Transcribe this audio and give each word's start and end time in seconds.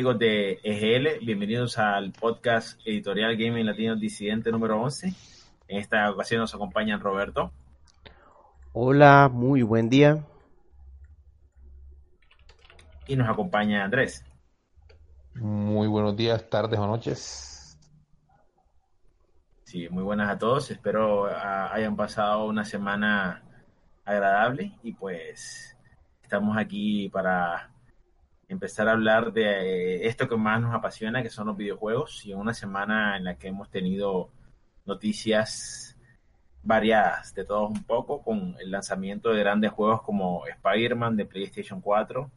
Hola 0.00 0.12
amigos 0.12 0.18
de 0.18 0.60
EGL, 0.62 1.26
bienvenidos 1.26 1.76
al 1.76 2.12
podcast 2.12 2.80
editorial 2.86 3.36
Gaming 3.36 3.66
Latino 3.66 3.96
Disidente 3.96 4.50
número 4.50 4.80
11. 4.80 5.12
En 5.68 5.78
esta 5.78 6.10
ocasión 6.10 6.40
nos 6.40 6.54
acompaña 6.54 6.96
Roberto. 6.96 7.52
Hola, 8.72 9.28
muy 9.30 9.60
buen 9.60 9.90
día. 9.90 10.24
Y 13.08 13.14
nos 13.14 13.28
acompaña 13.28 13.84
Andrés. 13.84 14.24
Muy 15.34 15.86
buenos 15.86 16.16
días, 16.16 16.48
tardes 16.48 16.78
o 16.80 16.86
noches. 16.86 17.78
Sí, 19.64 19.86
muy 19.90 20.02
buenas 20.02 20.30
a 20.30 20.38
todos. 20.38 20.70
Espero 20.70 21.26
ah, 21.26 21.74
hayan 21.74 21.94
pasado 21.94 22.46
una 22.46 22.64
semana 22.64 23.42
agradable 24.06 24.72
y 24.82 24.94
pues 24.94 25.76
estamos 26.22 26.56
aquí 26.56 27.10
para 27.10 27.70
empezar 28.50 28.88
a 28.88 28.92
hablar 28.92 29.32
de 29.32 29.44
eh, 29.44 30.06
esto 30.08 30.28
que 30.28 30.36
más 30.36 30.60
nos 30.60 30.74
apasiona, 30.74 31.22
que 31.22 31.30
son 31.30 31.46
los 31.46 31.56
videojuegos, 31.56 32.26
y 32.26 32.34
una 32.34 32.52
semana 32.52 33.16
en 33.16 33.24
la 33.24 33.36
que 33.36 33.48
hemos 33.48 33.70
tenido 33.70 34.30
noticias 34.84 35.96
variadas, 36.62 37.32
de 37.34 37.44
todos 37.44 37.70
un 37.70 37.84
poco, 37.84 38.22
con 38.22 38.56
el 38.60 38.72
lanzamiento 38.72 39.30
de 39.30 39.40
grandes 39.40 39.70
juegos 39.70 40.02
como 40.02 40.46
Spider-Man 40.46 41.16
de 41.16 41.26
PlayStation 41.26 41.80
4, 41.80 42.30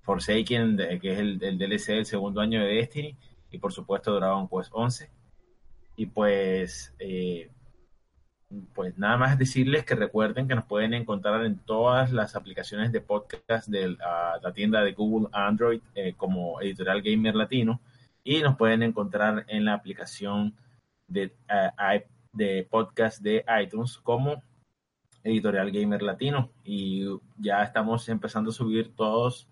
Forsaken, 0.00 0.78
que 1.00 1.12
es 1.12 1.18
el, 1.18 1.42
el, 1.44 1.58
DLC 1.58 1.88
del 1.88 2.06
segundo 2.06 2.40
año 2.40 2.60
de 2.60 2.76
Destiny, 2.76 3.16
y 3.50 3.58
por 3.58 3.72
supuesto 3.72 4.14
Dragon 4.14 4.48
Quest 4.48 4.70
11. 4.72 5.10
Y 5.96 6.06
pues 6.06 6.94
eh, 6.98 7.50
pues 8.74 8.98
nada 8.98 9.16
más 9.16 9.38
decirles 9.38 9.84
que 9.84 9.94
recuerden 9.94 10.48
que 10.48 10.54
nos 10.54 10.64
pueden 10.64 10.94
encontrar 10.94 11.44
en 11.44 11.58
todas 11.58 12.12
las 12.12 12.34
aplicaciones 12.34 12.90
de 12.90 13.00
podcast 13.00 13.68
de 13.68 13.90
la 13.90 14.52
tienda 14.54 14.82
de 14.82 14.92
Google 14.92 15.28
Android 15.32 15.80
eh, 15.94 16.14
como 16.16 16.60
Editorial 16.60 17.02
Gamer 17.02 17.36
Latino 17.36 17.80
y 18.24 18.42
nos 18.42 18.56
pueden 18.56 18.82
encontrar 18.82 19.44
en 19.48 19.64
la 19.64 19.74
aplicación 19.74 20.54
de, 21.08 21.32
uh, 21.48 22.00
de 22.32 22.66
podcast 22.70 23.22
de 23.22 23.44
iTunes 23.62 23.98
como 23.98 24.42
Editorial 25.22 25.70
Gamer 25.70 26.02
Latino. 26.02 26.50
Y 26.64 27.06
ya 27.38 27.62
estamos 27.62 28.08
empezando 28.08 28.50
a 28.50 28.54
subir 28.54 28.94
todos 28.94 29.48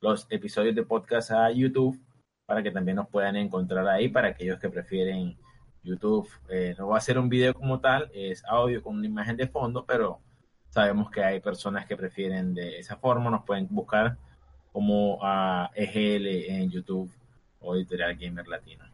los 0.00 0.26
episodios 0.30 0.74
de 0.74 0.84
podcast 0.84 1.30
a 1.30 1.50
YouTube 1.50 2.00
para 2.46 2.62
que 2.62 2.70
también 2.70 2.96
nos 2.96 3.08
puedan 3.08 3.36
encontrar 3.36 3.86
ahí 3.88 4.08
para 4.08 4.28
aquellos 4.28 4.58
que 4.60 4.68
prefieren 4.68 5.36
YouTube 5.86 6.28
eh, 6.48 6.74
no 6.76 6.88
va 6.88 6.98
a 6.98 7.00
ser 7.00 7.18
un 7.18 7.28
video 7.28 7.54
como 7.54 7.80
tal, 7.80 8.10
es 8.12 8.44
audio 8.44 8.82
con 8.82 8.96
una 8.96 9.06
imagen 9.06 9.36
de 9.36 9.46
fondo, 9.46 9.84
pero 9.86 10.18
sabemos 10.68 11.10
que 11.10 11.22
hay 11.22 11.40
personas 11.40 11.86
que 11.86 11.96
prefieren 11.96 12.52
de 12.54 12.78
esa 12.78 12.96
forma, 12.96 13.30
nos 13.30 13.44
pueden 13.44 13.68
buscar 13.70 14.16
como 14.72 15.18
a 15.22 15.70
EGL 15.74 16.26
en 16.26 16.70
YouTube 16.70 17.10
o 17.60 17.76
Editorial 17.76 18.16
Gamer 18.16 18.46
Latino. 18.46 18.84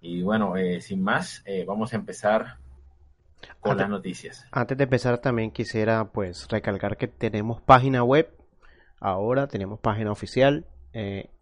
Y 0.00 0.22
bueno, 0.22 0.56
eh, 0.56 0.80
sin 0.80 1.02
más, 1.02 1.42
eh, 1.44 1.64
vamos 1.66 1.92
a 1.92 1.96
empezar 1.96 2.56
con 3.60 3.76
las 3.76 3.88
noticias. 3.90 4.46
Antes 4.52 4.78
de 4.78 4.84
empezar 4.84 5.18
también 5.18 5.50
quisiera 5.50 6.04
pues 6.06 6.48
recalcar 6.48 6.96
que 6.96 7.08
tenemos 7.08 7.60
página 7.60 8.02
web, 8.02 8.32
ahora 9.00 9.48
tenemos 9.48 9.80
página 9.80 10.10
oficial 10.10 10.66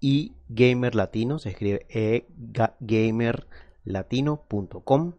y 0.00 0.34
Gamer 0.50 0.94
Latino, 0.94 1.38
se 1.38 1.50
escribe 1.50 1.86
e 1.88 2.26
Gamer 2.80 3.46
latino.com 3.86 5.14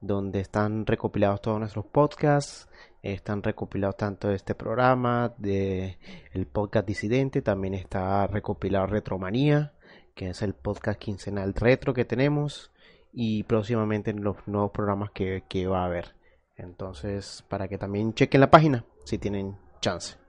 donde 0.00 0.40
están 0.40 0.86
recopilados 0.86 1.42
todos 1.42 1.58
nuestros 1.58 1.84
podcasts, 1.86 2.68
están 3.02 3.42
recopilados 3.42 3.96
tanto 3.96 4.30
este 4.30 4.54
programa, 4.54 5.34
de 5.38 5.98
el 6.32 6.46
podcast 6.46 6.86
disidente, 6.86 7.42
también 7.42 7.74
está 7.74 8.26
recopilado 8.26 8.86
Retromanía, 8.86 9.72
que 10.14 10.30
es 10.30 10.42
el 10.42 10.54
podcast 10.54 10.98
quincenal 10.98 11.54
retro 11.54 11.94
que 11.94 12.04
tenemos, 12.04 12.72
y 13.12 13.42
próximamente 13.44 14.12
los 14.12 14.36
nuevos 14.46 14.70
programas 14.70 15.10
que, 15.10 15.44
que 15.48 15.66
va 15.66 15.82
a 15.82 15.86
haber. 15.86 16.14
Entonces, 16.56 17.44
para 17.48 17.68
que 17.68 17.78
también 17.78 18.14
chequen 18.14 18.40
la 18.40 18.50
página 18.50 18.84
si 19.04 19.18
tienen 19.18 19.56
chance. 19.80 20.19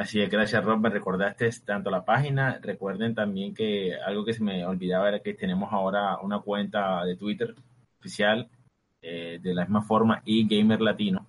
Así 0.00 0.18
es, 0.22 0.30
gracias 0.30 0.64
Rob, 0.64 0.80
me 0.80 0.88
recordaste 0.88 1.50
tanto 1.62 1.90
la 1.90 2.06
página, 2.06 2.58
recuerden 2.62 3.14
también 3.14 3.52
que 3.54 3.94
algo 3.96 4.24
que 4.24 4.32
se 4.32 4.42
me 4.42 4.64
olvidaba 4.64 5.08
era 5.08 5.20
que 5.20 5.34
tenemos 5.34 5.70
ahora 5.74 6.18
una 6.22 6.38
cuenta 6.38 7.04
de 7.04 7.16
Twitter 7.16 7.54
oficial 7.98 8.48
eh, 9.02 9.38
de 9.42 9.52
la 9.52 9.64
misma 9.64 9.82
forma 9.82 10.22
y 10.24 10.48
Gamer 10.48 10.80
Latino. 10.80 11.26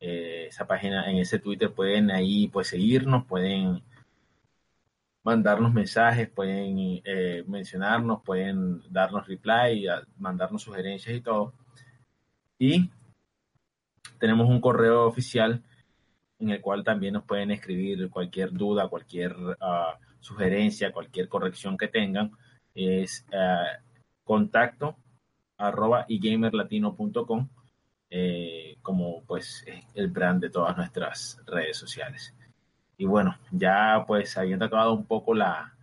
Eh, 0.00 0.46
esa 0.48 0.66
página, 0.66 1.10
en 1.10 1.18
ese 1.18 1.38
Twitter 1.38 1.70
pueden 1.70 2.10
ahí 2.10 2.48
pues 2.48 2.68
seguirnos, 2.68 3.26
pueden 3.26 3.82
mandarnos 5.22 5.74
mensajes, 5.74 6.30
pueden 6.30 7.02
eh, 7.04 7.44
mencionarnos, 7.46 8.22
pueden 8.22 8.80
darnos 8.90 9.26
reply, 9.26 9.86
mandarnos 10.16 10.62
sugerencias 10.62 11.14
y 11.14 11.20
todo. 11.20 11.52
Y 12.58 12.90
tenemos 14.18 14.48
un 14.48 14.62
correo 14.62 15.04
oficial 15.06 15.62
en 16.38 16.50
el 16.50 16.60
cual 16.60 16.84
también 16.84 17.14
nos 17.14 17.24
pueden 17.24 17.50
escribir 17.50 18.08
cualquier 18.10 18.52
duda, 18.52 18.88
cualquier 18.88 19.34
uh, 19.36 19.96
sugerencia, 20.20 20.92
cualquier 20.92 21.28
corrección 21.28 21.76
que 21.76 21.88
tengan. 21.88 22.30
Es 22.74 23.26
uh, 23.32 23.82
contacto 24.24 24.96
arroba 25.56 26.06
gamerlatino.com 26.08 27.48
eh, 28.10 28.78
como 28.80 29.22
pues 29.24 29.64
el 29.94 30.08
brand 30.08 30.40
de 30.40 30.50
todas 30.50 30.76
nuestras 30.76 31.40
redes 31.46 31.76
sociales. 31.76 32.34
Y 32.96 33.04
bueno, 33.04 33.36
ya 33.50 34.04
pues 34.06 34.36
habiendo 34.38 34.64
acabado 34.64 34.94
un 34.94 35.04
poco 35.04 35.34
la, 35.34 35.76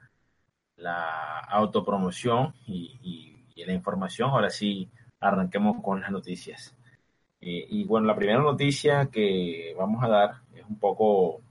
la 0.78 1.40
autopromoción 1.40 2.54
y, 2.66 2.98
y, 3.02 3.62
y 3.62 3.66
la 3.66 3.74
información, 3.74 4.30
ahora 4.30 4.50
sí 4.50 4.90
arranquemos 5.20 5.82
con 5.84 6.02
las 6.02 6.12
noticias. 6.12 6.76
Eh, 7.42 7.68
y 7.70 7.84
bueno, 7.84 8.08
la 8.08 8.16
primera 8.16 8.40
noticia 8.40 9.08
que 9.12 9.76
vamos 9.78 10.04
a 10.04 10.08
dar 10.08 10.32
un 10.70 10.80
poco, 10.80 11.42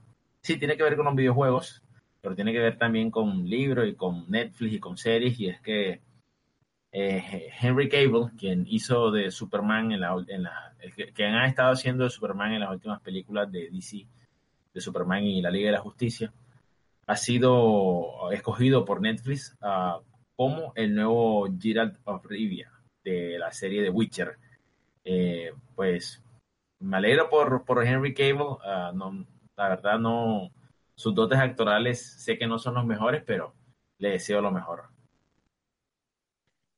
sí, 0.41 0.57
tiene 0.57 0.77
que 0.77 0.83
ver 0.83 0.95
con 0.95 1.05
los 1.05 1.15
videojuegos, 1.15 1.83
pero 2.21 2.35
tiene 2.35 2.51
que 2.51 2.59
ver 2.59 2.77
también 2.77 3.11
con 3.11 3.47
libros 3.47 3.87
y 3.87 3.95
con 3.95 4.29
Netflix 4.29 4.73
y 4.73 4.79
con 4.79 4.97
series, 4.97 5.39
y 5.39 5.47
es 5.47 5.61
que 5.61 6.01
eh, 6.91 7.49
Henry 7.59 7.89
Cable, 7.89 8.31
quien 8.37 8.65
hizo 8.67 9.11
de 9.11 9.31
Superman 9.31 9.91
en 9.91 10.01
la, 10.01 10.15
en 10.27 10.43
la 10.43 10.73
que, 10.95 11.11
que, 11.13 11.25
ha 11.25 11.45
estado 11.45 11.73
haciendo 11.73 12.03
de 12.03 12.09
Superman 12.09 12.53
en 12.53 12.61
las 12.61 12.71
últimas 12.71 13.01
películas 13.01 13.51
de 13.51 13.69
DC, 13.69 14.07
de 14.73 14.81
Superman 14.81 15.23
y 15.23 15.41
la 15.41 15.51
Liga 15.51 15.67
de 15.67 15.73
la 15.73 15.81
Justicia, 15.81 16.33
ha 17.07 17.15
sido 17.15 18.31
escogido 18.31 18.85
por 18.85 19.01
Netflix 19.01 19.55
uh, 19.61 20.01
como 20.35 20.73
el 20.75 20.95
nuevo 20.95 21.47
Geralt 21.59 21.97
of 22.05 22.25
Rivia 22.25 22.71
de 23.03 23.37
la 23.37 23.51
serie 23.51 23.81
de 23.81 23.89
Witcher. 23.89 24.37
Eh, 25.03 25.51
pues 25.75 26.23
me 26.85 26.97
alegro 26.97 27.29
por, 27.29 27.65
por 27.65 27.85
Henry 27.85 28.13
Cable. 28.13 28.57
Uh, 28.63 28.95
no, 28.95 29.25
la 29.57 29.69
verdad, 29.69 29.99
no. 29.99 30.51
Sus 30.95 31.13
dotes 31.13 31.39
actorales 31.39 32.23
sé 32.23 32.37
que 32.37 32.47
no 32.47 32.57
son 32.57 32.75
los 32.75 32.85
mejores, 32.85 33.23
pero 33.25 33.53
le 33.97 34.11
deseo 34.11 34.41
lo 34.41 34.51
mejor. 34.51 34.83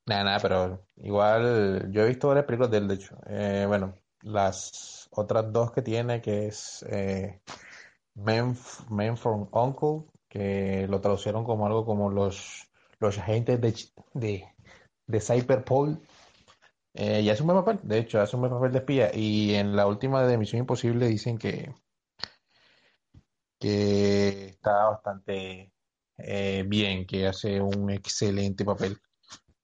Nada, 0.07 0.23
nada, 0.23 0.39
pero 0.39 0.87
igual 0.95 1.91
yo 1.91 2.03
he 2.03 2.07
visto 2.07 2.29
varias 2.29 2.45
películas 2.45 2.71
de 2.71 2.77
él, 2.77 2.87
de 2.87 2.95
hecho. 2.95 3.17
Eh, 3.27 3.65
bueno, 3.67 3.93
las 4.21 5.09
otras 5.11 5.51
dos 5.51 5.71
que 5.71 5.81
tiene, 5.81 6.21
que 6.21 6.47
es 6.47 6.83
eh, 6.89 7.41
Men, 8.15 8.55
Men 8.89 9.17
from 9.17 9.49
Uncle, 9.51 10.09
que 10.29 10.87
lo 10.89 11.01
traducieron 11.01 11.43
como 11.43 11.65
algo 11.67 11.85
como 11.85 12.09
los, 12.09 12.67
los 12.99 13.17
agentes 13.17 13.59
de, 13.61 13.75
de, 14.13 14.47
de 15.05 15.19
Cyberpol 15.19 16.01
eh, 16.99 17.21
y 17.21 17.29
hace 17.29 17.43
un 17.43 17.49
buen 17.49 17.63
papel, 17.63 17.79
de 17.83 17.99
hecho, 17.99 18.19
hace 18.19 18.35
un 18.35 18.41
buen 18.41 18.51
papel 18.51 18.71
de 18.71 18.79
espía. 18.79 19.11
Y 19.13 19.53
en 19.53 19.75
la 19.75 19.85
última 19.85 20.25
de 20.25 20.35
Misión 20.35 20.61
Imposible 20.61 21.05
dicen 21.05 21.37
que, 21.37 21.71
que 23.59 24.47
está 24.47 24.89
bastante 24.89 25.71
eh, 26.17 26.63
bien, 26.67 27.05
que 27.05 27.27
hace 27.27 27.61
un 27.61 27.91
excelente 27.91 28.65
papel. 28.65 28.97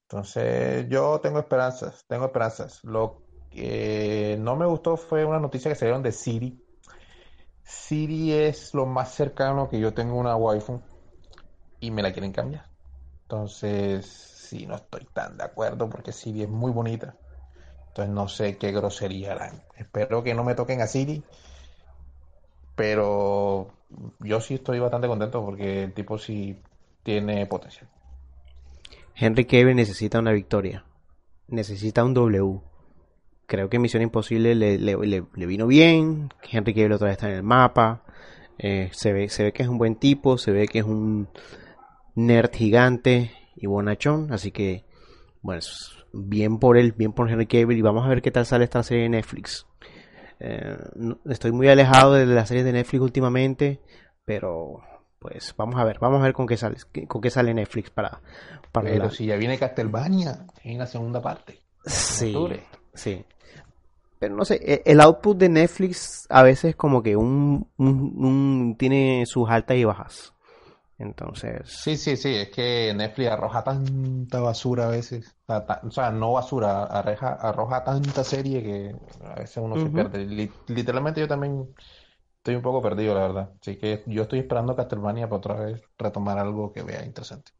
Entonces, 0.04 0.86
yo 0.90 1.20
tengo 1.22 1.40
esperanzas, 1.40 2.06
tengo 2.08 2.26
esperanzas. 2.26 2.84
Lo 2.84 3.24
que 3.50 4.38
no 4.40 4.56
me 4.56 4.68
gustó 4.68 4.96
fue 4.96 5.26
una 5.26 5.40
noticia 5.40 5.72
que 5.72 5.76
salieron 5.76 6.04
de 6.04 6.12
Siri. 6.12 6.64
Siri 7.64 8.34
es 8.34 8.76
lo 8.76 8.86
más 8.86 9.12
cercano 9.12 9.70
que 9.70 9.80
yo 9.80 9.92
tengo 9.96 10.18
una 10.18 10.36
waifu 10.36 10.84
y 11.80 11.90
me 11.90 12.04
la 12.04 12.14
quieren 12.14 12.32
cambiar. 12.32 12.70
Entonces, 13.24 14.06
sí, 14.06 14.68
no 14.68 14.76
estoy 14.76 15.08
tan 15.14 15.36
de 15.36 15.46
acuerdo 15.46 15.90
porque 15.90 16.12
Siri 16.12 16.44
es 16.44 16.50
muy 16.50 16.72
bonita. 16.72 17.18
Entonces 17.94 18.16
no 18.16 18.28
sé 18.28 18.58
qué 18.58 18.72
grosería 18.72 19.34
harán. 19.34 19.62
Espero 19.78 20.24
que 20.24 20.34
no 20.34 20.44
me 20.44 20.56
toquen 20.56 20.82
a 20.82 20.88
Siri. 20.88 21.22
Pero 22.76 23.68
yo 24.20 24.42
sí 24.42 24.56
estoy 24.56 24.80
bastante 24.80 25.08
contento 25.08 25.46
porque 25.46 25.84
el 25.84 25.94
tipo 25.94 26.18
sí 26.18 26.58
tiene 27.04 27.46
potencial. 27.46 27.88
Henry 29.16 29.46
Cavill 29.46 29.76
necesita 29.76 30.18
una 30.18 30.32
victoria. 30.32 30.84
Necesita 31.50 32.04
un 32.04 32.16
W. 32.16 32.62
Creo 33.46 33.70
que 33.70 33.78
Misión 33.78 34.02
Imposible 34.02 34.56
le, 34.56 34.80
le, 34.80 35.46
vino 35.46 35.68
bien. 35.68 36.34
Henry 36.52 36.74
Cavill 36.74 36.94
otra 36.94 37.10
vez 37.10 37.18
está 37.18 37.30
en 37.30 37.36
el 37.36 37.44
mapa. 37.44 38.02
Eh, 38.58 38.90
se, 38.92 39.14
ve, 39.14 39.30
se 39.30 39.44
ve 39.44 39.54
que 39.54 39.62
es 39.62 39.70
un 39.70 39.78
buen 39.78 39.98
tipo. 39.98 40.40
Se 40.40 40.52
ve 40.52 40.68
que 40.68 40.80
es 40.80 40.86
un 40.86 41.28
nerd 42.16 42.52
gigante 42.56 43.32
y 43.56 43.68
bonachón, 43.68 44.34
así 44.34 44.52
que, 44.52 44.84
bueno, 45.44 45.62
bien 46.14 46.60
por 46.60 46.78
él, 46.78 46.94
bien 46.94 47.12
por 47.12 47.30
Henry 47.30 47.48
Cavill 47.48 47.78
y 47.78 47.82
vamos 47.82 48.06
a 48.06 48.10
ver 48.10 48.22
qué 48.22 48.32
tal 48.32 48.46
sale 48.46 48.64
esta 48.64 48.84
serie 48.84 49.04
de 49.04 49.10
Netflix. 49.10 49.66
Eh, 50.40 50.78
estoy 51.30 51.52
muy 51.52 51.68
alejado 51.68 52.14
de 52.14 52.26
las 52.26 52.48
series 52.48 52.66
de 52.66 52.74
Netflix 52.74 53.02
últimamente, 53.02 53.82
pero 54.24 54.82
pues 55.20 55.54
vamos 55.58 55.80
a 55.80 55.84
ver, 55.84 56.00
vamos 56.00 56.22
a 56.22 56.26
ver 56.26 56.34
con 56.34 56.46
qué 56.46 56.58
sale, 56.58 56.78
con 57.08 57.22
qué 57.22 57.30
sale 57.30 57.54
Netflix 57.54 57.90
para, 57.90 58.22
para 58.72 58.90
Pero 58.90 59.10
si 59.10 59.26
ya 59.26 59.38
viene 59.38 59.58
Castlevania 59.58 60.46
en 60.64 60.78
la 60.78 60.86
segunda 60.86 61.22
parte. 61.22 61.62
Sí, 61.86 62.36
sí. 62.94 63.26
Pero 64.20 64.36
no 64.36 64.46
sé, 64.46 64.60
e, 64.62 64.84
el 64.86 65.02
output 65.02 65.38
de 65.38 65.50
Netflix 65.50 66.28
a 66.30 66.44
veces 66.44 66.76
como 66.76 67.04
que 67.04 67.16
un, 67.16 67.68
un, 67.78 68.76
tiene 68.78 69.26
sus 69.26 69.50
altas 69.50 69.78
y 69.78 69.84
bajas. 69.84 70.33
Entonces. 70.98 71.62
Sí, 71.66 71.98
sí, 71.98 72.16
sí, 72.16 72.36
es 72.36 72.50
que 72.50 72.94
Netflix 72.96 73.32
arroja 73.32 73.64
tanta 73.64 74.40
basura 74.40 74.88
a 74.88 74.92
veces. 74.92 75.36
O 75.48 75.92
sea, 75.92 76.12
no 76.12 76.34
basura, 76.34 76.84
arroja, 76.84 77.34
arroja 77.34 77.84
tanta 77.84 78.24
serie 78.24 78.64
que 78.64 78.96
a 79.26 79.36
veces 79.36 79.58
uno 79.58 79.76
se 79.76 79.90
pierde. 79.90 80.26
Literalmente 80.68 81.20
yo 81.20 81.28
también 81.28 81.68
Estoy 82.44 82.56
un 82.56 82.62
poco 82.62 82.82
perdido, 82.82 83.16
la 83.16 83.22
verdad. 83.22 83.54
Así 83.62 83.78
que 83.78 84.04
yo 84.06 84.24
estoy 84.24 84.40
esperando 84.40 84.74
a 84.74 84.76
Castlevania 84.76 85.30
para 85.30 85.38
otra 85.38 85.56
vez 85.64 85.82
retomar 85.98 86.38
algo 86.38 86.74
que 86.74 86.84
vea 86.84 87.06
interesante. 87.06 87.54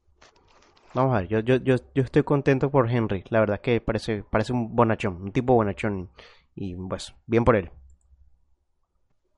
Vamos 0.94 1.16
a 1.16 1.22
ver, 1.22 1.30
yo, 1.30 1.40
yo, 1.40 1.56
yo, 1.56 1.78
yo 1.96 2.04
estoy 2.04 2.24
contento 2.24 2.70
por 2.70 2.92
Henry. 2.92 3.24
La 3.30 3.40
verdad 3.40 3.56
es 3.56 3.62
que 3.62 3.80
parece, 3.80 4.26
parece 4.30 4.52
un 4.52 4.76
bonachón, 4.76 5.22
un 5.22 5.32
tipo 5.32 5.54
bonachón. 5.54 6.10
Y 6.54 6.76
pues, 6.76 7.16
bien 7.28 7.46
por 7.46 7.56
él. 7.56 7.72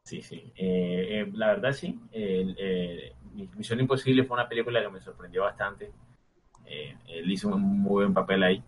Sí, 0.03 0.23
sí. 0.23 0.51
Eh, 0.55 1.21
eh, 1.21 1.31
la 1.35 1.49
verdad 1.49 1.73
sí. 1.73 1.99
Eh, 2.11 3.13
Misión 3.55 3.79
Imposible 3.79 4.23
fue 4.23 4.35
una 4.35 4.47
película 4.47 4.81
que 4.81 4.89
me 4.89 5.01
sorprendió 5.01 5.43
bastante. 5.43 5.91
él 6.65 7.31
hizo 7.31 7.49
un 7.49 7.61
muy 7.61 8.03
buen 8.03 8.13
papel 8.13 8.43
ahí. 8.43 8.63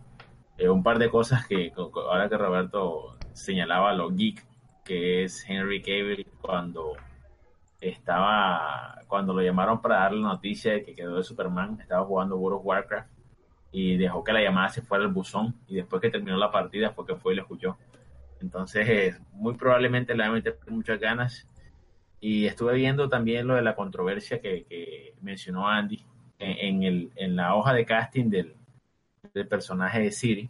un 0.69 0.83
par 0.83 0.99
de 0.99 1.09
cosas 1.09 1.45
que 1.47 1.71
ahora 1.75 2.29
que 2.29 2.37
Roberto 2.37 3.17
señalaba 3.33 3.93
lo 3.93 4.09
geek 4.09 4.45
que 4.87 5.25
es 5.25 5.43
Henry 5.47 5.81
Cavill 5.81 6.25
cuando 6.39 6.93
estaba, 7.81 9.01
cuando 9.07 9.33
lo 9.33 9.41
llamaron 9.41 9.81
para 9.81 9.97
darle 9.97 10.21
la 10.21 10.29
noticia 10.29 10.71
de 10.71 10.83
que 10.83 10.95
quedó 10.95 11.17
de 11.17 11.23
Superman, 11.23 11.77
estaba 11.81 12.05
jugando 12.05 12.37
World 12.37 12.59
of 12.59 12.65
Warcraft 12.65 13.09
y 13.73 13.97
dejó 13.97 14.23
que 14.23 14.31
la 14.31 14.41
llamada 14.41 14.69
se 14.69 14.81
fuera 14.81 15.03
al 15.03 15.11
buzón 15.11 15.55
y 15.67 15.75
después 15.75 16.01
que 16.01 16.09
terminó 16.09 16.37
la 16.37 16.51
partida 16.51 16.91
fue 16.91 17.05
que 17.05 17.15
fue 17.17 17.33
y 17.33 17.35
lo 17.35 17.41
escuchó. 17.41 17.77
Entonces, 18.39 19.19
muy 19.33 19.55
probablemente 19.55 20.15
le 20.15 20.23
va 20.23 20.29
a 20.29 20.31
meter 20.31 20.57
muchas 20.69 20.99
ganas. 21.01 21.47
Y 22.19 22.45
estuve 22.45 22.75
viendo 22.75 23.09
también 23.09 23.47
lo 23.47 23.55
de 23.55 23.61
la 23.61 23.75
controversia 23.75 24.41
que, 24.41 25.13
mencionó 25.21 25.67
Andy 25.67 26.03
en, 26.39 26.83
el, 26.83 27.11
en 27.15 27.35
la 27.35 27.55
hoja 27.55 27.73
de 27.73 27.85
casting 27.85 28.29
del, 28.29 28.55
del 29.33 29.47
personaje 29.47 29.99
de 29.99 30.11
Siri. 30.11 30.49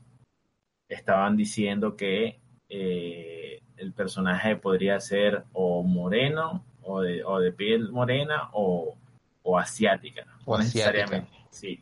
Estaban 0.88 1.36
diciendo 1.36 1.96
que 1.96 2.40
eh, 2.70 3.62
el 3.78 3.94
personaje 3.94 4.56
podría 4.56 5.00
ser 5.00 5.44
o 5.54 5.84
moreno 5.84 6.64
o 6.84 7.02
de, 7.02 7.24
o 7.24 7.40
de 7.40 7.52
piel 7.52 7.92
morena 7.92 8.50
o, 8.54 8.96
o 9.44 9.58
asiática, 9.58 10.26
o 10.46 10.58
necesariamente. 10.58 11.30
Sí. 11.50 11.82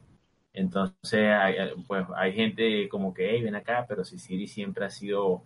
Entonces, 0.53 1.29
hay, 1.31 1.55
pues 1.87 2.05
hay 2.15 2.33
gente 2.33 2.87
como 2.89 3.13
que, 3.13 3.29
hey, 3.29 3.43
ven 3.43 3.55
acá, 3.55 3.85
pero 3.87 4.05
si 4.05 4.17
Siri 4.17 4.47
siempre 4.47 4.85
ha 4.85 4.89
sido 4.89 5.43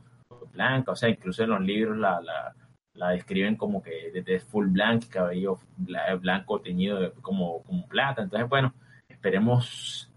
blanca, 0.53 0.91
o 0.91 0.95
sea, 0.95 1.09
incluso 1.09 1.43
en 1.43 1.49
los 1.49 1.61
libros 1.61 1.97
la, 1.97 2.21
la, 2.21 2.55
la 2.93 3.09
describen 3.11 3.55
como 3.55 3.81
que 3.81 4.11
de 4.11 4.39
full 4.39 4.67
blanco, 4.67 5.07
cabello 5.09 5.59
blanco 6.19 6.61
teñido 6.61 7.13
como, 7.21 7.63
como 7.63 7.87
plata. 7.87 8.23
Entonces, 8.23 8.49
bueno, 8.49 8.73
esperemos 9.07 10.11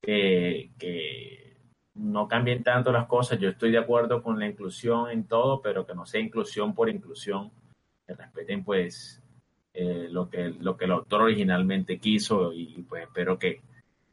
que, 0.00 0.70
que 0.78 1.56
no 1.94 2.28
cambien 2.28 2.62
tanto 2.62 2.92
las 2.92 3.06
cosas. 3.06 3.38
Yo 3.38 3.48
estoy 3.48 3.72
de 3.72 3.78
acuerdo 3.78 4.22
con 4.22 4.38
la 4.38 4.46
inclusión 4.46 5.10
en 5.10 5.24
todo, 5.24 5.60
pero 5.60 5.86
que 5.86 5.94
no 5.94 6.06
sea 6.06 6.20
inclusión 6.20 6.74
por 6.74 6.88
inclusión. 6.88 7.50
Que 8.06 8.14
respeten 8.14 8.64
pues 8.64 9.22
eh, 9.74 10.08
lo, 10.10 10.28
que, 10.28 10.50
lo 10.50 10.76
que 10.76 10.84
el 10.84 10.92
autor 10.92 11.22
originalmente 11.22 11.98
quiso 11.98 12.52
y 12.52 12.82
pues 12.88 13.04
espero 13.04 13.38
que, 13.38 13.60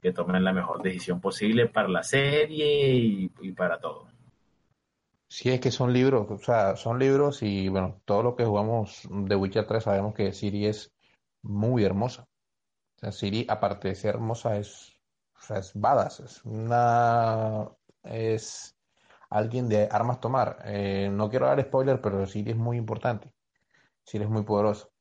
que 0.01 0.13
tomen 0.13 0.44
la 0.44 0.54
mejor 0.54 0.81
decisión 0.81 1.19
posible 1.19 1.68
para 1.68 1.88
la 1.88 2.04
serie 2.04 2.95
y, 2.95 3.51
para 3.51 3.80
todo. 3.80 4.06
Sí, 5.29 5.50
es 5.50 5.59
que 5.59 5.71
son 5.71 5.91
libros, 5.94 6.27
o 6.29 6.38
sea, 6.38 6.75
son 6.77 7.00
libros 7.00 7.44
y 7.44 7.68
bueno, 7.69 8.01
todo 8.06 8.24
lo 8.24 8.35
que 8.35 8.45
jugamos 8.45 9.07
de 9.09 9.35
Witcher 9.35 9.68
3 9.68 9.83
sabemos 9.83 10.13
que 10.13 10.31
Siri 10.33 10.65
es 10.68 10.94
muy 11.41 11.83
hermosa. 11.83 12.24
O 12.97 13.00
sea, 13.00 13.12
Siri, 13.12 13.45
aparte 13.50 13.89
de 13.89 13.95
ser 13.95 14.15
hermosa, 14.15 14.57
es 14.57 14.97
o 15.38 15.41
sea, 15.41 15.59
es 15.59 15.71
badass, 15.75 16.19
es 16.21 16.45
una 16.45 17.69
es 18.03 18.75
alguien 19.29 19.69
de 19.69 19.88
armas 19.91 20.19
tomar. 20.19 20.59
Eh, 20.65 21.09
no 21.12 21.30
quiero 21.30 21.47
dar 21.47 21.62
spoiler, 21.62 22.01
pero 22.01 22.25
Siri 22.25 22.51
es 22.51 22.57
muy 22.57 22.77
importante. 22.77 23.33
Siri 24.03 24.23
es 24.25 24.30
muy 24.30 24.44
poderoso. 24.44 24.91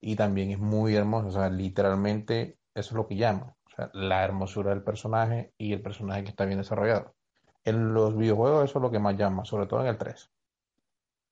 Y 0.00 0.16
también 0.16 0.50
es 0.50 0.58
muy 0.58 0.96
hermoso. 0.96 1.28
O 1.28 1.32
sea, 1.32 1.50
literalmente 1.50 2.58
eso 2.74 2.90
es 2.90 2.92
lo 2.92 3.06
que 3.08 3.16
llama. 3.16 3.56
O 3.66 3.70
sea, 3.76 3.90
la 3.94 4.24
hermosura 4.24 4.70
del 4.70 4.84
personaje 4.84 5.52
y 5.58 5.72
el 5.72 5.82
personaje 5.82 6.24
que 6.24 6.30
está 6.30 6.44
bien 6.44 6.58
desarrollado. 6.58 7.14
En 7.64 7.94
los 7.94 8.16
videojuegos 8.16 8.64
eso 8.70 8.78
es 8.78 8.82
lo 8.82 8.90
que 8.90 8.98
más 8.98 9.16
llama, 9.16 9.44
sobre 9.44 9.66
todo 9.66 9.80
en 9.80 9.86
el 9.88 9.98
3. 9.98 10.30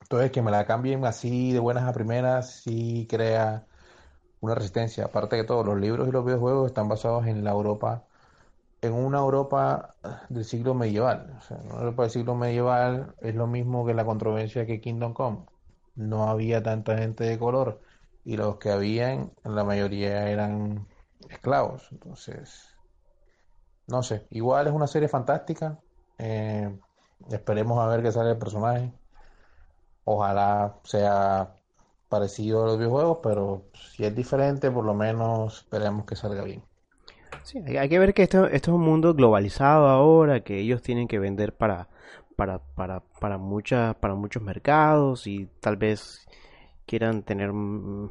Entonces, 0.00 0.30
que 0.32 0.42
me 0.42 0.50
la 0.50 0.66
cambien 0.66 1.04
así 1.04 1.52
de 1.52 1.58
buenas 1.60 1.84
a 1.84 1.92
primeras, 1.92 2.62
sí 2.62 3.06
crea 3.08 3.66
una 4.40 4.54
resistencia. 4.54 5.06
Aparte 5.06 5.36
de 5.36 5.44
todo, 5.44 5.64
los 5.64 5.78
libros 5.78 6.08
y 6.08 6.12
los 6.12 6.24
videojuegos 6.24 6.68
están 6.68 6.88
basados 6.88 7.26
en 7.26 7.44
la 7.44 7.52
Europa 7.52 8.06
en 8.82 8.92
una 8.94 9.18
Europa 9.18 9.94
del 10.28 10.44
siglo 10.44 10.74
medieval. 10.74 11.34
O 11.38 11.40
sea, 11.40 11.56
una 11.58 11.76
Europa 11.76 12.02
del 12.02 12.10
siglo 12.10 12.34
medieval 12.34 13.14
es 13.20 13.34
lo 13.34 13.46
mismo 13.46 13.86
que 13.86 13.94
la 13.94 14.04
controversia 14.04 14.66
que 14.66 14.80
Kingdom 14.80 15.14
Come. 15.14 15.46
No 15.94 16.28
había 16.28 16.62
tanta 16.62 16.98
gente 16.98 17.24
de 17.24 17.38
color 17.38 17.80
y 18.24 18.36
los 18.36 18.58
que 18.58 18.70
habían, 18.70 19.32
la 19.44 19.64
mayoría 19.64 20.28
eran 20.28 20.86
esclavos. 21.28 21.88
Entonces, 21.92 22.76
no 23.86 24.02
sé, 24.02 24.26
igual 24.30 24.66
es 24.66 24.72
una 24.72 24.86
serie 24.88 25.08
fantástica. 25.08 25.78
Eh, 26.18 26.70
esperemos 27.30 27.78
a 27.78 27.88
ver 27.88 28.02
qué 28.02 28.12
sale 28.12 28.30
el 28.30 28.38
personaje. 28.38 28.92
Ojalá 30.04 30.76
sea 30.84 31.54
parecido 32.08 32.64
a 32.64 32.66
los 32.66 32.78
videojuegos, 32.78 33.18
pero 33.22 33.64
si 33.94 34.04
es 34.04 34.14
diferente, 34.14 34.70
por 34.70 34.84
lo 34.84 34.94
menos 34.94 35.58
esperemos 35.62 36.04
que 36.04 36.16
salga 36.16 36.44
bien. 36.44 36.62
Sí, 37.42 37.58
hay 37.76 37.88
que 37.88 37.98
ver 37.98 38.14
que 38.14 38.22
esto, 38.22 38.46
es 38.46 38.68
un 38.68 38.82
mundo 38.82 39.14
globalizado 39.14 39.88
ahora, 39.88 40.40
que 40.44 40.58
ellos 40.58 40.82
tienen 40.82 41.08
que 41.08 41.18
vender 41.18 41.54
para, 41.54 41.88
para, 42.36 42.58
para, 42.58 43.00
para, 43.20 43.38
muchas, 43.38 43.94
para 43.96 44.14
muchos 44.14 44.42
mercados 44.42 45.26
y 45.26 45.48
tal 45.60 45.76
vez 45.76 46.26
quieran 46.86 47.22
tener 47.22 47.50
un, 47.50 48.10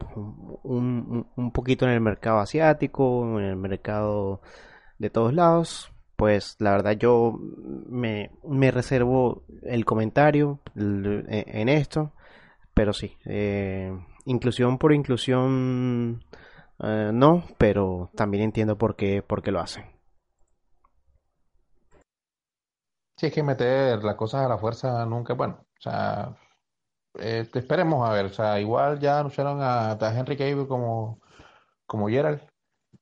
un, 0.64 1.52
poquito 1.52 1.86
en 1.86 1.92
el 1.92 2.02
mercado 2.02 2.40
asiático, 2.40 3.40
en 3.40 3.46
el 3.46 3.56
mercado 3.56 4.42
de 4.98 5.10
todos 5.10 5.34
lados. 5.34 5.91
Pues 6.22 6.56
la 6.60 6.74
verdad 6.74 6.92
yo 6.92 7.34
me, 7.90 8.30
me 8.48 8.70
reservo 8.70 9.44
el 9.64 9.86
comentario 9.86 10.60
en 10.76 11.68
esto, 11.68 12.14
pero 12.76 12.94
sí, 12.94 13.18
eh, 13.26 13.92
inclusión 14.26 14.78
por 14.78 14.94
inclusión 14.94 16.24
eh, 16.78 17.10
no, 17.12 17.44
pero 17.58 18.12
también 18.16 18.44
entiendo 18.44 18.78
por 18.78 18.96
qué, 18.96 19.24
por 19.24 19.42
qué 19.42 19.50
lo 19.50 19.62
hacen. 19.62 19.84
Sí, 23.18 23.26
es 23.26 23.34
que 23.34 23.42
meter 23.42 24.04
las 24.04 24.16
cosas 24.16 24.46
a 24.46 24.48
la 24.48 24.60
fuerza 24.60 25.04
nunca, 25.08 25.34
bueno, 25.34 25.66
o 25.76 25.82
sea, 25.82 26.38
eh, 27.20 27.50
esperemos 27.52 28.08
a 28.08 28.14
ver, 28.14 28.26
o 28.28 28.34
sea, 28.34 28.60
igual 28.60 29.00
ya 29.00 29.22
anunciaron 29.22 29.58
a, 29.60 29.98
Henry 30.16 30.38
Cavill 30.38 30.68
como, 30.68 31.20
como 31.88 32.10
Gerald, 32.10 32.42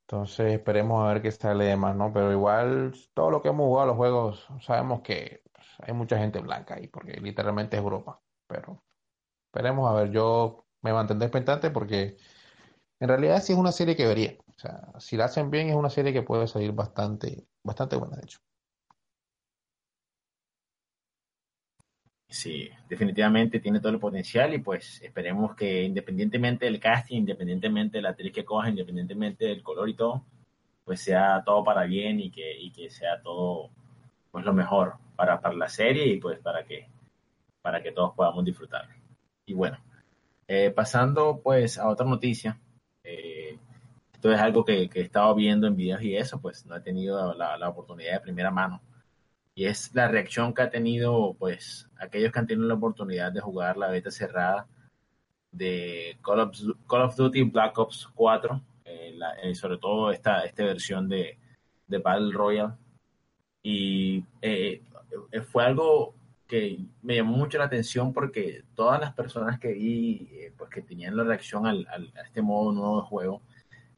entonces 0.09 0.53
esperemos 0.53 1.03
a 1.05 1.13
ver 1.13 1.21
qué 1.21 1.31
sale 1.31 1.65
de 1.65 1.77
más, 1.77 1.95
¿no? 1.95 2.11
Pero 2.11 2.31
igual 2.31 2.95
todo 3.13 3.29
lo 3.29 3.43
que 3.43 3.49
hemos 3.49 3.65
jugado 3.67 3.89
los 3.89 3.97
juegos, 3.97 4.47
sabemos 4.61 5.01
que 5.01 5.43
pues, 5.53 5.67
hay 5.81 5.93
mucha 5.93 6.17
gente 6.17 6.39
blanca 6.39 6.75
ahí, 6.75 6.87
porque 6.87 7.13
literalmente 7.21 7.77
es 7.77 7.83
Europa, 7.83 8.19
pero 8.47 8.83
esperemos 9.47 9.89
a 9.89 9.93
ver, 9.95 10.11
yo 10.11 10.65
me 10.81 10.93
mantendré 10.93 11.27
expectante 11.27 11.71
porque 11.71 12.17
en 12.99 13.09
realidad 13.09 13.41
sí 13.43 13.53
es 13.53 13.59
una 13.59 13.71
serie 13.71 13.95
que 13.95 14.07
vería. 14.07 14.37
O 14.47 14.59
sea, 14.59 14.93
si 14.99 15.17
la 15.17 15.25
hacen 15.25 15.51
bien 15.51 15.69
es 15.69 15.75
una 15.75 15.89
serie 15.91 16.13
que 16.13 16.23
puede 16.23 16.47
salir 16.47 16.73
bastante, 16.73 17.47
bastante 17.63 17.95
buena, 17.97 18.17
de 18.17 18.23
hecho. 18.23 18.39
Sí, 22.29 22.69
definitivamente 22.87 23.59
tiene 23.59 23.79
todo 23.79 23.91
el 23.91 23.99
potencial 23.99 24.53
y 24.53 24.59
pues 24.59 25.01
esperemos 25.01 25.55
que 25.55 25.81
independientemente 25.83 26.65
del 26.65 26.79
casting, 26.79 27.17
independientemente 27.17 27.97
de 27.97 28.03
la 28.03 28.09
actriz 28.09 28.31
que 28.31 28.45
coja, 28.45 28.69
independientemente 28.69 29.45
del 29.45 29.63
color 29.63 29.89
y 29.89 29.95
todo, 29.95 30.23
pues 30.85 31.01
sea 31.01 31.43
todo 31.43 31.63
para 31.63 31.85
bien 31.85 32.19
y 32.19 32.29
que, 32.29 32.55
y 32.57 32.71
que 32.71 32.89
sea 32.91 33.19
todo 33.21 33.71
pues 34.31 34.45
lo 34.45 34.53
mejor 34.53 34.95
para, 35.15 35.41
para 35.41 35.55
la 35.55 35.69
serie 35.69 36.05
y 36.05 36.19
pues 36.19 36.39
para 36.39 36.63
que, 36.63 36.87
para 37.63 37.81
que 37.81 37.91
todos 37.91 38.13
podamos 38.13 38.45
disfrutar. 38.45 38.87
Y 39.45 39.53
bueno, 39.55 39.79
eh, 40.47 40.69
pasando 40.71 41.41
pues 41.43 41.77
a 41.79 41.89
otra 41.89 42.05
noticia, 42.05 42.59
Esto 44.13 44.31
es 44.31 44.39
algo 44.39 44.65
que, 44.65 44.89
que, 44.89 44.99
he 44.99 45.03
estado 45.03 45.33
viendo 45.33 45.65
en 45.65 45.75
videos 45.75 46.01
y 46.03 46.15
eso, 46.15 46.39
pues 46.41 46.65
no 46.65 46.75
he 46.75 46.81
tenido 46.81 47.33
la, 47.33 47.69
oportunidad 47.69 48.13
de 48.13 48.19
primera 48.19 48.51
mano. 48.51 48.81
Y 49.59 49.65
es 49.65 49.93
la 49.93 50.07
reacción 50.07 50.53
que 50.53 50.61
ha 50.61 50.69
tenido, 50.69 51.35
pues, 51.37 51.89
aquellos 51.99 52.31
que 52.31 52.39
han 52.39 52.47
tenido 52.47 52.65
la 52.65 52.75
oportunidad 52.75 53.33
de 53.33 53.41
jugar 53.41 53.75
la 53.75 53.89
beta 53.89 54.09
cerrada 54.09 54.65
de 55.51 56.17
Call 56.23 56.39
of, 57.01 57.15
Duty 57.17 57.43
Black 57.43 57.77
Ops 57.77 58.07
4, 58.15 58.61
eh, 58.85 59.19
eh, 59.43 59.55
sobre 59.55 59.77
todo 59.77 60.13
esta, 60.13 60.45
esta 60.45 60.63
versión 60.63 61.09
de, 61.09 61.37
de 61.87 61.97
Battle 61.97 62.31
Royale. 62.31 62.75
Y 63.61 64.23
eh, 64.41 64.81
eh, 65.29 65.41
fue 65.41 65.65
algo 65.65 66.15
que 66.47 66.79
me 67.01 67.17
llamó 67.17 67.35
mucho 67.35 67.57
la 67.57 67.65
atención 67.65 68.13
porque 68.13 68.63
todas 68.75 69.01
las 69.01 69.13
personas 69.13 69.59
que 69.59 69.73
vi, 69.73 70.29
pues 70.57 70.69
que 70.69 70.83
tenían 70.83 71.17
la 71.17 71.25
reacción 71.25 71.67
al, 71.67 71.85
a 71.85 72.21
este 72.25 72.41
modo 72.41 72.71
nuevo 72.71 73.01
de 73.01 73.07
juego, 73.07 73.41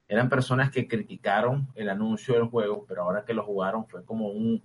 eran 0.07 0.27
personas 0.27 0.71
que 0.71 0.87
criticaron 0.87 1.67
el 1.75 1.87
anuncio 1.87 2.33
del 2.33 2.45
juego, 2.45 2.83
pero 2.87 3.03
ahora 3.03 3.23
que 3.23 3.35
lo 3.35 3.45
jugaron 3.45 3.85
fue 3.85 4.03
como 4.03 4.29
un, 4.29 4.63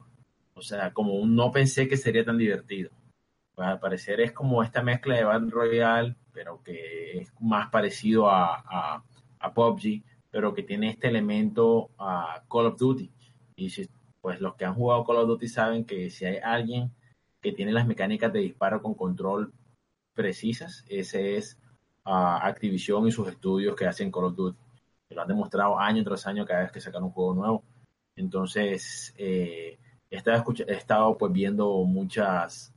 o 0.57 0.63
sea, 0.63 0.93
como 0.93 1.25
no 1.27 1.53
pensé 1.53 1.87
que 1.87 1.99
sería 1.99 2.25
tan 2.25 2.39
divertido. 2.39 2.91
Al 3.57 3.79
parecer 3.79 4.21
es 4.21 4.33
como 4.33 4.63
esta 4.63 4.83
mezcla 4.83 5.15
de 5.15 5.25
Battle 5.25 5.51
Royale, 5.51 6.17
pero 6.33 6.63
que 6.63 7.19
es 7.19 7.33
más 7.41 7.71
parecido 7.71 8.29
a, 8.29 8.57
a, 8.57 9.05
a 9.39 9.55
PUBG, 9.55 10.03
pero 10.31 10.55
que 10.55 10.63
tiene 10.63 10.91
este 10.91 11.09
elemento 11.09 11.91
a 11.99 12.43
Call 12.51 12.67
of 12.67 12.79
Duty. 12.79 13.11
Y 13.57 13.71
si, 13.71 13.89
pues 14.21 14.41
los 14.41 14.55
que 14.55 14.65
han 14.65 14.75
jugado 14.75 15.05
Call 15.05 15.17
of 15.19 15.29
Duty 15.29 15.49
saben 15.49 15.85
que 15.85 16.11
si 16.11 16.25
hay 16.25 16.39
alguien 16.39 16.91
que 17.41 17.53
tiene 17.53 17.73
las 17.73 17.87
mecánicas 17.87 18.33
de 18.33 18.41
disparo 18.41 18.83
con 18.83 18.95
control 18.95 19.53
precisas, 20.15 20.85
ese 20.89 21.37
es 21.37 21.59
uh, 22.07 22.41
Activision 22.43 23.07
y 23.07 23.13
sus 23.13 23.29
estudios 23.29 23.77
que 23.77 23.87
hacen 23.87 24.11
Call 24.11 24.25
of 24.25 24.37
Duty. 24.37 24.59
Lo 25.11 25.23
han 25.23 25.29
demostrado 25.29 25.79
año 25.79 26.03
tras 26.03 26.27
año 26.27 26.47
cada 26.47 26.63
vez 26.63 26.73
que 26.73 26.81
sacan 26.81 27.05
un 27.05 27.11
juego 27.11 27.35
nuevo. 27.35 27.65
Entonces, 28.17 29.15
eh, 29.19 29.79
he, 30.11 30.17
estado 30.17 30.45
he 30.67 30.73
estado 30.75 31.17
pues 31.19 31.33
viendo 31.33 31.85
muchas 31.85 32.73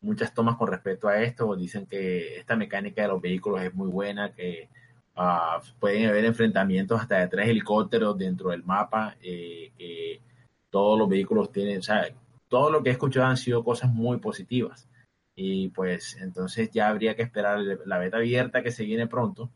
muchas 0.00 0.32
tomas 0.34 0.56
con 0.56 0.68
respecto 0.68 1.08
a 1.08 1.22
esto. 1.22 1.54
Dicen 1.56 1.86
que 1.86 2.38
esta 2.38 2.56
mecánica 2.56 3.02
de 3.02 3.08
los 3.08 3.20
vehículos 3.20 3.62
es 3.62 3.74
muy 3.74 3.88
buena, 3.88 4.32
que 4.32 4.68
uh, 5.16 5.60
pueden 5.78 6.08
haber 6.08 6.24
enfrentamientos 6.24 7.00
hasta 7.00 7.18
de 7.18 7.28
tres 7.28 7.48
helicópteros 7.48 8.16
dentro 8.16 8.50
del 8.50 8.64
mapa, 8.64 9.16
eh, 9.22 10.20
todos 10.70 10.98
los 10.98 11.08
vehículos 11.08 11.52
tienen, 11.52 11.78
o 11.78 11.82
sea, 11.82 12.08
todo 12.48 12.70
lo 12.70 12.82
que 12.82 12.90
he 12.90 12.92
escuchado 12.92 13.26
han 13.26 13.36
sido 13.36 13.64
cosas 13.64 13.92
muy 13.92 14.18
positivas. 14.18 14.88
Y 15.34 15.68
pues 15.68 16.16
entonces 16.20 16.70
ya 16.70 16.88
habría 16.88 17.16
que 17.16 17.22
esperar 17.22 17.60
la 17.86 17.98
beta 17.98 18.18
abierta 18.18 18.62
que 18.62 18.72
se 18.72 18.84
viene 18.84 19.06
pronto 19.06 19.50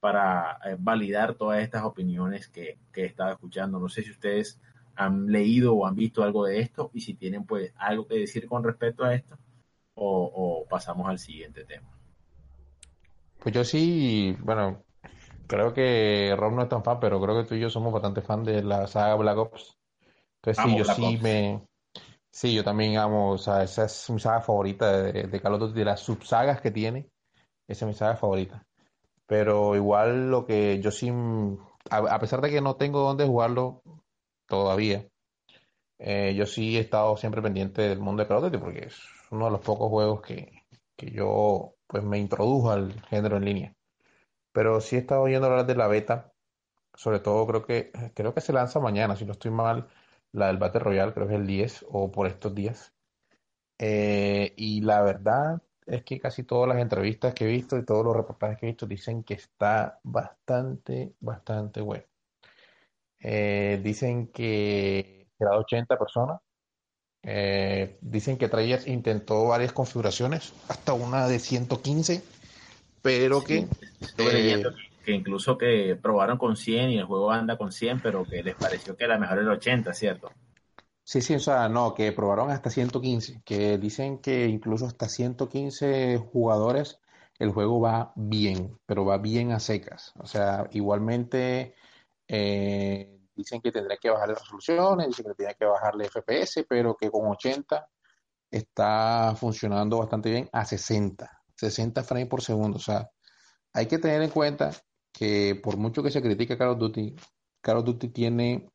para 0.00 0.58
eh, 0.64 0.76
validar 0.78 1.34
todas 1.34 1.62
estas 1.62 1.84
opiniones 1.84 2.48
que, 2.48 2.78
que 2.92 3.02
he 3.02 3.06
estado 3.06 3.32
escuchando. 3.32 3.78
No 3.78 3.88
sé 3.88 4.02
si 4.02 4.10
ustedes 4.10 4.58
han 4.96 5.26
leído 5.32 5.74
o 5.74 5.86
han 5.86 5.94
visto 5.96 6.22
algo 6.22 6.46
de 6.46 6.60
esto 6.60 6.90
y 6.94 7.00
si 7.02 7.14
tienen 7.14 7.44
pues 7.46 7.72
algo 7.78 8.06
que 8.08 8.16
decir 8.18 8.46
con 8.48 8.64
respecto 8.64 9.04
a 9.04 9.14
esto 9.14 9.38
o, 9.94 10.62
o 10.64 10.68
pasamos 10.68 11.08
al 11.08 11.18
siguiente 11.18 11.64
tema. 11.64 11.88
Pues 13.38 13.54
yo 13.54 13.64
sí, 13.64 14.36
bueno, 14.40 14.84
creo 15.48 15.74
que 15.74 16.34
Rob 16.38 16.52
no 16.54 16.62
es 16.62 16.68
tan 16.68 16.84
fan, 16.84 17.00
pero 17.00 17.20
creo 17.20 17.36
que 17.42 17.48
tú 17.48 17.54
y 17.54 17.60
yo 17.60 17.70
somos 17.70 17.92
bastante 17.92 18.22
fan 18.22 18.44
de 18.44 18.62
la 18.62 18.86
saga 18.86 19.16
Black 19.16 19.38
Ops. 19.38 19.78
Entonces 20.36 20.62
sí, 20.62 20.76
yo 20.76 20.84
Black 20.84 21.02
sí 21.04 21.18
Ops. 21.18 21.22
me, 21.22 21.62
Sí, 22.32 22.54
yo 22.54 22.64
también 22.64 22.98
amo, 22.98 23.32
o 23.32 23.38
sea, 23.38 23.62
esa 23.64 23.86
es 23.86 24.10
mi 24.10 24.20
saga 24.20 24.40
favorita 24.42 24.92
de, 25.02 25.24
de 25.24 25.40
Call 25.42 25.54
of 25.54 25.60
Duty, 25.60 25.74
de 25.80 25.84
las 25.86 26.00
subsagas 26.00 26.60
que 26.62 26.70
tiene, 26.72 27.10
esa 27.68 27.86
es 27.86 27.88
mi 27.88 27.94
saga 27.94 28.16
favorita. 28.16 28.66
Pero 29.26 29.76
igual 29.76 30.30
lo 30.30 30.46
que 30.46 30.80
yo 30.80 30.90
sí, 30.92 31.10
a, 31.90 31.96
a 31.98 32.18
pesar 32.20 32.40
de 32.40 32.50
que 32.50 32.60
no 32.60 32.76
tengo 32.76 33.00
dónde 33.00 33.26
jugarlo 33.26 33.82
todavía, 34.46 35.06
eh, 35.98 36.34
yo 36.36 36.46
sí 36.46 36.76
he 36.76 36.80
estado 36.80 37.16
siempre 37.16 37.42
pendiente 37.42 37.82
del 37.82 38.00
mundo 38.00 38.22
de 38.22 38.28
Call 38.28 38.60
porque 38.60 38.86
es 38.86 38.98
uno 39.30 39.46
de 39.46 39.50
los 39.52 39.60
pocos 39.60 39.88
juegos 39.90 40.22
que, 40.22 40.62
que 40.96 41.10
yo 41.10 41.74
pues 41.86 42.02
me 42.04 42.18
introdujo 42.18 42.70
al 42.70 42.92
género 43.08 43.36
en 43.36 43.44
línea. 43.44 43.76
Pero 44.52 44.80
sí 44.80 44.96
he 44.96 45.00
estado 45.00 45.22
oyendo 45.22 45.48
hablar 45.48 45.66
de 45.66 45.76
la 45.76 45.88
beta, 45.88 46.32
sobre 46.94 47.20
todo 47.20 47.46
creo 47.46 47.66
que 47.66 47.92
creo 48.14 48.34
que 48.34 48.40
se 48.40 48.52
lanza 48.52 48.80
mañana, 48.80 49.16
si 49.16 49.24
no 49.26 49.32
estoy 49.32 49.50
mal 49.50 49.88
la 50.32 50.48
del 50.48 50.58
Battle 50.58 50.80
Royale, 50.80 51.14
creo 51.14 51.28
que 51.28 51.34
es 51.34 51.40
el 51.40 51.46
10 51.46 51.86
o 51.90 52.10
por 52.12 52.26
estos 52.26 52.54
días. 52.54 52.94
Eh, 53.78 54.54
y 54.56 54.82
la 54.82 55.02
verdad 55.02 55.62
es 55.86 56.04
que 56.04 56.20
casi 56.20 56.44
todas 56.44 56.68
las 56.68 56.78
entrevistas 56.78 57.34
que 57.34 57.44
he 57.44 57.48
visto 57.48 57.78
y 57.78 57.84
todos 57.84 58.04
los 58.04 58.16
reportajes 58.16 58.58
que 58.58 58.66
he 58.66 58.70
visto 58.70 58.86
dicen 58.86 59.22
que 59.24 59.34
está 59.34 60.00
bastante, 60.04 61.14
bastante 61.20 61.80
bueno. 61.80 62.04
Eh, 63.20 63.80
dicen 63.82 64.28
que 64.28 65.28
de 65.38 65.46
80 65.46 65.98
personas. 65.98 66.40
Eh, 67.22 67.98
dicen 68.00 68.38
que 68.38 68.48
Treyarch 68.48 68.86
intentó 68.86 69.48
varias 69.48 69.72
configuraciones, 69.72 70.52
hasta 70.68 70.92
una 70.92 71.26
de 71.26 71.40
115, 71.40 72.22
pero 73.02 73.42
que 73.42 73.66
leyendo 74.16 74.70
eh, 74.70 74.74
que 75.04 75.12
incluso 75.12 75.58
que 75.58 75.96
probaron 76.00 76.38
con 76.38 76.56
100 76.56 76.90
y 76.90 76.98
el 76.98 77.04
juego 77.04 77.32
anda 77.32 77.56
con 77.56 77.72
100, 77.72 78.00
pero 78.00 78.24
que 78.24 78.42
les 78.42 78.54
pareció 78.54 78.96
que 78.96 79.04
era 79.04 79.18
mejor 79.18 79.38
el 79.38 79.48
80, 79.48 79.92
¿cierto? 79.92 80.30
Sí, 81.02 81.20
sí, 81.20 81.34
o 81.34 81.40
sea, 81.40 81.68
no, 81.68 81.94
que 81.94 82.12
probaron 82.12 82.50
hasta 82.50 82.70
115, 82.70 83.42
que 83.44 83.78
dicen 83.78 84.18
que 84.18 84.46
incluso 84.46 84.86
hasta 84.86 85.08
115 85.08 86.18
jugadores 86.18 87.00
el 87.38 87.50
juego 87.50 87.80
va 87.80 88.12
bien, 88.16 88.76
pero 88.86 89.04
va 89.04 89.18
bien 89.18 89.52
a 89.52 89.60
secas. 89.60 90.12
O 90.18 90.26
sea, 90.26 90.68
igualmente 90.72 91.74
eh, 92.28 93.20
dicen 93.34 93.60
que 93.60 93.70
tendría 93.72 93.98
que 93.98 94.10
bajarle 94.10 94.34
resoluciones, 94.34 95.08
dicen 95.08 95.24
que 95.26 95.34
tendría 95.34 95.54
que 95.54 95.64
bajarle 95.66 96.08
FPS, 96.08 96.64
pero 96.68 96.96
que 96.96 97.10
con 97.10 97.28
80 97.28 97.88
está 98.50 99.34
funcionando 99.36 99.98
bastante 99.98 100.30
bien 100.30 100.48
a 100.52 100.64
60, 100.64 101.30
60 101.54 102.02
frames 102.02 102.28
por 102.28 102.42
segundo. 102.42 102.78
O 102.78 102.80
sea, 102.80 103.10
hay 103.72 103.86
que 103.86 103.98
tener 103.98 104.22
en 104.22 104.30
cuenta 104.30 104.70
que 105.12 105.58
por 105.62 105.76
mucho 105.76 106.02
que 106.02 106.10
se 106.10 106.22
critique 106.22 106.56
Call 106.56 106.70
of 106.70 106.78
Duty, 106.78 107.14
Call 107.60 107.78
of 107.78 107.84
Duty 107.84 108.08
tiene 108.08 108.70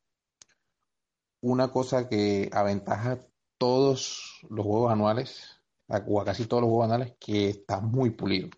una 1.42 1.72
cosa 1.72 2.08
que 2.08 2.50
aventaja 2.54 3.20
todos 3.58 4.42
los 4.50 4.66
juegos 4.66 4.92
anuales, 4.92 5.62
o 5.88 6.22
a 6.22 6.26
casi 6.26 6.46
todos 6.46 6.62
los 6.62 6.70
juegos 6.70 6.86
anuales, 6.86 7.16
que 7.20 7.50
está 7.50 7.80
muy 7.80 8.12
pulido. 8.12 8.50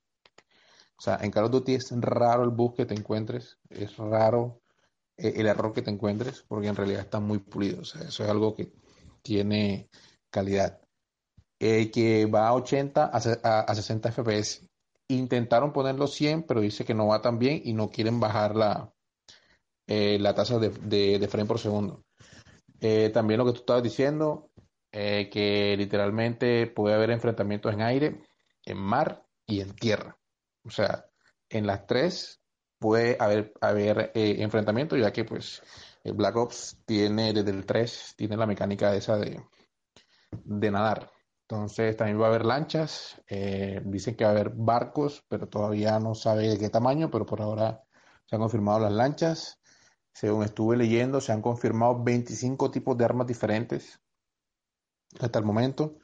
O 0.97 1.01
sea, 1.01 1.17
en 1.21 1.31
Call 1.31 1.45
of 1.45 1.51
Duty 1.51 1.75
es 1.75 1.91
raro 2.00 2.43
el 2.43 2.51
bug 2.51 2.75
que 2.75 2.85
te 2.85 2.93
encuentres, 2.93 3.57
es 3.69 3.97
raro 3.97 4.62
el 5.17 5.46
error 5.46 5.74
que 5.74 5.82
te 5.82 5.91
encuentres, 5.91 6.43
porque 6.48 6.67
en 6.67 6.75
realidad 6.75 7.01
está 7.01 7.20
muy 7.20 7.39
pulido. 7.39 7.82
O 7.82 7.86
sea, 7.86 8.01
eso 8.01 8.24
es 8.24 8.29
algo 8.29 8.55
que 8.55 8.72
tiene 9.22 9.89
calidad. 10.29 10.79
Que 11.60 12.25
va 12.25 12.48
a 12.48 12.53
80 12.53 13.05
a, 13.05 13.22
a, 13.43 13.60
a 13.62 13.75
60 13.75 14.12
FPS. 14.12 14.67
Intentaron 15.08 15.72
ponerlo 15.72 16.08
100, 16.08 16.43
pero 16.43 16.62
dice 16.62 16.84
que 16.86 16.93
no 16.93 17.08
va 17.08 17.22
tan 17.22 17.39
bien 17.39 17.62
y 17.63 17.74
no 17.74 17.89
quieren 17.89 18.20
bajar 18.20 18.55
la, 18.55 18.91
eh, 19.88 20.17
la 20.20 20.34
tasa 20.34 20.60
de, 20.60 20.70
de, 20.70 21.20
de 21.20 21.27
frame 21.27 21.48
por 21.48 21.60
segundo. 21.60 22.03
Eh, 22.82 23.10
también 23.13 23.38
lo 23.38 23.46
que 23.46 23.53
tú 23.53 23.60
estabas 23.60 23.84
diciendo, 23.84 24.50
eh, 24.91 25.29
que 25.32 25.75
literalmente 25.77 26.67
puede 26.67 26.96
haber 26.96 27.12
enfrentamientos 27.12 27.74
en 27.74 27.82
aire, 27.82 28.22
en 28.65 28.77
mar 28.77 29.25
y 29.48 29.62
en 29.62 29.74
tierra. 29.75 30.17
O 30.65 30.70
sea, 30.70 31.05
en 31.50 31.65
las 31.67 31.86
tres 31.88 32.41
puede 32.83 33.15
haber, 33.17 33.53
haber 33.61 34.11
eh, 34.13 34.35
enfrentamientos, 34.39 34.99
ya 34.99 35.13
que 35.13 35.23
pues 35.23 35.63
el 36.03 36.11
Black 36.11 36.35
Ops 36.35 36.77
tiene 36.85 37.31
desde 37.31 37.51
el 37.51 37.65
3, 37.65 38.15
tiene 38.17 38.35
la 38.35 38.45
mecánica 38.45 38.93
esa 38.93 39.15
de, 39.15 39.41
de 40.31 40.71
nadar. 40.71 41.09
Entonces 41.47 41.95
también 41.95 42.19
va 42.19 42.25
a 42.25 42.29
haber 42.29 42.43
lanchas, 42.43 43.21
eh, 43.29 43.81
dicen 43.85 44.17
que 44.17 44.25
va 44.25 44.31
a 44.31 44.33
haber 44.33 44.49
barcos, 44.49 45.23
pero 45.29 45.47
todavía 45.47 45.97
no 46.01 46.13
sabe 46.13 46.49
de 46.49 46.57
qué 46.57 46.69
tamaño, 46.69 47.09
pero 47.09 47.25
por 47.25 47.41
ahora 47.41 47.85
se 48.25 48.35
han 48.35 48.41
confirmado 48.41 48.81
las 48.81 48.91
lanchas. 48.91 49.61
Según 50.11 50.43
estuve 50.43 50.75
leyendo, 50.75 51.21
se 51.21 51.31
han 51.31 51.41
confirmado 51.41 52.03
25 52.03 52.69
tipos 52.69 52.97
de 52.97 53.05
armas 53.05 53.27
diferentes 53.27 54.01
hasta 55.21 55.39
el 55.39 55.45
momento. 55.45 55.99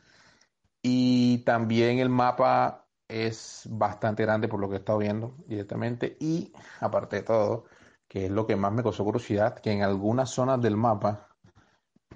Y 0.82 1.40
también 1.40 2.00
el 2.00 2.10
mapa 2.10 2.89
es 3.10 3.68
bastante 3.70 4.24
grande 4.24 4.48
por 4.48 4.60
lo 4.60 4.70
que 4.70 4.76
he 4.76 4.80
estado 4.80 5.00
viendo 5.00 5.36
directamente. 5.48 6.16
Y 6.20 6.54
aparte 6.80 7.18
de 7.18 7.24
todo, 7.24 7.66
que 8.08 8.26
es 8.26 8.32
lo 8.32 8.48
que 8.48 8.56
más 8.56 8.72
me 8.72 8.84
causó 8.84 9.04
curiosidad, 9.04 9.60
que 9.60 9.72
en 9.72 9.84
algunas 9.84 10.30
zonas 10.30 10.62
del 10.62 10.78
mapa, 10.78 11.28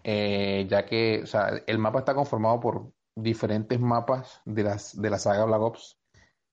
eh, 0.04 0.66
ya 0.70 0.86
que 0.86 1.22
o 1.24 1.28
sea, 1.28 1.64
el 1.68 1.80
mapa 1.80 2.00
está 2.00 2.14
conformado 2.16 2.60
por 2.60 2.94
diferentes 3.16 3.80
mapas 3.80 4.42
de, 4.46 4.64
las, 4.64 5.00
de 5.00 5.10
la 5.10 5.20
saga 5.20 5.46
Black 5.46 5.62
Ops. 5.62 5.98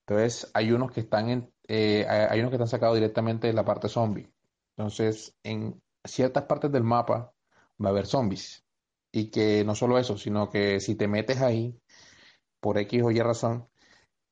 Entonces 0.06 0.50
hay 0.54 0.72
unos 0.72 0.90
que 0.90 1.00
están 1.00 1.30
en, 1.30 1.52
eh, 1.68 2.06
hay 2.08 2.40
unos 2.40 2.50
que 2.50 2.56
están 2.56 2.68
sacados 2.68 2.96
directamente 2.96 3.46
de 3.46 3.52
la 3.52 3.64
parte 3.64 3.88
zombie. 3.88 4.28
Entonces, 4.76 5.36
en 5.42 5.80
ciertas 6.04 6.44
partes 6.44 6.72
del 6.72 6.84
mapa 6.84 7.32
va 7.82 7.88
a 7.88 7.90
haber 7.90 8.06
zombies. 8.06 8.64
Y 9.12 9.30
que 9.30 9.64
no 9.64 9.74
solo 9.74 9.98
eso, 9.98 10.16
sino 10.16 10.50
que 10.50 10.80
si 10.80 10.94
te 10.94 11.08
metes 11.08 11.40
ahí, 11.42 11.78
por 12.60 12.78
X 12.78 13.02
o 13.02 13.10
Y 13.10 13.20
razón, 13.20 13.69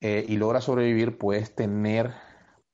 eh, 0.01 0.25
y 0.29 0.37
logras 0.37 0.65
sobrevivir, 0.65 1.19
puedes 1.19 1.55
tener 1.55 2.15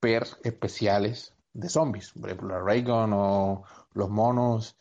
pers 0.01 0.39
especiales 0.45 1.35
de 1.53 1.69
zombies, 1.69 2.13
por 2.13 2.29
ejemplo, 2.29 2.49
la 2.49 2.61
Raygun 2.61 3.13
o 3.13 3.65
los 3.93 4.11
monos. 4.11 4.77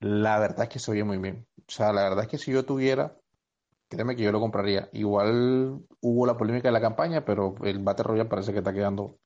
La 0.00 0.38
verdad 0.38 0.64
es 0.64 0.68
que 0.68 0.78
se 0.78 0.90
oye 0.90 1.04
muy 1.04 1.18
bien. 1.18 1.46
O 1.58 1.70
sea, 1.70 1.92
la 1.92 2.02
verdad 2.02 2.24
es 2.24 2.28
que 2.28 2.38
si 2.38 2.52
yo 2.52 2.64
tuviera, 2.64 3.16
créeme 3.88 4.16
que 4.16 4.22
yo 4.22 4.32
lo 4.32 4.40
compraría. 4.40 4.88
Igual 4.92 5.80
hubo 6.00 6.26
la 6.26 6.36
polémica 6.36 6.68
de 6.68 6.72
la 6.72 6.80
campaña, 6.80 7.24
pero 7.24 7.54
el 7.62 7.80
Battle 7.80 8.04
Royale 8.04 8.28
parece 8.28 8.52
que 8.52 8.58
está 8.58 8.72
quedando 8.72 9.18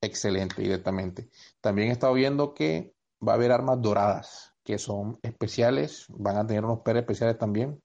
excelente 0.00 0.62
directamente. 0.62 1.28
También 1.60 1.88
he 1.88 1.92
estado 1.92 2.14
viendo 2.14 2.54
que 2.54 2.94
va 3.26 3.32
a 3.32 3.34
haber 3.36 3.52
armas 3.52 3.80
doradas, 3.82 4.54
que 4.64 4.78
son 4.78 5.18
especiales, 5.22 6.06
van 6.08 6.36
a 6.36 6.46
tener 6.46 6.64
unos 6.64 6.80
peres 6.80 7.02
especiales 7.02 7.38
también 7.38 7.82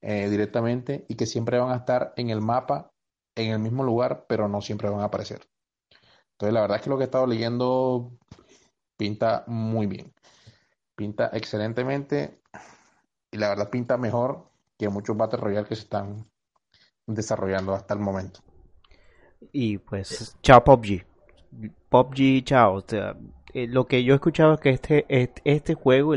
eh, 0.00 0.28
directamente 0.30 1.04
y 1.08 1.16
que 1.16 1.26
siempre 1.26 1.58
van 1.58 1.72
a 1.72 1.76
estar 1.76 2.12
en 2.16 2.30
el 2.30 2.40
mapa, 2.40 2.89
en 3.34 3.52
el 3.52 3.58
mismo 3.58 3.84
lugar, 3.84 4.26
pero 4.28 4.48
no 4.48 4.60
siempre 4.60 4.88
van 4.88 5.00
a 5.00 5.04
aparecer. 5.04 5.48
Entonces, 6.32 6.54
la 6.54 6.62
verdad 6.62 6.78
es 6.78 6.82
que 6.82 6.90
lo 6.90 6.96
que 6.96 7.04
he 7.04 7.06
estado 7.06 7.26
leyendo 7.26 8.12
pinta 8.96 9.44
muy 9.46 9.86
bien. 9.86 10.12
Pinta 10.94 11.30
excelentemente 11.32 12.42
y 13.30 13.38
la 13.38 13.50
verdad 13.50 13.70
pinta 13.70 13.96
mejor 13.96 14.50
que 14.78 14.88
muchos 14.88 15.16
Battle 15.16 15.40
Royale 15.40 15.68
que 15.68 15.76
se 15.76 15.82
están 15.82 16.26
desarrollando 17.06 17.74
hasta 17.74 17.94
el 17.94 18.00
momento. 18.00 18.40
Y 19.52 19.78
pues, 19.78 20.36
chao 20.42 20.62
PUBG. 20.62 21.04
PUBG, 21.88 22.44
chao. 22.44 22.74
O 22.74 22.80
sea, 22.86 23.16
eh, 23.52 23.66
lo 23.66 23.86
que 23.86 24.04
yo 24.04 24.14
he 24.14 24.16
escuchado 24.16 24.54
es 24.54 24.60
que 24.60 24.70
este, 24.70 25.06
este, 25.08 25.42
este 25.44 25.74
juego, 25.74 26.14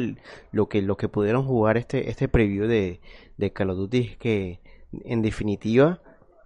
lo 0.52 0.70
que 0.70 0.82
lo 0.82 0.98
que 0.98 1.10
pudieron 1.10 1.46
jugar 1.46 1.78
este, 1.78 2.10
este 2.10 2.28
preview 2.28 2.68
de, 2.68 3.00
de 3.38 3.54
Call 3.54 3.72
of 3.72 3.78
Duty 3.78 4.00
es 4.00 4.18
que 4.18 4.60
en 5.04 5.22
definitiva 5.22 6.02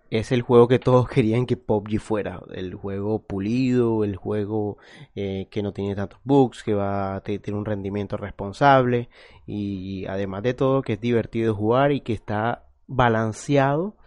es 0.09 0.31
el 0.31 0.41
juego 0.41 0.67
que 0.67 0.79
todos 0.79 1.07
querían 1.09 1.45
que 1.45 1.57
PUBG 1.57 1.99
fuera, 1.99 2.41
el 2.53 2.75
juego 2.75 3.25
pulido, 3.25 4.03
el 4.03 4.15
juego 4.15 4.77
eh, 5.15 5.47
que 5.49 5.63
no 5.63 5.73
tiene 5.73 5.95
tantos 5.95 6.19
bugs, 6.23 6.63
que 6.63 6.73
va 6.73 7.15
a 7.15 7.21
tener 7.21 7.53
un 7.53 7.65
rendimiento 7.65 8.17
responsable 8.17 9.09
y 9.45 10.05
además 10.07 10.43
de 10.43 10.53
todo 10.53 10.81
que 10.81 10.93
es 10.93 11.01
divertido 11.01 11.55
jugar 11.55 11.91
y 11.91 12.01
que 12.01 12.13
está 12.13 12.67
balanceado 12.87 13.97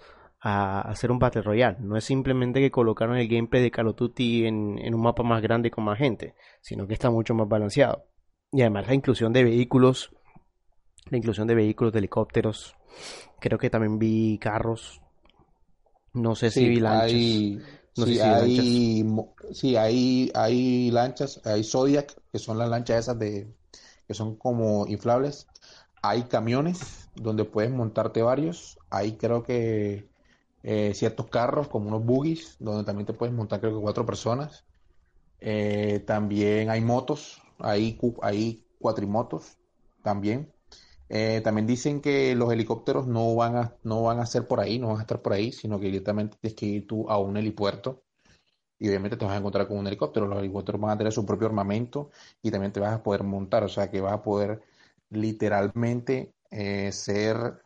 a 0.40 0.80
hacer 0.80 1.10
un 1.10 1.18
Battle 1.18 1.42
Royale. 1.42 1.76
No 1.80 1.96
es 1.96 2.04
simplemente 2.04 2.60
que 2.60 2.70
colocaron 2.70 3.16
el 3.16 3.28
gameplay 3.28 3.62
de 3.62 3.70
Call 3.70 3.94
en, 4.18 4.78
en 4.78 4.94
un 4.94 5.02
mapa 5.02 5.22
más 5.22 5.42
grande 5.42 5.70
con 5.70 5.84
más 5.84 5.98
gente, 5.98 6.34
sino 6.60 6.86
que 6.86 6.94
está 6.94 7.10
mucho 7.10 7.34
más 7.34 7.48
balanceado. 7.48 8.06
Y 8.50 8.62
además 8.62 8.86
la 8.86 8.94
inclusión 8.94 9.32
de 9.32 9.44
vehículos, 9.44 10.14
la 11.10 11.18
inclusión 11.18 11.46
de 11.46 11.54
vehículos, 11.54 11.92
de 11.92 11.98
helicópteros, 11.98 12.76
creo 13.38 13.58
que 13.58 13.70
también 13.70 13.98
vi 13.98 14.38
carros, 14.38 15.02
no 16.14 16.34
sé 16.36 16.50
si 16.50 16.68
vi 16.68 16.80
lanchas. 16.80 17.52
Hay, 17.52 17.66
no 17.96 18.06
sí, 18.06 18.06
sé 18.06 18.16
si 18.16 18.30
hay, 18.30 18.34
lanchas. 18.34 18.86
sí, 19.52 19.76
hay, 19.76 20.30
hay 20.34 20.90
lanchas, 20.90 21.40
hay 21.44 21.64
Zodiac, 21.64 22.14
que 22.32 22.38
son 22.38 22.58
las 22.58 22.68
lanchas 22.68 22.98
esas 23.00 23.18
de 23.18 23.54
que 24.06 24.14
son 24.14 24.36
como 24.36 24.86
inflables. 24.86 25.46
Hay 26.02 26.24
camiones 26.24 27.10
donde 27.14 27.44
puedes 27.44 27.70
montarte 27.70 28.22
varios. 28.22 28.78
Hay 28.90 29.16
creo 29.18 29.42
que 29.42 30.10
eh, 30.62 30.94
ciertos 30.94 31.28
carros 31.28 31.68
como 31.68 31.88
unos 31.88 32.04
buggies, 32.04 32.56
donde 32.58 32.84
también 32.84 33.06
te 33.06 33.14
puedes 33.14 33.34
montar 33.34 33.60
creo 33.60 33.74
que 33.76 33.82
cuatro 33.82 34.06
personas. 34.06 34.66
Eh, 35.40 36.00
también 36.06 36.70
hay 36.70 36.80
motos, 36.82 37.42
hay, 37.58 37.98
hay 38.22 38.66
cuatrimotos 38.78 39.58
también. 40.02 40.52
Eh, 41.10 41.40
también 41.42 41.66
dicen 41.66 42.00
que 42.00 42.34
los 42.36 42.52
helicópteros 42.52 43.06
no 43.08 43.34
van 43.34 43.56
a, 43.56 43.76
no 43.82 44.02
van 44.04 44.20
a 44.20 44.26
ser 44.26 44.46
por 44.46 44.60
ahí, 44.60 44.78
no 44.78 44.88
van 44.88 44.98
a 44.98 45.00
estar 45.02 45.20
por 45.22 45.32
ahí, 45.32 45.52
sino 45.52 45.80
que 45.80 45.86
directamente 45.86 46.38
tienes 46.40 46.56
que 46.56 46.66
ir 46.66 46.86
tú 46.86 47.10
a 47.10 47.18
un 47.18 47.36
helipuerto 47.36 48.04
y 48.78 48.88
obviamente 48.88 49.16
te 49.16 49.24
vas 49.24 49.34
a 49.34 49.38
encontrar 49.38 49.68
con 49.68 49.78
un 49.78 49.86
helicóptero. 49.86 50.26
Los 50.26 50.38
helicópteros 50.38 50.80
van 50.80 50.92
a 50.92 50.98
tener 50.98 51.12
su 51.12 51.26
propio 51.26 51.48
armamento 51.48 52.10
y 52.42 52.50
también 52.50 52.72
te 52.72 52.80
vas 52.80 52.94
a 52.94 53.02
poder 53.02 53.24
montar, 53.24 53.64
o 53.64 53.68
sea 53.68 53.90
que 53.90 54.00
vas 54.00 54.14
a 54.14 54.22
poder 54.22 54.62
literalmente 55.10 56.34
eh, 56.50 56.92
ser 56.92 57.62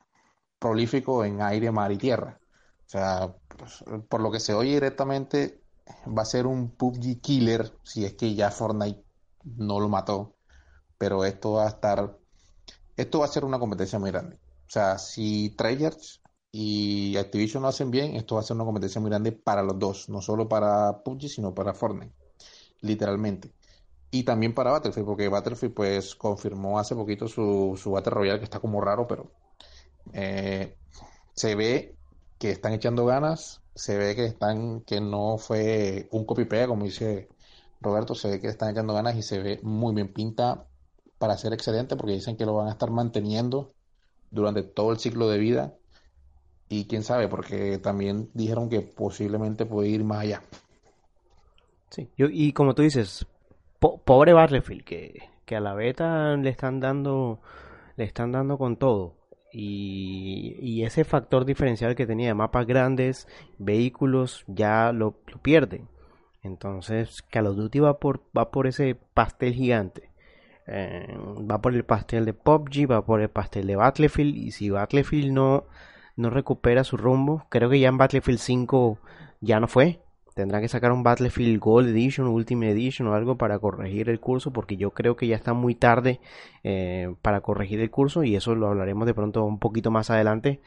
prolífico 0.59 1.25
en 1.25 1.43
aire, 1.43 1.71
mar 1.71 1.93
y 1.93 1.99
tierra. 1.99 2.41
O 2.87 2.89
sea, 2.89 3.35
pues, 3.59 3.85
por 4.09 4.21
lo 4.21 4.31
que 4.31 4.41
se 4.41 4.55
oye 4.55 4.73
directamente, 4.75 5.61
va 6.07 6.23
a 6.23 6.25
ser 6.27 6.47
un 6.47 6.71
PUBG 6.71 7.21
killer 7.21 7.73
si 7.85 8.05
es 8.05 8.15
que 8.15 8.35
ya 8.35 8.51
Fortnite 8.51 9.05
no 9.45 9.81
lo 9.81 9.89
mató. 9.89 10.35
Pero 10.99 11.25
esto 11.25 11.53
va 11.53 11.67
a 11.67 11.69
estar 11.69 12.19
esto 12.97 13.19
va 13.21 13.25
a 13.27 13.29
ser 13.29 13.45
una 13.45 13.59
competencia 13.59 13.99
muy 13.99 14.11
grande. 14.11 14.37
O 14.67 14.71
sea, 14.71 14.99
si 14.99 15.51
Treyarch 15.57 16.21
y 16.53 17.17
Activision 17.17 17.63
lo 17.63 17.69
hacen 17.69 17.91
bien, 17.91 18.17
esto 18.17 18.37
va 18.37 18.41
a 18.41 18.45
ser 18.45 18.55
una 18.57 18.65
competencia 18.65 19.01
muy 19.01 19.11
grande 19.11 19.33
para 19.33 19.63
los 19.63 19.79
dos, 19.79 20.09
no 20.09 20.21
solo 20.21 20.49
para 20.49 21.03
PUBG, 21.03 21.29
sino 21.29 21.55
para 21.55 21.75
Fortnite, 21.75 22.15
literalmente. 22.81 23.53
Y 24.11 24.23
también 24.25 24.55
para 24.55 24.71
Battlefield, 24.71 25.07
porque 25.07 25.29
Battlefield 25.29 25.75
pues 25.75 26.15
confirmó 26.15 26.79
hace 26.79 26.95
poquito 26.95 27.27
su, 27.29 27.79
su 27.81 27.91
Battle 27.91 28.13
Royale, 28.13 28.39
que 28.39 28.45
está 28.45 28.61
como 28.61 28.81
raro, 28.81 29.09
pero 29.09 29.33
eh, 30.13 30.77
se 31.35 31.55
ve 31.57 31.97
que 32.39 32.51
están 32.51 32.73
echando 32.73 33.05
ganas, 33.07 33.63
se 33.75 33.99
ve 33.99 34.15
que 34.15 34.27
están, 34.27 34.83
que 34.83 35.01
no 35.01 35.39
fue 35.39 36.09
un 36.13 36.25
copy 36.25 36.45
pega, 36.45 36.69
como 36.69 36.85
dice 36.85 37.29
Roberto, 37.81 38.15
se 38.15 38.29
ve 38.31 38.41
que 38.41 38.49
están 38.49 38.71
echando 38.71 38.95
ganas 38.95 39.17
y 39.17 39.23
se 39.23 39.41
ve 39.41 39.61
muy 39.63 39.95
bien 39.95 40.13
pinta 40.13 40.69
para 41.19 41.37
ser 41.37 41.53
excelente 41.53 41.97
porque 41.97 42.13
dicen 42.13 42.37
que 42.37 42.47
lo 42.47 42.55
van 42.55 42.69
a 42.69 42.73
estar 42.73 42.91
manteniendo 42.91 43.73
durante 44.31 44.63
todo 44.63 44.93
el 44.93 44.99
ciclo 44.99 45.29
de 45.29 45.39
vida 45.39 45.75
y 46.69 46.87
quién 46.87 47.03
sabe 47.03 47.29
porque 47.29 47.79
también 47.79 48.31
dijeron 48.35 48.69
que 48.69 48.81
posiblemente 48.81 49.67
puede 49.67 49.89
ir 49.89 50.05
más 50.05 50.21
allá. 50.21 50.43
Sí, 51.91 52.09
yo, 52.17 52.27
y 52.31 52.53
como 52.53 52.75
tú 52.75 52.83
dices, 52.83 53.27
pobre 53.79 54.33
Battlefield 54.33 54.85
que, 54.85 55.29
que 55.45 55.57
a 55.57 55.61
la 55.61 55.75
beta 55.75 56.37
le 56.37 56.51
están 56.51 56.81
dando 56.81 57.41
le 57.97 58.05
están 58.05 58.33
dando 58.33 58.59
con 58.59 58.77
todo 58.77 59.15
y, 59.53 60.57
y, 60.61 60.83
ese 60.83 61.05
factor 61.05 61.45
diferencial 61.45 61.95
que 61.95 62.09
tenía 62.09 62.27
de 62.27 62.35
mapas 62.35 62.67
grandes, 62.67 63.29
vehículos, 63.59 64.43
ya 64.49 64.91
lo, 64.91 65.15
lo 65.29 65.39
pierde. 65.39 65.85
Entonces 66.43 67.23
Call 67.23 67.47
of 67.47 67.57
Duty 67.57 67.79
va 67.79 68.01
por, 68.01 68.23
va 68.37 68.51
por 68.51 68.67
ese 68.67 68.97
pastel 69.15 69.55
gigante. 69.55 70.11
Eh, 70.67 71.17
va 71.51 71.61
por 71.61 71.75
el 71.75 71.85
pastel 71.85 72.25
de 72.25 72.33
PUBG, 72.33 72.91
va 72.91 73.05
por 73.05 73.21
el 73.21 73.29
pastel 73.29 73.67
de 73.67 73.77
Battlefield. 73.77 74.37
Y 74.37 74.51
si 74.53 74.71
Battlefield 74.71 75.33
no, 75.33 75.65
no 76.17 76.31
recupera 76.31 76.85
su 76.85 76.97
rumbo, 76.97 77.47
creo 77.49 77.71
que 77.71 77.81
ya 77.81 77.89
en 77.89 77.99
Battlefield 77.99 78.39
5 78.39 78.99
ya 79.41 79.61
no 79.61 79.69
fue. 79.69 80.01
Tendrán 80.35 80.63
que 80.63 80.69
sacar 80.69 80.91
un 80.91 81.05
Battlefield 81.05 81.61
Gold 81.61 81.89
Edition, 81.91 82.27
Ultimate 82.27 82.73
Edition 82.73 83.07
o 83.07 83.15
algo 83.15 83.39
para 83.39 83.59
corregir 83.61 84.09
el 84.09 84.19
curso, 84.19 84.53
porque 84.53 84.77
yo 84.77 84.91
creo 84.91 85.15
que 85.15 85.29
ya 85.29 85.37
está 85.37 85.55
muy 85.55 85.77
tarde 85.77 86.21
eh, 86.65 87.15
para 87.23 87.41
corregir 87.41 87.79
el 87.81 87.91
curso 87.91 88.25
y 88.25 88.35
eso 88.35 88.57
lo 88.57 88.67
hablaremos 88.67 89.07
de 89.07 89.15
pronto 89.15 89.45
un 89.45 89.61
poquito 89.61 89.93
más 89.93 90.11
adelante. 90.11 90.61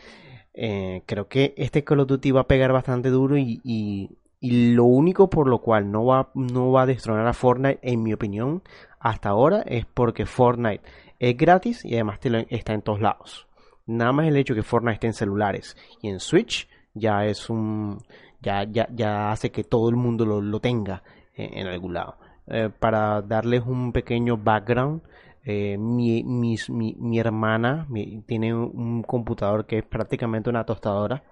Eh, 0.54 1.04
creo 1.06 1.28
que 1.28 1.54
este 1.58 1.84
Call 1.84 2.00
of 2.00 2.08
Duty 2.08 2.32
va 2.32 2.42
a 2.42 2.48
pegar 2.48 2.72
bastante 2.72 3.10
duro 3.10 3.38
y, 3.38 3.60
y, 3.64 4.18
y, 4.40 4.74
lo 4.74 4.86
único 4.86 5.30
por 5.30 5.48
lo 5.48 5.60
cual 5.60 5.92
no 5.92 6.06
va, 6.06 6.32
no 6.34 6.72
va 6.72 6.84
a 6.84 6.86
destronar 6.86 7.28
a 7.28 7.34
Fortnite, 7.34 7.80
en 7.84 8.02
mi 8.02 8.14
opinión, 8.14 8.64
hasta 9.00 9.30
ahora 9.30 9.62
es 9.66 9.86
porque 9.86 10.26
Fortnite 10.26 10.84
es 11.20 11.36
gratis 11.38 11.84
y 11.86 11.96
además 11.96 12.20
está 12.50 12.74
en 12.74 12.82
todos 12.82 13.02
lados. 13.02 13.48
Nada 13.86 14.12
más 14.12 14.28
el 14.28 14.38
hecho 14.38 14.56
que 14.56 14.64
Fortnite 14.64 14.96
esté 14.96 15.08
en 15.08 15.14
celulares 15.14 15.78
y 16.02 16.10
en 16.10 16.20
Switch 16.20 16.68
ya 16.94 17.26
es 17.26 17.50
un 17.50 18.04
ya, 18.42 18.64
ya, 18.64 18.88
ya 18.92 19.32
hace 19.32 19.52
que 19.52 19.64
todo 19.64 19.90
el 19.90 19.96
mundo 19.96 20.26
lo, 20.26 20.60
tenga 20.60 21.04
en, 21.36 21.68
algún 21.68 21.94
lado. 21.94 22.18
Eh, 22.48 22.70
para 22.80 23.22
darles 23.22 23.64
un 23.66 23.92
pequeño 23.92 24.38
background, 24.38 25.02
eh, 25.44 25.78
mi, 25.78 26.24
mi, 26.24 27.20
hermana 27.20 27.88
tiene 28.26 28.54
un 28.54 29.04
computador 29.04 29.66
que 29.66 29.80
es 29.80 29.86
prácticamente 29.86 30.50
una 30.50 30.66
tostadora 30.66 31.24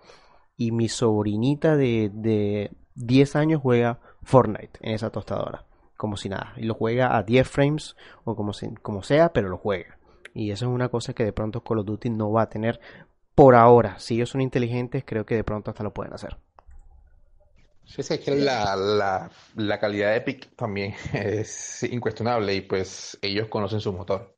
y 0.56 0.72
mi 0.72 0.88
sobrinita 0.88 1.76
de, 1.76 2.10
de 2.14 2.72
10 2.96 3.36
años 3.36 3.62
juega 3.62 4.00
Fortnite 4.24 4.80
en 4.82 4.94
esa 4.94 5.10
tostadora 5.10 5.66
como 5.98 6.18
si 6.18 6.30
nada. 6.30 6.54
Y 6.58 6.64
lo 6.64 6.74
juega 6.76 7.18
a 7.18 7.24
10 7.24 7.48
frames 7.48 7.96
o 8.24 8.36
como, 8.36 8.52
como 8.82 9.04
sea, 9.04 9.34
pero 9.34 9.50
lo 9.50 9.58
juega. 9.58 9.98
Y 10.34 10.52
eso 10.52 10.66
es 10.66 10.72
una 10.72 10.90
cosa 10.90 11.14
que 11.14 11.24
de 11.26 11.34
pronto 11.34 11.64
Call 11.64 11.80
of 11.80 11.86
Duty 11.86 12.10
no 12.10 12.32
va 12.32 12.44
a 12.44 12.50
tener 12.50 12.80
por 13.36 13.56
ahora. 13.56 14.00
Si 14.00 14.16
ellos 14.16 14.30
son 14.30 14.42
inteligentes, 14.42 15.04
creo 15.06 15.26
que 15.26 15.36
de 15.36 15.44
pronto 15.44 15.72
hasta 15.72 15.84
lo 15.84 15.94
pueden 15.94 16.14
hacer. 16.14 16.38
Sí, 17.84 18.02
es 18.02 18.20
que 18.20 18.32
la, 18.32 18.76
la, 18.76 19.32
la 19.56 19.80
calidad 19.80 20.10
de 20.12 20.18
Epic 20.18 20.56
también 20.56 20.96
es 21.14 21.84
incuestionable 21.84 22.54
y 22.56 22.62
pues 22.62 23.18
ellos 23.22 23.48
conocen 23.48 23.80
su 23.80 23.94
motor. 23.94 24.36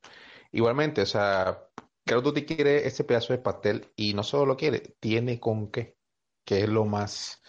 Igualmente, 0.52 1.02
o 1.02 1.06
sea, 1.06 1.58
Call 2.04 2.18
of 2.18 2.24
Duty 2.24 2.44
quiere 2.44 2.86
ese 2.86 3.04
pedazo 3.04 3.32
de 3.32 3.38
pastel 3.38 3.92
y 3.96 4.14
no 4.14 4.22
solo 4.22 4.46
lo 4.46 4.56
quiere, 4.56 4.80
tiene 5.00 5.40
con 5.40 5.70
qué, 5.70 5.96
que 6.44 6.62
es 6.64 6.68
lo 6.68 6.84
más 6.84 7.42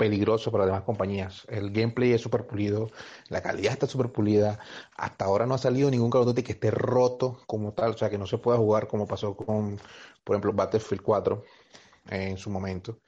peligroso 0.00 0.50
para 0.50 0.64
las 0.64 0.72
demás 0.72 0.84
compañías. 0.84 1.46
El 1.50 1.72
gameplay 1.72 2.12
es 2.12 2.22
súper 2.22 2.46
pulido, 2.46 2.88
la 3.28 3.42
calidad 3.42 3.74
está 3.74 3.86
súper 3.86 4.10
pulida. 4.10 4.58
Hasta 4.96 5.26
ahora 5.26 5.44
no 5.44 5.52
ha 5.52 5.58
salido 5.58 5.90
ningún 5.90 6.10
Call 6.10 6.34
que 6.34 6.52
esté 6.52 6.70
roto 6.70 7.42
como 7.46 7.74
tal, 7.74 7.90
o 7.90 7.98
sea, 7.98 8.08
que 8.08 8.16
no 8.16 8.26
se 8.26 8.38
pueda 8.38 8.56
jugar 8.56 8.88
como 8.88 9.06
pasó 9.06 9.36
con, 9.36 9.76
por 10.24 10.36
ejemplo, 10.36 10.54
Battlefield 10.54 11.02
4 11.02 11.44
en 12.08 12.38
su 12.38 12.48
momento. 12.48 13.02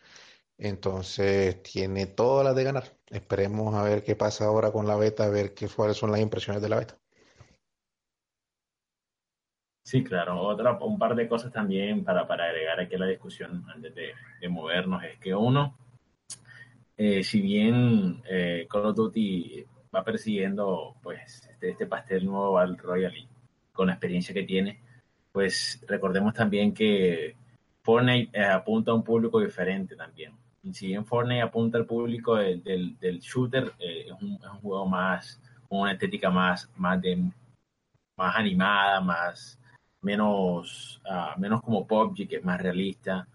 Entonces 0.58 1.62
tiene 1.62 2.06
todas 2.08 2.44
las 2.44 2.54
de 2.54 2.64
ganar. 2.64 2.84
Esperemos 3.08 3.74
a 3.74 3.84
ver 3.84 4.04
qué 4.04 4.14
pasa 4.14 4.44
ahora 4.44 4.70
con 4.70 4.86
la 4.86 4.96
beta, 4.96 5.24
a 5.24 5.30
ver 5.30 5.54
qué 5.54 5.68
cuáles 5.68 5.96
son 5.96 6.10
las 6.10 6.20
impresiones 6.20 6.60
de 6.60 6.68
la 6.68 6.76
beta. 6.76 6.98
Sí, 9.82 10.04
claro. 10.04 10.42
Otra, 10.42 10.78
un 10.78 10.98
par 10.98 11.14
de 11.14 11.26
cosas 11.26 11.50
también 11.52 12.04
para, 12.04 12.26
para 12.26 12.44
agregar 12.44 12.80
aquí 12.80 12.96
a 12.96 12.98
la 12.98 13.06
discusión 13.06 13.64
antes 13.74 13.94
de, 13.94 14.12
de 14.42 14.48
movernos 14.50 15.02
es 15.04 15.18
que 15.18 15.34
uno, 15.34 15.78
eh, 16.96 17.22
si 17.24 17.40
bien 17.40 18.22
eh, 18.28 18.66
Call 18.70 18.86
of 18.86 18.96
Duty 18.96 19.64
va 19.94 20.04
persiguiendo 20.04 20.96
pues 21.02 21.46
este, 21.48 21.70
este 21.70 21.86
pastel 21.86 22.24
nuevo 22.24 22.58
al 22.58 22.78
Royal 22.78 23.16
y 23.16 23.28
con 23.72 23.86
la 23.86 23.94
experiencia 23.94 24.34
que 24.34 24.44
tiene, 24.44 24.80
pues 25.32 25.82
recordemos 25.88 26.34
también 26.34 26.74
que 26.74 27.36
Fortnite 27.82 28.38
eh, 28.38 28.44
apunta 28.44 28.92
a 28.92 28.94
un 28.94 29.02
público 29.02 29.40
diferente 29.40 29.96
también. 29.96 30.32
Si 30.72 30.88
bien 30.88 31.04
Fortnite 31.04 31.42
apunta 31.42 31.78
al 31.78 31.86
público 31.86 32.36
del, 32.36 32.62
del, 32.62 33.18
shooter, 33.18 33.72
eh, 33.78 34.06
es, 34.06 34.12
un, 34.22 34.34
es, 34.34 34.50
un, 34.50 34.60
juego 34.60 34.86
más, 34.86 35.40
con 35.68 35.80
una 35.80 35.92
estética 35.92 36.30
más, 36.30 36.70
más, 36.76 37.00
de, 37.00 37.16
más 38.16 38.36
animada, 38.36 39.00
más 39.00 39.58
menos, 40.00 41.00
uh, 41.04 41.38
menos 41.40 41.62
como 41.62 41.86
PUBG, 41.86 42.28
que 42.28 42.36
es 42.36 42.44
más 42.44 42.60
realista, 42.60 43.26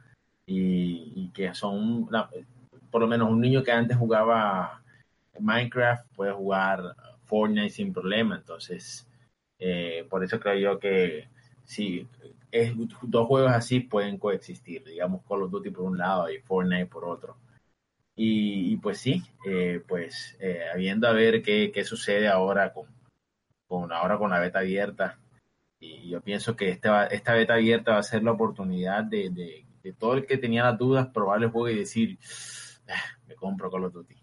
y, 0.45 1.11
y 1.15 1.29
que 1.33 1.53
son, 1.53 2.07
una, 2.07 2.29
por 2.97 3.03
lo 3.03 3.07
menos 3.09 3.29
un 3.29 3.39
niño 3.39 3.61
que 3.61 3.71
antes 3.71 3.95
jugaba 3.95 4.81
Minecraft 5.39 6.15
puede 6.15 6.31
jugar 6.31 6.95
Fortnite 7.25 7.69
sin 7.69 7.93
problema, 7.93 8.37
entonces 8.37 9.07
eh, 9.59 10.03
por 10.09 10.23
eso 10.23 10.39
creo 10.39 10.57
yo 10.57 10.79
que 10.79 11.27
sí, 11.63 12.07
es, 12.51 12.73
dos 13.03 13.27
juegos 13.27 13.51
así 13.51 13.81
pueden 13.81 14.17
coexistir, 14.17 14.83
digamos 14.83 15.21
Call 15.29 15.43
of 15.43 15.51
Duty 15.51 15.69
por 15.69 15.83
un 15.83 15.99
lado 15.99 16.27
y 16.31 16.39
Fortnite 16.39 16.87
por 16.87 17.05
otro. 17.05 17.37
Y, 18.15 18.73
y 18.73 18.77
pues 18.77 18.97
sí, 18.97 19.21
eh, 19.45 19.79
pues 19.87 20.35
eh, 20.39 20.61
habiendo 20.73 21.07
a 21.07 21.13
ver 21.13 21.43
qué, 21.43 21.71
qué 21.71 21.83
sucede 21.83 22.27
ahora 22.27 22.73
con, 22.73 22.87
con, 23.67 23.91
ahora 23.91 24.17
con 24.17 24.31
la 24.31 24.39
beta 24.39 24.57
abierta, 24.57 25.19
y 25.79 26.09
yo 26.09 26.21
pienso 26.21 26.55
que 26.55 26.69
esta, 26.69 27.05
esta 27.05 27.35
beta 27.35 27.53
abierta 27.53 27.91
va 27.91 27.99
a 27.99 28.03
ser 28.03 28.23
la 28.23 28.31
oportunidad 28.31 29.03
de, 29.03 29.29
de, 29.29 29.65
de 29.83 29.93
todo 29.93 30.15
el 30.15 30.25
que 30.25 30.39
tenía 30.39 30.63
las 30.63 30.79
dudas 30.79 31.09
probar 31.13 31.43
el 31.43 31.51
juego 31.51 31.69
y 31.69 31.75
decir, 31.75 32.17
me 33.25 33.35
compro 33.35 33.69
Call 33.69 33.85
of 33.85 33.93
Duty. 33.93 34.15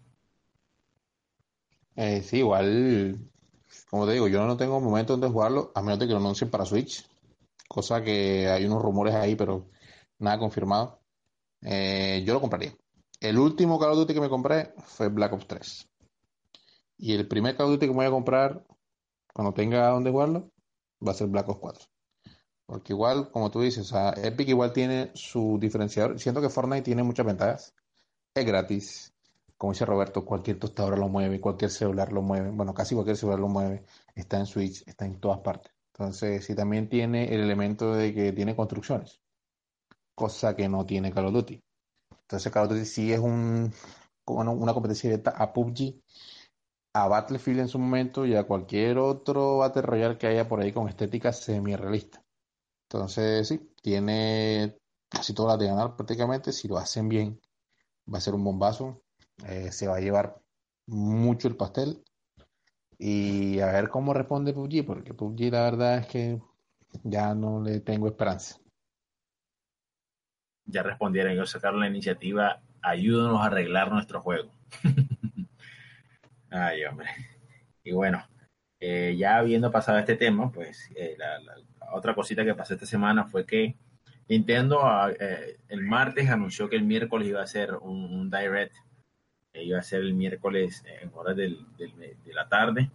Eh, 1.95 2.21
sí, 2.21 2.37
igual, 2.37 3.19
como 3.89 4.05
te 4.05 4.13
digo, 4.13 4.27
yo 4.27 4.45
no 4.45 4.57
tengo 4.57 4.79
momento 4.79 5.13
donde 5.13 5.29
jugarlo, 5.29 5.71
a 5.75 5.81
menos 5.81 5.99
de 5.99 6.07
que 6.07 6.13
lo 6.13 6.19
anuncien 6.19 6.49
para 6.49 6.65
Switch, 6.65 7.07
cosa 7.67 8.03
que 8.03 8.47
hay 8.49 8.65
unos 8.65 8.81
rumores 8.81 9.15
ahí, 9.15 9.35
pero 9.35 9.69
nada 10.19 10.39
confirmado. 10.39 10.99
Eh, 11.61 12.23
yo 12.25 12.33
lo 12.33 12.41
compraría. 12.41 12.75
El 13.19 13.39
último 13.39 13.79
Call 13.79 13.91
of 13.91 13.97
Duty 13.97 14.13
que 14.13 14.21
me 14.21 14.29
compré 14.29 14.73
fue 14.85 15.07
Black 15.07 15.33
Ops 15.33 15.47
3. 15.47 15.89
Y 16.97 17.13
el 17.13 17.27
primer 17.27 17.55
Call 17.55 17.67
of 17.67 17.71
Duty 17.73 17.87
que 17.87 17.91
me 17.91 17.97
voy 17.97 18.05
a 18.05 18.11
comprar 18.11 18.65
cuando 19.33 19.53
tenga 19.53 19.89
donde 19.89 20.11
jugarlo 20.11 20.51
va 21.05 21.11
a 21.11 21.15
ser 21.15 21.27
Black 21.27 21.47
Ops 21.49 21.59
4. 21.59 21.85
Porque 22.65 22.93
igual, 22.93 23.29
como 23.31 23.51
tú 23.51 23.61
dices, 23.61 23.93
Epic 24.17 24.49
igual 24.49 24.73
tiene 24.73 25.11
su 25.13 25.57
diferenciador. 25.59 26.19
Siento 26.19 26.41
que 26.41 26.49
Fortnite 26.49 26.81
tiene 26.81 27.03
muchas 27.03 27.25
ventajas. 27.25 27.75
Es 28.35 28.45
gratis. 28.45 29.13
Como 29.57 29.71
dice 29.71 29.85
Roberto, 29.85 30.25
cualquier 30.25 30.59
tostadora 30.59 30.97
lo 30.97 31.07
mueve, 31.07 31.39
cualquier 31.39 31.71
celular 31.71 32.11
lo 32.11 32.21
mueve. 32.21 32.51
Bueno, 32.51 32.73
casi 32.73 32.93
cualquier 32.93 33.15
celular 33.15 33.39
lo 33.39 33.47
mueve. 33.47 33.85
Está 34.13 34.37
en 34.37 34.45
Switch, 34.45 34.83
está 34.85 35.05
en 35.05 35.21
todas 35.21 35.39
partes. 35.39 35.71
Entonces, 35.93 36.45
sí 36.45 36.53
también 36.53 36.89
tiene 36.89 37.33
el 37.33 37.39
elemento 37.39 37.93
de 37.93 38.13
que 38.13 38.33
tiene 38.33 38.53
construcciones. 38.53 39.21
Cosa 40.13 40.53
que 40.53 40.67
no 40.67 40.85
tiene 40.85 41.13
Call 41.13 41.27
of 41.27 41.33
Duty. 41.33 41.63
Entonces, 42.11 42.51
Call 42.51 42.65
of 42.65 42.71
Duty 42.71 42.85
sí 42.85 43.13
es 43.13 43.19
un, 43.19 43.73
una 44.25 44.73
competencia 44.73 45.09
directa 45.09 45.31
a 45.31 45.53
PUBG 45.53 46.01
a 46.93 47.07
Battlefield 47.07 47.59
en 47.61 47.67
su 47.69 47.79
momento 47.79 48.25
y 48.25 48.35
a 48.35 48.43
cualquier 48.43 48.97
otro 48.97 49.57
Battle 49.59 49.81
Royale 49.81 50.17
que 50.17 50.27
haya 50.27 50.47
por 50.47 50.61
ahí 50.61 50.73
con 50.73 50.89
estética 50.89 51.31
semi-realista. 51.31 52.21
Entonces, 52.89 53.47
sí, 53.47 53.71
tiene 53.81 54.77
casi 55.09 55.33
todas 55.33 55.53
las 55.53 55.59
de 55.59 55.67
ganar 55.67 55.95
prácticamente. 55.95 56.51
Si 56.51 56.67
lo 56.67 56.77
hacen 56.77 57.09
bien, 57.09 57.39
va 58.11 58.17
a 58.17 58.21
ser 58.21 58.33
un 58.33 58.43
bombazo. 58.43 59.01
Eh, 59.47 59.71
se 59.71 59.87
va 59.87 59.97
a 59.97 60.01
llevar 60.01 60.39
mucho 60.87 61.47
el 61.47 61.55
pastel. 61.55 62.03
Y 62.97 63.59
a 63.59 63.67
ver 63.67 63.89
cómo 63.89 64.13
responde 64.13 64.53
PUBG, 64.53 64.85
porque 64.85 65.13
PUBG 65.13 65.51
la 65.51 65.63
verdad 65.63 65.97
es 65.97 66.07
que 66.07 66.41
ya 67.03 67.33
no 67.35 67.61
le 67.61 67.81
tengo 67.81 68.07
esperanza. 68.07 68.57
Ya 70.65 70.81
respondieron, 70.81 71.33
ellos 71.33 71.51
sacaron 71.51 71.81
la 71.81 71.87
iniciativa, 71.87 72.61
ayúdanos 72.81 73.41
a 73.41 73.45
arreglar 73.45 73.91
nuestro 73.91 74.21
juego. 74.21 74.51
Ay, 76.49 76.85
hombre. 76.85 77.09
Y 77.83 77.91
bueno, 77.91 78.25
eh, 78.79 79.15
ya 79.17 79.37
habiendo 79.37 79.71
pasado 79.71 79.99
este 79.99 80.15
tema, 80.15 80.51
pues 80.51 80.89
eh, 80.95 81.15
la, 81.17 81.39
la, 81.39 81.57
la, 81.57 81.93
otra 81.93 82.15
cosita 82.15 82.45
que 82.45 82.55
pasó 82.55 82.73
esta 82.73 82.85
semana 82.85 83.25
fue 83.25 83.45
que 83.45 83.75
Nintendo 84.27 84.81
eh, 85.19 85.57
el 85.69 85.81
martes 85.81 86.29
anunció 86.29 86.69
que 86.69 86.75
el 86.75 86.83
miércoles 86.83 87.27
iba 87.27 87.41
a 87.41 87.47
ser 87.47 87.75
un, 87.75 88.29
direct, 88.29 88.75
iba 89.53 89.79
a 89.79 89.83
ser 89.83 90.01
el 90.01 90.13
miércoles 90.13 90.83
en 91.01 91.11
horas 91.13 91.35
de 91.35 91.57
la 92.33 92.49
tarde, 92.49 92.89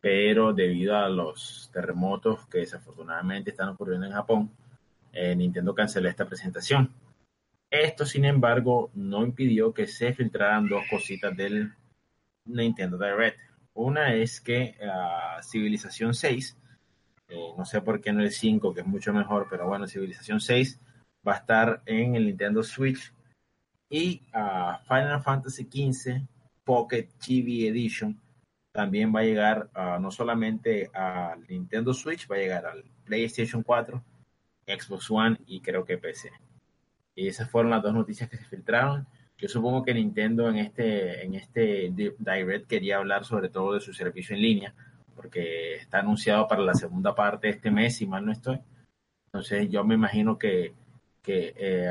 pero 0.00 0.52
debido 0.52 0.96
a 0.96 1.08
los 1.08 1.70
terremotos 1.72 2.46
que 2.46 2.58
desafortunadamente 2.58 3.50
están 3.50 3.68
ocurriendo 3.68 4.06
en 4.06 4.12
Japón, 4.12 4.50
eh, 5.12 5.36
Nintendo 5.36 5.74
canceló 5.74 6.08
esta 6.08 6.26
presentación. 6.26 6.92
Esto, 7.70 8.04
sin 8.04 8.24
embargo, 8.24 8.90
no 8.94 9.22
impidió 9.22 9.72
que 9.72 9.86
se 9.86 10.12
filtraran 10.12 10.68
dos 10.68 10.82
cositas 10.90 11.36
del 11.36 11.72
Nintendo 12.44 12.98
Direct. 12.98 13.38
Una 13.74 14.12
es 14.14 14.40
que 14.40 14.74
uh, 14.80 15.42
Civilización 15.42 16.14
6, 16.14 16.56
no 17.56 17.64
sé 17.64 17.80
por 17.80 18.00
qué 18.00 18.12
no 18.12 18.22
el 18.22 18.30
5, 18.30 18.74
que 18.74 18.80
es 18.80 18.86
mucho 18.86 19.12
mejor, 19.12 19.46
pero 19.50 19.66
bueno, 19.66 19.86
Civilización 19.86 20.40
6 20.40 20.80
va 21.26 21.34
a 21.34 21.38
estar 21.38 21.82
en 21.86 22.16
el 22.16 22.26
Nintendo 22.26 22.62
Switch 22.62 23.12
y 23.88 24.22
uh, 24.34 24.78
Final 24.86 25.22
Fantasy 25.22 25.64
XV 25.64 26.26
Pocket 26.64 27.08
TV 27.24 27.68
Edition 27.68 28.20
también 28.72 29.14
va 29.14 29.20
a 29.20 29.24
llegar 29.24 29.68
uh, 29.76 30.00
no 30.00 30.10
solamente 30.10 30.90
al 30.94 31.46
Nintendo 31.46 31.92
Switch, 31.92 32.28
va 32.30 32.36
a 32.36 32.38
llegar 32.38 32.66
al 32.66 32.84
PlayStation 33.04 33.62
4, 33.62 34.02
Xbox 34.66 35.10
One 35.10 35.38
y 35.46 35.60
creo 35.60 35.84
que 35.84 35.98
PC. 35.98 36.30
Y 37.14 37.28
esas 37.28 37.50
fueron 37.50 37.70
las 37.70 37.82
dos 37.82 37.92
noticias 37.92 38.30
que 38.30 38.38
se 38.38 38.46
filtraron. 38.46 39.06
Yo 39.36 39.48
supongo 39.48 39.84
que 39.84 39.92
Nintendo 39.92 40.48
en 40.48 40.56
este, 40.56 41.24
en 41.24 41.34
este 41.34 41.92
Direct 41.92 42.66
quería 42.66 42.96
hablar 42.96 43.24
sobre 43.24 43.50
todo 43.50 43.74
de 43.74 43.80
su 43.80 43.92
servicio 43.92 44.34
en 44.34 44.42
línea, 44.42 44.74
porque 45.14 45.74
está 45.76 45.98
anunciado 46.00 46.46
para 46.48 46.62
la 46.62 46.74
segunda 46.74 47.14
parte 47.14 47.46
de 47.46 47.54
este 47.54 47.70
mes, 47.70 47.96
si 47.96 48.06
mal 48.06 48.24
no 48.24 48.32
estoy. 48.32 48.60
Entonces 49.26 49.68
yo 49.70 49.84
me 49.84 49.94
imagino 49.94 50.38
que, 50.38 50.74
que 51.22 51.54
eh, 51.56 51.90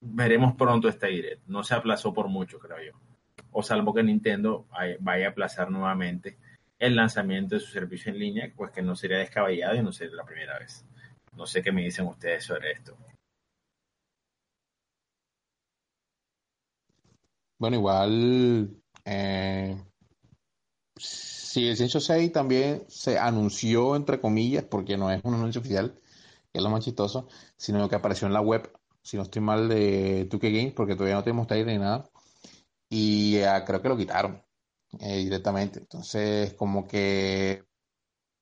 veremos 0.00 0.54
pronto 0.54 0.88
este 0.88 1.08
Direct. 1.08 1.46
No 1.46 1.62
se 1.62 1.74
aplazó 1.74 2.12
por 2.12 2.28
mucho, 2.28 2.58
creo 2.58 2.82
yo. 2.82 2.92
O 3.52 3.62
salvo 3.62 3.94
que 3.94 4.02
Nintendo 4.02 4.66
vaya 5.00 5.26
a 5.26 5.30
aplazar 5.30 5.70
nuevamente 5.70 6.38
el 6.78 6.96
lanzamiento 6.96 7.54
de 7.54 7.60
su 7.60 7.72
servicio 7.72 8.12
en 8.12 8.18
línea, 8.18 8.52
pues 8.54 8.70
que 8.70 8.82
no 8.82 8.96
sería 8.96 9.18
descabellado 9.18 9.76
y 9.76 9.82
no 9.82 9.92
sería 9.92 10.16
la 10.16 10.24
primera 10.24 10.58
vez. 10.58 10.84
No 11.32 11.46
sé 11.46 11.62
qué 11.62 11.72
me 11.72 11.82
dicen 11.82 12.06
ustedes 12.06 12.44
sobre 12.44 12.72
esto. 12.72 12.96
Bueno, 17.58 17.76
igual 17.76 18.82
eh, 19.04 19.76
si 21.54 21.68
el 21.68 21.76
Censo 21.76 22.00
6 22.00 22.32
también 22.32 22.84
se 22.88 23.16
anunció, 23.16 23.94
entre 23.94 24.20
comillas, 24.20 24.64
porque 24.64 24.96
no 24.96 25.08
es 25.12 25.22
un 25.24 25.34
anuncio 25.34 25.60
oficial, 25.60 25.94
que 26.52 26.58
es 26.58 26.62
lo 26.64 26.68
más 26.70 26.84
chistoso, 26.84 27.28
sino 27.56 27.88
que 27.88 27.94
apareció 27.94 28.26
en 28.26 28.32
la 28.34 28.40
web, 28.40 28.72
si 29.02 29.16
no 29.16 29.22
estoy 29.22 29.40
mal, 29.40 29.68
de 29.68 30.28
2K 30.28 30.50
Games, 30.52 30.72
porque 30.74 30.94
todavía 30.96 31.14
no 31.14 31.22
tenemos 31.22 31.46
trailer 31.46 31.74
ni 31.74 31.78
nada, 31.78 32.10
y 32.90 33.36
eh, 33.36 33.46
creo 33.64 33.80
que 33.82 33.88
lo 33.88 33.96
quitaron 33.96 34.42
eh, 35.00 35.18
directamente. 35.18 35.78
Entonces, 35.78 36.54
como 36.54 36.88
que 36.88 37.64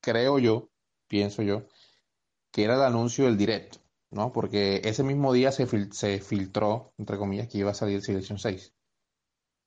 creo 0.00 0.38
yo, 0.38 0.70
pienso 1.06 1.42
yo, 1.42 1.66
que 2.52 2.64
era 2.64 2.76
el 2.76 2.82
anuncio 2.82 3.26
del 3.26 3.36
directo, 3.38 3.78
¿no? 4.10 4.32
Porque 4.32 4.80
ese 4.84 5.02
mismo 5.02 5.34
día 5.34 5.52
se, 5.52 5.66
se 5.92 6.20
filtró, 6.20 6.94
entre 6.98 7.18
comillas, 7.18 7.48
que 7.48 7.58
iba 7.58 7.72
a 7.72 7.74
salir 7.74 8.02
Civilization 8.02 8.38
6 8.38 8.72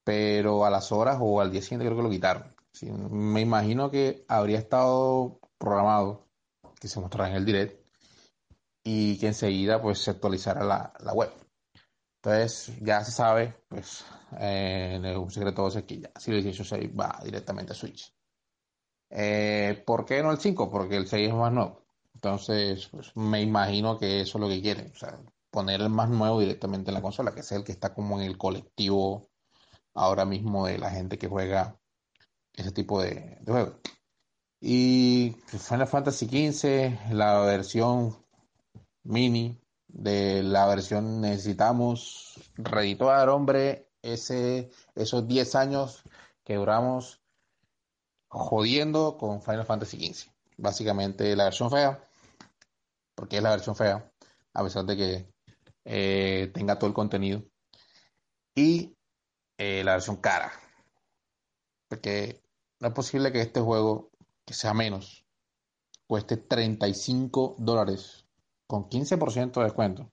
pero 0.04 0.66
a 0.66 0.70
las 0.70 0.92
horas 0.92 1.18
o 1.20 1.42
al 1.42 1.52
día 1.52 1.62
siguiente 1.62 1.86
creo 1.86 1.98
que 1.98 2.04
lo 2.04 2.10
quitaron. 2.10 2.55
Me 2.84 3.42
imagino 3.42 3.90
que 3.90 4.26
habría 4.28 4.60
estado 4.60 5.40
programado 5.58 6.28
que 6.80 6.88
se 6.88 7.00
mostrara 7.00 7.30
en 7.30 7.38
el 7.38 7.46
direct 7.46 7.86
y 8.84 9.18
que 9.18 9.28
enseguida 9.28 9.82
pues 9.82 10.00
se 10.00 10.12
actualizara 10.12 10.64
la, 10.64 10.94
la 11.00 11.14
web. 11.14 11.32
Entonces 12.18 12.76
ya 12.82 13.04
se 13.04 13.12
sabe, 13.12 13.54
pues 13.68 14.04
eh, 14.40 15.16
un 15.18 15.32
secreto 15.32 15.68
es 15.68 15.84
que 15.84 16.00
ya 16.00 16.12
Civilization 16.20 16.66
6 16.66 16.92
va 17.00 17.20
directamente 17.24 17.74
a 17.74 17.76
Switch. 17.76 18.12
Eh, 19.10 19.84
¿Por 19.86 20.06
qué 20.06 20.24
no 20.24 20.32
el 20.32 20.40
5? 20.40 20.72
Porque 20.72 20.98
el 20.98 21.08
6 21.08 21.30
es 21.30 21.34
más 21.36 21.54
nuevo. 21.54 21.86
Entonces, 22.16 22.88
pues, 22.88 23.16
me 23.16 23.42
imagino 23.42 23.98
que 23.98 24.22
eso 24.22 24.38
es 24.38 24.42
lo 24.42 24.48
que 24.48 24.62
quieren. 24.62 24.92
O 24.92 24.96
sea, 24.96 25.20
poner 25.52 25.82
el 25.82 25.90
más 25.90 26.10
nuevo 26.10 26.40
directamente 26.40 26.90
en 26.90 26.96
la 26.96 27.02
consola, 27.02 27.34
que 27.34 27.42
es 27.42 27.52
el 27.52 27.64
que 27.64 27.72
está 27.72 27.94
como 27.94 28.20
en 28.20 28.26
el 28.26 28.38
colectivo 28.38 29.30
ahora 29.94 30.26
mismo 30.26 30.66
de 30.66 30.78
la 30.78 30.90
gente 30.90 31.18
que 31.18 31.28
juega 31.28 31.80
ese 32.56 32.72
tipo 32.72 33.02
de, 33.02 33.38
de 33.42 33.52
juegos. 33.52 33.76
Y 34.62 35.36
Final 35.48 35.88
Fantasy 35.88 36.26
XV, 36.26 37.14
la 37.14 37.40
versión 37.42 38.16
mini 39.04 39.60
de 39.88 40.44
la 40.44 40.66
versión 40.66 41.22
necesitamos 41.22 42.40
redituar, 42.56 43.30
hombre, 43.30 43.90
ese, 44.02 44.70
esos 44.94 45.28
10 45.28 45.56
años 45.56 46.04
que 46.44 46.56
duramos 46.56 47.22
jodiendo 48.30 49.18
con 49.18 49.42
Final 49.42 49.66
Fantasy 49.66 50.14
XV. 50.14 50.32
Básicamente 50.58 51.36
la 51.36 51.46
versión 51.46 51.72
fea, 51.72 52.08
porque 53.16 53.38
es 53.38 53.44
la 53.44 53.52
versión 53.52 53.76
fea, 53.76 54.12
a 54.54 54.64
pesar 54.64 54.86
de 54.86 54.98
que 54.98 55.34
eh, 55.86 56.52
tenga 56.54 56.78
todo 56.78 56.88
el 56.88 56.94
contenido. 56.94 57.44
Y 58.56 58.96
eh, 59.58 59.84
la 59.84 59.94
versión 59.94 60.18
cara, 60.18 60.52
porque 61.90 62.42
es 62.88 62.94
posible 62.94 63.32
que 63.32 63.42
este 63.42 63.62
juego, 63.62 64.12
que 64.46 64.54
sea 64.54 64.74
menos, 64.74 65.26
cueste 66.08 66.38
35 66.38 67.56
dólares 67.58 68.26
con 68.68 68.90
15% 68.90 69.54
de 69.54 69.64
descuento. 69.64 70.12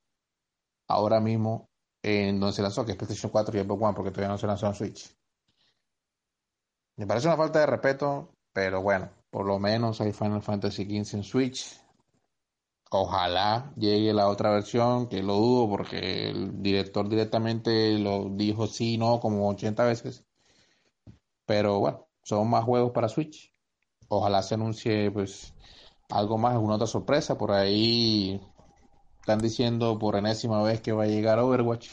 Ahora 0.89 1.21
mismo 1.21 1.69
en 2.03 2.41
donde 2.41 2.55
se 2.55 2.63
lanzó, 2.63 2.85
que 2.85 2.93
es 2.93 2.99
PlayStation 2.99 3.31
4 3.31 3.59
y 3.59 3.63
Xbox 3.63 3.83
One, 3.83 3.95
porque 3.95 4.11
todavía 4.11 4.33
no 4.33 4.39
se 4.39 4.47
lanzó 4.47 4.67
en 4.67 4.75
Switch. 4.75 5.17
Me 6.97 7.07
parece 7.07 7.29
una 7.29 7.37
falta 7.37 7.61
de 7.61 7.67
respeto, 7.67 8.31
pero 8.53 8.83
bueno, 8.83 9.11
por 9.31 9.47
lo 9.47 9.59
menos 9.59 10.01
hay 10.01 10.13
Final 10.13 10.43
Fantasy 10.43 10.85
XV 10.85 11.17
en 11.17 11.25
Switch. 11.25 11.81
Ojalá 12.91 13.73
llegue 13.77 14.13
la 14.13 14.29
otra 14.29 14.51
versión, 14.51 15.09
que 15.09 15.23
lo 15.23 15.35
dudo 15.35 15.69
porque 15.71 16.29
el 16.29 16.63
director 16.63 17.09
directamente 17.09 17.99
lo 17.99 18.29
dijo 18.29 18.67
sí, 18.67 18.99
no, 18.99 19.21
como 19.21 19.49
80 19.49 19.85
veces. 19.85 20.25
Pero 21.47 21.79
bueno, 21.79 22.07
son 22.23 22.49
más 22.51 22.65
juegos 22.65 22.93
para 22.93 23.09
Switch. 23.09 23.53
Ojalá 24.09 24.43
se 24.43 24.55
anuncie 24.55 25.11
pues 25.11 25.55
algo 26.11 26.39
más, 26.39 26.55
alguna 26.55 26.75
otra 26.75 26.87
sorpresa. 26.87 27.39
Por 27.39 27.53
ahí 27.53 28.41
están 29.21 29.39
diciendo 29.39 29.99
por 29.99 30.17
enésima 30.17 30.63
vez 30.63 30.81
que 30.81 30.93
va 30.93 31.05
a 31.05 31.07
llegar 31.07 31.39
Overwatch. 31.39 31.89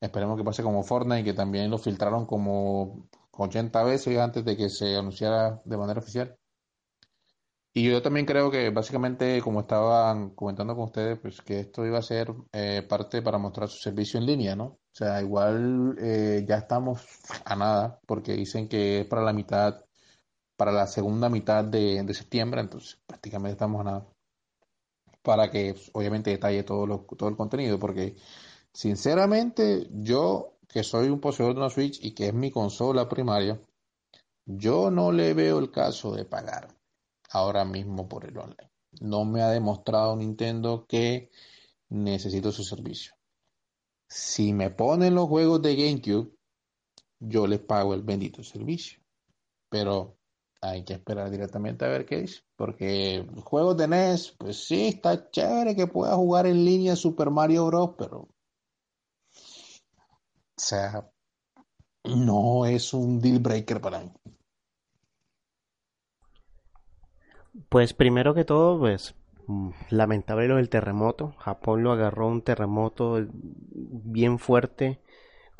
Esperemos 0.00 0.38
que 0.38 0.44
pase 0.44 0.62
como 0.62 0.82
Fortnite, 0.82 1.24
que 1.24 1.34
también 1.34 1.70
lo 1.70 1.78
filtraron 1.78 2.24
como 2.24 3.08
80 3.32 3.82
veces 3.84 4.18
antes 4.18 4.44
de 4.44 4.56
que 4.56 4.70
se 4.70 4.96
anunciara 4.96 5.60
de 5.64 5.76
manera 5.76 6.00
oficial. 6.00 6.39
Y 7.72 7.88
yo 7.88 8.02
también 8.02 8.26
creo 8.26 8.50
que 8.50 8.70
básicamente, 8.70 9.40
como 9.42 9.60
estaban 9.60 10.30
comentando 10.30 10.74
con 10.74 10.84
ustedes, 10.86 11.18
pues 11.20 11.40
que 11.40 11.60
esto 11.60 11.86
iba 11.86 11.98
a 11.98 12.02
ser 12.02 12.34
eh, 12.52 12.84
parte 12.88 13.22
para 13.22 13.38
mostrar 13.38 13.68
su 13.68 13.78
servicio 13.78 14.18
en 14.18 14.26
línea, 14.26 14.56
¿no? 14.56 14.64
O 14.64 14.78
sea, 14.92 15.20
igual 15.22 15.96
eh, 16.00 16.44
ya 16.48 16.56
estamos 16.58 17.00
a 17.44 17.54
nada, 17.56 18.00
porque 18.06 18.32
dicen 18.34 18.68
que 18.68 19.00
es 19.00 19.06
para 19.06 19.22
la 19.22 19.32
mitad, 19.32 19.84
para 20.56 20.72
la 20.72 20.86
segunda 20.88 21.28
mitad 21.28 21.64
de, 21.64 22.02
de 22.02 22.14
septiembre, 22.14 22.60
entonces 22.60 22.98
prácticamente 23.06 23.52
estamos 23.52 23.80
a 23.82 23.84
nada. 23.84 24.06
Para 25.22 25.50
que 25.50 25.74
pues, 25.74 25.90
obviamente 25.94 26.30
detalle 26.30 26.64
todo, 26.64 26.86
lo, 26.86 27.06
todo 27.16 27.28
el 27.28 27.36
contenido, 27.36 27.78
porque 27.78 28.16
sinceramente 28.72 29.88
yo 29.92 30.56
que 30.68 30.82
soy 30.82 31.08
un 31.08 31.20
poseedor 31.20 31.54
de 31.54 31.60
una 31.60 31.70
Switch 31.70 32.04
y 32.04 32.14
que 32.14 32.28
es 32.28 32.34
mi 32.34 32.50
consola 32.50 33.08
primaria, 33.08 33.60
yo 34.46 34.90
no 34.90 35.12
le 35.12 35.34
veo 35.34 35.58
el 35.58 35.70
caso 35.70 36.12
de 36.14 36.24
pagar 36.24 36.79
ahora 37.30 37.64
mismo 37.64 38.08
por 38.08 38.26
el 38.26 38.36
online. 38.36 38.70
No 39.00 39.24
me 39.24 39.42
ha 39.42 39.50
demostrado 39.50 40.16
Nintendo 40.16 40.86
que 40.86 41.30
necesito 41.88 42.52
su 42.52 42.64
servicio. 42.64 43.14
Si 44.08 44.52
me 44.52 44.70
ponen 44.70 45.14
los 45.14 45.28
juegos 45.28 45.62
de 45.62 45.76
GameCube, 45.76 46.32
yo 47.20 47.46
les 47.46 47.60
pago 47.60 47.94
el 47.94 48.02
bendito 48.02 48.42
servicio. 48.42 49.00
Pero 49.68 50.18
hay 50.60 50.84
que 50.84 50.94
esperar 50.94 51.30
directamente 51.30 51.84
a 51.84 51.88
ver 51.88 52.04
qué 52.04 52.20
es. 52.20 52.44
Porque 52.56 53.24
juegos 53.44 53.76
de 53.76 53.86
NES, 53.86 54.32
pues 54.32 54.66
sí, 54.66 54.88
está 54.88 55.30
chévere 55.30 55.76
que 55.76 55.86
pueda 55.86 56.16
jugar 56.16 56.46
en 56.46 56.64
línea 56.64 56.96
Super 56.96 57.30
Mario 57.30 57.66
Bros. 57.66 57.90
Pero 57.96 58.28
o 60.60 60.62
sea, 60.62 61.10
no 62.04 62.66
es 62.66 62.92
un 62.92 63.18
deal 63.18 63.38
breaker 63.38 63.80
para 63.80 64.00
mí. 64.00 64.12
Pues 67.68 67.94
primero 67.94 68.34
que 68.34 68.44
todo, 68.44 68.78
pues 68.78 69.14
mm, 69.46 69.70
lamentable 69.90 70.48
lo 70.48 70.56
del 70.56 70.68
terremoto. 70.68 71.34
Japón 71.38 71.82
lo 71.82 71.92
agarró 71.92 72.28
un 72.28 72.42
terremoto 72.42 73.26
bien 73.32 74.38
fuerte 74.38 75.00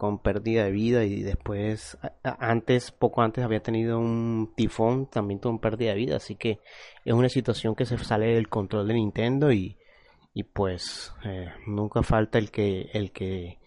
con 0.00 0.18
pérdida 0.18 0.64
de 0.64 0.70
vida 0.70 1.04
y 1.04 1.20
después 1.20 1.98
antes 2.22 2.90
poco 2.90 3.20
antes 3.20 3.44
había 3.44 3.62
tenido 3.62 3.98
un 3.98 4.50
tifón 4.56 5.10
también 5.10 5.40
con 5.40 5.58
pérdida 5.58 5.90
de 5.90 5.96
vida 5.96 6.16
así 6.16 6.36
que 6.36 6.60
es 7.04 7.12
una 7.12 7.28
situación 7.28 7.74
que 7.74 7.84
se 7.84 7.98
sale 7.98 8.34
del 8.34 8.48
control 8.48 8.88
de 8.88 8.94
Nintendo 8.94 9.52
y, 9.52 9.76
y 10.32 10.44
pues 10.44 11.12
eh, 11.22 11.50
nunca 11.66 12.02
falta 12.02 12.38
el 12.38 12.50
que 12.50 12.88
el 12.94 13.12
que 13.12 13.58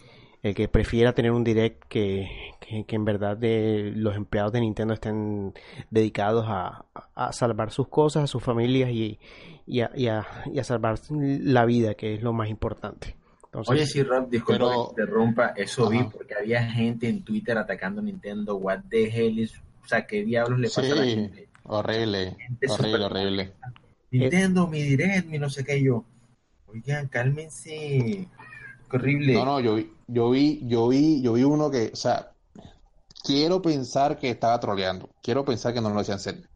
el 0.41 0.55
que 0.55 0.67
prefiera 0.67 1.13
tener 1.13 1.31
un 1.31 1.43
direct 1.43 1.83
que, 1.87 2.27
que, 2.85 2.95
en 2.95 3.05
verdad 3.05 3.37
de 3.37 3.93
los 3.95 4.15
empleados 4.15 4.51
de 4.51 4.61
Nintendo 4.61 4.93
estén 4.93 5.53
dedicados 5.89 6.45
a, 6.47 6.85
a 7.15 7.31
salvar 7.31 7.71
sus 7.71 7.87
cosas, 7.87 8.23
a 8.23 8.27
sus 8.27 8.43
familias 8.43 8.89
y, 8.91 9.19
y, 9.65 9.81
a, 9.81 9.91
y, 9.95 10.07
a, 10.07 10.25
y, 10.51 10.59
a, 10.59 10.63
salvar 10.63 10.99
la 11.09 11.65
vida, 11.65 11.95
que 11.95 12.15
es 12.15 12.23
lo 12.23 12.33
más 12.33 12.49
importante. 12.49 13.15
Entonces, 13.45 13.71
Oye, 13.71 13.85
sí, 13.85 14.03
Rob, 14.03 14.29
disculpa 14.29 14.65
pero... 14.65 14.85
que 14.95 15.01
interrumpa, 15.01 15.47
eso 15.55 15.87
Ajá. 15.87 15.91
vi 15.91 16.09
porque 16.09 16.33
había 16.35 16.63
gente 16.63 17.07
en 17.07 17.23
Twitter 17.23 17.57
atacando 17.57 18.01
a 18.01 18.03
Nintendo, 18.03 18.55
what 18.55 18.79
the 18.89 19.05
hell 19.05 19.37
is, 19.39 19.53
o 19.83 19.87
sea, 19.87 20.05
¿qué 20.07 20.23
diablos 20.23 20.59
le 20.59 20.67
pasa 20.67 20.81
sí, 20.83 20.91
a 20.91 20.95
la 20.95 21.05
gente? 21.05 21.49
Horrible, 21.65 22.35
horrible, 22.67 23.05
horrible. 23.05 23.53
Nintendo, 24.11 24.67
mi 24.67 24.81
direct, 24.81 25.27
mi 25.27 25.39
no 25.39 25.49
sé 25.49 25.63
qué 25.63 25.81
yo. 25.81 26.03
Oigan, 26.67 27.07
cálmense 27.07 28.27
horrible. 28.91 29.33
No, 29.33 29.45
no, 29.45 29.59
yo 29.59 29.75
vi, 29.75 29.91
yo 30.07 30.29
vi, 30.29 30.61
yo 30.63 30.87
vi, 30.87 31.21
yo 31.21 31.33
vi 31.33 31.43
uno 31.43 31.71
que, 31.71 31.91
o 31.93 31.95
sea, 31.95 32.32
quiero 33.23 33.61
pensar 33.61 34.17
que 34.19 34.29
estaba 34.29 34.59
troleando, 34.59 35.09
quiero 35.21 35.45
pensar 35.45 35.73
que 35.73 35.81
no 35.81 35.89
lo 35.89 35.99
hacían 35.99 36.19
serio. 36.19 36.47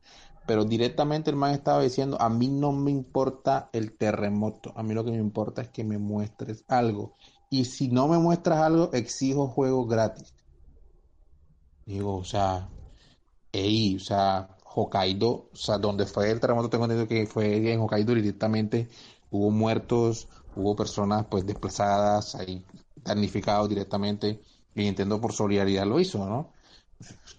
Pero 0.45 0.63
directamente 0.63 1.29
el 1.29 1.35
man 1.35 1.51
estaba 1.51 1.81
diciendo, 1.81 2.17
a 2.21 2.29
mí 2.29 2.47
no 2.47 2.71
me 2.71 2.91
importa 2.91 3.69
el 3.73 3.97
terremoto, 3.97 4.71
a 4.75 4.83
mí 4.83 4.93
lo 4.93 5.03
que 5.03 5.11
me 5.11 5.17
importa 5.17 5.61
es 5.61 5.69
que 5.69 5.83
me 5.83 5.97
muestres 5.97 6.63
algo. 6.67 7.15
Y 7.49 7.65
si 7.65 7.89
no 7.89 8.07
me 8.07 8.17
muestras 8.17 8.59
algo, 8.59 8.91
exijo 8.93 9.47
juegos 9.47 9.87
gratis. 9.89 10.33
Digo, 11.85 12.17
o 12.17 12.23
sea, 12.23 12.69
ey, 13.51 13.95
o 13.95 13.99
sea, 13.99 14.49
Hokkaido, 14.63 15.49
o 15.51 15.55
sea, 15.55 15.77
donde 15.77 16.05
fue 16.05 16.29
el 16.31 16.39
terremoto, 16.39 16.69
tengo 16.69 16.85
entendido 16.85 17.07
que 17.07 17.25
fue 17.25 17.71
en 17.71 17.79
Hokkaido 17.81 18.13
directamente 18.13 18.89
hubo 19.29 19.51
muertos, 19.51 20.27
hubo 20.55 20.75
personas 20.75 21.25
pues 21.29 21.45
desplazadas, 21.45 22.35
ahí 22.35 22.65
damnificados 22.95 23.69
directamente, 23.69 24.41
y 24.75 24.81
Nintendo 24.83 25.19
por 25.19 25.33
solidaridad 25.33 25.85
lo 25.85 25.99
hizo, 25.99 26.25
¿no? 26.27 26.51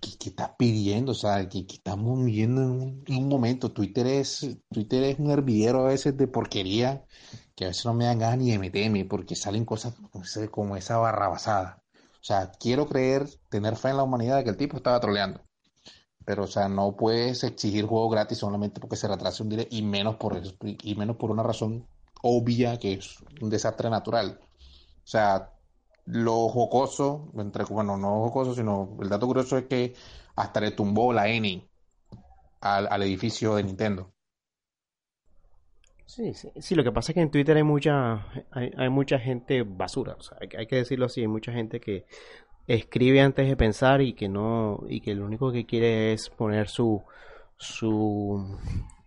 ¿Qué, 0.01 0.29
estás 0.31 0.51
pidiendo? 0.59 1.12
O 1.12 1.14
sea, 1.14 1.49
¿qué, 1.49 1.66
qué 1.66 1.77
estamos 1.77 2.25
viendo 2.25 2.62
en 2.62 2.71
un, 2.71 3.05
en 3.07 3.16
un, 3.25 3.29
momento? 3.29 3.73
Twitter 3.73 4.07
es, 4.07 4.47
Twitter 4.71 5.03
es 5.05 5.18
un 5.18 5.31
hervidero 5.31 5.81
a 5.81 5.88
veces 5.88 6.16
de 6.16 6.29
porquería 6.29 7.05
que 7.57 7.64
a 7.64 7.68
veces 7.68 7.85
no 7.87 7.94
me 7.94 8.05
dan 8.05 8.21
ganas 8.21 8.38
ni 8.38 8.53
de 8.53 8.59
meterme 8.59 9.05
porque 9.05 9.35
salen 9.35 9.64
cosas 9.64 9.94
como 10.51 10.77
esa 10.77 10.99
barrabasada. 10.99 11.83
O 11.94 12.25
sea, 12.25 12.53
quiero 12.53 12.88
creer, 12.88 13.29
tener 13.49 13.77
fe 13.77 13.90
en 13.90 13.97
la 13.97 14.05
humanidad 14.05 14.37
de 14.37 14.44
que 14.44 14.51
el 14.51 14.57
tipo 14.57 14.77
estaba 14.77 15.01
troleando. 15.01 15.42
Pero, 16.25 16.44
o 16.44 16.47
sea, 16.47 16.68
no 16.68 16.94
puedes 16.97 17.42
exigir 17.42 17.87
juego 17.87 18.09
gratis 18.11 18.38
solamente 18.38 18.81
porque 18.81 18.97
se 18.97 19.09
retrase 19.09 19.42
un 19.42 19.49
directo 19.49 19.75
y 19.75 19.83
menos 19.83 20.16
por 20.16 20.40
y 20.62 20.94
menos 20.94 21.16
por 21.16 21.31
una 21.31 21.42
razón 21.42 21.88
obvia 22.23 22.79
que 22.79 22.94
es 22.94 23.16
un 23.40 23.51
desastre 23.51 23.90
natural. 23.90 24.38
O 24.42 25.07
sea, 25.11 25.53
lo 26.11 26.49
jocoso, 26.49 27.31
entre, 27.37 27.64
bueno, 27.64 27.97
no 27.97 28.23
jocoso, 28.25 28.55
sino 28.55 28.97
el 29.01 29.09
dato 29.09 29.27
curioso 29.27 29.59
es 29.59 29.64
que 29.66 29.94
hasta 30.37 30.61
le 30.61 30.71
tumbó 30.71 31.12
la 31.12 31.29
ENI 31.29 31.68
al, 32.61 32.88
al 32.90 33.03
edificio 33.03 33.55
de 33.57 33.64
Nintendo. 33.64 34.11
Sí, 36.07 36.33
sí, 36.33 36.51
sí, 36.57 36.75
lo 36.75 36.83
que 36.83 36.92
pasa 36.92 37.12
es 37.12 37.14
que 37.14 37.21
en 37.21 37.31
Twitter 37.31 37.57
hay 37.59 37.62
mucha, 37.62 38.27
hay, 38.51 38.73
hay 38.79 38.88
mucha 38.88 39.18
gente 39.18 39.62
basura, 39.62 40.14
o 40.18 40.23
sea, 40.23 40.38
hay, 40.40 40.66
que 40.66 40.77
decirlo 40.77 41.07
así, 41.07 41.21
hay 41.21 41.29
mucha 41.29 41.53
gente 41.53 41.81
que 41.81 42.07
escribe 42.66 43.21
antes 43.21 43.47
de 43.47 43.57
pensar 43.57 44.01
y 44.01 44.14
que 44.14 44.29
no, 44.29 44.85
y 44.88 45.03
que 45.03 45.14
lo 45.14 45.27
único 45.27 45.53
que 45.53 45.66
quiere 45.66 46.14
es 46.14 46.31
poner 46.31 46.68
su, 46.68 47.03
su, 47.59 48.59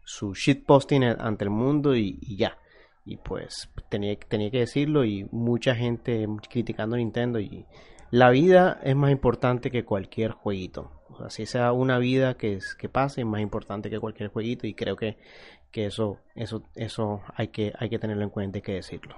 su 0.06 0.34
shitposting 0.36 1.04
ante 1.04 1.46
el 1.46 1.50
mundo 1.50 1.96
y 1.96 2.38
ya 2.38 2.61
y 3.06 3.18
pues 3.18 3.70
tenía, 3.90 4.16
tenía 4.16 4.52
que 4.52 4.60
decirlo 4.60 5.06
y 5.06 5.28
mucha 5.32 5.76
gente 5.76 6.28
criticando 6.50 6.96
a 6.96 7.00
Nintendo 7.00 7.40
y 7.40 7.66
la 8.12 8.30
vida 8.30 8.80
es 8.84 8.96
más 8.96 9.12
importante 9.12 9.72
que 9.72 9.86
cualquier 9.86 10.32
jueguito. 10.32 10.92
O 11.10 11.18
sea, 11.18 11.30
si 11.30 11.46
sea 11.46 11.72
una 11.72 11.98
vida 11.98 12.36
que, 12.36 12.54
es, 12.54 12.76
que 12.76 12.90
pase 12.90 13.22
es 13.22 13.28
más 13.28 13.42
importante 13.42 13.90
que 13.90 14.00
cualquier 14.00 14.30
jueguito 14.30 14.68
y 14.68 14.74
creo 14.74 14.96
que, 14.96 15.18
que 15.72 15.86
eso, 15.86 16.20
eso, 16.36 16.64
eso 16.76 17.22
hay 17.36 17.48
que, 17.48 17.74
hay 17.80 17.90
que 17.90 18.00
tenerlo 18.00 18.24
en 18.24 18.30
cuenta 18.30 18.60
y 18.60 18.62
que 18.62 18.74
decirlo. 18.74 19.16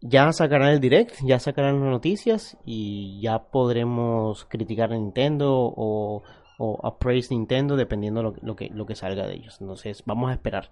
ya 0.00 0.32
sacarán 0.32 0.70
el 0.70 0.80
direct, 0.80 1.16
ya 1.24 1.38
sacarán 1.38 1.80
las 1.80 1.90
noticias 1.90 2.56
y 2.64 3.20
ya 3.20 3.50
podremos 3.50 4.44
criticar 4.46 4.92
a 4.92 4.96
Nintendo 4.96 5.52
o, 5.54 6.22
o 6.58 6.86
appraise 6.86 7.32
Nintendo 7.32 7.76
dependiendo 7.76 8.22
lo, 8.22 8.34
lo, 8.42 8.56
que, 8.56 8.68
lo 8.70 8.86
que 8.86 8.94
salga 8.94 9.26
de 9.26 9.34
ellos. 9.34 9.58
Entonces 9.60 10.02
vamos 10.06 10.30
a 10.30 10.34
esperar. 10.34 10.70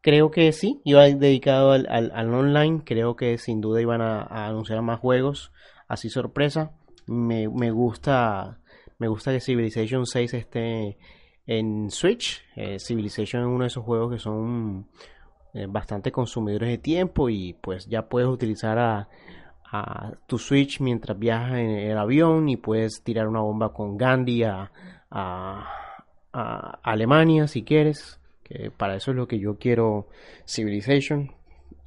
Creo 0.00 0.30
que 0.30 0.52
sí, 0.52 0.80
iba 0.84 1.04
dedicado 1.04 1.72
al, 1.72 1.86
al, 1.88 2.32
online, 2.32 2.82
creo 2.84 3.16
que 3.16 3.36
sin 3.38 3.60
duda 3.60 3.80
iban 3.80 4.00
a, 4.00 4.22
anunciar 4.46 4.80
más 4.82 5.00
juegos, 5.00 5.52
así 5.88 6.08
sorpresa. 6.08 6.72
Me, 7.06 7.48
me, 7.48 7.70
gusta 7.70 8.58
me 8.98 9.08
gusta 9.08 9.32
que 9.32 9.40
Civilization 9.40 10.06
6 10.06 10.34
esté 10.34 10.98
en 11.46 11.90
Switch. 11.90 12.42
Eh, 12.56 12.78
Civilization 12.80 13.42
es 13.42 13.48
uno 13.48 13.60
de 13.60 13.68
esos 13.68 13.84
juegos 13.84 14.12
que 14.12 14.18
son 14.18 14.88
eh, 15.54 15.66
bastante 15.68 16.10
consumidores 16.10 16.68
de 16.68 16.78
tiempo 16.78 17.28
y 17.28 17.54
pues 17.54 17.86
ya 17.86 18.08
puedes 18.08 18.28
utilizar 18.28 18.78
a, 18.78 19.08
tu 20.26 20.38
Switch 20.38 20.80
mientras 20.80 21.18
viajas 21.18 21.58
en 21.58 21.68
el 21.68 21.98
avión 21.98 22.48
y 22.48 22.56
puedes 22.56 23.02
tirar 23.02 23.28
una 23.28 23.40
bomba 23.40 23.74
con 23.74 23.98
Gandhi 23.98 24.42
a, 24.44 24.70
Alemania 26.82 27.46
si 27.48 27.64
quieres. 27.64 28.17
Que 28.48 28.70
para 28.70 28.96
eso 28.96 29.10
es 29.10 29.16
lo 29.16 29.28
que 29.28 29.38
yo 29.38 29.58
quiero 29.58 30.08
Civilization. 30.46 31.32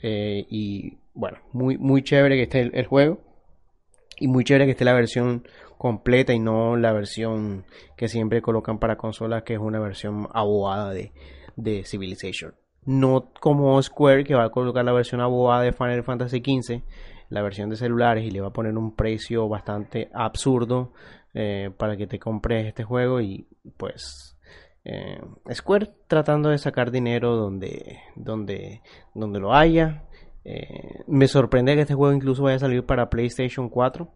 Eh, 0.02 0.46
y 0.50 0.98
bueno, 1.14 1.40
muy, 1.54 1.78
muy 1.78 2.04
chévere 2.04 2.36
que 2.36 2.44
esté 2.44 2.62
el, 2.62 2.86
juego. 2.86 3.20
Y 4.20 4.28
muy 4.28 4.44
chévere 4.44 4.66
que 4.66 4.72
esté 4.72 4.86
la 4.86 4.94
versión 4.94 5.48
completa 5.78 6.34
y 6.34 6.40
no 6.40 6.78
la 6.78 6.94
versión 6.94 7.66
que 7.98 8.08
siempre 8.08 8.42
colocan 8.42 8.78
para 8.80 8.98
consolas, 8.98 9.44
que 9.44 9.54
es 9.54 9.60
una 9.60 9.80
versión 9.80 10.28
abogada 10.34 10.92
de, 10.92 11.12
de 11.56 11.84
Civilization 11.86 12.54
no 12.86 13.30
como 13.40 13.82
Square 13.82 14.24
que 14.24 14.36
va 14.36 14.46
a 14.46 14.50
colocar 14.50 14.84
la 14.84 14.92
versión 14.92 15.22
abogada 15.22 15.64
de 15.64 15.74
Final 15.74 16.04
Fantasy 16.04 16.40
XV, 16.40 16.82
la 17.30 17.42
versión 17.42 17.70
de 17.70 17.76
celulares 17.76 18.26
y 18.26 18.32
le 18.32 18.42
va 18.42 18.48
a 18.48 18.54
poner 18.54 18.78
un 18.78 18.96
precio 18.96 19.48
bastante 19.48 20.10
absurdo 20.14 20.92
eh, 21.34 21.72
para 21.78 21.96
que 21.96 22.08
te 22.08 22.20
compres 22.20 22.68
este 22.68 22.84
juego 22.84 23.22
y 23.22 23.48
pues 23.78 24.31
eh, 24.84 25.22
Square 25.52 25.92
tratando 26.08 26.50
de 26.50 26.58
sacar 26.58 26.92
dinero 26.92 27.36
donde 27.36 28.00
donde 28.16 28.82
donde 29.14 29.40
lo 29.40 29.54
haya 29.54 30.04
eh, 30.44 31.04
me 31.08 31.28
sorprende 31.28 31.76
que 31.76 31.82
este 31.82 31.94
juego 31.94 32.14
incluso 32.14 32.44
vaya 32.44 32.56
a 32.56 32.60
salir 32.60 32.86
para 32.86 33.10
PlayStation 33.10 33.70
4 33.70 34.12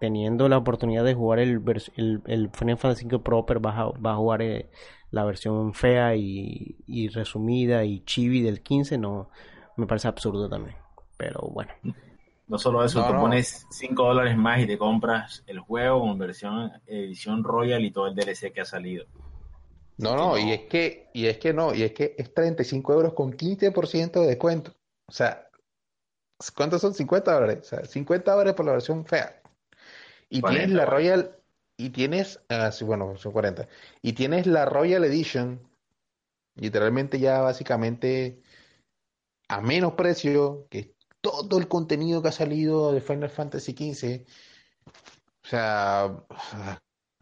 teniendo 0.00 0.48
la 0.48 0.58
oportunidad 0.58 1.04
de 1.04 1.14
jugar 1.14 1.38
el, 1.38 1.62
el, 2.26 2.50
Final 2.50 2.76
Fantasy 2.76 3.06
V 3.06 3.20
Proper 3.20 3.64
va 3.64 3.78
a, 3.78 3.84
va 3.90 4.12
a 4.12 4.16
jugar 4.16 4.42
la 5.12 5.24
versión 5.24 5.74
fea 5.74 6.16
y, 6.16 7.08
resumida 7.14 7.84
y 7.84 8.00
chibi 8.00 8.42
del 8.42 8.62
15 8.62 8.98
no 8.98 9.30
me 9.76 9.86
parece 9.86 10.08
absurdo 10.08 10.48
también. 10.48 10.76
Pero 11.16 11.40
bueno. 11.52 11.72
No 12.48 12.58
solo 12.58 12.84
eso, 12.84 13.04
tú 13.06 13.12
pones 13.12 13.66
5 13.70 14.04
dólares 14.04 14.36
más 14.36 14.60
y 14.60 14.66
te 14.66 14.76
compras 14.76 15.42
el 15.46 15.60
juego 15.60 16.00
con 16.00 16.18
versión 16.18 16.70
edición 16.86 17.44
Royal 17.44 17.84
y 17.84 17.90
todo 17.90 18.08
el 18.08 18.14
DLC 18.14 18.52
que 18.52 18.60
ha 18.60 18.64
salido. 18.64 19.06
No, 20.02 20.16
no, 20.16 20.38
y 20.38 20.52
es 20.52 20.62
que, 20.62 21.08
y 21.12 21.26
es 21.26 21.38
que 21.38 21.52
no, 21.52 21.74
y 21.74 21.82
es 21.82 21.92
que 21.92 22.14
es 22.18 22.34
35 22.34 22.92
euros 22.92 23.14
con 23.14 23.32
15% 23.32 24.20
de 24.20 24.26
descuento. 24.26 24.74
O 25.06 25.12
sea, 25.12 25.48
¿cuántos 26.56 26.80
son? 26.80 26.92
50 26.92 27.32
dólares. 27.32 27.58
O 27.60 27.64
sea, 27.64 27.84
50 27.84 28.32
dólares 28.32 28.54
por 28.54 28.66
la 28.66 28.72
versión 28.72 29.06
fea. 29.06 29.40
Y 30.28 30.42
tienes 30.42 30.70
la 30.70 30.86
Royal 30.86 31.36
y 31.76 31.90
tienes, 31.90 32.40
ah, 32.48 32.70
bueno, 32.82 33.16
son 33.16 33.32
40, 33.32 33.68
y 34.02 34.12
tienes 34.14 34.46
la 34.46 34.64
Royal 34.64 35.04
Edition, 35.04 35.60
literalmente 36.54 37.18
ya 37.18 37.40
básicamente 37.40 38.42
a 39.48 39.60
menos 39.60 39.94
precio 39.94 40.66
que 40.70 40.94
todo 41.20 41.58
el 41.58 41.68
contenido 41.68 42.22
que 42.22 42.28
ha 42.28 42.32
salido 42.32 42.92
de 42.92 43.00
Final 43.00 43.30
Fantasy 43.30 43.72
XV. 43.72 44.26
O 45.44 45.48
sea, 45.48 46.24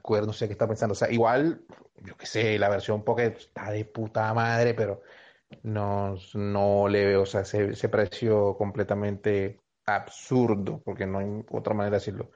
no 0.08 0.32
sé 0.32 0.46
qué 0.46 0.52
está 0.52 0.66
pensando. 0.66 0.92
O 0.92 0.96
sea, 0.96 1.10
igual, 1.10 1.62
yo 2.04 2.16
qué 2.16 2.26
sé, 2.26 2.58
la 2.58 2.68
versión 2.68 3.04
Pocket 3.04 3.34
está 3.38 3.70
de 3.70 3.84
puta 3.84 4.32
madre, 4.34 4.74
pero 4.74 5.02
no, 5.62 6.16
no 6.34 6.88
le 6.88 7.06
veo, 7.06 7.22
o 7.22 7.26
sea, 7.26 7.42
ese, 7.42 7.70
ese 7.70 7.88
precio 7.88 8.56
completamente 8.56 9.60
absurdo, 9.86 10.80
porque 10.84 11.06
no 11.06 11.18
hay 11.18 11.26
otra 11.50 11.74
manera 11.74 11.96
de 11.96 12.00
decirlo. 12.00 12.30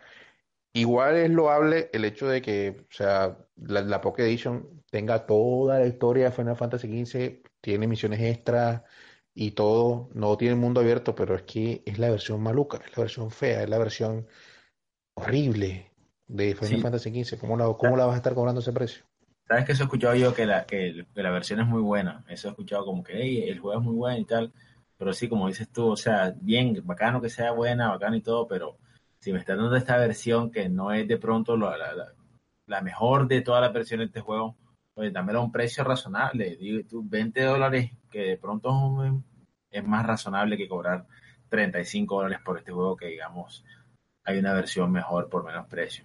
Igual 0.72 1.16
es 1.16 1.30
loable 1.30 1.88
el 1.92 2.04
hecho 2.04 2.26
de 2.26 2.42
que, 2.42 2.76
o 2.80 2.92
sea, 2.92 3.38
la, 3.56 3.82
la 3.82 4.00
Pocket 4.00 4.24
Edition 4.24 4.82
tenga 4.90 5.24
toda 5.26 5.78
la 5.78 5.86
historia 5.86 6.26
de 6.26 6.32
Final 6.32 6.56
Fantasy 6.56 7.04
XV, 7.04 7.42
tiene 7.60 7.86
misiones 7.86 8.20
extras 8.20 8.82
y 9.34 9.52
todo, 9.52 10.10
no 10.14 10.36
tiene 10.36 10.56
mundo 10.56 10.80
abierto, 10.80 11.14
pero 11.14 11.36
es 11.36 11.42
que 11.42 11.82
es 11.86 11.98
la 11.98 12.10
versión 12.10 12.42
maluca, 12.42 12.78
es 12.84 12.96
la 12.96 13.02
versión 13.02 13.30
fea, 13.30 13.62
es 13.62 13.68
la 13.68 13.78
versión 13.78 14.26
horrible 15.14 15.92
de 16.26 16.54
Final 16.54 16.80
Fantasy 16.80 17.24
XV. 17.24 17.38
¿Cómo 17.38 17.56
la, 17.56 17.72
¿Cómo 17.72 17.96
la 17.96 18.06
vas 18.06 18.14
a 18.14 18.18
estar 18.18 18.34
cobrando 18.34 18.60
ese 18.60 18.72
precio? 18.72 19.04
Sabes 19.46 19.64
que 19.66 19.72
eso 19.72 19.82
he 19.82 19.86
escuchado 19.86 20.14
yo 20.14 20.34
que 20.34 20.46
la, 20.46 20.64
que, 20.64 21.06
la 21.14 21.30
versión 21.30 21.60
es 21.60 21.66
muy 21.66 21.82
buena. 21.82 22.24
Eso 22.28 22.48
he 22.48 22.50
escuchado 22.50 22.84
como 22.84 23.04
que 23.04 23.48
el 23.48 23.58
juego 23.58 23.78
es 23.78 23.84
muy 23.84 23.94
bueno 23.94 24.18
y 24.18 24.24
tal. 24.24 24.52
Pero 24.96 25.12
sí, 25.12 25.28
como 25.28 25.48
dices 25.48 25.68
tú, 25.70 25.88
o 25.88 25.96
sea, 25.96 26.34
bien, 26.40 26.80
bacano 26.84 27.20
que 27.20 27.28
sea 27.28 27.52
buena, 27.52 27.90
bacano 27.90 28.16
y 28.16 28.22
todo, 28.22 28.46
pero 28.46 28.78
si 29.18 29.32
me 29.32 29.38
estás 29.38 29.58
dando 29.58 29.76
esta 29.76 29.96
versión 29.98 30.50
que 30.50 30.68
no 30.68 30.92
es 30.92 31.06
de 31.08 31.18
pronto 31.18 31.56
la, 31.56 32.82
mejor 32.82 33.26
de 33.28 33.42
todas 33.42 33.60
las 33.60 33.72
versiones 33.72 34.06
de 34.06 34.18
este 34.18 34.20
juego, 34.20 34.56
pues 34.94 35.12
dámelo 35.12 35.42
un 35.42 35.52
precio 35.52 35.84
razonable. 35.84 36.56
Digo, 36.56 36.86
tú, 36.88 37.02
20 37.04 37.42
dólares, 37.42 37.90
que 38.10 38.20
de 38.20 38.36
pronto 38.38 39.22
es 39.70 39.84
más 39.84 40.06
razonable 40.06 40.56
que 40.56 40.68
cobrar 40.68 41.06
35 41.50 42.16
dólares 42.16 42.38
por 42.44 42.58
este 42.58 42.72
juego 42.72 42.96
que 42.96 43.06
digamos 43.06 43.64
hay 44.24 44.38
una 44.38 44.54
versión 44.54 44.90
mejor 44.90 45.28
por 45.28 45.44
menos 45.44 45.66
precio. 45.66 46.04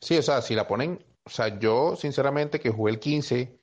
Sí, 0.00 0.16
o 0.16 0.22
sea, 0.22 0.40
si 0.40 0.54
la 0.54 0.66
ponen, 0.66 1.04
o 1.26 1.30
sea, 1.30 1.58
yo 1.58 1.96
sinceramente 1.96 2.60
que 2.60 2.70
jugué 2.70 2.92
el 2.92 3.00
15, 3.00 3.60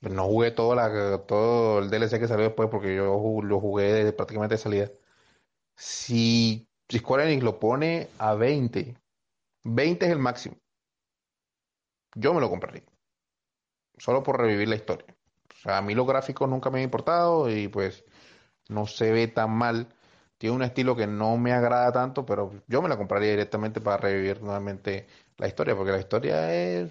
no 0.00 0.26
jugué 0.26 0.50
todo, 0.50 0.74
la, 0.74 1.24
todo 1.26 1.78
el 1.78 1.90
DLC 1.90 2.18
que 2.18 2.26
salió 2.26 2.46
después 2.46 2.68
porque 2.70 2.96
yo 2.96 3.40
lo 3.42 3.60
jugué 3.60 4.12
prácticamente 4.12 4.56
de 4.56 4.58
salida. 4.58 4.90
Si 5.76 6.68
Square 6.92 7.24
Enix 7.24 7.44
lo 7.44 7.60
pone 7.60 8.08
a 8.18 8.34
20, 8.34 8.96
20 9.64 10.06
es 10.06 10.12
el 10.12 10.18
máximo. 10.18 10.56
Yo 12.16 12.34
me 12.34 12.40
lo 12.40 12.50
compraría. 12.50 12.82
Solo 13.96 14.24
por 14.24 14.40
revivir 14.40 14.68
la 14.68 14.76
historia. 14.76 15.16
O 15.54 15.56
sea, 15.56 15.78
a 15.78 15.82
mí 15.82 15.94
los 15.94 16.06
gráficos 16.06 16.48
nunca 16.48 16.70
me 16.70 16.78
han 16.78 16.84
importado 16.84 17.48
y 17.48 17.68
pues 17.68 18.04
no 18.68 18.86
se 18.86 19.12
ve 19.12 19.28
tan 19.28 19.52
mal. 19.52 19.94
Tiene 20.40 20.56
un 20.56 20.62
estilo 20.62 20.96
que 20.96 21.06
no 21.06 21.36
me 21.36 21.52
agrada 21.52 21.92
tanto, 21.92 22.24
pero 22.24 22.50
yo 22.66 22.80
me 22.80 22.88
la 22.88 22.96
compraría 22.96 23.32
directamente 23.32 23.82
para 23.82 23.98
revivir 23.98 24.40
nuevamente 24.40 25.06
la 25.36 25.46
historia, 25.46 25.76
porque 25.76 25.92
la 25.92 25.98
historia 25.98 26.50
es, 26.54 26.90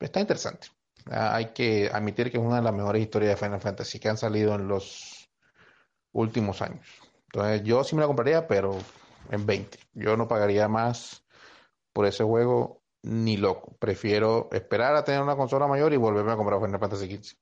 está 0.00 0.20
interesante. 0.20 0.68
Ah, 1.04 1.36
hay 1.36 1.52
que 1.52 1.90
admitir 1.92 2.30
que 2.30 2.38
es 2.38 2.42
una 2.42 2.56
de 2.56 2.62
las 2.62 2.72
mejores 2.72 3.02
historias 3.02 3.38
de 3.38 3.44
Final 3.44 3.60
Fantasy 3.60 3.98
que 3.98 4.08
han 4.08 4.16
salido 4.16 4.54
en 4.54 4.68
los 4.68 5.28
últimos 6.12 6.62
años. 6.62 6.88
Entonces 7.24 7.62
yo 7.62 7.84
sí 7.84 7.94
me 7.94 8.00
la 8.00 8.06
compraría, 8.06 8.48
pero 8.48 8.78
en 9.30 9.44
20. 9.44 9.78
Yo 9.92 10.16
no 10.16 10.26
pagaría 10.26 10.66
más 10.66 11.26
por 11.92 12.06
ese 12.06 12.24
juego 12.24 12.80
ni 13.02 13.36
loco. 13.36 13.76
Prefiero 13.78 14.48
esperar 14.50 14.96
a 14.96 15.04
tener 15.04 15.20
una 15.20 15.36
consola 15.36 15.66
mayor 15.66 15.92
y 15.92 15.98
volverme 15.98 16.32
a 16.32 16.36
comprar 16.36 16.58
Final 16.58 16.80
Fantasy 16.80 17.18
XV. 17.18 17.36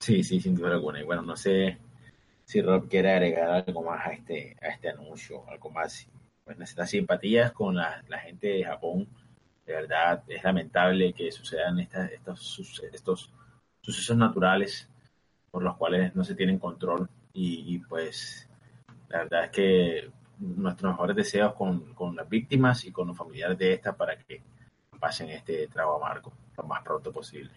Sí, 0.00 0.24
sí, 0.24 0.40
sin 0.40 0.56
duda 0.56 0.72
alguna. 0.72 1.00
Y 1.00 1.04
bueno, 1.04 1.22
no 1.22 1.36
sé 1.36 1.78
si 2.52 2.60
Rob 2.60 2.86
quiere 2.86 3.12
agregar 3.12 3.50
algo 3.50 3.82
más 3.82 4.06
a 4.06 4.12
este, 4.12 4.54
a 4.60 4.68
este 4.68 4.90
anuncio, 4.90 5.48
algo 5.48 5.70
más. 5.70 6.06
Pues 6.44 6.58
necesita 6.58 6.86
simpatías 6.86 7.52
con 7.52 7.76
la, 7.76 8.02
gente 8.22 8.48
de 8.48 8.64
Japón. 8.64 9.08
De 9.64 9.72
verdad, 9.72 10.22
es 10.28 10.44
lamentable 10.44 11.14
que 11.14 11.32
sucedan 11.32 11.78
estas, 11.80 12.12
estos, 12.12 12.82
estos 12.92 13.32
sucesos 13.80 14.16
naturales 14.18 14.86
por 15.50 15.62
los 15.62 15.76
cuales 15.78 16.14
no 16.14 16.24
se 16.24 16.34
tienen 16.34 16.58
control 16.58 17.08
y, 17.32 17.78
pues 17.78 18.46
la 19.08 19.20
verdad 19.20 19.44
es 19.44 19.50
que 19.50 20.10
nuestros 20.38 20.92
mejores 20.92 21.16
deseos 21.16 21.54
con, 21.54 21.94
con, 21.94 22.14
las 22.16 22.28
víctimas 22.28 22.84
y 22.84 22.92
con 22.92 23.08
los 23.08 23.16
familiares 23.16 23.56
de 23.56 23.72
estas 23.72 23.94
para 23.94 24.18
que 24.18 24.42
pasen 25.00 25.30
este 25.30 25.68
trago 25.68 25.96
amargo 25.96 26.32
lo 26.56 26.64
más 26.64 26.82
pronto 26.82 27.12
posible. 27.12 27.52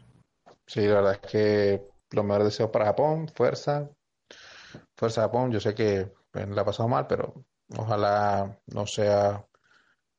Sí, 0.65 0.87
la 0.87 0.95
verdad 0.95 1.19
es 1.21 1.31
que 1.31 1.87
los 2.11 2.23
mejores 2.23 2.45
deseos 2.45 2.69
para 2.69 2.85
Japón, 2.85 3.27
fuerza, 3.27 3.89
fuerza 4.95 5.21
Japón, 5.21 5.51
yo 5.51 5.59
sé 5.59 5.73
que 5.75 6.11
pues, 6.31 6.47
la 6.49 6.61
ha 6.61 6.65
pasado 6.65 6.89
mal, 6.89 7.07
pero 7.07 7.45
ojalá 7.77 8.59
no 8.67 8.85
sea 8.85 9.45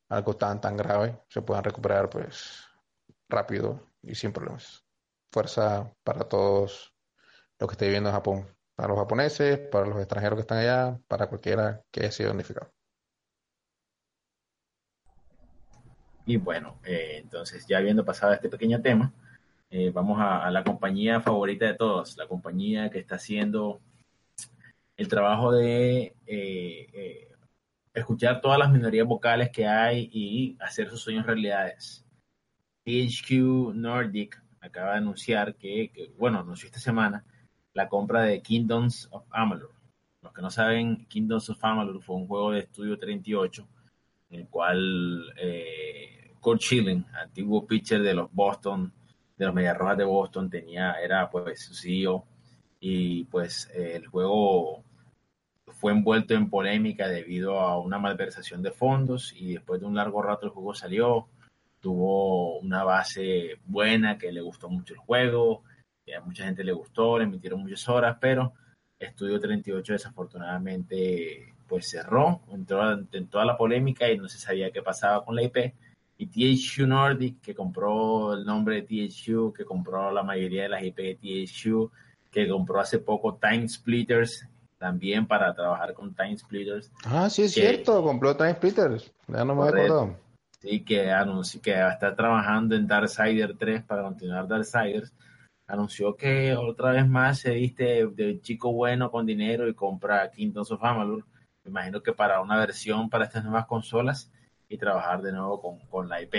algo 0.09 0.35
tan 0.35 0.61
tan 0.61 0.77
grave, 0.77 1.19
se 1.29 1.41
puedan 1.41 1.63
recuperar 1.63 2.09
pues 2.09 2.63
rápido 3.29 3.81
y 4.01 4.15
sin 4.15 4.31
problemas. 4.31 4.85
Fuerza 5.31 5.91
para 6.03 6.27
todos 6.27 6.93
lo 7.59 7.67
que 7.67 7.73
esté 7.73 7.85
viviendo 7.85 8.09
en 8.09 8.15
Japón. 8.15 8.57
Para 8.75 8.89
los 8.89 8.99
japoneses, 8.99 9.59
para 9.71 9.87
los 9.87 9.97
extranjeros 9.97 10.37
que 10.37 10.41
están 10.41 10.59
allá, 10.59 10.99
para 11.07 11.27
cualquiera 11.27 11.81
que 11.91 12.01
haya 12.01 12.11
sido 12.11 12.31
unificado. 12.31 12.71
Y 16.27 16.37
bueno, 16.37 16.77
eh, 16.83 17.19
entonces 17.23 17.65
ya 17.67 17.77
habiendo 17.77 18.05
pasado 18.05 18.33
este 18.33 18.49
pequeño 18.49 18.81
tema, 18.81 19.13
eh, 19.69 19.91
vamos 19.91 20.19
a, 20.21 20.49
la 20.51 20.63
compañía 20.63 21.21
favorita 21.21 21.65
de 21.65 21.73
todos, 21.73 22.17
la 22.17 22.27
compañía 22.27 22.89
que 22.89 22.99
está 22.99 23.15
haciendo 23.15 23.81
el 24.97 25.07
trabajo 25.07 25.51
de 25.51 26.15
eh, 26.25 26.87
eh, 26.93 27.27
escuchar 27.93 28.41
todas 28.41 28.57
las 28.57 28.71
minorías 28.71 29.07
vocales 29.07 29.51
que 29.51 29.67
hay 29.67 30.09
y 30.11 30.57
hacer 30.59 30.89
sus 30.89 31.01
sueños 31.01 31.25
realidades. 31.25 32.03
THQ 32.83 33.75
Nordic 33.75 34.41
acaba 34.59 34.91
de 34.91 34.97
anunciar 34.97 35.55
que, 35.55 36.11
bueno, 36.17 36.39
anunció 36.39 36.65
esta 36.65 36.79
semana 36.79 37.23
la 37.73 37.87
compra 37.87 38.23
de 38.23 38.41
Kingdoms 38.41 39.07
of 39.11 39.25
Amalur. 39.29 39.71
Los 40.21 40.33
que 40.33 40.41
no 40.41 40.49
saben, 40.49 41.05
Kingdoms 41.05 41.49
of 41.51 41.63
Amalur 41.63 42.01
fue 42.01 42.15
un 42.15 42.27
juego 42.27 42.51
de 42.51 42.61
estudio 42.61 42.97
38 42.97 43.67
en 44.29 44.39
el 44.41 44.47
cual 44.47 45.31
eh, 45.37 46.35
Kurt 46.39 46.61
Schilling, 46.61 47.05
antiguo 47.21 47.67
pitcher 47.67 48.01
de 48.01 48.15
los 48.15 48.31
Boston, 48.33 48.91
de 49.37 49.45
los 49.45 49.53
Medias 49.53 49.77
Rojas 49.77 49.97
de 49.97 50.03
Boston, 50.03 50.49
tenía, 50.49 50.93
era 50.93 51.29
pues 51.29 51.61
su 51.61 51.75
CEO 51.75 52.25
y 52.79 53.25
pues 53.25 53.69
el 53.73 54.07
juego 54.07 54.83
fue 55.79 55.91
envuelto 55.91 56.33
en 56.33 56.49
polémica 56.49 57.07
debido 57.07 57.59
a 57.59 57.79
una 57.79 57.99
malversación 57.99 58.61
de 58.61 58.71
fondos 58.71 59.33
y 59.35 59.53
después 59.53 59.79
de 59.79 59.85
un 59.85 59.95
largo 59.95 60.21
rato 60.21 60.45
el 60.45 60.51
juego 60.51 60.73
salió, 60.73 61.27
tuvo 61.79 62.59
una 62.59 62.83
base 62.83 63.59
buena 63.65 64.17
que 64.17 64.31
le 64.31 64.41
gustó 64.41 64.69
mucho 64.69 64.93
el 64.93 64.99
juego, 64.99 65.63
a 66.15 66.21
mucha 66.21 66.45
gente 66.45 66.63
le 66.63 66.71
gustó, 66.71 67.17
le 67.17 67.25
emitieron 67.25 67.61
muchas 67.61 67.87
horas, 67.89 68.17
pero 68.19 68.53
Estudio 68.99 69.39
38 69.39 69.93
desafortunadamente 69.93 71.53
pues 71.67 71.89
cerró, 71.89 72.41
entró 72.51 72.93
en 72.93 73.27
toda 73.27 73.45
la 73.45 73.57
polémica 73.57 74.09
y 74.09 74.17
no 74.17 74.27
se 74.27 74.39
sabía 74.39 74.71
qué 74.71 74.81
pasaba 74.81 75.23
con 75.23 75.35
la 75.35 75.43
IP. 75.43 75.73
Y 76.17 76.27
THQ 76.27 76.87
Nordic, 76.87 77.41
que 77.41 77.53
compró 77.53 78.33
el 78.33 78.45
nombre 78.45 78.81
de 78.81 78.83
THQ, 78.83 79.53
que 79.55 79.65
compró 79.65 80.11
la 80.11 80.23
mayoría 80.23 80.63
de 80.63 80.69
las 80.69 80.83
IP 80.83 80.97
de 80.97 81.15
THQ, 81.15 81.91
que 82.31 82.47
compró 82.47 82.79
hace 82.79 82.99
poco 82.99 83.35
Time 83.35 83.67
Splitters, 83.67 84.47
también 84.77 85.27
para 85.27 85.53
trabajar 85.53 85.93
con 85.93 86.13
Time 86.13 86.37
Splitters. 86.37 86.91
Ah, 87.05 87.29
sí, 87.29 87.43
es 87.43 87.53
cierto, 87.53 88.03
compró 88.03 88.35
Time 88.35 88.53
Splitters, 88.53 89.11
ya 89.27 89.43
no 89.45 89.55
me 89.55 89.67
acuerdo. 89.67 90.15
Sí, 90.59 90.83
que 90.83 91.11
anunció 91.11 91.61
que 91.61 91.73
va 91.73 91.89
a 91.89 91.93
estar 91.93 92.15
trabajando 92.15 92.75
en 92.75 92.87
Darksider 92.87 93.55
3 93.57 93.83
para 93.83 94.03
continuar 94.03 94.47
Darksiders. 94.47 95.13
Anunció 95.67 96.15
que 96.15 96.55
otra 96.55 96.91
vez 96.91 97.07
más 97.07 97.39
se 97.39 97.51
viste 97.51 98.07
de 98.07 98.39
chico 98.41 98.71
bueno 98.71 99.11
con 99.11 99.25
dinero 99.25 99.67
y 99.67 99.73
compra 99.73 100.31
Kingdoms 100.31 100.71
of 100.71 100.83
Amalur 100.83 101.25
me 101.67 101.71
imagino 101.71 102.01
que 102.01 102.13
para 102.13 102.39
una 102.39 102.57
versión 102.57 103.09
para 103.09 103.25
estas 103.25 103.43
nuevas 103.43 103.65
consolas 103.65 104.31
y 104.69 104.77
trabajar 104.77 105.21
de 105.21 105.33
nuevo 105.33 105.81
con, 105.89 106.07
la 106.07 106.21
IP. 106.21 106.35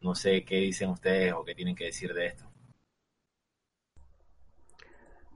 No 0.00 0.14
sé 0.14 0.44
qué 0.44 0.58
dicen 0.58 0.90
ustedes 0.90 1.32
o 1.32 1.44
qué 1.44 1.56
tienen 1.56 1.74
que 1.74 1.86
decir 1.86 2.14
de 2.14 2.26
esto. 2.26 2.44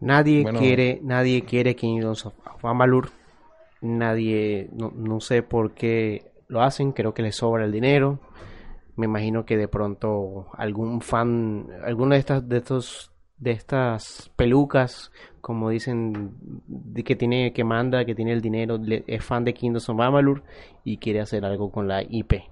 Nadie 0.01 0.44
quiere, 0.44 1.01
nadie 1.03 1.42
quiere 1.42 1.74
Kingdoms 1.74 2.26
of 2.26 2.64
Amalur. 2.64 3.11
Nadie, 3.80 4.68
no, 4.72 4.92
no, 4.94 5.20
sé 5.20 5.42
por 5.42 5.72
qué 5.72 6.32
lo 6.49 6.62
hacen, 6.62 6.92
creo 6.92 7.14
que 7.14 7.22
les 7.22 7.36
sobra 7.36 7.64
el 7.64 7.72
dinero. 7.72 8.18
Me 8.97 9.07
imagino 9.07 9.44
que 9.44 9.57
de 9.57 9.68
pronto 9.68 10.49
algún 10.55 11.01
fan, 11.01 11.68
alguno 11.84 12.14
de 12.14 12.20
estas, 12.20 12.49
de 12.49 12.57
estos, 12.59 13.12
de 13.38 13.51
estas 13.53 14.30
pelucas 14.36 15.12
como 15.47 15.70
dicen, 15.70 16.32
que 17.05 17.14
tiene, 17.14 17.53
que 17.53 17.62
manda, 17.62 18.05
que 18.05 18.16
tiene 18.16 18.32
el 18.32 18.40
dinero, 18.40 18.80
es 19.07 19.24
fan 19.24 19.44
de 19.44 19.55
Kingdoms 19.55 19.88
of 19.88 20.01
Amalur 20.01 20.42
y 20.82 20.97
quiere 20.97 21.20
hacer 21.20 21.44
algo 21.44 21.70
con 21.70 21.86
la 21.86 22.03
IP. 22.03 22.42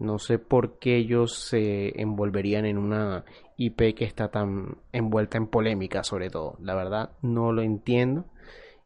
No 0.00 0.18
sé 0.18 0.38
por 0.38 0.78
qué 0.78 0.96
ellos 0.96 1.34
se 1.34 2.00
envolverían 2.00 2.64
en 2.64 2.78
una 2.78 3.26
IP 3.58 3.94
que 3.94 4.06
está 4.06 4.28
tan 4.28 4.78
envuelta 4.92 5.36
en 5.36 5.46
polémica, 5.46 6.02
sobre 6.04 6.30
todo. 6.30 6.56
La 6.58 6.74
verdad, 6.74 7.10
no 7.20 7.52
lo 7.52 7.60
entiendo. 7.60 8.24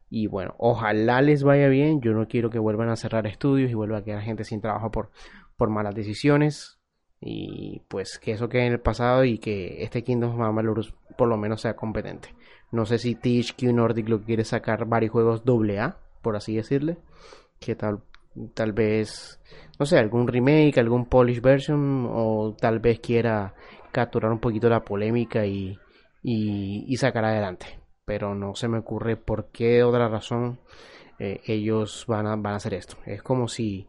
Y 0.09 0.27
bueno, 0.27 0.55
ojalá 0.57 1.21
les 1.21 1.43
vaya 1.43 1.69
bien. 1.69 2.01
Yo 2.01 2.11
no 2.11 2.27
quiero 2.27 2.49
que 2.49 2.59
vuelvan 2.59 2.89
a 2.89 2.97
cerrar 2.97 3.27
estudios 3.27 3.71
y 3.71 3.75
vuelva 3.75 3.99
a 3.99 4.03
quedar 4.03 4.23
gente 4.23 4.43
sin 4.43 4.59
trabajo 4.59 4.91
por, 4.91 5.09
por 5.55 5.69
malas 5.69 5.95
decisiones. 5.95 6.79
Y 7.21 7.81
pues 7.87 8.19
que 8.19 8.33
eso 8.33 8.49
quede 8.49 8.67
en 8.67 8.73
el 8.73 8.81
pasado 8.81 9.23
y 9.23 9.37
que 9.37 9.83
este 9.83 10.03
Kingdoms 10.03 10.35
of 10.35 10.41
Amalur 10.41 10.85
por 11.17 11.29
lo 11.29 11.37
menos 11.37 11.61
sea 11.61 11.77
competente. 11.77 12.35
No 12.71 12.85
sé 12.85 12.97
si 12.99 13.15
THQ 13.15 13.63
Nordic 13.73 14.09
lo 14.09 14.21
quiere 14.21 14.43
sacar 14.43 14.85
varios 14.85 15.13
juegos 15.13 15.43
AA, 15.47 15.97
por 16.21 16.35
así 16.35 16.57
decirle. 16.57 16.97
Que 17.61 17.73
tal, 17.73 18.01
tal 18.53 18.73
vez, 18.73 19.39
no 19.79 19.85
sé, 19.85 19.97
algún 19.97 20.27
remake, 20.27 20.77
algún 20.77 21.05
polish 21.05 21.41
version, 21.41 22.07
o 22.09 22.55
tal 22.59 22.79
vez 22.79 22.99
quiera 22.99 23.53
capturar 23.91 24.31
un 24.31 24.39
poquito 24.39 24.69
la 24.69 24.83
polémica 24.83 25.45
y, 25.45 25.77
y, 26.23 26.97
sacar 26.97 27.25
adelante. 27.25 27.79
Pero 28.05 28.35
no 28.35 28.55
se 28.55 28.67
me 28.67 28.79
ocurre 28.79 29.17
por 29.17 29.51
qué 29.51 29.83
otra 29.83 30.07
razón 30.07 30.59
eh, 31.19 31.41
ellos 31.45 32.05
van 32.07 32.27
a, 32.27 32.35
van 32.35 32.53
a 32.53 32.57
hacer 32.57 32.73
esto. 32.73 32.97
Es 33.05 33.23
como 33.23 33.47
si, 33.47 33.87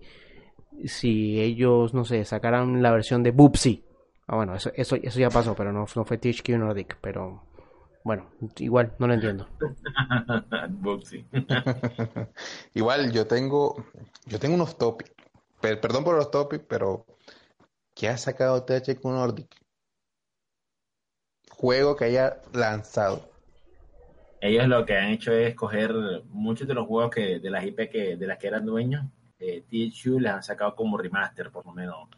si 0.84 1.40
ellos, 1.40 1.92
no 1.92 2.04
sé, 2.04 2.24
sacaran 2.24 2.82
la 2.82 2.92
versión 2.92 3.22
de 3.22 3.32
Boopsy. 3.32 3.84
Ah, 4.28 4.36
bueno, 4.36 4.54
eso, 4.54 4.70
eso, 4.74 4.96
eso 4.96 5.20
ya 5.20 5.28
pasó, 5.28 5.54
pero 5.54 5.72
no, 5.72 5.86
no 5.94 6.04
fue 6.04 6.18
THQ 6.18 6.48
Nordic, 6.50 6.98
pero 7.00 7.42
bueno, 8.06 8.30
igual, 8.58 8.92
no 9.00 9.08
lo 9.08 9.14
entiendo. 9.14 9.48
igual, 12.74 13.10
yo 13.10 13.26
tengo, 13.26 13.84
yo 14.26 14.38
tengo 14.38 14.54
unos 14.54 14.78
topics. 14.78 15.12
perdón 15.60 16.04
por 16.04 16.14
los 16.14 16.30
topics, 16.30 16.64
pero 16.68 17.04
¿qué 17.96 18.08
ha 18.08 18.16
sacado 18.16 18.62
THQ 18.62 19.04
Nordic? 19.06 19.48
Juego 21.50 21.96
que 21.96 22.04
haya 22.04 22.40
lanzado. 22.52 23.28
Ellos 24.40 24.68
lo 24.68 24.86
que 24.86 24.96
han 24.96 25.08
hecho 25.08 25.32
es 25.32 25.56
coger 25.56 25.92
muchos 26.28 26.68
de 26.68 26.74
los 26.74 26.86
juegos 26.86 27.10
que 27.10 27.40
de 27.40 27.50
las 27.50 27.64
IP 27.64 27.90
que 27.90 28.16
de 28.16 28.26
las 28.28 28.38
que 28.38 28.46
eran 28.46 28.64
dueños. 28.64 29.04
Eh, 29.40 29.64
THQ 29.68 30.20
les 30.20 30.32
han 30.32 30.44
sacado 30.44 30.76
como 30.76 30.96
remaster, 30.96 31.50
por 31.50 31.66
lo 31.66 31.72
menos. 31.72 32.08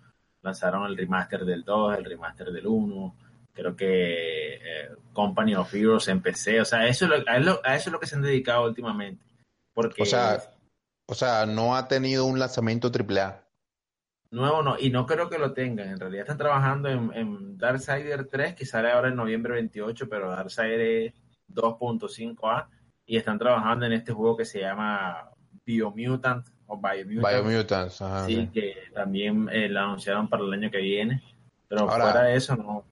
Lanzaron 0.43 0.85
el 0.85 0.99
remaster 0.99 1.47
del 1.47 1.65
2, 1.65 1.97
el 1.97 2.05
remaster 2.05 2.53
del 2.53 2.67
1 2.67 3.28
creo 3.59 3.75
que 3.75 4.55
eh, 4.55 4.89
Company 5.13 5.57
of 5.57 5.75
Heroes 5.75 6.07
en 6.07 6.23
PC, 6.23 6.61
o 6.61 6.65
sea, 6.65 6.87
eso 6.87 7.07
es 7.07 7.11
lo, 7.11 7.61
a, 7.65 7.75
eso, 7.75 7.89
es 7.89 7.93
lo 7.93 7.99
que 7.99 8.07
se 8.07 8.15
han 8.15 8.23
dedicado 8.23 8.65
últimamente. 8.65 9.25
Porque, 9.75 10.03
o, 10.03 10.07
sea, 10.07 10.41
o 11.07 11.15
sea, 11.15 11.45
no 11.45 11.75
ha 11.75 11.89
tenido 11.89 12.25
un 12.25 12.39
lanzamiento 12.39 12.89
AAA. 12.89 13.45
Nuevo 14.31 14.63
no, 14.63 14.79
y 14.79 14.91
no 14.91 15.07
creo 15.07 15.29
que 15.29 15.39
lo 15.39 15.53
tengan. 15.55 15.89
En 15.89 15.99
realidad 15.99 16.23
están 16.23 16.39
trabajando 16.39 16.89
en, 16.89 17.13
en 17.15 17.59
Darksider 17.59 18.29
3, 18.29 18.55
que 18.55 18.65
sale 18.65 18.93
ahora 18.93 19.09
en 19.09 19.17
noviembre 19.17 19.55
28, 19.55 20.09
pero 20.09 20.31
Darksider 20.31 21.13
2.5A, 21.49 22.69
y 23.07 23.17
están 23.17 23.39
trabajando 23.39 23.87
en 23.87 23.93
este 23.93 24.13
juego 24.13 24.37
que 24.37 24.45
se 24.45 24.61
llama 24.61 25.31
Biomutant 25.65 26.47
o 26.67 26.77
Biomutant. 26.77 27.45
Biomutant, 27.45 27.91
sí, 28.27 28.49
que 28.53 28.77
también 28.95 29.49
eh, 29.51 29.69
lo 29.69 29.81
anunciaron 29.81 30.29
para 30.29 30.45
el 30.45 30.53
año 30.53 30.71
que 30.71 30.79
viene. 30.79 31.23
Pero 31.67 31.89
fuera 31.89 32.23
de 32.23 32.37
eso, 32.37 32.55
no. 32.55 32.85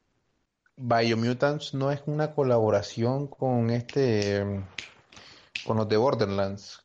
Biomutants 0.78 1.72
no 1.72 1.90
es 1.90 2.02
una 2.06 2.34
colaboración 2.34 3.28
con 3.28 3.70
este, 3.70 4.44
con 5.66 5.78
los 5.78 5.88
de 5.88 5.96
Borderlands, 5.96 6.84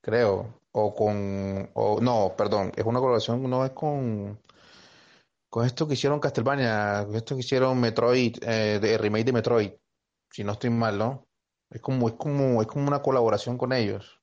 creo, 0.00 0.60
o 0.70 0.94
con, 0.94 1.70
o 1.74 2.00
no, 2.00 2.34
perdón, 2.36 2.72
es 2.76 2.84
una 2.84 3.00
colaboración, 3.00 3.50
no 3.50 3.64
es 3.64 3.72
con, 3.72 4.40
con 5.50 5.66
esto 5.66 5.88
que 5.88 5.94
hicieron 5.94 6.20
Castlevania, 6.20 7.06
esto 7.14 7.34
que 7.34 7.40
hicieron 7.40 7.80
Metroid, 7.80 8.36
eh, 8.42 8.78
de 8.80 8.96
remake 8.96 9.24
de 9.24 9.32
Metroid, 9.32 9.72
si 10.30 10.44
no 10.44 10.52
estoy 10.52 10.70
mal, 10.70 10.98
¿no? 10.98 11.26
Es 11.68 11.80
como, 11.80 12.08
es 12.08 12.14
como, 12.14 12.62
es 12.62 12.68
como 12.68 12.86
una 12.86 13.02
colaboración 13.02 13.58
con 13.58 13.72
ellos. 13.72 14.15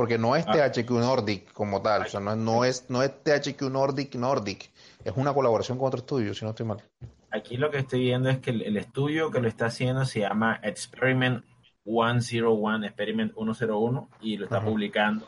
Porque 0.00 0.16
no 0.16 0.34
es 0.34 0.46
ah. 0.48 0.70
THQ 0.72 0.92
Nordic 0.92 1.52
como 1.52 1.82
tal, 1.82 2.06
o 2.06 2.06
sea, 2.06 2.20
no, 2.20 2.34
no, 2.34 2.64
es, 2.64 2.88
no 2.88 3.02
es 3.02 3.22
THQ 3.22 3.60
Nordic 3.64 4.14
Nordic, 4.14 4.70
es 5.04 5.12
una 5.14 5.34
colaboración 5.34 5.76
con 5.76 5.88
otro 5.88 5.98
estudio, 5.98 6.32
si 6.32 6.42
no 6.42 6.52
estoy 6.52 6.64
mal. 6.64 6.82
Aquí 7.30 7.58
lo 7.58 7.70
que 7.70 7.80
estoy 7.80 8.00
viendo 8.00 8.30
es 8.30 8.38
que 8.38 8.48
el, 8.48 8.78
estudio 8.78 9.30
que 9.30 9.42
lo 9.42 9.48
está 9.48 9.66
haciendo 9.66 10.06
se 10.06 10.20
llama 10.20 10.58
Experiment 10.62 11.44
101, 11.84 12.86
Experiment 12.86 13.34
101, 13.34 14.08
y 14.22 14.38
lo 14.38 14.44
está 14.46 14.64
publicando 14.64 15.26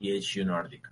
THQ 0.00 0.46
Nordic. 0.46 0.90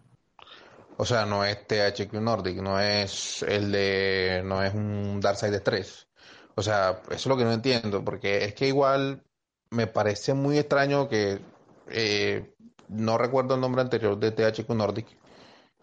O 0.99 1.07
sea, 1.07 1.25
no 1.25 1.43
es 1.43 1.67
THQ 1.67 2.13
Nordic, 2.21 2.59
no 2.61 2.79
es 2.79 3.43
el 3.45 3.73
de, 3.73 4.43
no 4.45 4.63
es 4.63 4.75
un 4.75 5.23
Darkseid 5.23 5.59
3. 5.63 6.09
O 6.57 6.63
sea, 6.63 7.01
eso 7.07 7.15
es 7.15 7.27
lo 7.27 7.39
que 7.39 7.45
no 7.45 7.53
entiendo, 7.55 8.05
porque 8.05 8.45
es 8.45 8.53
que 8.53 8.69
igual 8.69 9.23
me 9.71 9.87
parece 9.87 10.35
muy 10.35 10.59
extraño 10.59 11.09
que 11.09 11.41
eh, 11.89 12.52
no 12.93 13.19
recuerdo 13.19 13.55
el 13.55 13.61
nombre 13.61 13.83
anterior 13.83 14.19
de 14.19 14.31
THQ 14.31 14.69
Nordic, 14.71 15.07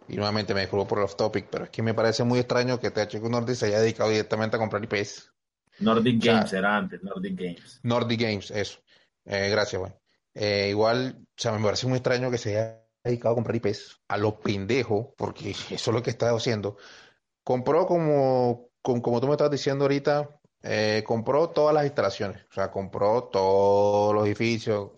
y 0.08 0.16
nuevamente 0.16 0.54
me 0.54 0.62
disculpo 0.62 0.88
por 0.88 0.98
el 1.00 1.06
off 1.06 1.16
topic, 1.16 1.48
pero 1.50 1.66
es 1.66 1.70
que 1.70 1.84
me 1.84 1.94
parece 1.94 2.24
muy 2.24 2.40
extraño 2.40 2.80
que 2.80 2.90
THQ 2.90 3.22
Nordic 3.30 3.56
se 3.56 3.68
haya 3.68 3.80
dedicado 3.80 4.10
directamente 4.10 4.56
a 4.56 4.60
comprar 4.60 4.84
IPs. 4.84 5.32
Nordic 5.80 6.24
Games 6.24 6.52
era 6.52 6.78
antes, 6.78 7.02
Nordic 7.04 7.40
Games. 7.40 7.80
Nordic 7.84 8.20
Games, 8.20 8.52
eso. 8.52 8.80
Eh, 9.26 9.50
gracias, 9.50 9.80
güey. 9.80 9.94
Eh, 10.34 10.68
igual, 10.70 11.16
o 11.20 11.26
sea, 11.36 11.52
me 11.52 11.64
parece 11.64 11.88
muy 11.88 11.98
extraño 11.98 12.32
que 12.32 12.38
se 12.38 12.58
haya 12.58 12.82
dedicado 13.04 13.34
a 13.34 13.36
comprar 13.36 13.56
IPs 13.56 14.02
a 14.08 14.18
lo 14.18 14.40
pendejo, 14.40 15.14
porque 15.16 15.52
eso 15.52 15.74
es 15.76 15.88
lo 15.88 16.02
que 16.02 16.10
está 16.10 16.32
haciendo. 16.32 16.78
Compró 17.44 17.86
como, 17.86 18.70
como 18.82 19.22
tú 19.22 19.28
me 19.28 19.34
estás 19.34 19.52
diciendo 19.52 19.86
ahorita, 19.86 20.40
eh, 20.64 21.04
compró 21.06 21.50
todas 21.50 21.74
las 21.74 21.86
instalaciones, 21.86 22.44
o 22.50 22.54
sea, 22.54 22.70
compró 22.72 23.26
todos 23.26 24.14
los 24.14 24.26
edificios, 24.26 24.92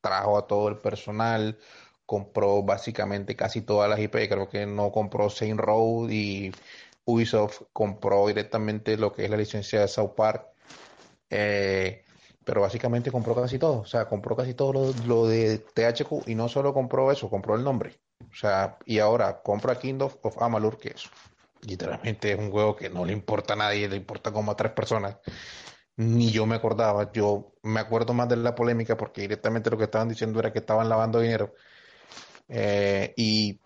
trajo 0.00 0.38
a 0.38 0.46
todo 0.46 0.68
el 0.68 0.78
personal, 0.78 1.58
compró 2.06 2.62
básicamente 2.62 3.36
casi 3.36 3.62
todas 3.62 3.88
las 3.88 4.00
IP, 4.00 4.28
creo 4.28 4.48
que 4.48 4.66
no 4.66 4.90
compró 4.92 5.30
Saint 5.30 5.60
Row 5.60 6.08
y 6.10 6.52
Ubisoft 7.04 7.62
compró 7.72 8.26
directamente 8.26 8.96
lo 8.96 9.12
que 9.12 9.24
es 9.24 9.30
la 9.30 9.36
licencia 9.36 9.80
de 9.80 9.88
South 9.88 10.14
Park, 10.16 10.46
eh, 11.30 12.04
pero 12.44 12.62
básicamente 12.62 13.12
compró 13.12 13.34
casi 13.34 13.58
todo, 13.58 13.80
o 13.80 13.86
sea, 13.86 14.06
compró 14.06 14.36
casi 14.36 14.54
todo 14.54 14.72
lo, 14.72 14.92
lo, 15.06 15.26
de 15.26 15.58
THQ 15.58 16.28
y 16.28 16.34
no 16.34 16.48
solo 16.48 16.74
compró 16.74 17.12
eso, 17.12 17.30
compró 17.30 17.54
el 17.54 17.64
nombre, 17.64 18.00
o 18.30 18.34
sea, 18.34 18.78
y 18.86 18.98
ahora 18.98 19.40
compra 19.42 19.78
Kingdom 19.78 20.10
of 20.22 20.42
Amalur, 20.42 20.78
que 20.78 20.90
es 20.90 21.08
literalmente 21.66 22.32
es 22.32 22.38
un 22.38 22.50
juego 22.50 22.76
que 22.76 22.88
no 22.88 23.04
le 23.04 23.12
importa 23.12 23.54
a 23.54 23.56
nadie, 23.56 23.88
le 23.88 23.96
importa 23.96 24.32
como 24.32 24.52
a 24.52 24.56
tres 24.56 24.72
personas. 24.72 25.16
Ni 26.00 26.30
yo 26.30 26.46
me 26.46 26.56
acordaba, 26.56 27.12
yo 27.12 27.52
me 27.62 27.78
acuerdo 27.80 28.14
más 28.14 28.26
de 28.28 28.36
la 28.36 28.54
polémica 28.54 28.96
porque 28.96 29.20
directamente 29.20 29.68
lo 29.68 29.76
que 29.76 29.84
estaban 29.84 30.08
diciendo 30.08 30.40
era 30.40 30.50
que 30.50 30.60
estaban 30.60 30.88
lavando 30.88 31.20
dinero. 31.20 31.54
Eh, 32.48 33.12
y 33.18 33.60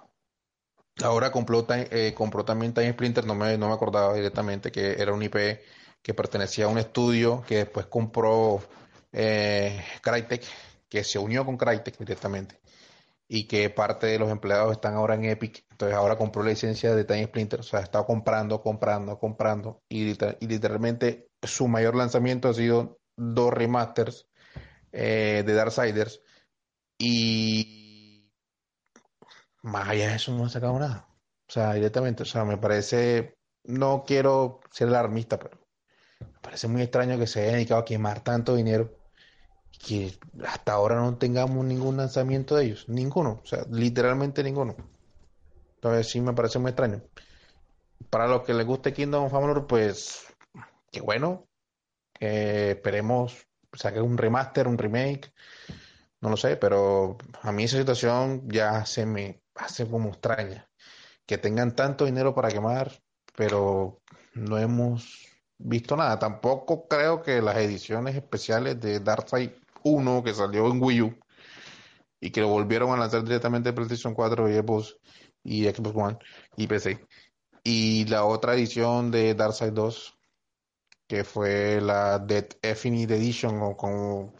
ahora 1.04 1.30
compró, 1.30 1.64
eh, 1.68 2.14
también 2.44 2.74
Time 2.74 2.92
Splinter, 2.92 3.24
no 3.24 3.36
me, 3.36 3.56
no 3.56 3.68
me 3.68 3.74
acordaba 3.74 4.14
directamente 4.14 4.72
que 4.72 5.00
era 5.00 5.12
un 5.12 5.22
IP 5.22 5.60
que 6.02 6.14
pertenecía 6.14 6.64
a 6.64 6.68
un 6.68 6.78
estudio 6.78 7.44
que 7.46 7.58
después 7.58 7.86
compró 7.86 8.60
eh, 9.12 9.84
Crytek, 10.02 10.42
que 10.88 11.04
se 11.04 11.20
unió 11.20 11.44
con 11.44 11.56
Crytek 11.56 11.96
directamente 11.98 12.63
y 13.34 13.48
que 13.48 13.68
parte 13.68 14.06
de 14.06 14.20
los 14.20 14.30
empleados 14.30 14.70
están 14.70 14.94
ahora 14.94 15.16
en 15.16 15.24
Epic. 15.24 15.66
Entonces 15.68 15.96
ahora 15.96 16.16
compró 16.16 16.44
la 16.44 16.50
licencia 16.50 16.94
de 16.94 17.04
Time 17.04 17.24
Splinter, 17.24 17.60
o 17.60 17.62
sea, 17.64 17.80
estado 17.80 18.06
comprando, 18.06 18.62
comprando, 18.62 19.18
comprando 19.18 19.82
y, 19.88 20.16
literalmente 20.46 21.26
su 21.42 21.66
mayor 21.66 21.96
lanzamiento 21.96 22.48
ha 22.48 22.54
sido 22.54 23.00
dos 23.16 23.52
remasters 23.52 24.28
eh, 24.92 25.42
de 25.44 25.52
Darksiders 25.52 26.22
y 26.96 28.30
más 29.62 29.88
allá 29.88 30.10
de 30.10 30.14
eso 30.14 30.30
no 30.30 30.46
ha 30.46 30.48
sacado 30.48 30.78
nada. 30.78 31.08
O 31.48 31.52
sea, 31.52 31.72
directamente, 31.74 32.22
o 32.22 32.26
sea, 32.26 32.44
me 32.44 32.56
parece, 32.56 33.34
no 33.64 34.04
quiero 34.06 34.60
ser 34.70 34.86
alarmista, 34.88 35.40
pero 35.40 35.58
me 36.20 36.38
parece 36.40 36.68
muy 36.68 36.82
extraño 36.82 37.18
que 37.18 37.26
se 37.26 37.42
haya 37.42 37.54
dedicado 37.54 37.80
a 37.80 37.84
quemar 37.84 38.22
tanto 38.22 38.54
dinero 38.54 39.03
que 39.86 40.18
hasta 40.46 40.72
ahora 40.72 40.96
no 40.96 41.16
tengamos 41.18 41.64
ningún 41.64 41.96
lanzamiento 41.98 42.56
de 42.56 42.64
ellos, 42.64 42.88
ninguno, 42.88 43.40
o 43.42 43.46
sea, 43.46 43.64
literalmente 43.70 44.42
ninguno. 44.42 44.76
Entonces 45.74 46.08
sí 46.10 46.20
me 46.20 46.32
parece 46.32 46.58
muy 46.58 46.70
extraño. 46.70 47.02
Para 48.08 48.26
los 48.26 48.42
que 48.42 48.54
les 48.54 48.66
guste 48.66 48.92
Kingdom 48.92 49.24
of 49.24 49.34
Amalur, 49.34 49.66
pues 49.66 50.26
qué 50.90 51.00
bueno. 51.00 51.46
esperemos 52.18 53.46
saque 53.72 54.00
un 54.00 54.16
remaster, 54.16 54.68
un 54.68 54.78
remake, 54.78 55.32
no 56.20 56.30
lo 56.30 56.36
sé, 56.36 56.56
pero 56.56 57.18
a 57.42 57.52
mí 57.52 57.64
esa 57.64 57.76
situación 57.76 58.48
ya 58.48 58.86
se 58.86 59.04
me 59.04 59.42
hace 59.54 59.88
como 59.88 60.10
extraña. 60.10 60.68
Que 61.26 61.38
tengan 61.38 61.74
tanto 61.74 62.04
dinero 62.04 62.34
para 62.34 62.48
quemar, 62.48 62.92
pero 63.36 64.00
no 64.34 64.58
hemos 64.58 65.26
visto 65.58 65.96
nada. 65.96 66.18
Tampoco 66.18 66.86
creo 66.88 67.22
que 67.22 67.42
las 67.42 67.56
ediciones 67.56 68.14
especiales 68.14 68.80
de 68.80 69.00
Darkseid 69.00 69.50
uno 69.84 70.22
que 70.24 70.34
salió 70.34 70.66
en 70.70 70.82
Wii 70.82 71.02
U 71.02 71.14
y 72.20 72.30
que 72.30 72.40
lo 72.40 72.48
volvieron 72.48 72.90
a 72.90 72.96
lanzar 72.96 73.22
directamente 73.22 73.68
en 73.68 73.74
PlayStation 73.74 74.14
4 74.14 74.50
y 74.50 74.54
Xbox, 74.54 74.96
y 75.44 75.64
Xbox 75.64 75.96
One 75.96 76.18
y 76.56 76.66
PC. 76.66 77.06
Y 77.62 78.06
la 78.06 78.24
otra 78.24 78.54
edición 78.54 79.10
de 79.10 79.34
Darkseid 79.34 79.72
2, 79.72 80.18
que 81.06 81.22
fue 81.22 81.80
la 81.80 82.18
Dead 82.18 82.46
Infinite 82.62 83.16
Edition, 83.16 83.60
o 83.62 83.76
como 83.76 84.34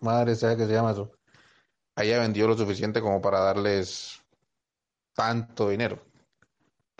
madre 0.00 0.36
sea 0.36 0.56
que 0.56 0.66
se 0.66 0.72
llama 0.72 0.92
eso, 0.92 1.10
haya 1.96 2.20
vendido 2.20 2.48
lo 2.48 2.56
suficiente 2.56 3.00
como 3.00 3.20
para 3.20 3.40
darles 3.40 4.24
tanto 5.12 5.70
dinero. 5.70 6.02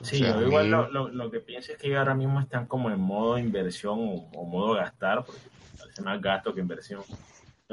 sí, 0.02 0.24
igual 0.24 0.70
lo, 0.70 1.08
lo, 1.08 1.30
que 1.30 1.40
pienso 1.40 1.72
es 1.72 1.78
que 1.78 1.96
ahora 1.96 2.14
mismo 2.14 2.40
están 2.40 2.66
como 2.66 2.90
en 2.90 3.00
modo 3.00 3.38
inversión 3.38 3.98
o, 4.34 4.44
modo 4.44 4.74
gastar, 4.74 5.24
porque 5.24 5.40
parece 5.78 6.02
más 6.02 6.20
gasto 6.20 6.52
que 6.52 6.60
inversión 6.60 7.02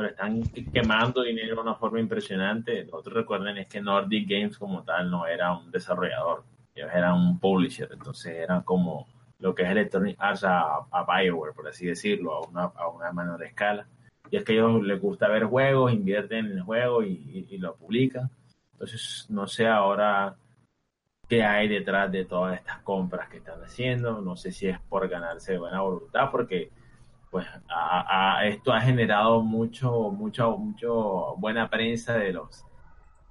pero 0.01 0.09
están 0.09 0.41
quemando 0.73 1.21
dinero 1.21 1.55
de 1.55 1.61
una 1.61 1.75
forma 1.75 1.99
impresionante. 1.99 2.87
Otros 2.91 3.13
recuerden 3.13 3.57
es 3.59 3.67
que 3.67 3.81
Nordic 3.81 4.27
Games 4.27 4.57
como 4.57 4.83
tal 4.83 5.11
no 5.11 5.27
era 5.27 5.55
un 5.55 5.69
desarrollador, 5.69 6.43
ellos 6.73 6.89
eran 6.91 7.13
un 7.13 7.39
publisher, 7.39 7.87
entonces 7.91 8.35
eran 8.35 8.63
como 8.63 9.07
lo 9.37 9.53
que 9.53 9.63
es 9.63 9.69
Electronic 9.69 10.15
Arts 10.19 10.43
a, 10.43 10.87
Bioware, 11.07 11.53
por 11.53 11.67
así 11.67 11.85
decirlo, 11.85 12.33
a 12.33 12.47
una, 12.47 12.63
a 12.63 12.87
una 12.87 13.11
menor 13.11 13.43
escala. 13.43 13.85
Y 14.31 14.37
es 14.37 14.43
que 14.43 14.53
a 14.53 14.55
ellos 14.55 14.81
les 14.83 14.99
gusta 14.99 15.27
ver 15.27 15.43
juegos, 15.43 15.93
invierten 15.93 16.47
en 16.47 16.51
el 16.53 16.61
juego 16.61 17.03
y, 17.03 17.47
y 17.49 17.57
lo 17.57 17.75
publican. 17.75 18.29
Entonces, 18.73 19.27
no 19.29 19.45
sé 19.47 19.67
ahora 19.67 20.35
qué 21.27 21.43
hay 21.43 21.67
detrás 21.67 22.11
de 22.11 22.25
todas 22.25 22.57
estas 22.57 22.79
compras 22.79 23.29
que 23.29 23.37
están 23.37 23.61
haciendo. 23.63 24.21
No 24.21 24.35
sé 24.35 24.51
si 24.51 24.67
es 24.67 24.79
por 24.79 25.07
ganarse 25.07 25.57
buena 25.57 25.81
voluntad, 25.81 26.31
porque 26.31 26.71
pues 27.31 27.47
a, 27.69 28.45
esto 28.45 28.73
ha 28.73 28.81
generado 28.81 29.41
mucho, 29.41 30.11
mucho, 30.11 30.57
mucho 30.57 31.35
buena 31.37 31.69
prensa 31.69 32.17
de 32.17 32.33
los 32.33 32.65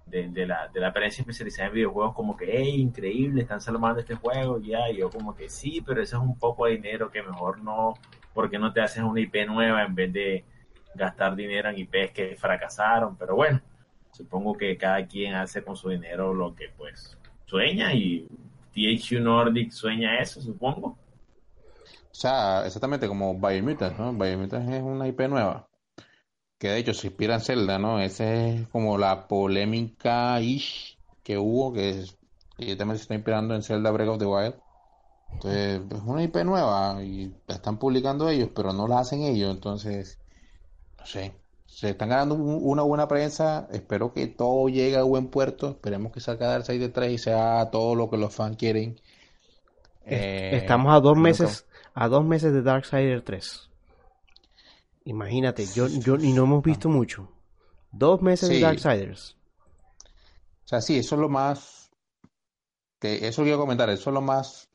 de, 0.07 0.47
la, 0.47 0.69
de 0.69 0.81
la 0.81 0.93
prensa 0.93 1.23
especializada 1.23 1.69
en 1.69 1.75
videojuegos 1.75 2.15
como 2.15 2.37
que, 2.37 2.47
hey, 2.51 2.81
increíble, 2.81 3.43
están 3.43 3.61
salvando 3.61 4.01
este 4.01 4.17
juego, 4.17 4.59
ya, 4.61 4.91
y 4.91 4.97
yo 4.97 5.09
como 5.09 5.37
que 5.37 5.49
sí, 5.49 5.81
pero 5.87 6.03
eso 6.03 6.17
es 6.17 6.23
un 6.23 6.37
poco 6.37 6.67
de 6.67 6.73
dinero 6.73 7.11
que 7.11 7.23
mejor 7.23 7.63
no, 7.63 7.95
porque 8.35 8.59
no 8.59 8.73
te 8.73 8.81
haces 8.81 9.05
una 9.05 9.21
IP 9.21 9.47
nueva 9.47 9.85
en 9.85 9.95
vez 9.95 10.13
de 10.13 10.45
gastar 10.97 11.37
dinero 11.37 11.69
en 11.69 11.79
IPs 11.79 12.11
que 12.13 12.37
fracasaron, 12.37 13.17
pero 13.17 13.37
bueno, 13.37 13.61
supongo 14.11 14.57
que 14.57 14.77
cada 14.77 15.07
quien 15.07 15.35
hace 15.35 15.63
con 15.63 15.77
su 15.77 15.91
dinero 15.91 16.35
lo 16.35 16.55
que 16.57 16.71
pues 16.77 17.17
sueña 17.47 17.95
y 17.95 18.27
THU 18.75 19.21
Nordic 19.21 19.71
sueña 19.71 20.19
eso, 20.19 20.41
supongo. 20.41 20.99
O 22.11 22.15
sea, 22.15 22.67
exactamente 22.67 23.07
como 23.07 23.39
Biomutant, 23.39 23.97
¿no? 23.99 24.13
Biomutant 24.13 24.69
es 24.69 24.83
una 24.83 25.07
IP 25.07 25.21
nueva. 25.29 25.69
Que 26.59 26.69
de 26.69 26.79
hecho 26.79 26.93
se 26.93 27.07
inspira 27.07 27.35
en 27.35 27.41
Zelda, 27.41 27.79
¿no? 27.79 28.01
Esa 28.01 28.47
es 28.47 28.69
como 28.69 28.99
la 28.99 29.29
polémica 29.29 30.41
ish 30.41 30.99
que 31.23 31.39
hubo, 31.39 31.73
que, 31.73 31.91
es, 31.91 32.19
también 32.77 32.97
se 32.97 33.03
está 33.03 33.15
inspirando 33.15 33.55
en 33.55 33.63
Zelda 33.63 33.91
Breath 33.91 34.09
of 34.09 34.19
the 34.19 34.27
Wild. 34.27 34.55
Entonces, 35.33 35.81
es 35.91 36.03
una 36.05 36.23
IP 36.23 36.37
nueva 36.45 37.03
y 37.03 37.33
la 37.47 37.55
están 37.55 37.79
publicando 37.79 38.29
ellos, 38.29 38.51
pero 38.55 38.73
no 38.73 38.89
la 38.89 38.99
hacen 38.99 39.23
ellos. 39.23 39.55
Entonces, 39.55 40.19
no 40.99 41.07
sé. 41.07 41.35
Se 41.67 41.91
están 41.91 42.09
ganando 42.09 42.35
una 42.35 42.83
buena 42.83 43.07
prensa. 43.07 43.69
Espero 43.71 44.13
que 44.13 44.27
todo 44.27 44.69
llegue 44.69 44.97
a 44.97 45.05
buen 45.05 45.29
puerto. 45.29 45.71
Esperemos 45.71 46.13
que 46.13 46.21
salga 46.21 46.53
del 46.53 46.65
6 46.65 46.81
de 46.81 46.89
3 46.89 47.13
y 47.13 47.19
sea 47.19 47.71
todo 47.71 47.95
lo 47.95 48.11
que 48.11 48.17
los 48.17 48.35
fans 48.35 48.57
quieren. 48.57 49.01
Estamos 50.05 50.93
a 50.93 51.01
dos 51.01 51.17
meses 51.17 51.65
a 51.95 52.09
dos 52.09 52.25
meses 52.25 52.53
de 52.53 52.63
Darksider 52.63 53.23
3. 53.23 53.71
Imagínate, 55.05 55.67
yo, 55.67 55.89
yo 55.89 56.17
y 56.17 56.33
no 56.33 56.45
hemos 56.45 56.63
visto 56.63 56.89
mucho. 56.89 57.29
Dos 57.91 58.23
meses 58.23 58.49
de 58.49 58.61
Darksiders. 58.61 59.37
O 60.65 60.69
sea, 60.69 60.81
sí, 60.81 60.99
eso 60.99 61.17
es 61.17 61.21
lo 61.21 61.29
más. 61.29 61.91
Que 63.01 63.27
eso 63.27 63.43
quiero 63.43 63.59
comentar, 63.59 63.91
eso 63.91 64.11
es 64.11 64.15
lo 64.15 64.21
más. 64.21 64.71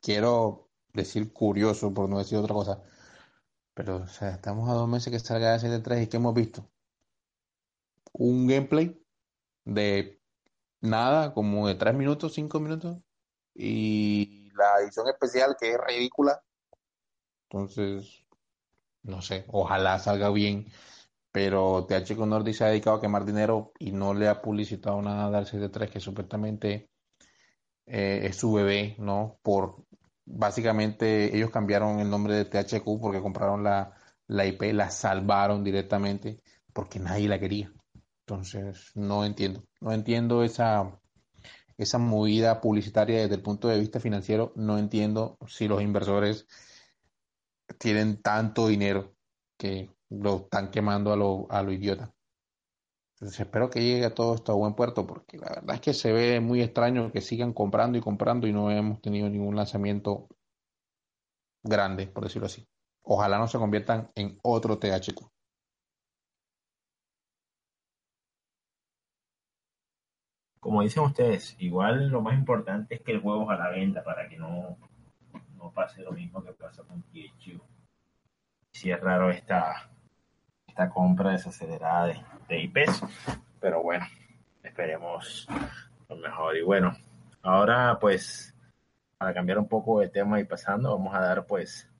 Quiero 0.00 0.68
decir 0.92 1.32
curioso, 1.32 1.92
por 1.92 2.08
no 2.08 2.18
decir 2.18 2.38
otra 2.38 2.54
cosa. 2.54 2.82
Pero, 3.74 3.96
o 3.96 4.06
sea, 4.06 4.30
estamos 4.30 4.68
a 4.68 4.74
dos 4.74 4.88
meses 4.88 5.10
que 5.10 5.18
salga 5.18 5.50
Darksiders 5.50 5.82
3 5.82 6.02
y 6.02 6.06
¿qué 6.06 6.16
hemos 6.18 6.34
visto? 6.34 6.70
Un 8.12 8.46
gameplay 8.46 8.96
de 9.64 10.20
nada, 10.80 11.32
como 11.34 11.66
de 11.66 11.74
tres 11.74 11.94
minutos, 11.94 12.34
cinco 12.34 12.60
minutos. 12.60 12.98
Y 13.54 14.43
la 14.54 14.80
edición 14.82 15.08
especial 15.08 15.56
que 15.58 15.72
es 15.72 15.78
ridícula. 15.78 16.40
Entonces, 17.50 18.24
no 19.02 19.22
sé, 19.22 19.44
ojalá 19.48 19.98
salga 19.98 20.30
bien. 20.30 20.66
Pero 21.30 21.86
THQ 21.86 22.18
Nordic 22.26 22.54
se 22.54 22.64
ha 22.64 22.68
dedicado 22.68 22.96
a 22.96 23.00
quemar 23.00 23.24
dinero 23.24 23.72
y 23.78 23.90
no 23.90 24.14
le 24.14 24.28
ha 24.28 24.40
publicitado 24.40 25.02
nada 25.02 25.26
a 25.26 25.30
Darcy 25.30 25.58
de 25.58 25.68
3, 25.68 25.90
que 25.90 26.00
supuestamente 26.00 26.90
eh, 27.86 28.20
es 28.24 28.36
su 28.36 28.52
bebé, 28.52 28.94
¿no? 28.98 29.38
Por 29.42 29.84
básicamente 30.24 31.36
ellos 31.36 31.50
cambiaron 31.50 32.00
el 32.00 32.08
nombre 32.08 32.34
de 32.34 32.44
THQ 32.44 33.00
porque 33.00 33.20
compraron 33.20 33.64
la, 33.64 33.94
la 34.28 34.46
IP, 34.46 34.62
la 34.72 34.90
salvaron 34.90 35.64
directamente 35.64 36.40
porque 36.72 36.98
nadie 36.98 37.28
la 37.28 37.38
quería. 37.40 37.72
Entonces, 38.20 38.92
no 38.94 39.24
entiendo, 39.24 39.64
no 39.80 39.92
entiendo 39.92 40.44
esa 40.44 40.98
esa 41.76 41.98
movida 41.98 42.60
publicitaria 42.60 43.20
desde 43.20 43.36
el 43.36 43.42
punto 43.42 43.68
de 43.68 43.78
vista 43.78 44.00
financiero, 44.00 44.52
no 44.56 44.78
entiendo 44.78 45.38
si 45.46 45.68
los 45.68 45.82
inversores 45.82 46.46
tienen 47.78 48.20
tanto 48.22 48.68
dinero 48.68 49.14
que 49.58 49.90
lo 50.10 50.36
están 50.36 50.70
quemando 50.70 51.12
a 51.12 51.16
lo, 51.16 51.46
a 51.50 51.62
lo 51.62 51.72
idiota. 51.72 52.14
Entonces 53.14 53.40
espero 53.40 53.70
que 53.70 53.80
llegue 53.80 54.04
a 54.06 54.14
todo 54.14 54.34
esto 54.34 54.52
a 54.52 54.56
buen 54.56 54.74
puerto, 54.74 55.06
porque 55.06 55.38
la 55.38 55.48
verdad 55.48 55.76
es 55.76 55.80
que 55.80 55.94
se 55.94 56.12
ve 56.12 56.40
muy 56.40 56.60
extraño 56.62 57.12
que 57.12 57.20
sigan 57.20 57.52
comprando 57.52 57.96
y 57.96 58.00
comprando 58.00 58.46
y 58.46 58.52
no 58.52 58.70
hemos 58.70 59.00
tenido 59.00 59.28
ningún 59.28 59.56
lanzamiento 59.56 60.28
grande, 61.62 62.06
por 62.06 62.24
decirlo 62.24 62.46
así. 62.46 62.68
Ojalá 63.02 63.38
no 63.38 63.48
se 63.48 63.58
conviertan 63.58 64.10
en 64.14 64.38
otro 64.42 64.78
THQ. 64.78 65.33
Como 70.64 70.80
dicen 70.80 71.02
ustedes, 71.02 71.54
igual 71.58 72.08
lo 72.08 72.22
más 72.22 72.32
importante 72.38 72.94
es 72.94 73.02
que 73.02 73.12
el 73.12 73.20
juego 73.20 73.50
a 73.50 73.54
la 73.54 73.68
venta 73.68 74.02
para 74.02 74.26
que 74.30 74.38
no, 74.38 74.78
no 75.58 75.70
pase 75.72 76.00
lo 76.00 76.10
mismo 76.10 76.42
que 76.42 76.52
pasa 76.52 76.82
con 76.84 77.02
THQ. 77.02 77.60
Si 78.72 78.90
es 78.90 78.98
raro 78.98 79.30
esta, 79.30 79.90
esta 80.66 80.88
compra 80.88 81.32
desacelerada 81.32 82.06
de, 82.06 82.24
de 82.48 82.62
IPs, 82.62 83.02
pero 83.60 83.82
bueno, 83.82 84.06
esperemos 84.62 85.46
lo 86.08 86.16
mejor. 86.16 86.56
Y 86.56 86.62
bueno, 86.62 86.96
ahora 87.42 87.98
pues 88.00 88.56
para 89.18 89.34
cambiar 89.34 89.58
un 89.58 89.68
poco 89.68 90.00
de 90.00 90.08
tema 90.08 90.40
y 90.40 90.44
pasando, 90.44 90.96
vamos 90.96 91.14
a 91.14 91.20
dar 91.20 91.44
pues 91.44 91.90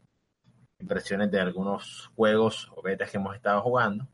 impresiones 0.78 1.30
de 1.30 1.38
algunos 1.38 2.10
juegos 2.16 2.72
o 2.74 2.80
betas 2.80 3.10
que 3.10 3.18
hemos 3.18 3.36
estado 3.36 3.60
jugando. 3.60 4.08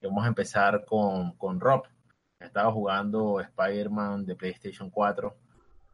Vamos 0.00 0.24
a 0.24 0.28
empezar 0.28 0.86
con, 0.86 1.32
con 1.32 1.60
Rob. 1.60 1.91
He 2.42 2.46
estado 2.46 2.72
jugando 2.72 3.40
Spider-Man 3.40 4.26
de 4.26 4.34
PlayStation 4.34 4.90
4. 4.90 5.36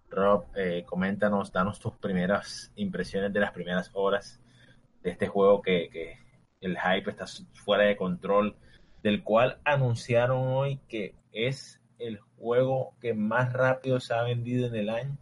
Rob, 0.09 0.47
eh, 0.57 0.83
coméntanos, 0.87 1.53
danos 1.53 1.79
tus 1.79 1.93
primeras 1.99 2.73
impresiones 2.77 3.35
de 3.35 3.41
las 3.41 3.53
primeras 3.53 3.91
horas 3.93 4.41
de 5.03 5.11
este 5.11 5.29
juego 5.29 5.61
que, 5.61 5.91
que 5.93 6.19
el 6.63 6.79
hype 6.79 7.11
está 7.11 7.27
fuera 7.53 7.85
de 7.85 7.99
control, 7.99 8.57
del 9.03 9.23
cual 9.23 9.59
anunciaron 9.63 10.39
hoy 10.49 10.81
que 10.89 11.15
es 11.33 11.83
el 11.99 12.19
juego 12.39 12.95
que 12.99 13.13
más 13.13 13.53
rápido 13.53 14.01
se 14.01 14.15
ha 14.15 14.23
vendido 14.23 14.67
en 14.69 14.75
el 14.75 14.89
año 14.89 15.19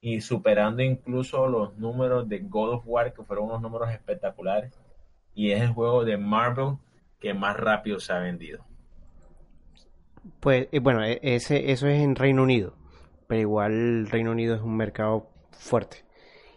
y 0.00 0.22
superando 0.22 0.82
incluso 0.82 1.46
los 1.46 1.76
números 1.76 2.26
de 2.26 2.38
God 2.38 2.76
of 2.76 2.84
War, 2.86 3.12
que 3.12 3.22
fueron 3.22 3.46
unos 3.46 3.60
números 3.60 3.90
espectaculares. 3.90 4.72
Y 5.34 5.50
es 5.50 5.60
el 5.60 5.72
juego 5.72 6.06
de 6.06 6.16
Marvel 6.16 6.78
que 7.20 7.34
más 7.34 7.54
rápido 7.54 8.00
se 8.00 8.14
ha 8.14 8.18
vendido. 8.18 8.67
Pues 10.40 10.68
eh, 10.72 10.80
bueno, 10.80 11.04
e, 11.04 11.18
ese, 11.22 11.70
eso 11.70 11.86
es 11.88 12.00
en 12.00 12.16
Reino 12.16 12.42
Unido, 12.42 12.74
pero 13.26 13.40
igual 13.40 14.08
Reino 14.08 14.32
Unido 14.32 14.54
es 14.56 14.62
un 14.62 14.76
mercado 14.76 15.28
fuerte. 15.52 16.04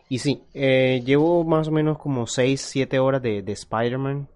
Y 0.09 0.19
sí, 0.19 0.43
eh, 0.53 1.01
llevo 1.05 1.43
más 1.45 1.69
o 1.69 1.71
menos 1.71 1.97
como 1.97 2.25
6-7 2.25 2.99
horas 2.99 3.21
de, 3.21 3.41
de 3.41 3.51
Spider-Man, 3.53 4.27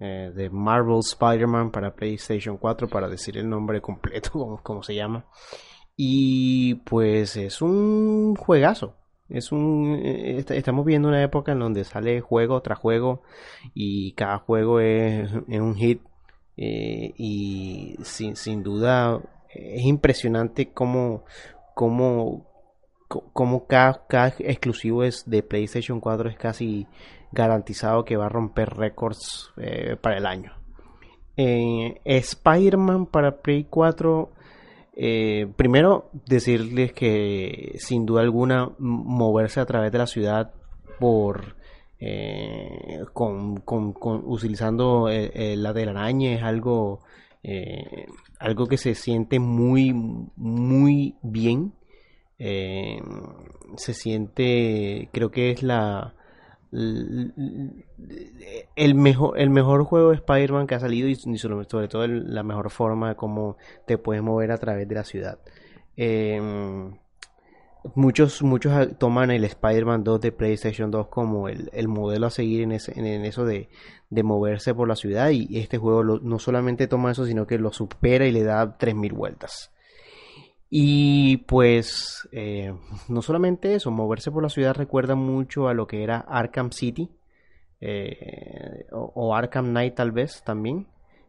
eh, 0.00 0.32
de 0.34 0.50
Marvel 0.50 0.98
Spider-Man 0.98 1.70
para 1.70 1.94
PlayStation 1.94 2.58
4, 2.58 2.88
para 2.88 3.08
decir 3.08 3.38
el 3.38 3.48
nombre 3.48 3.80
completo, 3.80 4.60
como, 4.62 4.82
se 4.82 4.94
llama. 4.94 5.24
Y 5.96 6.74
pues 6.74 7.36
es 7.36 7.62
un 7.62 8.34
juegazo. 8.36 8.96
Es 9.30 9.50
un 9.52 9.98
estamos 10.02 10.84
viendo 10.84 11.08
una 11.08 11.22
época 11.22 11.52
en 11.52 11.60
donde 11.60 11.84
sale 11.84 12.20
juego 12.20 12.60
tras 12.60 12.78
juego 12.78 13.22
y 13.72 14.12
cada 14.12 14.38
juego 14.38 14.80
es, 14.80 15.32
un 15.32 15.74
hit 15.76 16.02
eh, 16.56 17.12
y 17.16 17.96
sin, 18.02 18.36
sin, 18.36 18.62
duda 18.62 19.20
es 19.48 19.84
impresionante 19.84 20.72
cómo, 20.72 21.24
cómo, 21.74 22.46
cómo 23.08 23.66
cada, 23.66 24.06
cada, 24.06 24.34
exclusivo 24.38 25.04
es 25.04 25.28
de 25.28 25.42
PlayStation 25.42 26.00
4 26.00 26.30
es 26.30 26.36
casi 26.36 26.86
garantizado 27.32 28.04
que 28.04 28.16
va 28.16 28.26
a 28.26 28.30
romper 28.30 28.70
récords 28.70 29.50
eh, 29.56 29.96
para 30.00 30.18
el 30.18 30.26
año. 30.26 30.52
Spider-Man 31.36 33.06
para 33.06 33.38
Play 33.42 33.64
4 33.64 34.30
eh, 34.96 35.48
primero, 35.56 36.10
decirles 36.26 36.92
que 36.92 37.74
sin 37.78 38.06
duda 38.06 38.22
alguna 38.22 38.70
moverse 38.78 39.60
a 39.60 39.66
través 39.66 39.90
de 39.90 39.98
la 39.98 40.06
ciudad 40.06 40.52
por 41.00 41.56
eh, 42.00 43.00
con, 43.12 43.62
utilizando 44.24 45.08
eh, 45.08 45.54
la 45.56 45.72
de 45.72 45.86
la 45.86 45.92
araña 45.92 46.34
es 46.34 46.42
algo 46.42 47.00
algo 48.38 48.66
que 48.66 48.78
se 48.78 48.94
siente 48.94 49.38
muy 49.38 49.92
muy 50.36 51.16
bien 51.22 51.74
se 52.38 53.94
siente 53.94 55.10
creo 55.12 55.30
que 55.30 55.50
es 55.50 55.62
la 55.62 56.14
el 58.76 58.94
mejor, 58.94 59.38
el 59.38 59.50
mejor 59.50 59.84
juego 59.84 60.10
de 60.10 60.16
Spider-Man 60.16 60.66
que 60.66 60.74
ha 60.74 60.80
salido 60.80 61.08
y 61.08 61.14
sobre 61.38 61.88
todo 61.88 62.06
la 62.08 62.42
mejor 62.42 62.70
forma 62.70 63.10
de 63.10 63.14
cómo 63.14 63.56
te 63.86 63.98
puedes 63.98 64.22
mover 64.22 64.50
a 64.50 64.58
través 64.58 64.88
de 64.88 64.94
la 64.94 65.04
ciudad. 65.04 65.38
Muchos, 67.94 68.42
muchos 68.42 68.98
toman 68.98 69.30
el 69.30 69.44
Spider-Man 69.44 70.04
2 70.04 70.20
de 70.20 70.32
PlayStation 70.32 70.90
2 70.90 71.08
como 71.08 71.48
el, 71.48 71.88
modelo 71.88 72.26
a 72.26 72.30
seguir 72.30 72.62
en, 72.62 72.72
en, 72.72 73.24
eso 73.24 73.44
de, 73.44 73.68
moverse 74.10 74.74
por 74.74 74.88
la 74.88 74.96
ciudad 74.96 75.30
y 75.30 75.58
este 75.58 75.78
juego 75.78 76.02
no 76.02 76.38
solamente 76.38 76.86
toma 76.86 77.12
eso 77.12 77.26
sino 77.26 77.46
que 77.46 77.58
lo 77.58 77.72
supera 77.72 78.26
y 78.26 78.32
le 78.32 78.42
da 78.42 78.76
3000 78.76 79.12
vueltas. 79.12 79.70
Y 80.70 81.38
pues 81.46 82.28
eh, 82.32 82.74
no 83.08 83.22
solamente 83.22 83.74
eso, 83.74 83.90
moverse 83.90 84.30
por 84.30 84.42
la 84.42 84.48
ciudad 84.48 84.74
recuerda 84.74 85.14
mucho 85.14 85.68
a 85.68 85.74
lo 85.74 85.86
que 85.86 86.02
era 86.02 86.18
Arkham 86.18 86.72
City 86.72 87.10
eh, 87.80 88.86
o, 88.92 89.34
Arkham 89.34 89.66
Knight 89.66 89.94
tal 89.94 90.10
vez 90.10 90.42
también, 90.42 90.86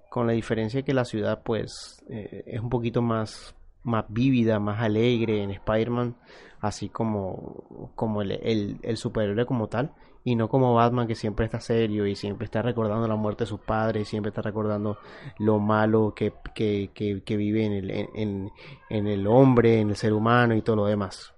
con 0.09 0.25
la 0.25 0.31
diferencia 0.31 0.83
que 0.83 0.93
la 0.93 1.03
ciudad 1.03 1.43
pues 1.43 2.01
eh, 2.09 2.43
es 2.47 2.61
un 2.61 2.69
poquito 2.69 3.01
más, 3.01 3.53
más 3.83 4.05
vívida, 4.07 4.57
más 4.59 4.81
alegre 4.81 5.43
en 5.43 5.51
Spider-Man, 5.51 6.15
así 6.61 6.89
como, 6.89 7.91
como 7.95 8.21
el, 8.21 8.31
el, 8.31 8.79
el 8.81 8.97
superhéroe 8.97 9.45
como 9.45 9.67
tal 9.67 9.93
y 10.27 10.35
no 10.35 10.49
como 10.49 10.73
Batman 10.73 11.07
que 11.07 11.13
siempre 11.13 11.45
está 11.45 11.61
serio 11.61 12.07
y 12.07 12.15
siempre 12.15 12.45
está 12.45 12.63
recordando 12.63 13.07
la 13.07 13.15
muerte 13.15 13.43
de 13.43 13.47
sus 13.47 13.59
padres, 13.59 14.01
y 14.01 14.05
siempre 14.05 14.29
está 14.31 14.41
recordando 14.41 14.97
lo 15.37 15.59
malo 15.59 16.13
que, 16.15 16.33
que, 16.55 16.89
que, 17.23 17.37
vive 17.37 17.63
en 17.63 17.73
el, 17.73 18.51
en, 18.89 19.07
el 19.07 19.27
hombre, 19.27 19.79
en 19.79 19.91
el 19.91 19.95
ser 19.95 20.13
humano 20.13 20.55
y 20.55 20.63
todo 20.63 20.77
lo 20.77 20.85
demás. 20.87 21.31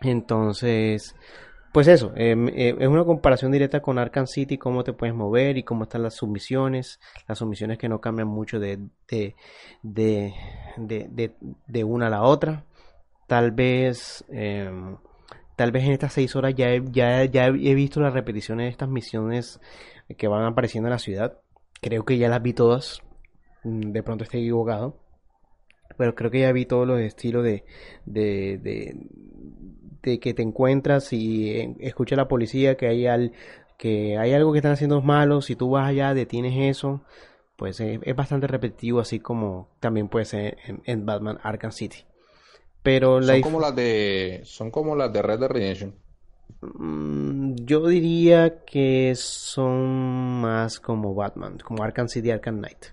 Entonces, 0.00 1.14
pues 1.74 1.86
eso, 1.86 2.12
em, 2.16 2.48
eh, 2.48 2.74
es 2.78 2.88
una 2.88 3.04
comparación 3.04 3.52
directa 3.52 3.82
con 3.82 3.98
Arkham 3.98 4.28
City, 4.28 4.56
cómo 4.56 4.82
te 4.82 4.94
puedes 4.94 5.14
mover 5.14 5.58
y 5.58 5.62
cómo 5.62 5.82
están 5.82 6.04
las 6.04 6.14
submisiones, 6.14 7.00
las 7.28 7.36
submisiones 7.38 7.76
que 7.76 7.90
no 7.90 8.00
cambian 8.00 8.28
mucho 8.28 8.58
de, 8.58 8.78
de, 9.10 9.34
de, 9.82 10.32
de, 10.78 11.34
de 11.66 11.84
una 11.84 12.06
a 12.06 12.10
la 12.10 12.22
otra. 12.22 12.64
Tal 13.26 13.50
vez... 13.52 14.24
Eh, 14.30 14.70
tal 15.56 15.72
vez 15.72 15.84
en 15.84 15.92
estas 15.92 16.12
seis 16.12 16.34
horas 16.36 16.54
ya 16.54 16.70
he, 16.70 16.82
ya, 16.90 17.24
ya 17.24 17.46
he 17.46 17.74
visto 17.74 18.00
las 18.00 18.12
repeticiones 18.12 18.64
de 18.64 18.70
estas 18.70 18.88
misiones 18.88 19.60
que 20.16 20.28
van 20.28 20.44
apareciendo 20.44 20.88
en 20.88 20.92
la 20.92 20.98
ciudad. 20.98 21.38
Creo 21.80 22.04
que 22.04 22.18
ya 22.18 22.28
las 22.28 22.42
vi 22.42 22.52
todas. 22.52 23.02
Mm, 23.62 23.92
de 23.92 24.02
pronto 24.02 24.24
estoy 24.24 24.40
equivocado. 24.40 24.98
Pero 25.96 26.14
creo 26.14 26.30
que 26.30 26.40
ya 26.40 26.52
vi 26.52 26.66
todos 26.66 26.86
los 26.86 27.00
estilos 27.00 27.44
de, 27.44 27.64
de, 28.04 28.58
de, 30.02 30.18
que 30.18 30.34
te 30.34 30.42
encuentras 30.42 31.12
y 31.12 31.76
escucha 31.78 32.14
a 32.16 32.18
la 32.18 32.28
policía 32.28 32.76
que 32.76 32.88
hay, 32.88 33.06
al, 33.06 33.32
que 33.78 34.18
hay 34.18 34.32
algo 34.32 34.52
que 34.52 34.58
están 34.58 34.72
haciendo 34.72 35.02
malo. 35.02 35.40
Si 35.40 35.56
tú 35.56 35.70
vas 35.70 35.88
allá, 35.88 36.14
detienes 36.14 36.76
eso. 36.76 37.02
Pues 37.56 37.78
es, 37.80 38.00
bastante 38.16 38.48
repetitivo, 38.48 39.00
así 39.00 39.20
como 39.20 39.68
también 39.78 40.08
puede 40.08 40.24
ser 40.24 40.58
en 40.66 41.06
Batman 41.06 41.38
Arkham 41.42 41.70
City. 41.70 42.04
Pero 42.84 43.22
son 43.22 43.40
como 43.40 43.60
las 43.60 43.74
de 43.74 44.42
son 44.44 44.70
como 44.70 44.94
las 44.94 45.10
de 45.10 45.22
Red 45.22 45.38
Dead 45.40 45.48
Redemption. 45.48 45.94
Mm, 46.60 47.54
yo 47.64 47.86
diría 47.86 48.62
que 48.66 49.14
son 49.16 50.42
más 50.42 50.80
como 50.80 51.14
Batman, 51.14 51.56
como 51.64 51.82
Arkham 51.82 52.08
City, 52.08 52.30
Arkham 52.30 52.58
Knight, 52.58 52.88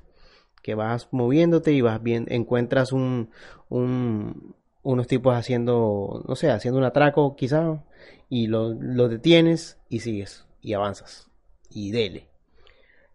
que 0.61 0.75
vas 0.75 1.09
moviéndote 1.11 1.73
y 1.73 1.81
vas 1.81 2.01
bien, 2.01 2.25
encuentras 2.29 2.93
un, 2.93 3.31
un 3.67 4.55
unos 4.81 5.07
tipos 5.07 5.35
haciendo, 5.35 6.23
no 6.25 6.37
sé, 6.37 6.49
haciendo 6.49 6.79
un 6.79 6.85
atraco 6.85 7.35
quizá 7.35 7.83
y 8.29 8.47
lo, 8.47 8.73
lo 8.73 9.09
detienes 9.09 9.77
y 9.89 9.99
sigues 9.99 10.47
y 10.61 10.71
avanzas 10.71 11.29
y 11.69 11.91
dele. 11.91 12.29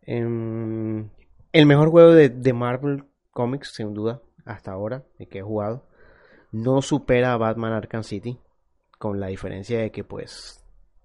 Em, 0.03 1.09
el 1.53 1.65
mejor 1.65 1.89
juego 1.89 2.13
de, 2.13 2.29
de 2.29 2.53
Marvel 2.53 3.05
Comics, 3.31 3.73
sin 3.73 3.95
duda, 3.95 4.21
hasta 4.45 4.73
ahora, 4.73 5.05
de 5.19 5.27
que 5.27 5.39
he 5.39 5.43
jugado 5.43 5.87
no 6.57 6.81
supera 6.81 7.33
a 7.33 7.37
Batman 7.37 7.73
Arkham 7.73 8.03
City, 8.03 8.39
con 8.99 9.21
la 9.21 9.27
diferencia 9.27 9.79
de 9.79 9.91
que 9.91 10.05
pues 10.05 10.65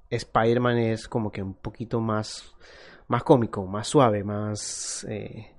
Spider-Man 0.09 0.77
es 0.77 1.07
como 1.07 1.31
que 1.31 1.43
un 1.43 1.53
poquito 1.55 1.99
más, 1.99 2.55
más 3.07 3.23
cómico, 3.23 3.65
más 3.65 3.87
suave, 3.87 4.23
más, 4.23 5.05
eh, 5.09 5.55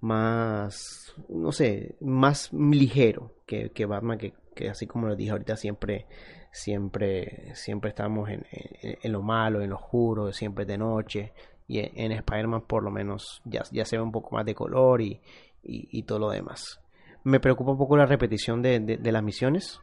más, 0.00 1.14
no 1.28 1.52
sé, 1.52 1.96
más 2.00 2.52
ligero 2.52 3.32
que, 3.46 3.70
que 3.70 3.84
Batman, 3.84 4.18
que, 4.18 4.34
que, 4.54 4.70
así 4.70 4.86
como 4.86 5.08
lo 5.08 5.16
dije 5.16 5.32
ahorita, 5.32 5.56
siempre, 5.56 6.06
siempre, 6.50 7.54
siempre 7.54 7.90
estamos 7.90 8.30
en, 8.30 8.46
en, 8.50 9.12
lo 9.12 9.22
malo, 9.22 9.60
en 9.60 9.70
lo 9.70 9.76
oscuro, 9.76 10.32
siempre 10.32 10.64
de 10.64 10.78
noche. 10.78 11.32
Y 11.66 11.80
en, 11.80 12.12
Spider-Man 12.12 12.62
por 12.62 12.82
lo 12.82 12.90
menos 12.90 13.42
ya, 13.44 13.62
ya 13.72 13.84
se 13.84 13.96
ve 13.96 14.02
un 14.02 14.12
poco 14.12 14.34
más 14.36 14.44
de 14.46 14.54
color 14.54 15.00
y, 15.02 15.20
y 15.62 16.02
todo 16.02 16.18
lo 16.18 16.30
demás. 16.30 16.83
Me 17.24 17.40
preocupa 17.40 17.72
un 17.72 17.78
poco 17.78 17.96
la 17.96 18.06
repetición 18.06 18.62
de, 18.62 18.98
las 19.02 19.22
misiones, 19.22 19.80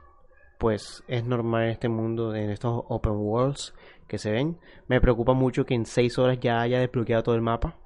pues 0.59 1.03
es 1.07 1.25
normal 1.25 1.63
en 1.63 1.69
este 1.69 1.89
mundo, 1.89 2.35
en 2.35 2.51
estos 2.51 2.83
open 2.87 3.13
worlds 3.13 3.73
que 4.07 4.17
se 4.17 4.31
ven. 4.31 4.57
Me 4.87 5.01
preocupa 5.01 5.33
mucho 5.33 5.65
que 5.65 5.73
en 5.73 5.85
6 5.85 6.19
horas 6.19 6.39
ya 6.39 6.61
haya 6.61 6.79
desbloqueado 6.79 7.23
todo 7.23 7.35
el 7.35 7.41
mapa. 7.41 7.77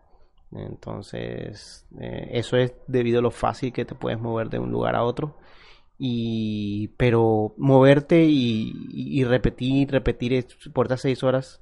Entonces, 0.51 1.87
eh, 1.99 2.29
eso 2.31 2.57
es 2.57 2.73
debido 2.87 3.19
a 3.19 3.21
lo 3.21 3.31
fácil 3.31 3.73
que 3.73 3.85
te 3.85 3.95
puedes 3.95 4.19
mover 4.19 4.49
de 4.49 4.59
un 4.59 4.71
lugar 4.71 4.95
a 4.95 5.03
otro. 5.03 5.37
Y, 5.97 6.89
pero 6.97 7.53
moverte 7.57 8.25
y, 8.25 8.73
y 8.91 9.23
repetir, 9.23 9.89
repetir 9.89 10.45
por 10.73 10.87
estas 10.87 11.01
6 11.01 11.23
horas 11.23 11.61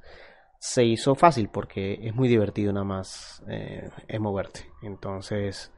se 0.63 0.85
hizo 0.85 1.13
fácil 1.13 1.49
porque 1.49 1.99
es 2.01 2.15
muy 2.15 2.29
divertido 2.29 2.71
nada 2.71 2.85
más 2.85 3.43
eh, 3.49 3.89
moverte. 4.17 4.71
Entonces, 4.81 5.73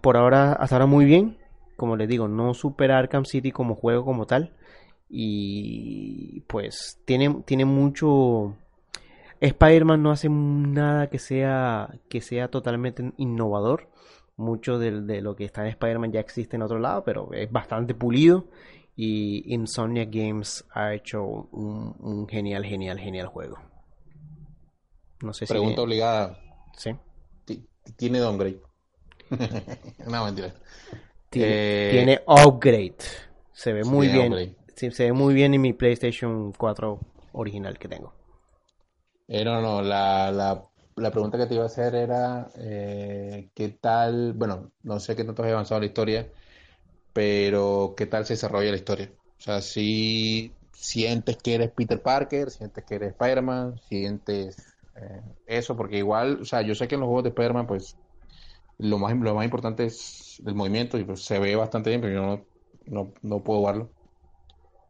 por 0.00 0.16
ahora, 0.16 0.52
hasta 0.52 0.76
ahora 0.76 0.86
muy 0.86 1.04
bien. 1.04 1.38
Como 1.76 1.96
les 1.96 2.08
digo, 2.08 2.28
no 2.28 2.54
supera 2.54 2.98
Arkham 2.98 3.24
City 3.24 3.50
como 3.50 3.74
juego 3.74 4.04
como 4.04 4.26
tal. 4.26 4.54
Y 5.08 6.40
pues 6.42 7.00
tiene, 7.04 7.42
tiene 7.44 7.64
mucho... 7.64 8.56
Spider-Man 9.40 10.00
no 10.00 10.12
hace 10.12 10.28
nada 10.28 11.08
que 11.08 11.18
sea, 11.18 11.98
que 12.08 12.20
sea 12.20 12.48
totalmente 12.48 13.12
innovador. 13.16 13.88
Mucho 14.36 14.78
de, 14.78 15.20
lo 15.20 15.34
que 15.34 15.44
está 15.44 15.62
en 15.62 15.68
Spider-Man 15.68 16.12
ya 16.12 16.20
existe 16.20 16.56
en 16.56 16.62
otro 16.62 16.78
lado, 16.78 17.02
pero 17.04 17.32
es 17.32 17.50
bastante 17.50 17.94
pulido. 17.94 18.46
Y 18.94 19.52
Insomnia 19.52 20.04
Games 20.04 20.64
ha 20.72 20.94
hecho 20.94 21.24
un 21.24 22.26
genial, 22.28 22.64
genial, 22.64 22.98
genial 22.98 23.26
juego. 23.26 23.58
No 25.22 25.32
sé 25.32 25.46
Pregunta 25.46 25.82
obligada. 25.82 26.38
Sí. 26.76 26.96
¿Tiene 27.96 28.18
downgrade? 28.18 28.60
no, 30.06 30.24
mentira. 30.24 30.54
Tiene, 31.30 32.14
eh, 32.14 32.24
upgrade. 32.26 32.96
Se 33.52 33.72
ve 33.72 33.84
muy 33.84 34.08
bien. 34.08 34.56
se 34.74 35.04
ve 35.04 35.12
muy 35.12 35.34
bien 35.34 35.54
en 35.54 35.60
mi 35.60 35.72
PlayStation 35.72 36.52
4 36.52 37.00
original 37.32 37.78
que 37.78 37.88
tengo. 37.88 38.12
Eh, 39.28 39.44
no, 39.44 39.60
no, 39.62 39.82
la, 39.82 40.30
la, 40.30 40.62
la, 40.96 41.10
pregunta 41.10 41.38
que 41.38 41.46
te 41.46 41.54
iba 41.54 41.62
a 41.62 41.66
hacer 41.66 41.94
era 41.94 42.50
eh, 42.56 43.48
qué 43.54 43.68
tal, 43.68 44.34
bueno, 44.34 44.72
no 44.82 45.00
sé 45.00 45.16
qué 45.16 45.24
tanto 45.24 45.42
has 45.42 45.50
avanzado 45.50 45.78
en 45.78 45.82
la 45.82 45.86
historia, 45.86 46.28
pero 47.12 47.94
qué 47.96 48.06
tal 48.06 48.26
se 48.26 48.34
desarrolla 48.34 48.70
la 48.70 48.76
historia. 48.76 49.10
O 49.38 49.40
sea, 49.40 49.60
si 49.62 50.52
sientes 50.72 51.36
que 51.36 51.54
eres 51.54 51.70
Peter 51.70 52.02
Parker, 52.02 52.50
sientes 52.50 52.84
que 52.84 52.96
eres 52.96 53.10
Spider-Man, 53.12 53.80
sientes 53.88 54.56
eh, 54.96 55.22
eso, 55.46 55.76
porque 55.76 55.98
igual, 55.98 56.40
o 56.42 56.44
sea, 56.44 56.62
yo 56.62 56.74
sé 56.74 56.88
que 56.88 56.96
en 56.96 57.00
los 57.00 57.06
juegos 57.06 57.24
de 57.24 57.30
Spider-Man, 57.30 57.66
pues, 57.66 57.96
lo 58.78 58.98
más, 58.98 59.14
lo 59.16 59.34
más 59.34 59.44
importante 59.44 59.84
es 59.84 60.42
el 60.44 60.54
movimiento 60.54 60.98
y 60.98 61.04
pues 61.04 61.22
se 61.24 61.38
ve 61.38 61.54
bastante 61.56 61.90
bien, 61.90 62.00
pero 62.00 62.14
yo 62.14 62.22
no, 62.22 62.44
no, 62.86 63.12
no 63.22 63.42
puedo 63.42 63.64
verlo. 63.64 63.90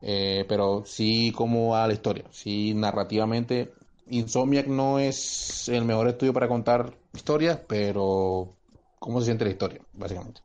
Eh, 0.01 0.45
pero 0.49 0.83
sí 0.85 1.33
como 1.33 1.77
a 1.77 1.87
la 1.87 1.93
historia, 1.93 2.25
sí 2.31 2.75
narrativamente. 2.75 3.73
Insomniac 4.09 4.67
no 4.67 4.99
es 4.99 5.69
el 5.69 5.85
mejor 5.85 6.09
estudio 6.09 6.33
para 6.33 6.49
contar 6.49 6.93
historias, 7.15 7.61
pero 7.69 8.57
¿cómo 8.99 9.21
se 9.21 9.27
siente 9.27 9.45
la 9.45 9.53
historia, 9.53 9.81
básicamente? 9.93 10.41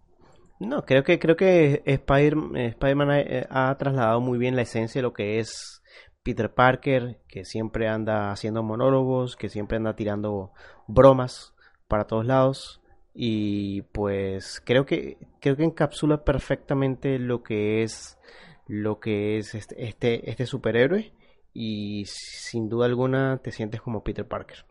No, 0.60 0.86
creo 0.86 1.04
que 1.04 1.20
creo 1.20 1.36
que 1.36 1.82
Spider, 1.86 2.36
Spider-Man 2.56 3.10
ha, 3.50 3.70
ha, 3.70 3.78
trasladado 3.78 4.22
muy 4.22 4.38
bien 4.38 4.56
la 4.56 4.64
esencia 4.64 5.00
de 5.00 5.04
lo 5.04 5.14
que 5.14 5.40
es 5.40 5.82
Peter 6.24 6.54
Parker, 6.54 7.20
que 7.28 7.46
siempre 7.46 7.88
anda 7.88 8.32
haciendo 8.32 8.64
monólogos, 8.64 9.36
que 9.36 9.50
siempre 9.50 9.78
anda 9.78 9.96
tirando 9.96 10.52
bromas 10.88 11.54
para 11.88 12.06
todos 12.06 12.26
lados. 12.26 12.82
Y 13.20 13.82
pues 13.82 14.62
creo 14.64 14.86
que 14.86 15.18
creo 15.42 15.58
que 15.58 15.64
encapsula 15.64 16.24
perfectamente 16.24 17.18
lo 17.18 17.42
que 17.42 17.82
es 17.82 18.20
lo 18.68 19.00
que 19.00 19.40
es 19.40 19.56
este, 19.56 19.88
este, 19.88 20.30
este 20.30 20.46
superhéroe. 20.46 21.14
Y 21.52 22.06
sin 22.06 22.70
duda 22.70 22.86
alguna 22.86 23.40
te 23.40 23.52
sientes 23.52 23.82
como 23.82 24.04
Peter 24.04 24.28
Parker. 24.28 24.66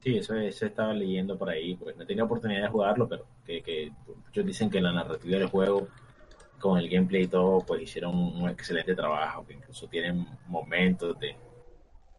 Sí, 0.00 0.18
eso, 0.18 0.34
eso 0.34 0.66
estaba 0.66 0.92
leyendo 0.92 1.38
por 1.38 1.48
ahí, 1.48 1.76
pues 1.76 1.96
no 1.96 2.04
tenía 2.04 2.24
oportunidad 2.24 2.62
de 2.62 2.68
jugarlo, 2.68 3.08
pero 3.08 3.26
que, 3.46 3.62
que 3.62 3.92
muchos 4.26 4.44
dicen 4.44 4.68
que 4.68 4.80
la 4.80 4.92
narrativa 4.92 5.38
del 5.38 5.46
juego 5.46 5.86
con 6.58 6.76
el 6.78 6.88
gameplay 6.88 7.22
y 7.22 7.28
todo, 7.28 7.60
pues 7.64 7.82
hicieron 7.82 8.16
un 8.16 8.50
excelente 8.50 8.96
trabajo, 8.96 9.46
que 9.46 9.54
incluso 9.54 9.86
tienen 9.86 10.26
momentos 10.48 11.16
de, 11.20 11.36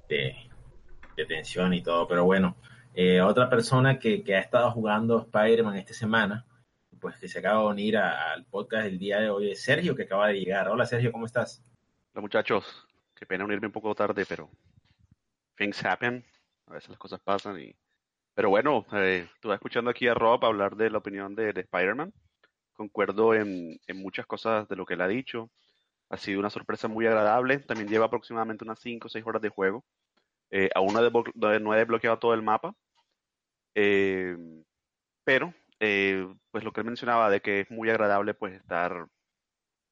de, 0.08 0.34
tensión 1.24 1.74
y 1.74 1.82
todo. 1.82 2.08
Pero 2.08 2.26
bueno, 2.26 2.58
eh, 2.94 3.22
otra 3.22 3.50
persona 3.50 3.98
que, 3.98 4.24
ha 4.36 4.40
estado 4.40 4.70
jugando 4.72 5.22
Spider-Man 5.22 5.78
esta 5.78 5.94
semana, 5.94 6.46
pues 7.00 7.18
que 7.18 7.30
se 7.30 7.40
acaba 7.40 7.62
de 7.62 7.68
unir 7.68 7.98
al 7.98 8.44
podcast 8.46 8.88
el 8.88 9.00
día 9.00 9.22
de 9.22 9.30
hoy, 9.30 9.52
es 9.52 9.64
Sergio, 9.64 9.96
que 9.96 10.04
acaba 10.04 10.28
de 10.28 10.40
llegar. 10.40 10.68
Hola 10.68 10.86
Sergio, 10.86 11.12
¿cómo 11.14 11.26
estás? 11.26 11.64
Hola 12.12 12.22
muchachos, 12.22 12.66
qué 13.14 13.26
pena 13.26 13.46
unirme 13.46 13.68
un 13.68 13.74
poco 13.74 13.96
tarde, 13.96 14.26
pero 14.28 14.50
things 15.56 15.86
happen, 15.86 16.26
a 16.68 16.74
veces 16.74 16.90
las 16.90 17.00
cosas 17.00 17.22
pasan 17.22 17.60
y... 17.62 17.74
Pero 18.34 18.50
bueno, 18.50 18.86
eh, 18.92 19.30
estuve 19.34 19.54
escuchando 19.54 19.92
aquí 19.92 20.10
a 20.10 20.14
Rob 20.14 20.44
hablar 20.44 20.76
de 20.76 20.90
la 20.90 20.98
opinión 20.98 21.36
de, 21.36 21.54
de 21.54 21.62
Spider-Man 21.62 22.12
concuerdo 22.76 23.34
en, 23.34 23.80
muchas 23.96 24.28
cosas 24.28 24.68
de 24.68 24.76
lo 24.76 24.86
que 24.86 24.94
él 24.94 25.02
ha 25.02 25.08
dicho. 25.08 25.50
Ha 26.10 26.18
sido 26.18 26.40
una 26.40 26.52
sorpresa 26.52 26.88
muy 26.88 27.08
agradable. 27.08 27.60
También 27.60 27.90
lleva 27.90 28.06
aproximadamente 28.06 28.64
unas 28.64 28.80
5 28.80 29.08
o 29.08 29.10
6 29.10 29.26
horas 29.26 29.42
de 29.42 29.50
juego. 29.50 29.84
Eh, 30.52 30.70
aún 30.76 30.94
no 30.94 31.74
he, 31.74 31.78
desbloqueado 31.78 32.20
todo 32.20 32.34
el 32.34 32.42
mapa. 32.42 32.76
Eh, 33.76 34.38
pero, 35.24 35.54
eh, 35.80 36.28
pues 36.52 36.64
lo 36.64 36.72
que 36.72 36.82
él 36.82 36.88
mencionaba 36.88 37.30
de 37.30 37.42
que 37.42 37.62
es 37.62 37.72
muy 37.72 37.90
agradable 37.90 38.34
pues 38.34 38.54
estar 38.54 39.08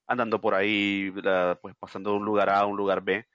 andando 0.07 0.41
por 0.41 0.53
ahí, 0.55 1.11
pues 1.61 1.75
pasando 1.79 2.11
de 2.11 2.17
un 2.17 2.25
lugar 2.25 2.49
A 2.49 2.59
a 2.59 2.65
un 2.65 2.77
lugar 2.77 3.01
B. 3.01 3.25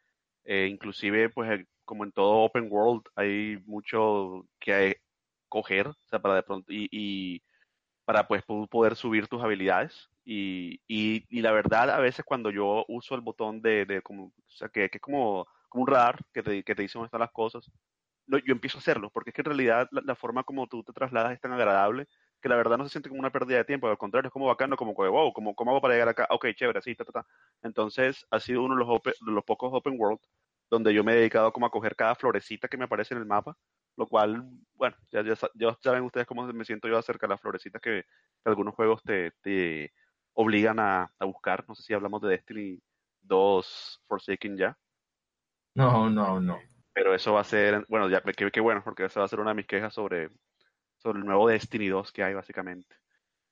inclusive, 0.47 1.31
pues 1.31 1.67
como 1.85 2.05
en 2.05 2.13
todo 2.13 2.45
open 2.45 2.69
world, 2.71 3.05
hay 3.17 3.59
mucho 3.67 4.47
que 4.61 5.01
coger, 5.49 5.89
o 5.89 5.97
sea, 6.07 6.21
para 6.21 6.37
de 6.37 6.43
pronto, 6.43 6.67
y 6.71 7.43
para 8.09 8.27
pues 8.27 8.43
poder 8.71 8.97
subir 8.97 9.29
tus 9.29 9.43
habilidades. 9.43 10.09
Y, 10.25 10.81
y, 10.89 11.43
la 11.43 11.53
verdad, 11.53 11.91
a 11.91 11.99
veces 11.99 12.25
cuando 12.25 12.51
yo 12.51 12.87
uso 12.89 13.15
el 13.15 13.21
botón 13.21 13.61
de, 13.61 13.85
de 13.85 14.01
como, 14.01 14.29
o 14.29 14.33
sea, 14.47 14.71
que, 14.71 14.89
que, 14.89 14.97
es 14.97 15.03
como, 15.03 15.47
como 15.69 15.85
un 15.85 15.89
radar 15.89 16.21
que 16.33 16.43
te, 16.43 16.63
que 16.63 16.75
te 16.75 16.83
dice 16.83 16.99
dónde 16.99 17.07
están 17.07 17.21
las 17.21 17.33
cosas, 17.33 17.71
yo 18.27 18.53
empiezo 18.53 18.79
a 18.79 18.81
hacerlo, 18.81 19.11
porque 19.11 19.31
es 19.31 19.35
que 19.35 19.41
en 19.41 19.47
realidad 19.47 19.89
la, 19.91 20.15
forma 20.15 20.45
como 20.45 20.67
tú 20.67 20.83
te 20.83 20.93
trasladas 20.93 21.33
es 21.33 21.41
tan 21.41 21.53
agradable 21.53 22.07
que 22.43 22.49
la 22.49 22.57
verdad 22.57 22.77
no 22.77 22.85
se 22.85 22.91
siente 22.91 23.09
como 23.09 23.21
una 23.21 23.33
pérdida 23.33 23.59
de 23.59 23.65
tiempo, 23.65 23.89
al 23.89 23.99
contrario, 23.99 24.29
es 24.29 24.33
como 24.33 24.47
bacano, 24.47 24.77
como 24.77 24.95
que, 24.95 25.09
wow, 25.09 25.33
como, 25.33 25.55
¿cómo 25.55 25.71
hago 25.71 25.81
para 25.81 25.95
llegar 25.95 26.09
acá? 26.09 26.27
Ok, 26.31 26.47
chévere, 26.55 26.81
ta. 26.81 27.27
Entonces, 27.63 28.27
ha 28.31 28.39
sido 28.39 28.63
uno 28.63 28.77
de 28.77 28.85
los, 28.85 29.01
los 29.23 29.45
pocos 29.45 29.71
open 29.73 29.95
world 29.99 30.21
donde 30.71 30.93
yo 30.93 31.03
me 31.03 31.13
he 31.13 31.17
dedicado 31.17 31.53
como 31.53 31.67
a 31.67 31.71
coger 31.71 31.97
cada 31.97 32.15
florecita 32.15 32.69
que 32.69 32.77
me 32.77 32.85
aparece 32.85 33.15
en 33.15 33.21
el 33.21 33.27
mapa 33.27 33.57
lo 33.99 34.07
cual, 34.07 34.49
bueno, 34.75 34.97
ya, 35.11 35.25
ya, 35.25 35.35
ya 35.55 35.77
saben 35.83 36.05
ustedes 36.05 36.27
cómo 36.27 36.47
me 36.47 36.65
siento 36.65 36.87
yo 36.87 36.97
acerca 36.97 37.27
de 37.27 37.33
las 37.33 37.41
florecitas 37.41 37.83
que, 37.83 38.05
algunos 38.45 38.75
juegos 38.77 39.03
te, 39.03 39.33
te 39.43 39.93
obligan 40.35 40.79
a, 40.79 41.13
a, 41.19 41.25
buscar. 41.25 41.65
No 41.69 41.75
sé 41.75 41.83
si 41.83 41.93
hablamos 41.93 42.23
de 42.23 42.29
Destiny 42.29 42.81
2 43.23 44.01
Forsaken 44.07 44.57
ya. 44.57 44.79
No, 45.79 46.11
no, 46.11 46.41
no. 46.41 46.59
Pero 46.93 47.15
eso 47.15 47.35
va 47.35 47.43
a 47.43 47.45
ser, 47.45 47.87
bueno, 47.89 48.09
ya 48.11 48.21
qué, 48.21 48.61
bueno, 48.61 48.83
porque 48.83 49.05
esa 49.05 49.21
va 49.21 49.27
a 49.27 49.29
ser 49.29 49.39
una 49.39 49.51
de 49.51 49.57
mis 49.57 49.67
quejas 49.69 49.95
sobre, 49.95 50.29
sobre 50.97 51.21
el 51.21 51.25
nuevo 51.25 51.49
Destiny 51.49 51.87
2 51.87 52.11
que 52.11 52.25
hay, 52.25 52.35
básicamente. 52.35 52.97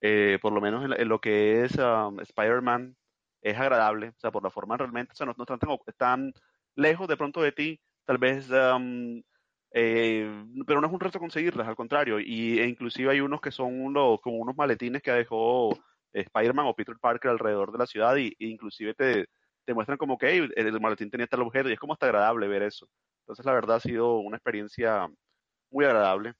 Eh, 0.00 0.40
por 0.42 0.52
lo 0.52 0.60
menos 0.60 0.84
en, 0.84 1.08
lo 1.08 1.20
que 1.20 1.62
es 1.62 1.76
um, 1.78 2.18
Spider-Man, 2.18 2.96
es 3.42 3.56
agradable, 3.56 4.08
o 4.08 4.18
sea, 4.18 4.32
por 4.32 4.42
la 4.42 4.50
forma 4.50 4.76
realmente, 4.76 5.12
o 5.12 5.14
sea, 5.14 5.24
no, 5.26 5.36
están, 5.38 5.58
están 5.86 6.32
lejos 6.74 7.06
de 7.06 7.16
pronto 7.16 7.40
de 7.40 7.52
ti, 7.52 7.80
tal 8.04 8.18
vez 8.18 8.50
um, 8.50 9.22
eh, 9.70 10.28
pero 10.66 10.80
no 10.80 10.88
es 10.88 10.92
un 10.92 11.00
reto 11.00 11.20
conseguirlas, 11.20 11.68
al 11.68 11.76
contrario. 11.76 12.18
Y, 12.18 12.58
e 12.58 12.66
inclusive 12.66 13.12
hay 13.12 13.20
unos 13.20 13.40
que 13.40 13.52
son 13.52 13.94
como 14.20 14.38
unos 14.38 14.56
maletines 14.56 15.00
que 15.00 15.12
dejó 15.12 15.78
Spider-Man 16.12 16.66
o 16.66 16.74
Peter 16.74 16.96
Parker 17.00 17.30
alrededor 17.30 17.70
de 17.70 17.78
la 17.78 17.86
ciudad 17.86 18.16
y, 18.16 18.34
e 18.38 18.46
inclusive 18.46 18.94
te, 18.94 19.26
te, 19.66 19.74
muestran 19.74 19.98
como 19.98 20.18
que 20.18 20.36
el, 20.36 20.80
maletín 20.80 21.10
tenía 21.10 21.26
tal 21.26 21.42
objeto 21.42 21.68
y 21.68 21.72
es 21.72 21.78
como 21.78 21.92
hasta 21.92 22.06
agradable 22.06 22.48
ver 22.48 22.62
eso. 22.62 22.88
Entonces 23.20 23.44
la 23.44 23.52
verdad 23.52 23.76
ha 23.76 23.80
sido 23.80 24.18
una 24.18 24.36
experiencia 24.36 25.08
muy 25.70 25.84
agradable 25.84 26.34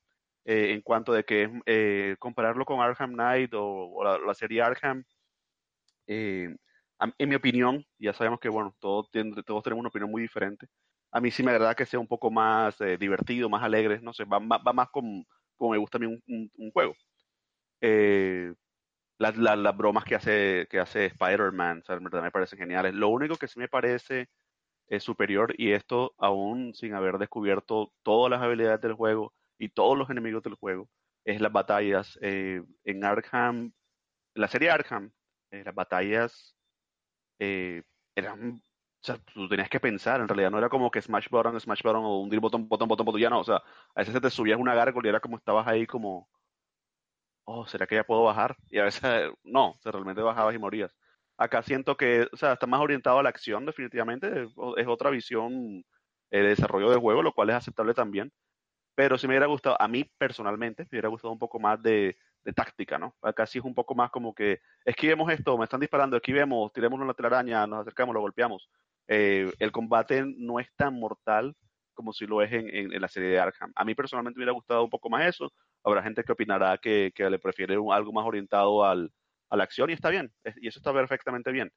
eh, 0.44 0.72
en 0.72 0.80
cuanto 0.82 1.12
de 1.12 1.24
que 1.24 1.50
eh, 1.66 2.16
compararlo 2.18 2.64
con 2.64 2.80
Arkham 2.80 3.12
Knight 3.12 3.52
o, 3.54 4.02
la, 4.26 4.34
serie 4.34 4.62
Arkham. 4.62 5.04
en 6.06 6.58
mi 7.28 7.34
opinión, 7.34 7.84
ya 7.98 8.12
sabemos 8.12 8.40
que 8.40 8.48
bueno, 8.48 8.74
todos, 8.80 9.10
todos 9.44 9.62
tenemos 9.62 9.80
una 9.80 9.88
opinión 9.88 10.10
muy 10.10 10.22
diferente 10.22 10.68
a 11.16 11.20
mí 11.20 11.30
sí 11.30 11.42
me 11.42 11.50
agrada 11.50 11.74
que 11.74 11.86
sea 11.86 11.98
un 11.98 12.06
poco 12.06 12.30
más 12.30 12.78
eh, 12.80 12.98
divertido, 12.98 13.48
más 13.48 13.62
alegre, 13.62 14.00
no 14.02 14.12
sé, 14.12 14.24
va, 14.24 14.38
va, 14.38 14.72
más 14.74 14.90
como, 14.90 15.24
como, 15.56 15.72
me 15.72 15.78
gusta 15.78 15.96
a 15.96 16.00
mí 16.00 16.06
un, 16.06 16.50
un, 16.54 16.70
juego. 16.72 16.94
Eh, 19.18 19.32
las, 19.36 19.58
las, 19.58 19.76
bromas 19.76 20.04
que 20.04 20.14
hace, 20.14 20.66
que 20.70 20.78
hace 20.80 21.06
Spider-Man, 21.06 21.82
o 21.88 22.00
verdad 22.00 22.22
me 22.22 22.30
parecen 22.30 22.58
geniales. 22.58 22.94
Lo 22.94 23.08
único 23.08 23.36
que 23.36 23.48
sí 23.48 23.58
me 23.58 23.68
parece 23.68 24.28
eh, 24.88 25.00
superior, 25.00 25.54
y 25.58 25.72
esto 25.72 26.14
aún 26.18 26.74
sin 26.74 26.94
haber 26.94 27.18
descubierto 27.18 27.92
todas 28.02 28.30
las 28.30 28.42
habilidades 28.42 28.80
del 28.80 28.94
juego 28.94 29.34
y 29.58 29.70
todos 29.70 29.98
los 29.98 30.10
enemigos 30.10 30.42
del 30.42 30.54
juego, 30.54 30.88
es 31.24 31.40
las 31.40 31.52
batallas. 31.52 32.18
en 32.22 33.04
Arkham 33.04 33.72
la 34.36 34.48
serie 34.48 34.70
Arkham, 34.70 35.10
eh, 35.50 35.62
las 35.64 35.74
batallas 35.74 36.56
eh, 37.38 37.82
eran, 38.14 38.52
o 38.56 39.04
sea, 39.04 39.18
tú 39.18 39.48
tenías 39.48 39.68
que 39.68 39.80
pensar, 39.80 40.20
en 40.20 40.28
realidad 40.28 40.50
no 40.50 40.58
era 40.58 40.68
como 40.68 40.90
que 40.90 41.02
smash 41.02 41.28
button, 41.30 41.58
smash 41.60 41.82
button 41.82 42.04
o 42.04 42.20
un 42.20 42.28
drill 42.28 42.40
botón, 42.40 42.68
botón, 42.68 42.88
botón, 42.88 43.06
botón, 43.06 43.20
ya 43.20 43.30
no, 43.30 43.40
o 43.40 43.44
sea, 43.44 43.56
a 43.56 44.00
veces 44.00 44.20
te 44.20 44.30
subías 44.30 44.58
una 44.58 44.74
gárgola 44.74 45.08
y 45.08 45.10
era 45.10 45.20
como 45.20 45.36
estabas 45.36 45.66
ahí 45.66 45.86
como, 45.86 46.28
oh, 47.46 47.66
¿será 47.66 47.86
que 47.86 47.96
ya 47.96 48.04
puedo 48.04 48.24
bajar? 48.24 48.56
Y 48.70 48.78
a 48.78 48.84
veces 48.84 49.30
no, 49.44 49.70
o 49.82 49.90
realmente 49.90 50.22
bajabas 50.22 50.54
y 50.54 50.58
morías. 50.58 50.94
Acá 51.38 51.62
siento 51.62 51.96
que, 51.96 52.28
o 52.32 52.36
sea, 52.36 52.54
está 52.54 52.66
más 52.66 52.80
orientado 52.80 53.18
a 53.18 53.22
la 53.22 53.28
acción, 53.30 53.66
definitivamente, 53.66 54.44
es, 54.76 54.86
otra 54.86 55.10
visión 55.10 55.84
eh, 56.30 56.38
de 56.40 56.48
desarrollo 56.48 56.90
de 56.90 56.96
juego, 56.96 57.22
lo 57.22 57.32
cual 57.32 57.50
es 57.50 57.56
aceptable 57.56 57.94
también. 57.94 58.32
Pero 58.94 59.18
sí 59.18 59.26
me 59.26 59.32
hubiera 59.32 59.46
gustado, 59.46 59.76
a 59.80 59.88
mí 59.88 60.04
personalmente, 60.18 60.84
me 60.84 60.88
hubiera 60.96 61.08
gustado 61.08 61.32
un 61.32 61.38
poco 61.38 61.60
más 61.60 61.82
de, 61.82 62.16
de 62.44 62.52
táctica, 62.52 62.98
¿no? 62.98 63.14
Acá 63.22 63.46
sí 63.46 63.58
es 63.58 63.64
un 63.64 63.74
poco 63.74 63.94
más 63.94 64.10
como 64.10 64.34
que 64.34 64.60
esquivemos 64.84 65.30
esto, 65.32 65.58
me 65.58 65.64
están 65.64 65.80
disparando, 65.80 66.16
esquivemos, 66.16 66.72
tiremos 66.72 67.00
una 67.00 67.14
telaraña, 67.14 67.66
nos 67.66 67.80
acercamos, 67.82 68.14
lo 68.14 68.20
golpeamos. 68.22 68.70
Eh, 69.08 69.52
el 69.58 69.72
combate 69.72 70.24
no 70.38 70.58
es 70.60 70.68
tan 70.76 70.98
mortal 70.98 71.54
como 71.92 72.12
si 72.12 72.26
lo 72.26 72.42
es 72.42 72.52
en, 72.52 72.92
en, 72.92 73.00
la 73.00 73.08
serie 73.08 73.30
de 73.30 73.40
Arkham. 73.40 73.72
A 73.74 73.84
mí 73.84 73.94
personalmente 73.94 74.38
me 74.38 74.42
hubiera 74.42 74.52
gustado 74.52 74.84
un 74.84 74.90
poco 74.90 75.10
más 75.10 75.26
eso. 75.26 75.52
Habrá 75.86 76.02
gente 76.02 76.24
que 76.24 76.32
opinará 76.32 76.76
que, 76.78 77.12
que 77.14 77.30
le 77.30 77.38
prefiere 77.38 77.78
un, 77.78 77.92
algo 77.92 78.12
más 78.12 78.26
orientado 78.26 78.84
al, 78.84 79.10
a 79.48 79.56
la 79.56 79.64
acción 79.64 79.88
y 79.90 79.94
está 79.94 80.10
bien, 80.10 80.32
y 80.60 80.68
eso 80.68 80.78
está 80.80 80.92
perfectamente 80.92 81.52
bien. 81.52 81.72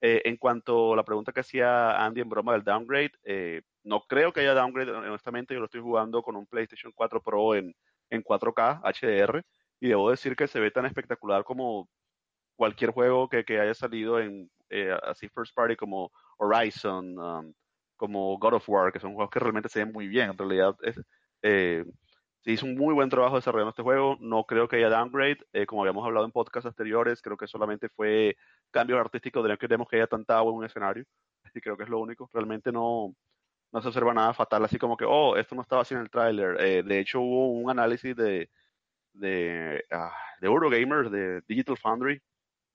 Eh, 0.00 0.20
en 0.24 0.36
cuanto 0.36 0.94
a 0.94 0.96
la 0.96 1.04
pregunta 1.04 1.32
que 1.32 1.40
hacía 1.40 2.04
Andy 2.04 2.20
en 2.22 2.28
broma 2.28 2.52
del 2.52 2.64
downgrade, 2.64 3.12
eh, 3.24 3.62
no 3.84 4.00
creo 4.02 4.32
que 4.32 4.40
haya 4.40 4.52
downgrade, 4.54 4.90
honestamente 4.90 5.54
yo 5.54 5.60
lo 5.60 5.66
estoy 5.66 5.80
jugando 5.80 6.22
con 6.22 6.34
un 6.36 6.46
PlayStation 6.46 6.92
4 6.92 7.22
Pro 7.22 7.54
en, 7.54 7.72
en 8.10 8.22
4K 8.24 8.80
HDR 8.82 9.44
y 9.80 9.88
debo 9.88 10.10
decir 10.10 10.34
que 10.34 10.48
se 10.48 10.58
ve 10.60 10.72
tan 10.72 10.86
espectacular 10.86 11.44
como 11.44 11.88
cualquier 12.56 12.90
juego 12.90 13.28
que, 13.28 13.44
que 13.44 13.60
haya 13.60 13.74
salido 13.74 14.20
en 14.20 14.50
eh, 14.70 14.96
así 15.04 15.28
first 15.28 15.54
party 15.54 15.76
como 15.76 16.10
Horizon, 16.38 17.18
um, 17.18 17.54
como 17.96 18.38
God 18.38 18.54
of 18.54 18.68
War, 18.68 18.92
que 18.92 19.00
son 19.00 19.14
juegos 19.14 19.30
que 19.30 19.38
realmente 19.38 19.68
se 19.68 19.84
ven 19.84 19.92
muy 19.92 20.08
bien. 20.08 20.30
En 20.30 20.38
realidad 20.38 20.76
es, 20.82 21.00
eh, 21.42 21.84
se 22.42 22.52
hizo 22.52 22.66
un 22.66 22.76
muy 22.76 22.94
buen 22.94 23.08
trabajo 23.08 23.36
desarrollando 23.36 23.70
este 23.70 23.82
juego. 23.82 24.16
No 24.20 24.44
creo 24.44 24.68
que 24.68 24.76
haya 24.76 24.90
downgrade, 24.90 25.38
eh, 25.52 25.66
como 25.66 25.82
habíamos 25.82 26.04
hablado 26.04 26.26
en 26.26 26.32
podcasts 26.32 26.66
anteriores, 26.66 27.22
creo 27.22 27.36
que 27.36 27.46
solamente 27.46 27.88
fue 27.88 28.36
cambio 28.70 28.98
artístico 28.98 29.42
de 29.42 29.50
que 29.50 29.58
queremos 29.58 29.88
que 29.88 29.96
haya 29.96 30.06
tanta 30.06 30.38
agua 30.38 30.52
en 30.52 30.58
un 30.58 30.64
escenario. 30.64 31.04
Y 31.54 31.60
creo 31.60 31.76
que 31.76 31.84
es 31.84 31.88
lo 31.88 31.98
único. 32.00 32.28
Realmente 32.32 32.72
no, 32.72 33.14
no 33.72 33.82
se 33.82 33.88
observa 33.88 34.14
nada 34.14 34.34
fatal, 34.34 34.64
así 34.64 34.78
como 34.78 34.96
que, 34.96 35.04
oh, 35.06 35.36
esto 35.36 35.54
no 35.54 35.62
estaba 35.62 35.82
así 35.82 35.94
en 35.94 36.00
el 36.00 36.10
tráiler. 36.10 36.60
Eh, 36.60 36.82
de 36.82 36.98
hecho, 37.00 37.20
hubo 37.20 37.52
un 37.52 37.70
análisis 37.70 38.16
de, 38.16 38.50
de, 39.12 39.84
uh, 39.92 40.40
de 40.40 40.46
Eurogamer, 40.46 41.10
de 41.10 41.42
Digital 41.48 41.76
Foundry. 41.78 42.20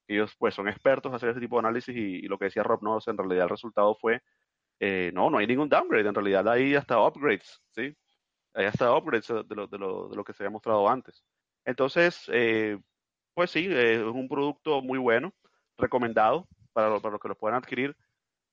Ellos 0.08 0.34
pues 0.38 0.54
son 0.54 0.68
expertos 0.68 1.10
en 1.10 1.16
hacer 1.16 1.30
ese 1.30 1.40
tipo 1.40 1.56
de 1.56 1.60
análisis 1.60 1.94
y, 1.94 2.24
y 2.24 2.28
lo 2.28 2.38
que 2.38 2.46
decía 2.46 2.62
Rob 2.62 2.80
Knox, 2.80 3.08
en 3.08 3.18
realidad 3.18 3.44
el 3.44 3.50
resultado 3.50 3.94
fue, 3.94 4.22
eh, 4.80 5.10
no, 5.14 5.28
no 5.30 5.38
hay 5.38 5.46
ningún 5.46 5.68
downgrade, 5.68 6.08
en 6.08 6.14
realidad 6.14 6.48
hay 6.48 6.74
hasta 6.74 6.98
upgrades, 7.00 7.60
¿sí? 7.72 7.94
Hasta 8.66 8.94
upgrades 8.94 9.28
de 9.28 9.54
lo, 9.54 9.66
de 9.66 9.78
lo, 9.78 10.08
de 10.08 10.16
lo 10.16 10.24
que 10.24 10.32
se 10.32 10.42
había 10.42 10.52
mostrado 10.52 10.88
antes. 10.88 11.24
Entonces, 11.64 12.24
eh, 12.32 12.78
pues 13.34 13.50
sí, 13.50 13.66
eh, 13.70 13.94
es 13.94 14.02
un 14.02 14.28
producto 14.28 14.82
muy 14.82 14.98
bueno, 14.98 15.32
recomendado 15.76 16.48
para, 16.72 16.88
lo, 16.88 17.00
para 17.00 17.12
los 17.12 17.20
que 17.20 17.28
lo 17.28 17.36
puedan 17.36 17.58
adquirir. 17.58 17.96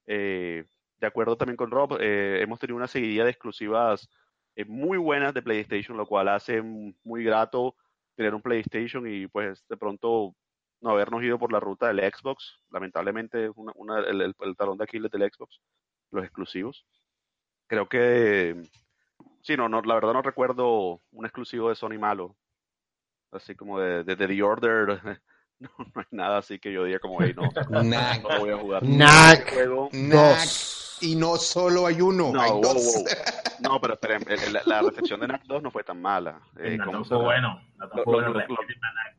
Eh, 0.06 0.64
de 1.00 1.08
acuerdo 1.08 1.38
también 1.38 1.58
con 1.58 1.72
Rob, 1.72 1.98
eh, 2.00 2.40
hemos 2.42 2.60
tenido 2.60 2.78
una 2.78 2.88
seguidilla 2.88 3.24
de 3.24 3.32
exclusivas 3.32 4.10
eh, 4.56 4.66
muy 4.66 4.98
buenas 4.98 5.34
de 5.34 5.42
PlayStation, 5.42 5.98
lo 5.98 6.08
cual 6.08 6.30
hace 6.30 6.62
muy 6.62 7.24
grato 7.24 7.76
tener 8.16 8.34
un 8.34 8.42
PlayStation 8.42 9.06
y 9.08 9.28
pues 9.28 9.66
de 9.68 9.78
pronto 9.78 10.36
no 10.82 10.90
habernos 10.92 11.24
ido 11.24 11.38
por 11.38 11.52
la 11.52 11.60
ruta 11.60 11.88
del 11.88 12.00
Xbox. 12.12 12.60
Lamentablemente, 12.70 13.50
una, 13.56 13.74
una, 13.76 14.00
el, 14.00 14.22
el, 14.22 14.36
el, 14.40 14.56
talón 14.56 14.78
de 14.78 14.86
Aquiles 14.86 15.12
del 15.12 15.30
Xbox, 15.30 15.60
los 16.12 16.24
exclusivos. 16.24 16.86
Creo 17.68 17.90
que, 17.90 18.62
sí, 19.46 19.56
no, 19.56 19.70
no, 19.70 19.82
la 19.82 19.96
verdad 19.96 20.14
no 20.14 20.22
recuerdo 20.22 21.02
un 21.12 21.26
exclusivo 21.26 21.70
de 21.70 21.76
Sony 21.76 22.00
malo. 22.00 22.36
Así 23.32 23.56
como 23.56 23.80
de, 23.80 24.04
de, 24.04 24.16
de 24.16 24.28
The 24.28 24.44
Order, 24.44 24.88
no, 25.60 25.70
no, 25.78 25.92
hay 25.96 26.06
nada 26.12 26.38
así 26.40 26.58
que 26.60 26.72
yo 26.72 26.84
diga 26.86 27.00
como, 27.00 27.22
hey, 27.22 27.34
no, 27.36 27.50
Knack. 27.52 28.24
no 28.24 28.30
lo 28.30 28.40
voy 28.40 28.50
a 28.52 28.58
jugar. 28.58 28.84
Knack. 28.84 29.54
Juego. 29.54 29.90
Knack. 29.92 30.40
Y 31.02 31.16
no 31.18 31.36
solo 31.36 31.88
hay 31.88 32.00
uno, 32.02 32.32
No, 32.34 32.42
hay 32.42 32.52
wow, 32.52 32.62
dos. 32.62 32.94
wow. 32.96 33.06
No, 33.60 33.82
pero 33.82 33.94
esperen, 33.96 34.24
el- 34.30 34.56
el- 34.56 34.62
la 34.66 34.82
recepción 34.82 35.20
de 35.20 35.28
NAC 35.28 35.44
2 35.44 35.62
no 35.62 35.70
fue 35.72 35.84
tan 35.84 36.02
mala. 36.02 36.40
Eh, 36.58 36.78
No, 36.78 37.04
bueno. 37.22 37.62
No 37.78 37.86
Lo- 37.96 38.04
bueno. 38.06 38.30
lo- 38.30 38.34
la- 38.40 38.48
lo- 38.48 38.56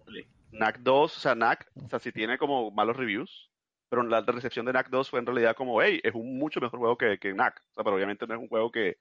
la- 0.08 0.24
NAC 0.52 0.78
2, 0.78 1.16
o 1.16 1.20
sea, 1.20 1.34
NAC, 1.34 1.66
o 1.84 1.88
sea, 1.88 1.98
sí 1.98 2.12
tiene 2.12 2.38
como 2.38 2.70
malos 2.70 2.96
reviews, 2.96 3.50
pero 3.90 4.02
la 4.02 4.22
recepción 4.22 4.64
de 4.64 4.72
NAC 4.72 4.88
2 4.88 5.10
fue 5.10 5.20
en 5.20 5.26
realidad 5.26 5.54
como, 5.54 5.82
hey, 5.82 6.00
es 6.02 6.14
un 6.14 6.38
mucho 6.38 6.60
mejor 6.60 6.78
juego 6.80 6.96
que, 6.96 7.18
que 7.18 7.34
NAC. 7.34 7.60
O 7.60 7.74
sea, 7.74 7.84
pero 7.84 7.94
obviamente 7.96 8.26
no 8.26 8.34
es 8.34 8.40
un 8.40 8.48
juego 8.48 8.70
que, 8.72 8.96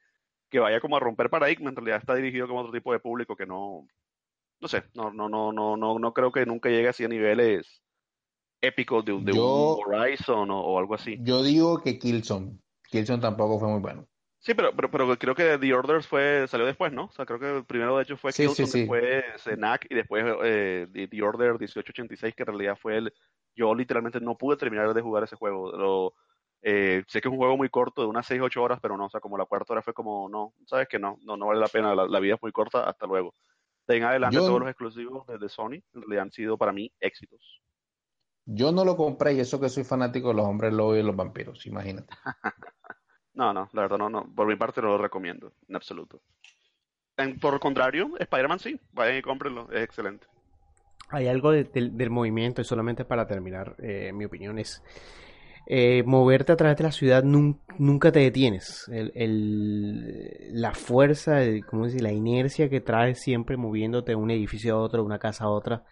que 0.49 0.59
vaya 0.59 0.79
como 0.79 0.97
a 0.97 0.99
romper 0.99 1.29
paradigma, 1.29 1.69
en 1.69 1.75
realidad 1.75 1.99
está 1.99 2.15
dirigido 2.15 2.47
como 2.47 2.59
a 2.59 2.63
otro 2.63 2.73
tipo 2.73 2.91
de 2.93 2.99
público 2.99 3.35
que 3.35 3.45
no, 3.45 3.87
no 4.59 4.67
sé, 4.67 4.83
no, 4.93 5.11
no, 5.11 5.27
no, 5.29 5.51
no, 5.51 5.75
no, 5.77 5.99
no 5.99 6.13
creo 6.13 6.31
que 6.31 6.45
nunca 6.45 6.69
llegue 6.69 6.87
así 6.87 7.03
a 7.03 7.07
niveles 7.07 7.81
épicos 8.61 9.03
de, 9.05 9.13
un- 9.13 9.25
de 9.25 9.33
Yo- 9.33 9.75
un 9.77 9.83
Horizon 9.85 10.49
o, 10.51 10.59
o 10.61 10.79
algo 10.79 10.95
así. 10.95 11.17
Yo 11.21 11.43
digo 11.43 11.81
que 11.81 11.99
Killzone. 11.99 12.59
Killzone 12.89 13.21
tampoco 13.21 13.59
fue 13.59 13.67
muy 13.69 13.79
bueno. 13.79 14.07
Sí, 14.39 14.53
pero, 14.53 14.75
pero, 14.75 14.91
pero 14.91 15.17
creo 15.17 15.33
que 15.33 15.57
The 15.57 15.73
Orders 15.73 16.07
fue, 16.07 16.47
salió 16.47 16.67
después, 16.67 16.93
¿no? 16.93 17.05
O 17.05 17.11
sea, 17.11 17.25
creo 17.25 17.39
que 17.39 17.63
primero 17.67 17.97
de 17.97 18.03
hecho 18.03 18.15
fue 18.15 18.31
Sí, 18.31 18.43
Killzone, 18.45 18.67
sí, 18.67 18.71
sí. 18.71 18.79
después 18.79 19.23
NAC 19.57 19.87
y 19.89 19.95
después 19.95 20.23
eh, 20.43 20.87
The 21.09 21.21
Order 21.23 21.53
1886, 21.53 22.35
que 22.35 22.43
en 22.43 22.47
realidad 22.47 22.77
fue 22.79 22.97
el... 22.97 23.13
Yo 23.55 23.73
literalmente 23.73 24.19
no 24.19 24.37
pude 24.37 24.57
terminar 24.57 24.93
de 24.93 25.01
jugar 25.01 25.23
ese 25.23 25.35
juego. 25.35 25.71
Lo, 25.75 26.13
eh, 26.67 27.03
sé 27.07 27.21
que 27.21 27.27
es 27.27 27.31
un 27.31 27.37
juego 27.37 27.55
muy 27.57 27.69
corto, 27.69 28.01
de 28.01 28.07
unas 28.07 28.25
6, 28.25 28.41
8 28.41 28.63
horas, 28.63 28.79
pero 28.81 28.97
no, 28.97 29.05
o 29.05 29.09
sea, 29.09 29.19
como 29.21 29.37
la 29.37 29.45
cuarta 29.45 29.73
hora 29.73 29.83
fue 29.83 29.93
como, 29.93 30.27
no, 30.27 30.53
sabes 30.65 30.87
que 30.87 30.97
no, 30.97 31.19
no, 31.21 31.37
no 31.37 31.45
vale 31.45 31.59
la 31.59 31.67
pena, 31.67 31.93
la, 31.93 32.07
la 32.07 32.19
vida 32.19 32.33
es 32.35 32.41
muy 32.41 32.51
corta, 32.51 32.89
hasta 32.89 33.05
luego. 33.05 33.35
De 33.87 33.97
en 33.97 34.03
adelante 34.03 34.37
Yo- 34.37 34.45
todos 34.47 34.59
los 34.61 34.69
exclusivos 34.69 35.27
de, 35.27 35.37
de 35.37 35.47
Sony 35.47 35.79
realidad 35.93 36.23
han 36.23 36.31
sido 36.31 36.57
para 36.57 36.71
mí 36.71 36.91
éxitos. 36.99 37.61
Yo 38.47 38.71
no 38.71 38.83
lo 38.83 38.97
compré 38.97 39.33
y 39.33 39.39
eso 39.41 39.59
que 39.59 39.69
soy 39.69 39.83
fanático 39.83 40.29
de 40.29 40.35
los 40.35 40.45
hombres 40.45 40.73
lobos 40.73 40.97
y 40.97 41.03
los 41.03 41.15
vampiros, 41.15 41.65
imagínate. 41.67 42.13
No, 43.35 43.53
no, 43.53 43.69
la 43.73 43.81
verdad 43.81 43.97
no, 43.97 44.09
no, 44.09 44.33
por 44.33 44.47
mi 44.47 44.55
parte 44.55 44.81
no 44.81 44.87
lo 44.87 44.97
recomiendo, 44.97 45.51
en 45.67 45.75
absoluto. 45.75 46.21
En- 47.17 47.37
por 47.37 47.53
el 47.53 47.59
contrario, 47.59 48.11
Spider-Man 48.17 48.59
sí, 48.59 48.79
vayan 48.93 49.17
y 49.17 49.21
cómprenlo, 49.21 49.69
es 49.73 49.83
excelente. 49.83 50.25
Hay 51.09 51.27
algo 51.27 51.51
de- 51.51 51.65
del- 51.65 51.95
del 51.97 52.09
movimiento, 52.09 52.61
y 52.61 52.63
solamente 52.63 53.03
para 53.05 53.27
terminar, 53.27 53.75
eh, 53.79 54.11
mi 54.13 54.23
opinión 54.25 54.57
es 54.57 54.81
eh, 55.67 56.03
moverte 56.05 56.51
a 56.51 56.55
través 56.57 56.77
de 56.77 56.83
la 56.83 56.91
ciudad 56.91 57.23
nun- 57.23 57.59
nunca 57.77 58.11
te 58.11 58.19
detienes. 58.19 58.85
La 60.51 60.73
fuerza, 60.73 61.41
el- 61.43 61.65
¿cómo 61.65 61.85
decir? 61.85 62.01
La 62.01 62.11
inercia 62.11 62.69
que 62.69 62.81
traes 62.81 63.19
siempre 63.19 63.57
moviéndote 63.57 64.11
de 64.11 64.15
un 64.15 64.31
edificio 64.31 64.75
a 64.75 64.79
otro, 64.81 65.01
de 65.01 65.05
una 65.05 65.19
casa 65.19 65.45
a 65.45 65.49
otra. 65.49 65.83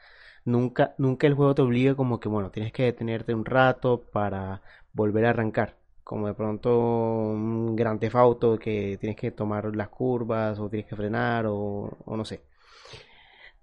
Nunca, 0.45 0.93
nunca 0.97 1.27
el 1.27 1.33
juego 1.35 1.55
te 1.55 1.61
obliga 1.61 1.95
como 1.95 2.19
que, 2.19 2.29
bueno, 2.29 2.51
tienes 2.51 2.73
que 2.73 2.83
detenerte 2.83 3.33
un 3.33 3.45
rato 3.45 4.01
para 4.11 4.61
volver 4.93 5.25
a 5.25 5.29
arrancar. 5.31 5.75
Como 6.03 6.27
de 6.27 6.33
pronto 6.33 6.77
un 6.79 7.75
Gran 7.75 7.97
Theft 7.99 8.15
Auto 8.15 8.57
que 8.59 8.97
tienes 8.99 9.15
que 9.17 9.31
tomar 9.31 9.73
las 9.75 9.87
curvas 9.89 10.59
o 10.59 10.69
tienes 10.69 10.87
que 10.87 10.95
frenar 10.97 11.45
o, 11.47 11.97
o 12.05 12.17
no 12.17 12.25
sé. 12.25 12.41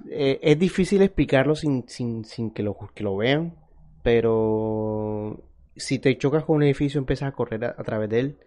Eh, 0.09 0.39
es 0.43 0.59
difícil 0.59 1.03
explicarlo 1.03 1.55
sin, 1.55 1.87
sin, 1.89 2.25
sin 2.25 2.51
que 2.53 2.63
lo, 2.63 2.77
que 2.95 3.05
lo 3.05 3.17
vean, 3.17 3.55
pero 4.03 5.39
si 5.77 5.99
te 5.99 6.17
chocas 6.19 6.45
con 6.45 6.57
un 6.57 6.63
edificio 6.63 6.99
empiezas 6.99 7.29
a 7.29 7.33
correr 7.33 7.65
a, 7.65 7.83
través 7.85 8.09
de 8.11 8.21
él. 8.21 8.39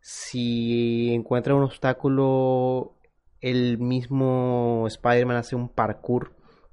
Si 0.00 1.12
encuentras 1.14 1.56
un 1.56 1.64
obstáculo, 1.64 2.94
el 3.40 3.78
mismo 3.78 4.84
Spider-Man 4.86 5.36
hace 5.36 5.56
un 5.56 5.68
parkour 5.68 6.32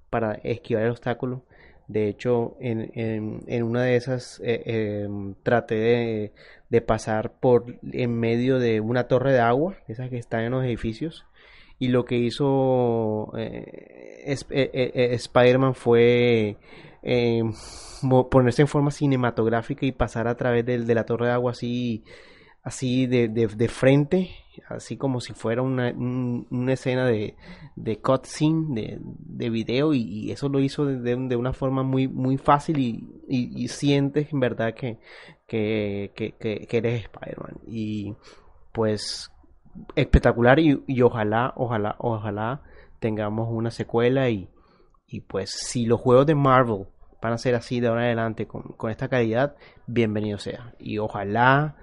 para 0.10 0.34
esquivar 0.44 0.84
el 0.84 0.92
obstáculo. 0.92 1.44
De 1.88 2.08
hecho, 2.08 2.56
en, 2.62 2.92
en, 2.96 3.64
una 3.64 3.84
de 3.84 3.96
esas 3.98 4.40
eh, 4.42 4.64
eh, 4.66 5.08
traté 5.44 5.76
de, 5.76 6.34
de 6.70 6.82
pasar 6.82 7.34
por 7.34 7.66
en 7.92 8.18
medio 8.18 8.60
de 8.60 8.80
una 8.80 9.08
torre 9.08 9.34
de 9.34 9.42
agua, 9.42 9.76
esas 9.88 10.10
que 10.10 10.18
están 10.18 10.42
en 10.42 10.52
los 10.52 10.64
edificios. 10.64 11.26
Y 11.80 11.88
lo 11.88 12.06
que 12.06 12.16
hizo 12.16 13.34
eh, 13.38 14.24
eh, 14.26 15.10
Spider-Man 15.14 15.74
fue 15.74 16.58
mo- 18.02 18.30
ponerse 18.30 18.62
en 18.62 18.68
forma 18.68 18.92
cinematográfica 18.92 19.86
y 19.86 19.92
pasar 19.92 20.28
a 20.28 20.36
través 20.36 20.66
del- 20.66 20.86
de, 20.88 20.96
la 20.96 21.06
torre 21.06 21.28
de 21.28 21.34
agua 21.34 21.52
así, 21.52 22.04
así 22.64 23.08
de, 23.08 23.28
de, 23.28 23.48
de 23.48 23.68
frente, 23.68 24.30
así 24.70 24.98
como 24.98 25.20
si 25.22 25.34
fuera 25.34 25.62
una, 25.62 25.92
un- 25.92 26.48
una 26.52 26.74
escena 26.74 27.06
de, 27.08 27.36
de 27.76 27.98
cutscene, 28.00 28.82
de, 28.82 29.00
de 29.02 29.50
video, 29.50 29.94
y, 29.94 30.32
eso 30.32 30.48
lo 30.50 30.60
hizo 30.60 30.86
de, 30.86 30.98
de- 31.00 31.28
de 31.28 31.36
una 31.36 31.54
forma 31.54 31.84
muy, 31.84 32.08
muy 32.08 32.38
fácil 32.38 32.78
y, 32.80 33.08
y- 33.28 33.68
sientes 33.68 34.32
en 34.32 34.40
verdad 34.40 34.74
que, 34.76 34.98
que- 35.48 36.12
que 36.68 36.78
eres 36.78 37.04
Spider-Man. 37.06 37.60
Y 37.68 38.14
pues 38.72 39.32
espectacular 39.96 40.60
y, 40.60 40.84
y 40.88 41.02
ojalá, 41.02 41.54
ojalá, 41.56 41.96
ojalá 42.00 42.62
tengamos 43.00 43.48
una 43.52 43.72
secuela 43.72 44.30
y, 44.30 44.50
y 45.12 45.20
pues 45.20 45.52
si 45.52 45.86
los 45.86 46.00
juegos 46.00 46.26
de 46.26 46.36
Marvel 46.36 46.86
van 47.22 47.34
a 47.34 47.38
ser 47.38 47.54
así 47.56 47.82
de 47.82 47.90
ahora 47.90 48.04
en 48.04 48.18
adelante 48.18 48.48
con, 48.48 48.64
con 48.64 48.90
esta 48.90 49.10
calidad, 49.10 49.56
bienvenido 49.86 50.40
sea. 50.40 50.74
Y 50.80 51.00
ojalá, 51.00 51.76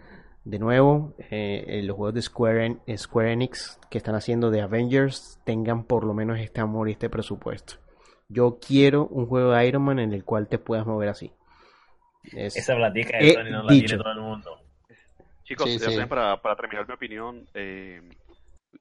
de 0.45 0.59
nuevo, 0.59 1.15
eh, 1.31 1.83
los 1.85 1.95
juegos 1.95 2.15
de 2.15 2.23
Square, 2.23 2.79
Square 2.97 3.33
Enix 3.33 3.79
que 3.91 3.99
están 3.99 4.15
haciendo 4.15 4.51
de 4.51 4.63
Avengers 4.63 5.39
tengan 5.45 5.85
por 5.85 6.05
lo 6.05 6.15
menos 6.15 6.39
este 6.39 6.63
amor 6.63 6.89
y 6.89 6.93
este 6.93 7.11
presupuesto. 7.11 7.75
Yo 8.29 8.59
quiero 8.67 9.07
un 9.07 9.27
juego 9.27 9.53
de 9.53 9.67
Iron 9.67 9.83
Man 9.83 9.99
en 9.99 10.15
el 10.15 10.25
cual 10.25 10.49
te 10.49 10.59
puedas 10.59 10.87
mover 10.87 11.11
así. 11.11 11.31
Esa 12.33 12.77
platica 12.77 13.19
de 13.19 13.35
Sony 13.35 13.51
no 13.51 13.63
la 13.63 13.69
tiene 13.69 13.97
todo 13.99 14.13
el 14.13 14.21
mundo. 14.21 14.59
Chicos, 15.45 15.69
Para, 16.09 16.41
para, 16.41 16.57
terminar 16.57 16.89
mi 16.89 16.95
opinión, 16.95 17.47
eh, 17.55 18.03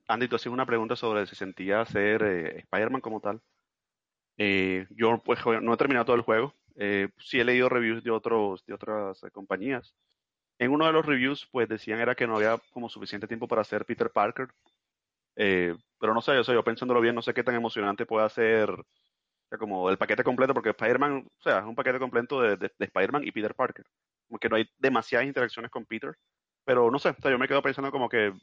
Andy, 0.07 0.27
tú 0.29 0.37
hacías 0.37 0.53
una 0.53 0.65
pregunta 0.65 0.95
sobre 0.95 1.25
si 1.25 1.35
sentía 1.35 1.85
ser 1.85 2.23
eh, 2.23 2.59
Spider-Man 2.59 3.01
como 3.01 3.19
tal. 3.19 3.41
Eh, 4.38 4.88
yo 4.91 5.21
pues 5.23 5.39
no 5.61 5.73
he 5.73 5.77
terminado 5.77 6.05
todo 6.05 6.15
el 6.15 6.21
juego. 6.21 6.53
Eh, 6.75 7.09
sí 7.17 7.39
he 7.39 7.45
leído 7.45 7.69
reviews 7.69 8.03
de 8.03 8.11
otros 8.11 8.65
de 8.65 8.73
otras 8.73 9.23
eh, 9.23 9.31
compañías. 9.31 9.95
En 10.59 10.71
uno 10.71 10.85
de 10.85 10.93
los 10.93 11.05
reviews 11.05 11.47
pues 11.51 11.69
decían 11.69 11.99
era 11.99 12.15
que 12.15 12.27
no 12.27 12.38
había 12.38 12.57
como 12.71 12.89
suficiente 12.89 13.27
tiempo 13.27 13.47
para 13.47 13.61
hacer 13.61 13.85
Peter 13.85 14.11
Parker. 14.11 14.49
Eh, 15.35 15.75
pero 15.99 16.13
no 16.13 16.21
sé, 16.21 16.35
yo, 16.35 16.41
yo 16.53 16.63
pensándolo 16.63 17.01
bien, 17.01 17.15
no 17.15 17.21
sé 17.21 17.33
qué 17.33 17.43
tan 17.43 17.55
emocionante 17.55 18.05
puede 18.05 18.29
ser 18.29 18.69
como 19.57 19.89
el 19.89 19.97
paquete 19.97 20.23
completo, 20.23 20.53
porque 20.53 20.71
Spider-Man, 20.71 21.25
o 21.39 21.41
sea, 21.41 21.59
es 21.59 21.65
un 21.65 21.75
paquete 21.75 21.99
completo 21.99 22.41
de, 22.41 22.57
de, 22.57 22.71
Spider-Man 22.79 23.23
y 23.25 23.31
Peter 23.31 23.55
Parker. 23.55 23.85
Como 24.27 24.39
no 24.49 24.55
hay 24.57 24.69
demasiadas 24.77 25.27
interacciones 25.27 25.71
con 25.71 25.85
Peter. 25.85 26.17
Pero 26.65 26.91
no 26.91 26.99
sé, 26.99 27.09
o 27.09 27.15
sea, 27.21 27.31
yo 27.31 27.39
me 27.39 27.47
quedo 27.47 27.61
pensando 27.61 27.91
como 27.91 28.09
que, 28.09 28.29
uh, 28.29 28.35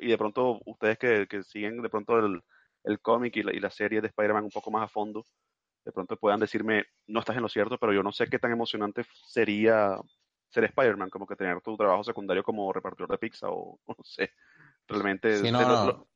y 0.00 0.08
de 0.08 0.18
pronto 0.18 0.60
ustedes 0.66 0.98
que, 0.98 1.28
que 1.28 1.44
siguen 1.44 1.80
de 1.80 1.88
pronto 1.88 2.18
el, 2.18 2.42
el 2.88 3.00
cómic 3.00 3.36
y 3.36 3.42
la, 3.42 3.52
y 3.52 3.60
la 3.60 3.70
serie 3.70 4.00
de 4.00 4.08
Spider-Man 4.08 4.44
un 4.44 4.50
poco 4.50 4.70
más 4.70 4.84
a 4.84 4.88
fondo, 4.88 5.24
de 5.84 5.92
pronto 5.92 6.16
puedan 6.16 6.40
decirme, 6.40 6.84
no 7.06 7.20
estás 7.20 7.36
en 7.36 7.42
lo 7.42 7.48
cierto, 7.48 7.78
pero 7.78 7.92
yo 7.92 8.02
no 8.02 8.12
sé 8.12 8.28
qué 8.28 8.38
tan 8.38 8.50
emocionante 8.50 9.04
sería 9.26 9.98
ser 10.48 10.64
Spider-Man, 10.64 11.10
como 11.10 11.26
que 11.26 11.36
tener 11.36 11.60
tu 11.60 11.76
trabajo 11.76 12.02
secundario 12.02 12.42
como 12.42 12.72
repartidor 12.72 13.10
de 13.10 13.18
pizza 13.18 13.48
o 13.50 13.78
no 13.86 13.96
sé. 14.02 14.32
Realmente 14.86 15.36
sí, 15.36 15.52
no, 15.52 15.60
lo, 15.60 15.68
no. 15.68 16.08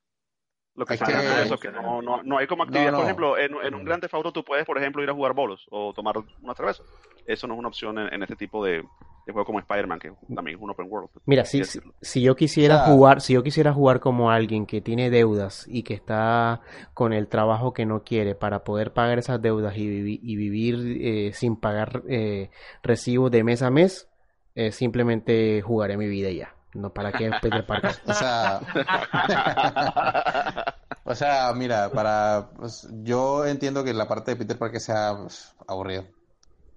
lo, 0.75 0.87
que, 0.87 0.95
es 0.95 1.03
que, 1.03 1.43
eso, 1.43 1.59
que 1.59 1.71
no, 1.71 2.01
no, 2.01 2.23
no, 2.23 2.39
hay 2.39 2.47
como 2.47 2.63
actividad. 2.63 2.95
Por 2.95 3.05
ejemplo, 3.05 3.37
en, 3.37 3.55
en 3.63 3.75
un 3.75 3.85
Gran 3.85 4.01
Theft 4.01 4.15
Auto 4.15 4.33
tú 4.33 4.45
puedes, 4.45 4.65
por 4.65 4.79
ejemplo, 4.79 5.03
ir 5.03 5.11
a 5.11 5.15
jugar 5.15 5.35
bolos 5.35 5.67
o 5.71 5.93
tomar 5.93 6.17
una 6.41 6.55
cerveza. 6.55 6.83
Eso 7.27 7.47
no 7.47 7.55
es 7.55 7.59
una 7.59 7.69
opción 7.69 7.99
en, 7.99 8.15
en 8.15 8.23
este 8.23 8.37
tipo 8.37 8.65
de, 8.65 8.83
de 9.27 9.33
juego 9.33 9.47
como 9.47 9.59
Spider-Man, 9.61 9.99
que 9.99 10.13
también 10.35 10.57
es 10.57 10.63
un 10.63 10.71
open 10.71 10.87
world. 10.91 11.11
Mira, 11.27 11.45
si, 11.45 11.65
si, 11.65 11.81
si, 12.01 12.23
yo 12.23 12.35
quisiera 12.35 12.87
jugar, 12.87 13.21
si 13.21 13.35
yo 13.35 13.43
quisiera 13.43 13.73
jugar 13.73 14.01
como 14.01 14.31
alguien 14.31 14.67
que 14.67 14.81
tiene 14.81 15.11
deudas 15.11 15.67
y 15.69 15.85
que 15.85 15.95
está 15.95 16.61
con 16.95 17.13
el 17.13 17.29
trabajo 17.29 17.73
que 17.73 17.87
no 17.87 18.03
quiere 18.03 18.35
para 18.35 18.65
poder 18.65 18.93
pagar 18.93 19.19
esas 19.19 19.41
deudas 19.41 19.77
y, 19.77 19.87
vivi 19.87 20.21
y 20.23 20.37
vivir 20.37 20.99
eh, 21.01 21.33
sin 21.35 21.57
pagar 21.57 22.03
eh, 22.09 22.51
recibos 22.83 23.31
de 23.31 23.45
mes 23.45 23.63
a 23.63 23.71
mes, 23.71 24.09
eh, 24.55 24.73
simplemente 24.73 25.63
jugaré 25.63 25.97
mi 25.97 26.09
vida 26.09 26.31
y 26.31 26.39
ya. 26.39 26.55
No 26.75 26.93
para 26.93 27.13
qué 27.13 27.31
Peter 27.41 27.67
Parker. 27.67 27.95
o 28.07 28.15
sea, 28.15 28.61
o 31.05 31.15
sea, 31.15 31.53
mira, 31.53 31.91
para 31.91 32.51
pues, 32.57 32.89
yo 33.03 33.45
entiendo 33.45 33.85
que 33.85 33.93
la 33.93 34.09
parte 34.09 34.33
de 34.33 34.37
Peter 34.39 34.59
Parker 34.59 34.81
sea 34.81 35.17
pues, 35.21 35.55
aburrido, 35.69 36.07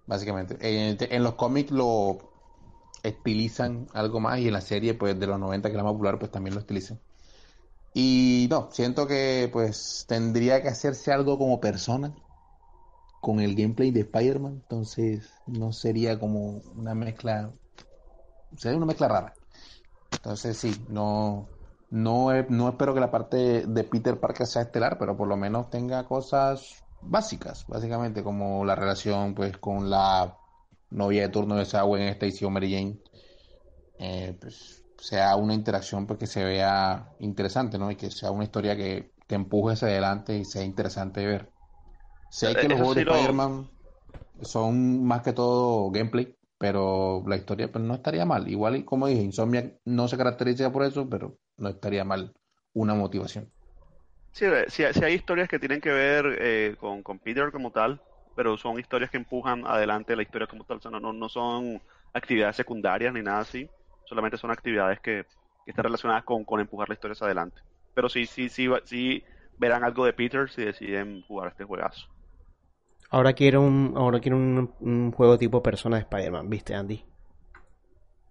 básicamente. 0.06 0.58
En, 0.62 0.98
en 1.00 1.24
los 1.24 1.36
cómics 1.36 1.72
lo 1.72 2.35
estilizan 3.08 3.88
algo 3.94 4.20
más 4.20 4.40
y 4.40 4.48
en 4.48 4.54
la 4.54 4.62
serie 4.62 4.94
pues 4.94 5.20
de 5.20 5.28
los 5.28 5.40
90 5.40 5.70
que 5.70 5.74
es 5.74 5.78
la 5.78 5.84
más 5.84 5.94
popular 5.94 6.20
pues 6.20 6.32
también 6.32 6.56
lo 6.56 6.62
estilizan. 6.62 7.00
Y 7.94 8.48
no, 8.50 8.70
siento 8.72 9.08
que 9.08 9.50
pues 9.54 10.06
tendría 10.08 10.62
que 10.62 10.68
hacerse 10.68 11.12
algo 11.14 11.38
como 11.38 11.62
persona 11.62 12.14
con 13.22 13.40
el 13.40 13.56
gameplay 13.56 13.92
de 13.92 14.02
Spider-Man, 14.02 14.54
entonces 14.54 15.34
no 15.48 15.72
sería 15.72 16.20
como 16.20 16.62
una 16.76 16.94
mezcla, 16.94 17.52
sería 18.58 18.78
una 18.78 18.86
mezcla 18.86 19.08
rara. 19.08 19.34
Entonces 20.12 20.58
sí, 20.58 20.76
no, 20.90 21.48
no, 21.90 22.28
no 22.50 22.70
espero 22.70 22.94
que 22.94 23.00
la 23.00 23.12
parte 23.12 23.66
de 23.66 23.84
Peter 23.86 24.20
Parker 24.20 24.46
sea 24.46 24.64
estelar, 24.64 24.98
pero 25.00 25.16
por 25.16 25.28
lo 25.28 25.38
menos 25.38 25.70
tenga 25.70 26.06
cosas 26.06 26.84
básicas, 27.02 27.66
básicamente 27.68 28.24
como 28.24 28.66
la 28.66 28.76
relación 28.76 29.34
pues 29.34 29.58
con 29.58 29.90
la 29.90 30.38
novia 30.96 31.24
de 31.24 31.30
turno 31.30 31.56
de 31.56 31.64
esa 31.64 31.84
en 31.84 32.02
esta 32.04 32.26
edición 32.26 32.54
Mary 32.54 32.74
Jane, 32.74 33.00
eh, 33.98 34.38
pues 34.40 34.84
sea 34.98 35.36
una 35.36 35.54
interacción 35.54 36.08
pues, 36.08 36.20
que 36.20 36.28
se 36.28 36.44
vea 36.44 37.14
interesante, 37.20 37.78
¿no? 37.78 37.92
Y 37.92 37.96
que 37.96 38.12
sea 38.12 38.32
una 38.32 38.44
historia 38.44 38.76
que 38.76 39.12
te 39.28 39.36
empuje 39.36 39.74
hacia 39.74 39.88
adelante 39.90 40.38
y 40.38 40.46
sea 40.46 40.64
interesante 40.64 41.22
de 41.22 41.28
ver. 41.28 41.54
Sé 42.30 42.56
que 42.56 42.68
los 42.68 42.78
juegos 42.78 42.96
de 42.98 43.02
Spider-Man 43.04 43.70
son 44.42 45.04
más 45.06 45.22
que 45.22 45.34
todo 45.34 45.90
gameplay, 45.92 46.36
pero 46.58 47.24
la 47.28 47.36
historia 47.38 47.72
pues, 47.72 47.84
no 47.84 47.94
estaría 47.94 48.26
mal. 48.26 48.48
Igual, 48.48 48.84
como 48.86 49.08
dije, 49.08 49.22
Insomnia 49.22 49.78
no 49.86 50.08
se 50.08 50.18
caracteriza 50.18 50.72
por 50.72 50.84
eso, 50.84 51.10
pero 51.10 51.38
no 51.58 51.70
estaría 51.70 52.04
mal 52.04 52.34
una 52.74 52.94
motivación. 52.94 53.52
Sí, 54.34 54.46
sí, 54.68 54.84
sí 54.94 55.04
hay 55.04 55.14
historias 55.14 55.48
que 55.48 55.60
tienen 55.60 55.80
que 55.80 55.92
ver 55.92 56.38
eh, 56.40 56.76
con, 56.78 57.04
con 57.04 57.20
Peter 57.20 57.52
como 57.52 57.72
tal, 57.72 58.02
pero 58.36 58.58
son 58.58 58.80
historias 58.80 59.10
que 59.10 59.18
empujan 59.18 59.66
adelante 59.66 60.16
la 60.16 60.24
historia 60.24 60.48
como 60.48 60.64
tal. 60.64 60.78
O 60.78 60.82
sea, 60.82 60.92
no, 60.92 61.14
no, 61.14 61.30
son 61.30 61.82
actividades 62.14 62.56
secundarias 62.56 63.14
ni 63.14 63.22
nada 63.22 63.40
así, 63.40 63.70
solamente 64.06 64.38
son 64.38 64.52
actividades 64.52 65.00
que, 65.00 65.26
que 65.66 65.72
están 65.72 65.86
relacionadas 65.86 66.24
con, 66.24 66.44
con, 66.44 66.60
empujar 66.60 66.90
la 66.90 66.94
historia 66.94 67.14
hacia 67.14 67.26
adelante. 67.26 67.62
Pero 67.94 68.10
sí, 68.10 68.26
sí, 68.26 68.50
sí, 68.50 68.70
sí 68.84 69.24
verán 69.58 69.84
algo 69.84 70.06
de 70.06 70.14
Peter 70.14 70.50
si 70.50 70.64
deciden 70.64 71.22
jugar 71.24 71.50
este 71.50 71.64
juegazo. 71.64 72.08
Ahora 73.10 73.34
quiero 73.34 73.62
un, 73.62 73.94
ahora 73.96 74.20
quiero 74.20 74.38
un, 74.38 74.74
un 74.80 75.12
juego 75.12 75.38
tipo 75.38 75.64
persona 75.64 75.98
de 75.98 76.02
Spider-Man, 76.02 76.50
¿viste, 76.50 76.76
Andy? 76.76 77.06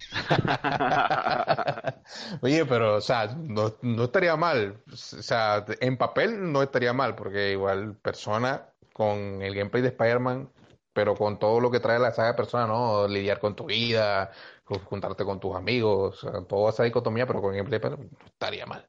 Oye, 2.43 2.67
pero, 2.67 2.97
o 2.97 3.01
sea, 3.01 3.35
no, 3.37 3.77
no 3.83 4.05
estaría 4.05 4.37
mal. 4.37 4.83
O 4.93 4.97
sea, 4.97 5.65
en 5.81 5.97
papel 5.97 6.53
no 6.53 6.63
estaría 6.63 6.93
mal, 6.93 7.15
porque 7.15 7.53
igual 7.53 7.97
persona 7.97 8.69
con 8.95 9.43
el 9.43 9.55
gameplay 9.55 9.83
de 9.83 9.89
Spider-Man, 9.89 10.51
pero 10.93 11.17
con 11.17 11.39
todo 11.41 11.61
lo 11.61 11.71
que 11.71 11.81
trae 11.81 11.99
la 11.99 12.13
saga 12.13 12.29
de 12.29 12.35
Persona, 12.35 12.69
¿no? 12.69 13.09
Lidiar 13.09 13.41
con 13.41 13.57
tu 13.57 13.67
vida, 13.67 14.31
juntarte 14.65 15.25
con 15.25 15.41
tus 15.41 15.57
amigos, 15.57 16.23
o 16.23 16.31
sea, 16.31 16.45
toda 16.47 16.71
esa 16.71 16.85
dicotomía, 16.85 17.27
pero 17.27 17.43
con 17.43 17.55
el 17.55 17.65
gameplay 17.65 17.91
no 17.91 18.09
estaría 18.25 18.65
mal. 18.67 18.89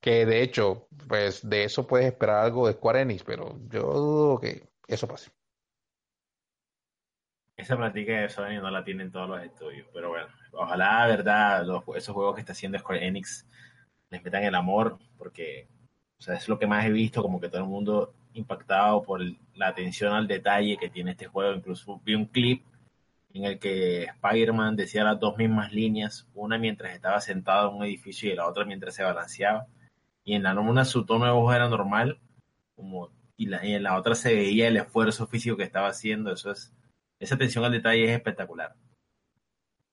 Que 0.00 0.24
de 0.24 0.42
hecho, 0.42 0.88
pues 1.06 1.46
de 1.48 1.64
eso 1.64 1.86
puedes 1.86 2.06
esperar 2.06 2.44
algo 2.44 2.66
de 2.66 2.72
Square 2.72 3.02
Enix, 3.02 3.22
pero 3.22 3.58
yo 3.68 3.82
dudo 3.82 4.40
que 4.40 4.66
eso 4.88 5.06
pase. 5.06 5.30
Esa 7.54 7.76
práctica 7.76 8.12
de 8.12 8.30
Sony 8.30 8.62
no 8.62 8.70
la 8.70 8.82
tienen 8.82 9.12
todos 9.12 9.28
los 9.28 9.42
estudios, 9.42 9.86
pero 9.92 10.08
bueno, 10.08 10.26
ojalá, 10.52 11.06
verdad, 11.06 11.66
esos 11.94 12.14
juegos 12.14 12.34
que 12.34 12.40
está 12.40 12.52
haciendo 12.54 12.78
Square 12.78 13.06
Enix 13.06 13.46
les 14.08 14.24
metan 14.24 14.44
el 14.44 14.54
amor, 14.54 14.98
porque 15.18 15.68
o 16.18 16.22
sea, 16.22 16.36
es 16.36 16.48
lo 16.48 16.58
que 16.58 16.66
más 16.66 16.86
he 16.86 16.90
visto, 16.90 17.20
como 17.20 17.40
que 17.40 17.48
todo 17.48 17.60
el 17.60 17.68
mundo 17.68 18.14
impactado 18.34 19.02
por 19.02 19.20
la 19.54 19.68
atención 19.68 20.12
al 20.12 20.26
detalle 20.26 20.76
que 20.76 20.88
tiene 20.88 21.12
este 21.12 21.26
juego. 21.26 21.54
Incluso 21.54 22.00
vi 22.04 22.14
un 22.14 22.26
clip 22.26 22.64
en 23.34 23.44
el 23.44 23.58
que 23.58 24.04
Spider-Man 24.04 24.76
decía 24.76 25.04
las 25.04 25.18
dos 25.18 25.36
mismas 25.36 25.72
líneas, 25.72 26.28
una 26.34 26.58
mientras 26.58 26.94
estaba 26.94 27.20
sentado 27.20 27.70
en 27.70 27.76
un 27.76 27.84
edificio 27.84 28.30
y 28.30 28.36
la 28.36 28.46
otra 28.46 28.64
mientras 28.64 28.94
se 28.94 29.02
balanceaba. 29.02 29.66
Y 30.24 30.34
en 30.34 30.42
la 30.42 30.58
una 30.58 30.84
su 30.84 31.04
tono 31.04 31.24
de 31.24 31.32
voz 31.32 31.54
era 31.54 31.68
normal, 31.68 32.20
como, 32.76 33.10
y, 33.36 33.52
en 33.52 33.82
la 33.82 33.98
otra 33.98 34.14
se 34.14 34.34
veía 34.34 34.68
el 34.68 34.76
esfuerzo 34.76 35.26
físico 35.26 35.56
que 35.56 35.64
estaba 35.64 35.88
haciendo. 35.88 36.32
Eso 36.32 36.52
es, 36.52 36.72
esa 37.18 37.34
atención 37.34 37.64
al 37.64 37.72
detalle 37.72 38.04
es 38.04 38.10
espectacular. 38.12 38.74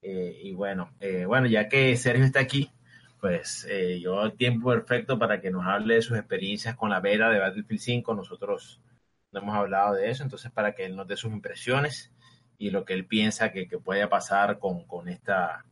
Eh, 0.02 0.40
y 0.44 0.54
bueno, 0.54 0.92
eh, 1.00 1.26
bueno, 1.26 1.48
ya 1.48 1.68
que 1.68 1.96
Sergio 1.98 2.26
está 2.26 2.40
aquí, 2.40 2.72
pues 3.20 3.66
eh, 3.70 4.00
yo 4.00 4.32
tiempo 4.34 4.70
perfecto 4.70 5.20
para 5.20 5.42
que 5.42 5.52
nos 5.52 5.66
hable 5.66 5.96
de 5.96 6.02
sus 6.02 6.18
experiencias 6.18 6.76
con 6.76 6.90
la 6.90 7.00
beta 7.00 7.30
de 7.30 7.40
Battlefield 7.40 7.82
5. 7.82 8.14
Nosotros 8.16 8.82
no 9.32 9.40
hemos 9.42 9.56
hablado 9.56 9.96
de 9.96 10.10
eso, 10.10 10.24
entonces 10.24 10.52
para 10.52 10.74
que 10.74 10.86
él 10.86 10.96
nos 10.96 11.08
dé 11.08 11.18
sus 11.18 11.32
impresiones 11.32 12.12
y 12.58 12.72
lo 12.72 12.86
que 12.86 12.94
él 12.94 13.06
piensa 13.06 13.52
que, 13.52 13.68
que 13.68 13.80
puede 13.80 14.08
pasar 14.08 14.60
con, 14.60 14.86
con 14.86 15.08
esta 15.10 15.66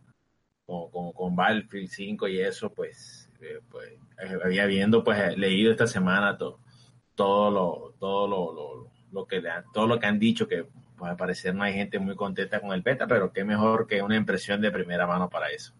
con, 0.66 1.14
con, 1.14 1.36
Battlefield 1.36 1.90
5 1.90 2.28
y 2.28 2.42
eso, 2.42 2.74
pues, 2.74 3.30
eh, 3.42 3.62
pues 3.70 3.90
eh, 4.20 4.38
había 4.44 4.66
viendo, 4.66 5.04
pues 5.04 5.38
leído 5.38 5.72
esta 5.72 5.88
semana 5.88 6.38
todo, 6.38 6.60
todo 7.16 7.52
lo, 7.52 7.96
todo 8.00 8.28
lo, 8.28 8.54
lo, 8.54 8.92
lo 9.12 9.26
que 9.26 9.42
todo 9.74 9.88
lo 9.88 10.00
que 10.00 10.08
han 10.08 10.20
dicho 10.20 10.48
que 10.48 10.66
pues 10.98 11.12
al 11.12 11.18
parecer 11.18 11.56
no 11.56 11.64
hay 11.64 11.74
gente 11.74 12.00
muy 12.00 12.16
contenta 12.16 12.60
con 12.60 12.74
el 12.74 12.82
beta, 12.82 13.08
pero 13.08 13.32
qué 13.32 13.46
mejor 13.46 13.88
que 13.88 14.02
una 14.02 14.18
impresión 14.18 14.60
de 14.62 14.72
primera 14.72 15.08
mano 15.08 15.30
para 15.30 15.50
eso. 15.50 15.74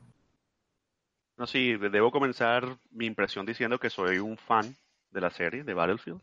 No, 1.38 1.46
sí, 1.46 1.78
debo 1.78 2.12
comenzar 2.12 2.78
mi 2.90 3.06
impresión 3.06 3.46
diciendo 3.46 3.80
que 3.80 3.92
soy 3.92 4.18
un 4.18 4.38
fan 4.38 4.76
de 5.12 5.22
la 5.22 5.30
serie, 5.30 5.64
de 5.64 5.74
Battlefield. 5.76 6.22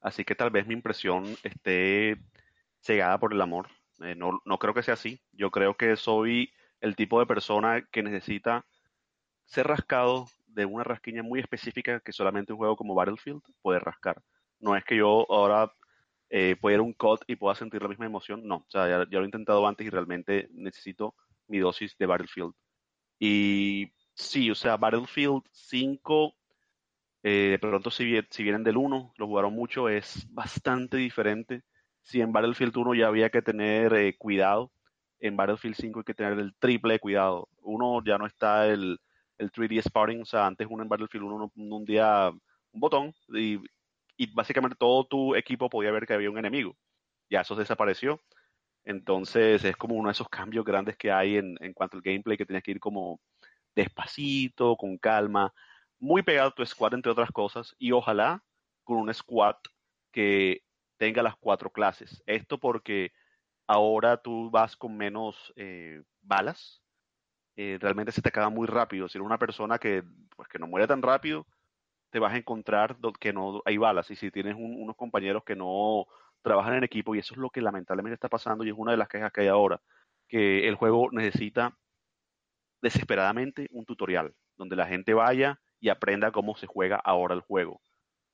Así 0.00 0.24
que 0.24 0.34
tal 0.34 0.50
vez 0.50 0.66
mi 0.66 0.74
impresión 0.74 1.36
esté 1.42 2.16
cegada 2.80 3.18
por 3.18 3.34
el 3.34 3.40
amor. 3.42 3.68
Eh, 4.00 4.14
no, 4.14 4.40
no 4.46 4.58
creo 4.58 4.72
que 4.72 4.82
sea 4.82 4.94
así. 4.94 5.20
Yo 5.32 5.50
creo 5.50 5.76
que 5.76 5.96
soy 5.96 6.50
el 6.80 6.96
tipo 6.96 7.20
de 7.20 7.26
persona 7.26 7.86
que 7.90 8.02
necesita 8.02 8.64
ser 9.44 9.66
rascado 9.66 10.26
de 10.46 10.64
una 10.64 10.84
rasquiña 10.84 11.22
muy 11.22 11.40
específica 11.40 12.00
que 12.00 12.12
solamente 12.12 12.52
un 12.52 12.58
juego 12.58 12.76
como 12.76 12.94
Battlefield 12.94 13.42
puede 13.60 13.80
rascar. 13.80 14.22
No 14.60 14.76
es 14.76 14.84
que 14.84 14.96
yo 14.96 15.26
ahora 15.30 15.72
eh, 16.30 16.56
pueda 16.60 16.74
ir 16.76 16.80
a 16.80 16.84
un 16.84 16.94
COD 16.94 17.20
y 17.26 17.36
pueda 17.36 17.54
sentir 17.54 17.82
la 17.82 17.88
misma 17.88 18.06
emoción. 18.06 18.46
No, 18.46 18.56
o 18.56 18.66
sea, 18.70 18.88
ya, 18.88 19.06
ya, 19.10 19.18
lo 19.18 19.22
he 19.22 19.26
intentado 19.26 19.66
antes 19.66 19.86
y 19.86 19.90
realmente 19.90 20.48
necesito 20.52 21.14
mi 21.48 21.58
dosis 21.58 21.96
de 21.98 22.06
Battlefield. 22.06 22.54
Y 23.18 23.92
sí, 24.18 24.50
o 24.50 24.54
sea, 24.54 24.76
Battlefield 24.76 25.42
5, 25.52 26.34
eh, 27.22 27.48
de 27.52 27.58
pronto 27.58 27.90
si, 27.90 28.20
si 28.30 28.42
vienen 28.42 28.64
del 28.64 28.76
1, 28.76 29.14
lo 29.16 29.26
jugaron 29.26 29.54
mucho, 29.54 29.88
es 29.88 30.26
bastante 30.32 30.96
diferente. 30.96 31.62
Si 32.02 32.20
en 32.20 32.32
Battlefield 32.32 32.76
1 32.76 32.94
ya 32.94 33.06
había 33.08 33.30
que 33.30 33.42
tener 33.42 33.94
eh, 33.94 34.16
cuidado, 34.16 34.72
en 35.20 35.36
Battlefield 35.36 35.76
5 35.76 36.00
hay 36.00 36.04
que 36.04 36.14
tener 36.14 36.38
el 36.38 36.54
triple 36.58 36.94
de 36.94 37.00
cuidado. 37.00 37.48
Uno 37.62 38.02
ya 38.04 38.18
no 38.18 38.26
está 38.26 38.66
el, 38.68 39.00
el 39.38 39.52
3D 39.52 39.82
Spotting, 39.82 40.22
o 40.22 40.24
sea, 40.24 40.46
antes 40.46 40.66
uno 40.70 40.82
en 40.82 40.88
Battlefield 40.88 41.24
1 41.24 41.52
un 41.56 41.84
día 41.84 42.30
un 42.72 42.80
botón 42.80 43.14
y, 43.28 43.58
y, 44.16 44.32
básicamente 44.34 44.76
todo 44.78 45.04
tu 45.06 45.34
equipo 45.34 45.70
podía 45.70 45.90
ver 45.90 46.06
que 46.06 46.14
había 46.14 46.30
un 46.30 46.38
enemigo. 46.38 46.76
Ya 47.30 47.42
eso 47.42 47.54
desapareció. 47.56 48.20
Entonces 48.84 49.64
es 49.64 49.76
como 49.76 49.94
uno 49.96 50.08
de 50.08 50.12
esos 50.12 50.28
cambios 50.28 50.64
grandes 50.64 50.96
que 50.96 51.12
hay 51.12 51.36
en, 51.36 51.56
en 51.60 51.72
cuanto 51.74 51.96
al 51.96 52.02
gameplay, 52.02 52.36
que 52.38 52.46
tienes 52.46 52.62
que 52.62 52.72
ir 52.72 52.80
como 52.80 53.20
despacito, 53.74 54.76
con 54.76 54.98
calma, 54.98 55.52
muy 55.98 56.22
pegado 56.22 56.48
a 56.48 56.54
tu 56.54 56.64
squad, 56.64 56.94
entre 56.94 57.12
otras 57.12 57.30
cosas, 57.30 57.74
y 57.78 57.92
ojalá 57.92 58.42
con 58.84 58.98
un 58.98 59.12
squad 59.12 59.56
que 60.12 60.62
tenga 60.96 61.22
las 61.22 61.36
cuatro 61.36 61.70
clases. 61.70 62.22
Esto 62.26 62.58
porque 62.58 63.12
ahora 63.66 64.16
tú 64.16 64.50
vas 64.50 64.76
con 64.76 64.96
menos 64.96 65.52
eh, 65.56 66.02
balas, 66.22 66.82
eh, 67.56 67.78
realmente 67.80 68.12
se 68.12 68.22
te 68.22 68.28
acaba 68.28 68.50
muy 68.50 68.66
rápido. 68.66 69.08
Si 69.08 69.18
eres 69.18 69.26
una 69.26 69.38
persona 69.38 69.78
que, 69.78 70.04
pues, 70.36 70.48
que 70.48 70.58
no 70.58 70.68
muere 70.68 70.86
tan 70.86 71.02
rápido, 71.02 71.46
te 72.10 72.18
vas 72.18 72.32
a 72.32 72.36
encontrar 72.38 72.96
que 73.20 73.32
no 73.32 73.62
hay 73.64 73.76
balas. 73.76 74.10
Y 74.10 74.16
si 74.16 74.30
tienes 74.30 74.54
unos 74.56 74.96
compañeros 74.96 75.44
que 75.44 75.56
no 75.56 76.06
trabajan 76.42 76.74
en 76.74 76.84
equipo, 76.84 77.14
y 77.14 77.18
eso 77.18 77.34
es 77.34 77.38
lo 77.38 77.50
que 77.50 77.60
lamentablemente 77.60 78.14
está 78.14 78.28
pasando, 78.28 78.64
y 78.64 78.70
es 78.70 78.76
una 78.76 78.92
de 78.92 78.98
las 78.98 79.08
quejas 79.08 79.32
que 79.32 79.42
hay 79.42 79.48
ahora, 79.48 79.80
que 80.28 80.68
el 80.68 80.76
juego 80.76 81.08
necesita 81.10 81.76
desesperadamente 82.80 83.68
un 83.70 83.84
tutorial, 83.84 84.34
donde 84.56 84.76
la 84.76 84.86
gente 84.86 85.14
vaya 85.14 85.60
y 85.80 85.88
aprenda 85.88 86.32
cómo 86.32 86.56
se 86.56 86.66
juega 86.66 86.96
ahora 86.96 87.34
el 87.34 87.40
juego. 87.40 87.80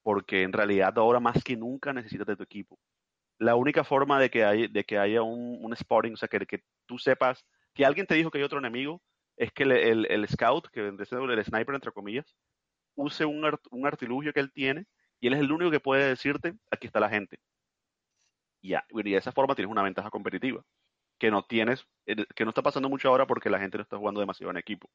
Porque 0.02 0.42
en 0.42 0.52
realidad 0.52 0.96
ahora 0.98 1.20
más 1.20 1.42
que 1.42 1.56
nunca 1.56 1.92
necesitas 1.92 2.26
de 2.26 2.36
tu 2.36 2.42
equipo. 2.42 2.78
La 3.38 3.56
única 3.56 3.84
forma 3.84 4.20
de 4.20 4.30
que, 4.30 4.44
hay, 4.44 4.68
de 4.68 4.84
que 4.84 4.98
haya 4.98 5.22
un, 5.22 5.58
un 5.60 5.76
spotting, 5.76 6.14
o 6.14 6.16
sea, 6.16 6.28
que, 6.28 6.62
tú 6.86 6.98
sepas 6.98 7.44
que 7.74 7.84
alguien 7.84 8.06
te 8.06 8.14
dijo 8.14 8.30
que 8.30 8.38
hay 8.38 8.44
otro 8.44 8.58
enemigo, 8.58 9.02
es 9.36 9.50
que 9.52 9.64
el, 9.64 10.28
scout, 10.28 10.68
que 10.68 10.82
vendría 10.82 11.06
el 11.10 11.44
sniper, 11.44 11.74
entre 11.74 11.90
comillas, 11.90 12.36
use 12.94 13.24
un, 13.24 13.44
un, 13.70 13.86
artilugio 13.86 14.32
que 14.32 14.40
él 14.40 14.52
tiene 14.52 14.86
y 15.20 15.26
él 15.26 15.34
es 15.34 15.40
el 15.40 15.50
único 15.50 15.70
que 15.70 15.80
puede 15.80 16.08
decirte, 16.08 16.54
aquí 16.70 16.86
está 16.86 17.00
la 17.00 17.08
gente. 17.08 17.38
Y 18.62 18.70
ya, 18.70 18.84
y 18.88 19.02
de 19.02 19.16
esa 19.16 19.32
forma 19.32 19.54
tienes 19.54 19.72
una 19.72 19.82
ventaja 19.82 20.10
competitiva, 20.10 20.62
que 21.24 21.30
no 21.30 21.42
tienes, 21.42 21.86
que 22.04 22.44
no 22.44 22.50
está 22.50 22.60
pasando 22.60 22.90
mucho 22.90 23.08
ahora 23.08 23.26
porque 23.26 23.48
la 23.48 23.58
gente 23.58 23.78
no 23.78 23.82
está 23.82 23.96
jugando 23.96 24.20
demasiado 24.20 24.50
en 24.50 24.58
equipo. 24.58 24.90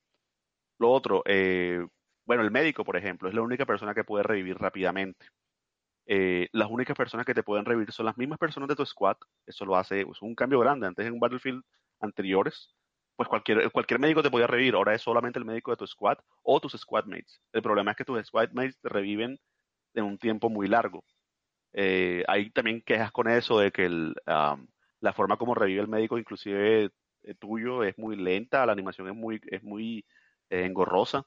Lo 0.78 0.92
otro, 0.92 1.24
eh, 1.26 1.84
bueno, 2.24 2.44
el 2.44 2.52
médico, 2.52 2.84
por 2.84 2.96
ejemplo, 2.96 3.28
es 3.28 3.34
la 3.34 3.42
única 3.42 3.66
persona 3.66 3.96
que 3.96 4.04
puede 4.04 4.22
revivir 4.22 4.56
rápidamente. 4.60 5.26
Eh, 6.06 6.48
las 6.52 6.70
únicas 6.70 6.96
personas 6.96 7.26
que 7.26 7.34
te 7.34 7.42
pueden 7.42 7.66
revivir 7.66 7.92
son 7.92 8.06
las 8.06 8.16
mismas 8.16 8.38
personas 8.38 8.70
de 8.70 8.76
tu 8.76 8.86
squad. 8.86 9.18
Eso 9.48 9.66
lo 9.66 9.76
hace, 9.76 10.06
un 10.22 10.36
cambio 10.36 10.60
grande. 10.60 10.86
Antes 10.86 11.08
en 11.08 11.20
Battlefield 11.20 11.64
anteriores, 12.00 12.76
pues 13.16 13.28
cualquier, 13.28 13.72
cualquier 13.72 14.00
médico 14.00 14.22
te 14.22 14.30
podía 14.30 14.46
revivir. 14.46 14.76
Ahora 14.76 14.94
es 14.94 15.02
solamente 15.02 15.40
el 15.40 15.46
médico 15.46 15.72
de 15.72 15.78
tu 15.78 15.88
squad 15.88 16.20
o 16.44 16.60
tus 16.60 16.74
squadmates. 16.74 17.42
El 17.54 17.64
problema 17.64 17.90
es 17.90 17.98
que 17.98 18.06
tus 18.06 18.24
squadmates 18.24 18.80
te 18.80 18.90
reviven 18.90 19.40
en 19.96 20.04
un 20.04 20.20
tiempo 20.20 20.48
muy 20.48 20.68
largo. 20.68 21.04
Eh, 21.74 22.24
hay 22.28 22.52
también 22.52 22.84
quejas 22.84 23.12
con 23.12 23.28
eso 23.28 23.58
de 23.58 23.72
que 23.72 23.86
el, 23.86 24.14
la 25.02 25.14
forma 25.14 25.38
como 25.38 25.56
revive 25.56 25.82
el 25.82 25.88
médico, 25.88 26.18
inclusive 26.18 26.92
eh, 27.24 27.36
tuyo, 27.36 27.84
es 27.84 27.98
muy 27.98 28.16
lenta, 28.16 28.66
la 28.66 28.74
animación 28.74 29.08
es 29.08 29.16
muy, 29.16 29.42
es 29.48 29.64
muy 29.64 30.06
eh, 30.50 30.66
engorrosa. 30.66 31.26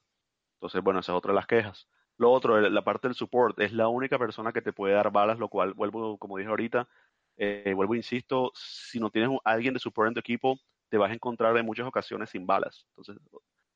Entonces, 0.57 0.83
bueno, 0.83 1.01
esa 1.01 1.12
es 1.12 1.18
otra 1.18 1.33
de 1.33 1.37
las 1.37 1.47
quejas. 1.47 1.89
Lo 2.18 2.31
otro, 2.31 2.61
la 2.61 2.85
parte 2.85 3.09
del 3.09 3.14
support, 3.16 3.59
es 3.61 3.73
la 3.73 3.89
única 3.89 4.18
persona 4.18 4.53
que 4.53 4.62
te 4.62 4.73
puede 4.73 4.95
dar 4.95 5.11
balas, 5.11 5.39
lo 5.39 5.49
cual, 5.49 5.75
vuelvo, 5.75 6.18
como 6.18 6.37
dije 6.37 6.51
ahorita, 6.51 6.89
eh, 7.37 7.73
vuelvo, 7.75 7.95
insisto, 7.95 8.53
si 8.55 9.01
no 9.01 9.11
tienes 9.11 9.31
alguien 9.45 9.75
de 9.75 9.81
support 9.81 10.09
en 10.09 10.14
tu 10.14 10.20
equipo, 10.20 10.59
te 10.89 10.99
vas 10.99 11.11
a 11.11 11.14
encontrar 11.14 11.57
en 11.57 11.66
muchas 11.66 11.87
ocasiones 11.87 12.31
sin 12.31 12.47
balas. 12.47 12.87
Entonces, 12.91 13.16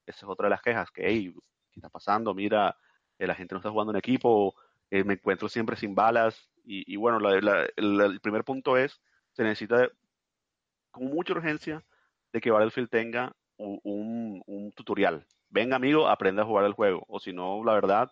esa 0.07 0.19
es 0.27 0.31
otra 0.31 0.47
de 0.47 0.51
las 0.51 0.63
quejas, 0.63 0.91
que, 0.91 1.03
hey, 1.07 1.35
¿qué 1.73 1.81
está 1.81 1.89
pasando? 1.89 2.35
Mira, 2.35 2.77
eh, 3.19 3.27
la 3.27 3.35
gente 3.35 3.55
no 3.55 3.59
está 3.59 3.71
jugando 3.71 3.93
en 3.93 3.99
equipo, 3.99 4.55
eh, 4.91 5.05
me 5.05 5.15
encuentro 5.15 5.49
siempre 5.49 5.77
sin 5.77 5.95
balas. 5.95 6.51
Y, 6.69 6.97
bueno, 6.97 7.19
el, 7.31 8.21
primer 8.21 8.43
punto 8.43 8.77
es, 8.77 9.01
se 9.37 9.43
necesita 9.43 9.91
con 10.91 11.05
mucha 11.09 11.35
urgencia 11.35 11.85
de 12.33 12.41
que 12.41 12.51
Battlefield 12.51 12.89
tenga 12.89 13.37
un, 13.59 14.43
un, 14.47 14.73
tutorial. 14.73 15.27
Venga, 15.51 15.77
amigo, 15.77 16.09
aprenda 16.09 16.43
a 16.43 16.47
jugar 16.47 16.65
el 16.65 16.73
juego. 16.73 17.05
O 17.07 17.21
si 17.21 17.35
no, 17.35 17.63
la 17.63 17.75
verdad, 17.75 18.11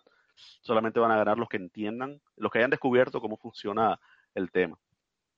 solamente 0.61 0.99
van 0.99 1.11
a 1.11 1.17
ganar 1.17 1.39
los 1.39 1.49
que 1.49 1.57
entiendan, 1.57 2.21
los 2.37 2.51
que 2.51 2.59
hayan 2.59 2.69
descubierto 2.69 3.21
cómo 3.21 3.37
funciona 3.37 3.99
el 4.35 4.51
tema. 4.51 4.77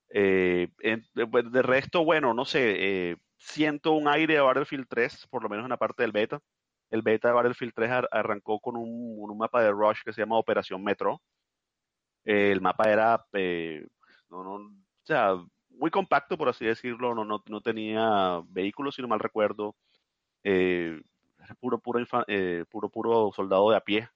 Eh, 0.10 0.68
de, 0.84 1.26
de, 1.26 1.62
resto, 1.62 2.04
bueno, 2.04 2.34
no 2.34 2.44
sé, 2.44 3.12
eh, 3.12 3.18
siento 3.38 3.94
un 3.94 4.10
aire 4.10 4.36
de 4.36 4.42
Battlefield 4.42 4.88
3, 4.90 5.28
por 5.30 5.42
lo 5.42 5.50
menos 5.50 5.64
en 5.64 5.70
la 5.70 5.78
parte 5.78 6.04
del 6.04 6.12
beta. 6.12 6.42
El 6.90 7.02
beta 7.02 7.30
de 7.30 7.34
Battlefield 7.34 7.74
3 7.74 7.92
ar 7.92 8.10
arrancó 8.12 8.60
con 8.60 8.76
un, 8.76 9.16
un, 9.20 9.38
mapa 9.38 9.62
de 9.62 9.72
Rush 9.72 10.02
que 10.04 10.12
se 10.12 10.22
llama 10.22 10.38
Operación 10.38 10.84
Metro. 10.84 11.22
El 12.26 12.60
mapa 12.60 12.92
era, 12.92 13.26
eh, 13.34 13.88
no, 14.30 14.44
no, 14.44 14.56
o 14.56 15.06
sea, 15.06 15.38
muy 15.78 15.92
compacto, 15.92 16.38
por 16.38 16.50
así 16.50 16.66
decirlo. 16.66 17.16
No, 17.16 17.26
no, 17.26 17.44
no 17.48 17.62
tenía 17.62 18.42
vehículos, 18.50 18.96
si 18.96 19.02
no 19.02 19.08
mal 19.08 19.20
recuerdo. 19.20 19.76
Eh, 20.44 21.02
puro, 21.60 21.80
puro, 21.80 22.06
eh, 22.28 22.66
puro, 22.70 22.90
puro 22.90 23.32
soldado 23.36 23.70
de 23.72 23.78
a 23.78 23.82
pie. 23.82 24.10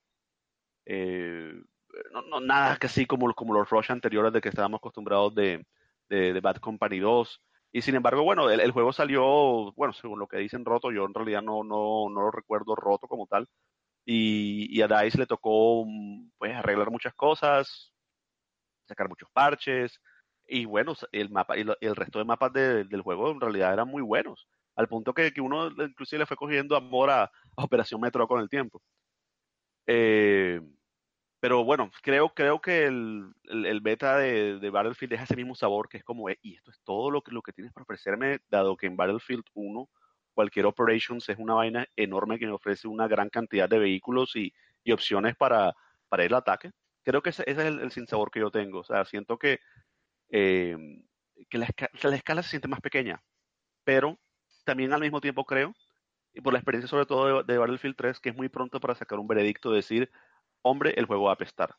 No, 2.12 2.22
no, 2.24 2.40
nada 2.40 2.78
que 2.78 2.88
así 2.88 3.06
como, 3.06 3.34
como 3.34 3.54
los 3.54 3.70
Rush 3.70 3.92
anteriores 3.92 4.34
de 4.34 4.42
que 4.42 4.50
estábamos 4.50 4.80
acostumbrados 4.80 5.36
de, 5.36 5.66
de, 6.10 6.40
Bad 6.40 6.58
Company 6.58 7.00
2 7.00 7.42
y 7.74 7.82
sin 7.82 7.96
embargo, 7.96 8.24
bueno, 8.24 8.50
el, 8.50 8.60
el, 8.60 8.72
juego 8.72 8.92
salió, 8.92 9.72
bueno, 9.74 9.94
según 9.94 10.20
lo 10.20 10.28
que 10.28 10.38
dicen 10.38 10.66
roto, 10.66 10.92
yo 10.92 11.06
en 11.06 11.14
realidad 11.14 11.42
no, 11.42 11.64
no, 11.64 12.10
no 12.10 12.22
lo 12.22 12.32
recuerdo 12.32 12.76
roto 12.76 13.08
como 13.08 13.28
tal. 13.28 13.48
Y, 14.06 14.68
y, 14.78 14.82
a 14.82 14.88
DICE 14.88 15.20
le 15.20 15.28
tocó 15.28 15.86
pues 16.38 16.54
arreglar 16.56 16.92
muchas 16.92 17.14
cosas, 17.14 17.94
sacar 18.88 19.08
muchos 19.10 19.30
parches. 19.32 20.02
Y 20.54 20.66
bueno, 20.66 20.94
el 21.14 21.30
mapa 21.30 21.58
y 21.58 21.62
el 21.80 21.96
resto 21.96 22.20
de 22.20 22.26
mapas 22.26 22.52
de, 22.52 22.84
del 22.84 23.02
juego 23.02 23.32
en 23.32 23.40
realidad 23.40 23.72
eran 23.72 23.88
muy 23.88 24.02
buenos. 24.02 24.50
Al 24.76 24.90
punto 24.90 25.14
que, 25.14 25.32
que 25.32 25.40
uno 25.40 25.68
inclusive 25.70 26.20
le 26.20 26.26
fue 26.26 26.36
cogiendo 26.36 26.76
amor 26.76 27.10
a, 27.10 27.24
a 27.24 27.64
Operación 27.64 28.02
Metro 28.02 28.28
con 28.28 28.42
el 28.42 28.50
tiempo. 28.50 28.82
Eh, 29.88 30.60
pero 31.40 31.64
bueno, 31.64 31.90
creo, 32.04 32.34
creo 32.34 32.60
que 32.60 32.86
el, 32.86 33.32
el, 33.46 33.66
el 33.66 33.80
beta 33.80 34.18
de, 34.18 34.60
de, 34.60 34.70
Battlefield 34.70 35.12
deja 35.12 35.24
ese 35.24 35.38
mismo 35.38 35.56
sabor 35.56 35.88
que 35.88 35.98
es 35.98 36.04
como, 36.04 36.30
eh, 36.30 36.38
y 36.42 36.56
esto 36.56 36.70
es 36.72 36.82
todo 36.84 37.12
lo 37.12 37.22
que, 37.22 37.32
lo 37.32 37.42
que 37.42 37.54
tienes 37.54 37.72
para 37.72 37.84
ofrecerme, 37.84 38.42
dado 38.50 38.76
que 38.76 38.88
en 38.88 38.98
Battlefield 38.98 39.46
1 39.54 39.90
cualquier 40.34 40.66
Operations 40.66 41.30
es 41.30 41.38
una 41.38 41.54
vaina 41.54 41.88
enorme 41.96 42.38
que 42.38 42.46
me 42.46 42.52
ofrece 42.54 42.90
una 42.90 43.08
gran 43.08 43.30
cantidad 43.30 43.70
de 43.70 43.80
vehículos 43.80 44.36
y, 44.36 44.54
y 44.84 44.92
opciones 44.92 45.36
para, 45.38 45.74
para 46.10 46.24
al 46.24 46.34
ataque. 46.34 46.72
Creo 47.04 47.22
que 47.22 47.30
ese, 47.30 47.44
ese 47.48 47.62
es 47.62 47.68
el, 47.68 47.80
el 47.80 47.92
sinsabor 47.92 48.32
que 48.32 48.42
yo 48.42 48.52
tengo. 48.52 48.80
O 48.80 48.84
sea, 48.84 49.06
siento 49.06 49.38
que, 49.38 49.60
eh, 50.32 50.78
que 51.50 51.58
la, 51.58 51.68
la 52.04 52.16
escala 52.16 52.44
se 52.44 52.50
siente 52.50 52.68
más 52.68 52.82
pequeña, 52.82 53.22
pero 53.84 54.18
también 54.66 54.94
al 54.94 55.02
mismo 55.02 55.22
tiempo 55.22 55.46
creo, 55.46 55.74
y 56.34 56.42
por 56.42 56.54
la 56.54 56.60
experiencia 56.60 56.88
sobre 56.88 57.06
todo 57.06 57.44
de, 57.44 57.54
de 57.54 57.60
Battlefield 57.60 57.96
3, 57.96 58.20
que 58.20 58.30
es 58.30 58.36
muy 58.36 58.50
pronto 58.50 58.80
para 58.80 58.96
sacar 58.96 59.20
un 59.20 59.28
veredicto, 59.28 59.70
de 59.72 59.78
decir, 59.78 60.12
hombre, 60.62 60.94
el 60.98 61.06
juego 61.06 61.26
va 61.26 61.32
a 61.32 61.34
apestar. 61.36 61.76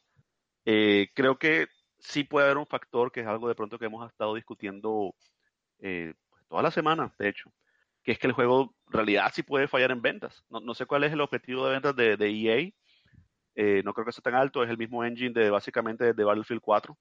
Eh, 0.65 1.09
creo 1.15 1.39
que 1.39 1.66
sí 1.99 2.24
puede 2.24 2.47
haber 2.47 2.59
un 2.59 2.66
factor 2.66 3.11
que 3.12 3.20
es 3.20 3.27
algo 3.27 3.49
de 3.49 3.55
pronto 3.55 3.79
que 3.79 3.87
hemos 3.87 4.09
estado 4.11 4.35
discutiendo 4.35 5.15
eh, 5.79 6.15
pues, 6.31 6.45
toda 6.49 6.62
la 6.62 6.70
semana, 6.70 7.15
de 7.19 7.29
hecho, 7.29 7.53
que 8.03 8.12
es 8.12 8.19
que 8.19 8.27
el 8.27 8.33
juego 8.33 8.74
en 8.89 8.93
realidad 8.93 9.31
sí 9.33 9.43
puede 9.43 9.69
fallar 9.69 9.93
en 9.93 10.03
ventas. 10.03 10.45
No, 10.51 10.61
no 10.61 10.74
sé 10.74 10.87
cuál 10.87 11.05
es 11.05 11.12
el 11.12 11.20
objetivo 11.20 11.66
de 11.66 11.73
ventas 11.73 11.97
de, 11.97 12.16
de 12.16 12.29
EA. 12.31 12.70
Eh, 13.55 13.83
no 13.85 13.93
creo 13.95 14.07
que 14.07 14.12
sea 14.12 14.23
tan 14.23 14.35
alto, 14.35 14.62
es 14.62 14.70
el 14.70 14.79
mismo 14.79 15.05
engine 15.05 15.33
de 15.33 15.51
básicamente 15.51 16.12
de 16.12 16.24
Battlefield 16.24 16.62
4. 16.62 16.99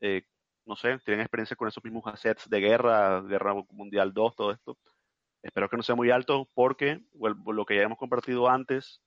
Eh, 0.00 0.22
no 0.64 0.76
sé, 0.76 0.98
tienen 1.04 1.22
experiencia 1.22 1.56
con 1.56 1.68
esos 1.68 1.82
mismos 1.82 2.06
assets 2.06 2.48
de 2.48 2.60
guerra, 2.60 3.20
Guerra 3.22 3.54
Mundial 3.70 4.12
2, 4.12 4.36
todo 4.36 4.52
esto. 4.52 4.78
Espero 5.42 5.68
que 5.68 5.76
no 5.76 5.82
sea 5.82 5.94
muy 5.94 6.10
alto 6.10 6.48
porque 6.54 7.02
lo 7.14 7.64
que 7.64 7.76
ya 7.76 7.82
hemos 7.82 7.98
compartido 7.98 8.48
antes, 8.48 9.00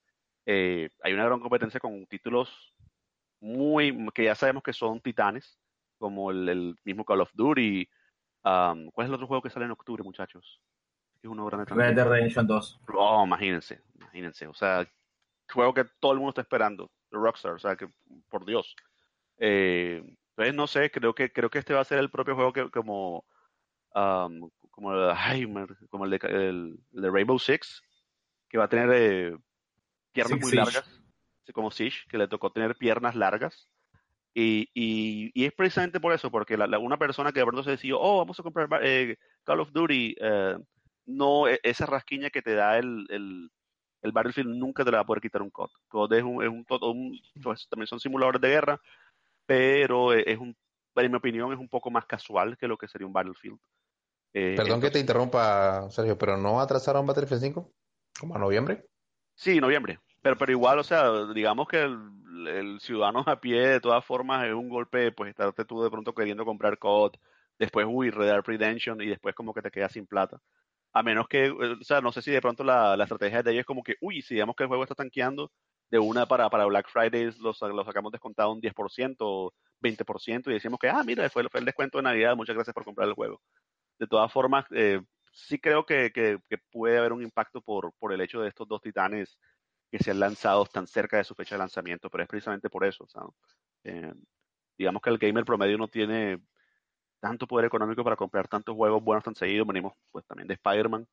eh, 0.46 0.90
hay 1.02 1.14
una 1.14 1.26
gran 1.26 1.40
competencia 1.40 1.80
con 1.80 2.06
títulos 2.08 2.74
muy 3.40 4.08
que 4.14 4.24
ya 4.26 4.36
sabemos 4.36 4.64
que 4.64 4.74
son 4.74 5.02
titanes, 5.02 5.60
como 5.98 6.32
el, 6.32 6.50
el 6.50 6.76
mismo 6.84 7.06
Call 7.06 7.22
of 7.22 7.32
Duty. 7.34 7.88
Um, 8.44 8.90
¿Cuál 8.92 9.06
es 9.06 9.10
el 9.10 9.14
otro 9.14 9.28
juego 9.28 9.42
que 9.42 9.50
sale 9.50 9.66
en 9.66 9.72
octubre, 9.72 10.04
muchachos? 10.04 10.62
Es 11.22 11.30
uno 11.30 11.46
grande 11.46 11.74
Red 11.74 11.96
Dead 11.96 12.08
Redemption 12.08 12.48
2. 12.48 12.82
Oh, 12.96 13.24
imagínense, 13.26 13.82
imagínense. 13.96 14.48
O 14.48 14.54
sea, 14.54 14.86
juego 15.52 15.74
que 15.74 15.86
todo 16.00 16.14
el 16.14 16.18
mundo 16.18 16.32
está 16.32 16.42
esperando, 16.42 16.92
The 17.10 17.18
Rockstar, 17.18 17.54
o 17.54 17.60
sea, 17.60 17.76
que 17.76 17.88
por 18.30 18.46
Dios. 18.46 18.76
Eh, 19.38 20.04
Entonces, 20.36 20.56
no 20.56 20.68
sé, 20.68 20.90
creo 20.90 21.14
que, 21.14 21.32
creo 21.32 21.50
que 21.50 21.60
este 21.60 21.74
va 21.74 21.82
a 21.82 21.86
ser 21.86 22.00
el 22.00 22.10
propio 22.10 22.36
juego 22.36 22.54
que 22.54 22.70
como, 22.72 23.24
um, 23.94 24.50
como, 24.72 24.92
ay, 24.92 25.46
como 25.90 26.06
el, 26.06 26.12
de, 26.12 26.20
el, 26.24 26.80
de 26.92 27.12
Rainbow 27.12 27.38
Six, 27.38 27.82
que 28.50 28.58
va 28.58 28.66
a 28.66 28.70
tener 28.70 28.90
eh, 28.94 29.38
piernas 30.12 30.40
muy 30.40 30.52
largas, 30.52 31.02
como 31.54 31.72
Siege, 31.72 32.08
que 32.10 32.18
le 32.18 32.28
tocó 32.28 32.52
tener 32.52 32.76
piernas 32.76 33.16
largas. 33.16 33.70
Y, 34.34 34.70
y, 34.74 35.32
y, 35.36 35.46
es 35.46 35.54
precisamente 35.54 36.00
por 36.00 36.14
eso, 36.14 36.32
porque 36.32 36.58
la, 36.58 36.80
una 36.80 36.98
persona 36.98 37.32
que 37.32 37.40
de 37.40 37.46
pronto 37.46 37.64
se 37.64 37.72
decidió, 37.72 38.00
oh, 38.00 38.18
vamos 38.18 38.40
a 38.40 38.44
comprar 38.44 38.68
eh, 38.82 39.18
Call 39.44 39.60
of 39.60 39.72
Duty, 39.72 40.16
eh, 40.20 40.58
no, 41.06 41.48
e, 41.48 41.60
esa 41.62 41.86
rasquiña 41.86 42.32
que 42.32 42.42
te 42.42 42.56
da 42.56 42.80
el, 42.80 43.06
el, 43.10 43.52
el, 44.02 44.12
Battlefield 44.12 44.50
nunca 44.50 44.84
te 44.84 44.90
la 44.90 44.98
va 44.98 45.02
a 45.02 45.06
poder 45.06 45.22
quitar 45.22 45.44
un 45.44 45.52
COD. 45.52 45.70
COD 45.88 46.14
es 46.14 46.24
un, 46.24 46.44
es 46.44 46.50
un, 46.50 46.66
un 46.68 47.20
pues, 47.44 47.68
también 47.70 47.86
son 47.86 48.00
simuladores 48.00 48.42
de 48.42 48.50
guerra, 48.50 48.82
pero 49.46 50.14
es 50.14 50.38
un, 50.38 50.56
en 50.96 51.12
mi 51.12 51.18
opinión, 51.18 51.52
es 51.54 51.60
un 51.60 51.70
poco 51.70 51.90
más 51.92 52.06
casual 52.06 52.58
que 52.58 52.68
lo 52.68 52.78
que 52.78 52.88
sería 52.88 53.08
un 53.08 53.14
Battlefield. 53.14 53.60
Eh, 54.34 54.56
Perdón 54.58 54.82
que 54.82 54.92
te 54.92 55.00
interrumpa, 55.00 55.90
Sergio, 55.92 56.18
pero 56.18 56.38
¿no 56.38 56.60
atrasaron 56.60 57.06
Battlefield 57.06 57.42
5? 57.42 57.72
¿Como 58.20 58.36
a 58.36 58.40
noviembre? 58.40 58.86
Sí, 59.36 59.60
noviembre. 59.60 60.00
Pero, 60.22 60.38
pero 60.38 60.52
igual, 60.52 60.80
o 60.80 60.84
sea, 60.84 61.26
digamos 61.34 61.68
que 61.68 61.82
el, 61.82 62.48
el, 62.48 62.80
ciudadano 62.80 63.24
a 63.28 63.40
pie, 63.40 63.68
de 63.68 63.80
todas 63.80 64.04
formas, 64.06 64.46
es 64.48 64.54
un 64.54 64.70
golpe, 64.70 65.12
pues 65.12 65.30
estarte 65.30 65.66
tú 65.66 65.84
de 65.84 65.90
pronto 65.90 66.14
queriendo 66.14 66.46
comprar 66.46 66.78
COD, 66.78 67.14
después, 67.60 67.86
uy, 67.90 68.10
Red 68.10 68.28
Dead 68.28 68.42
Redemption, 68.44 69.02
y 69.02 69.08
después 69.08 69.36
como 69.36 69.54
que 69.54 69.62
te 69.62 69.72
quedas 69.72 69.92
sin 69.92 70.08
plata. 70.08 70.40
A 70.94 71.04
menos 71.04 71.28
que, 71.28 71.46
eh, 71.46 71.52
o 71.52 71.84
sea, 71.84 72.02
no 72.02 72.12
sé 72.12 72.22
si 72.22 72.32
de 72.32 72.42
pronto 72.42 72.64
la, 72.64 72.96
la 72.96 73.04
estrategia 73.04 73.44
de 73.44 73.52
ellos 73.52 73.62
es 73.62 73.66
como 73.66 73.84
que, 73.84 73.96
uy, 74.02 74.22
si 74.22 74.36
digamos 74.36 74.56
que 74.56 74.64
el 74.64 74.70
juego 74.70 74.84
está 74.84 74.96
tanqueando, 74.96 75.52
de 75.94 76.00
una 76.00 76.26
para, 76.26 76.50
para 76.50 76.66
Black 76.66 76.90
Friday 76.90 77.26
los, 77.40 77.62
los 77.62 77.86
sacamos 77.86 78.12
descontado 78.12 78.52
un 78.52 78.60
10% 78.60 79.16
o 79.20 79.54
20% 79.80 80.48
y 80.48 80.54
decimos 80.54 80.80
que, 80.80 80.90
ah, 80.90 81.04
mira, 81.06 81.30
fue, 81.30 81.44
el 81.54 81.66
descuento 81.66 82.00
de 82.00 82.04
Navidad, 82.04 82.36
muchas 82.36 82.56
gracias 82.56 82.74
por 82.74 82.84
comprar 82.84 83.08
el 83.08 83.14
juego. 83.14 83.40
De 84.00 84.08
todas 84.08 84.34
formas, 84.34 84.66
eh, 84.72 85.00
sí 85.32 85.60
creo 85.60 85.86
que, 85.86 86.12
que, 86.12 86.40
puede 86.72 86.98
haber 86.98 87.14
un 87.14 87.22
impacto 87.22 87.62
por, 87.62 87.94
por 88.00 88.12
el 88.12 88.22
hecho 88.22 88.42
de 88.42 88.50
estos 88.50 88.68
dos 88.68 88.82
titanes 88.82 89.38
que 89.92 90.00
sean 90.00 90.20
lanzados 90.20 90.72
tan 90.72 90.88
cerca 90.88 91.18
de 91.18 91.26
su 91.26 91.36
fecha 91.36 91.54
de 91.54 91.60
lanzamiento, 91.60 92.10
pero 92.10 92.24
es 92.24 92.28
precisamente 92.28 92.72
por 92.72 92.84
eso. 92.86 93.08
Eh, 93.84 94.16
digamos 94.76 95.00
que 95.00 95.12
el 95.12 95.20
gamer 95.20 95.46
promedio 95.46 95.78
no 95.78 95.90
tiene 95.90 96.42
tanto 97.20 97.46
poder 97.46 97.68
económico 97.68 98.04
para 98.04 98.16
comprar 98.16 98.48
tantos 98.48 98.76
juegos 98.76 99.04
buenos 99.04 99.24
tan 99.24 99.36
seguidos. 99.36 99.68
Venimos 99.68 99.94
pues 100.12 100.26
también 100.26 100.48
de 100.48 100.56
Spider-Man. 100.56 101.08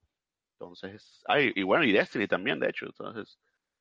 Entonces, 0.59 1.23
ay, 1.27 1.53
y 1.55 1.65
bueno, 1.65 1.85
y 1.85 1.93
Destiny 1.93 2.27
también, 2.27 2.59
de 2.59 2.71
hecho. 2.71 2.87
Entonces, 2.87 3.39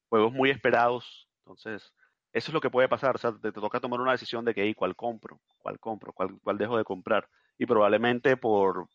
juegos 0.10 0.34
muy 0.34 0.49
esperados. 0.49 1.30
Entonces, 1.45 1.94
eso 2.34 2.52
es 2.52 2.53
lo 2.53 2.61
que 2.61 2.69
puede 2.69 2.90
pasar. 2.90 3.15
O 3.15 3.19
sea, 3.19 3.34
te, 3.41 3.52
toca 3.52 3.80
tomar 3.80 4.02
una 4.02 4.11
decisión 4.11 4.45
de 4.45 4.53
que, 4.53 4.73
¿cuál 4.76 4.95
compro? 4.95 5.40
¿Cuál 5.60 5.80
compro? 5.80 6.14
¿Cuál, 6.14 6.40
¿Cuál 6.44 6.57
dejo 6.57 6.77
de 6.77 6.84
comprar? 6.84 7.27
Y 7.57 7.65
probablemente 7.65 8.38
por, 8.38 8.88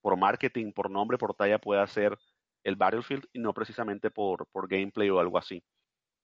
por 0.00 0.16
marketing, 0.16 0.72
por 0.72 0.90
nombre, 0.90 1.18
por 1.18 1.34
talla, 1.34 1.58
pueda 1.58 1.86
ser 1.86 2.16
el 2.64 2.76
Battlefield 2.76 3.26
y 3.32 3.38
no 3.38 3.54
precisamente 3.54 4.10
por, 4.10 4.46
por 4.48 4.68
gameplay 4.68 5.08
o 5.10 5.20
algo 5.20 5.38
así. 5.38 5.62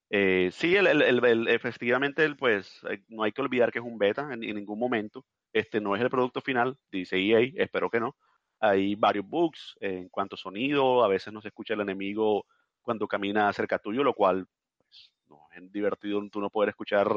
Eh, 0.09 0.49
sí, 0.51 0.75
el, 0.75 0.87
el, 0.87 1.25
el, 1.25 1.47
efectivamente, 1.47 2.35
pues 2.35 2.81
eh, 2.89 3.03
no 3.07 3.23
hay 3.23 3.31
que 3.31 3.41
olvidar 3.41 3.71
que 3.71 3.79
es 3.79 3.85
un 3.85 3.97
beta 3.97 4.31
en, 4.31 4.43
en, 4.43 4.55
ningún 4.55 4.77
momento. 4.77 5.25
Este 5.51 5.81
no 5.81 5.95
es 5.95 6.01
el 6.01 6.09
producto 6.09 6.41
final, 6.41 6.77
dice 6.91 7.17
EA, 7.17 7.49
espero 7.55 7.89
que 7.89 7.99
no. 7.99 8.15
Hay 8.59 8.95
varios 8.95 9.25
bugs 9.27 9.75
eh, 9.81 9.97
en 10.01 10.09
cuanto 10.09 10.35
a 10.35 10.37
sonido, 10.37 11.03
a 11.03 11.07
veces 11.07 11.33
no 11.33 11.41
se 11.41 11.47
escucha 11.47 11.73
el 11.73 11.81
enemigo 11.81 12.45
cuando 12.83 13.07
camina 13.07 13.51
cerca 13.53 13.79
tuyo, 13.79 14.03
lo 14.03 14.13
cual 14.13 14.47
pues, 14.77 15.11
no 15.27 15.39
es 15.55 15.71
divertido 15.71 16.21
tú 16.29 16.39
no 16.39 16.49
poder 16.49 16.69
escuchar 16.69 17.07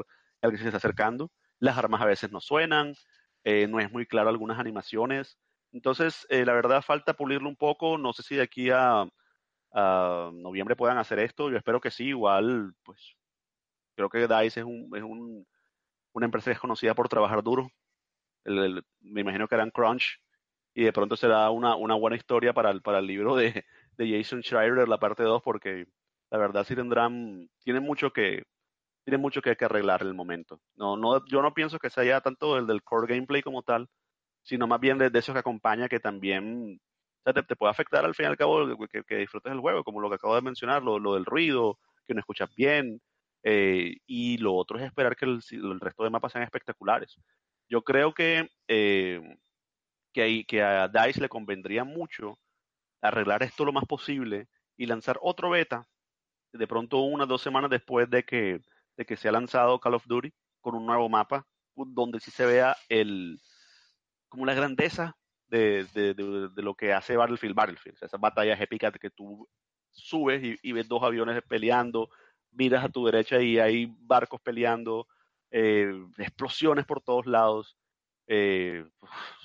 al 0.41 0.51
que 0.51 0.59
se 0.59 0.67
está 0.67 0.79
acercando. 0.79 1.31
Las 1.59 1.77
armas 1.77 2.01
a 2.01 2.07
veces 2.07 2.31
no 2.33 2.41
suenan, 2.41 2.95
eh, 3.45 3.67
no 3.67 3.81
es 3.81 3.91
muy 3.93 4.07
claro 4.07 4.31
algunas 4.31 4.59
animaciones. 4.59 5.39
Entonces, 5.73 6.27
eh, 6.31 6.45
la 6.45 6.53
verdad, 6.53 6.83
falta 6.83 7.15
pulirlo 7.15 7.49
un 7.49 7.57
poco. 7.57 7.99
No 7.99 8.13
sé 8.13 8.23
si 8.23 8.37
de 8.37 8.43
aquí 8.43 8.71
a, 8.71 9.07
a, 9.73 10.31
noviembre 10.33 10.77
puedan 10.77 10.99
hacer 10.99 11.19
esto. 11.19 11.51
Yo 11.51 11.57
espero 11.57 11.81
que 11.81 11.91
sí. 11.91 12.09
Igual, 12.09 12.75
pues, 12.83 13.17
creo 13.95 14.09
que 14.09 14.27
DICE 14.27 14.61
es, 14.61 14.67
un, 14.67 14.91
es 14.97 15.03
un, 15.03 15.47
una 16.13 16.27
empresa 16.27 16.51
desconocida 16.51 16.95
por 16.95 17.09
trabajar 17.09 17.43
duro. 17.43 17.69
El, 18.45 18.59
el, 18.59 18.85
me 19.01 19.23
imagino 19.23 19.49
que 19.49 19.55
eran 19.55 19.71
Crunch. 19.71 20.21
Y 20.75 20.85
de 20.85 20.93
pronto 20.93 21.17
será 21.17 21.51
una, 21.51 21.75
una 21.77 21.95
buena 21.95 22.17
historia 22.17 22.53
para 22.53 22.71
el, 22.71 22.83
para 22.83 22.99
el 22.99 23.07
libro 23.07 23.35
de, 23.37 23.65
de 23.97 24.19
Jason 24.19 24.43
Schreier, 24.43 24.89
la 24.89 24.99
parte 24.99 25.23
2, 25.23 25.43
porque 25.43 25.87
la 26.31 26.39
verdad 26.39 26.65
sí 26.65 26.75
tendrán, 26.75 27.49
tienen 27.63 27.83
mucho 27.83 28.13
que, 28.13 28.45
tienen 29.05 29.21
mucho 29.21 29.41
que, 29.43 29.57
que 29.57 29.65
arreglar 29.65 30.03
en 30.03 30.09
el 30.09 30.15
momento. 30.15 30.61
No, 30.77 30.97
no, 30.97 31.25
yo 31.27 31.43
no 31.43 31.55
pienso 31.55 31.79
que 31.79 31.91
sea 31.91 32.21
tanto 32.21 32.59
el 32.59 32.67
del 32.67 32.83
core 32.83 33.15
gameplay 33.15 33.43
como 33.43 33.63
tal, 33.63 33.89
sino 34.43 34.67
más 34.67 34.81
bien 34.81 34.99
de, 34.99 35.11
de 35.11 35.19
eso 35.19 35.33
que 35.33 35.41
acompaña 35.41 35.89
que 35.89 36.01
también 36.01 36.81
o 37.25 37.33
sea, 37.33 37.43
te, 37.43 37.57
puede 37.57 37.71
afectar 37.71 38.05
al 38.05 38.15
fin 38.15 38.25
y 38.25 38.29
al 38.29 38.37
cabo 38.37 38.67
que, 38.89 39.03
que, 39.05 39.17
disfrutes 39.17 39.53
del 39.53 39.61
juego, 39.61 39.85
como 39.85 40.01
lo 40.01 40.09
que 40.09 40.17
acabo 40.17 40.35
de 40.35 40.43
mencionar, 40.43 40.83
lo, 40.83 40.99
lo 40.99 41.15
del 41.15 41.25
ruido, 41.25 41.79
que 42.07 42.15
no 42.15 42.21
escuchas 42.21 42.55
bien, 42.55 43.01
eh, 43.43 43.97
y 44.07 44.39
lo 44.39 44.55
otro 44.55 44.79
es 44.79 44.85
esperar 44.85 45.17
que 45.17 45.25
el, 45.25 45.41
el, 45.53 45.81
resto 45.81 46.05
de 46.05 46.11
mapas 46.11 46.33
sean 46.33 46.45
espectaculares. 46.45 47.17
Yo 47.69 47.83
creo 47.83 48.15
que, 48.15 48.49
eh, 48.69 49.21
que, 50.13 50.23
hay, 50.23 50.45
que 50.45 50.63
a 50.63 50.89
DICE 50.89 51.21
le 51.21 51.29
convendría 51.29 51.85
mucho 51.85 52.39
arreglar 53.09 53.43
esto 53.43 53.65
lo 53.65 53.73
más 53.73 53.85
posible 53.85 54.49
y 54.77 54.87
lanzar 54.87 55.19
otro 55.23 55.51
beta 55.51 55.89
de 56.53 56.67
pronto 56.67 56.99
unas 56.99 57.29
dos 57.29 57.43
semanas 57.43 57.71
después 57.71 58.09
de 58.11 58.25
que, 58.25 58.61
de 58.97 59.05
que 59.05 59.17
se 59.17 59.29
ha 59.29 59.33
lanzado 59.33 59.79
Call 59.81 59.95
of 59.95 60.07
Duty 60.07 60.33
con 60.61 60.75
un 60.75 60.87
nuevo 60.87 61.09
mapa 61.09 61.47
donde 61.75 62.21
sí 62.21 62.31
se 62.31 62.47
vea 62.47 62.77
el, 62.89 63.39
como 64.29 64.47
la 64.47 64.55
grandeza 64.55 65.17
de, 65.49 65.85
de, 65.93 66.63
lo 66.63 66.75
que 66.75 66.93
hace 66.93 67.17
Battlefield 67.17 67.55
Battlefield. 67.55 67.99
Esas 68.01 68.21
batallas 68.21 68.61
épicas 68.61 68.93
que 68.93 69.11
tú 69.11 69.49
subes 69.91 70.59
y, 70.63 70.73
ves 70.73 70.89
dos 70.89 71.03
aviones 71.03 71.43
peleando, 71.49 72.11
miras 72.51 72.85
a 72.85 72.89
tu 72.89 73.05
derecha 73.07 73.41
y 73.41 73.59
hay 73.59 73.95
barcos 74.01 74.41
peleando, 74.41 75.07
eh, 75.51 75.93
explosiones 76.19 76.87
por 76.87 77.03
todos 77.03 77.27
lados. 77.27 77.77
Eh, 78.27 78.85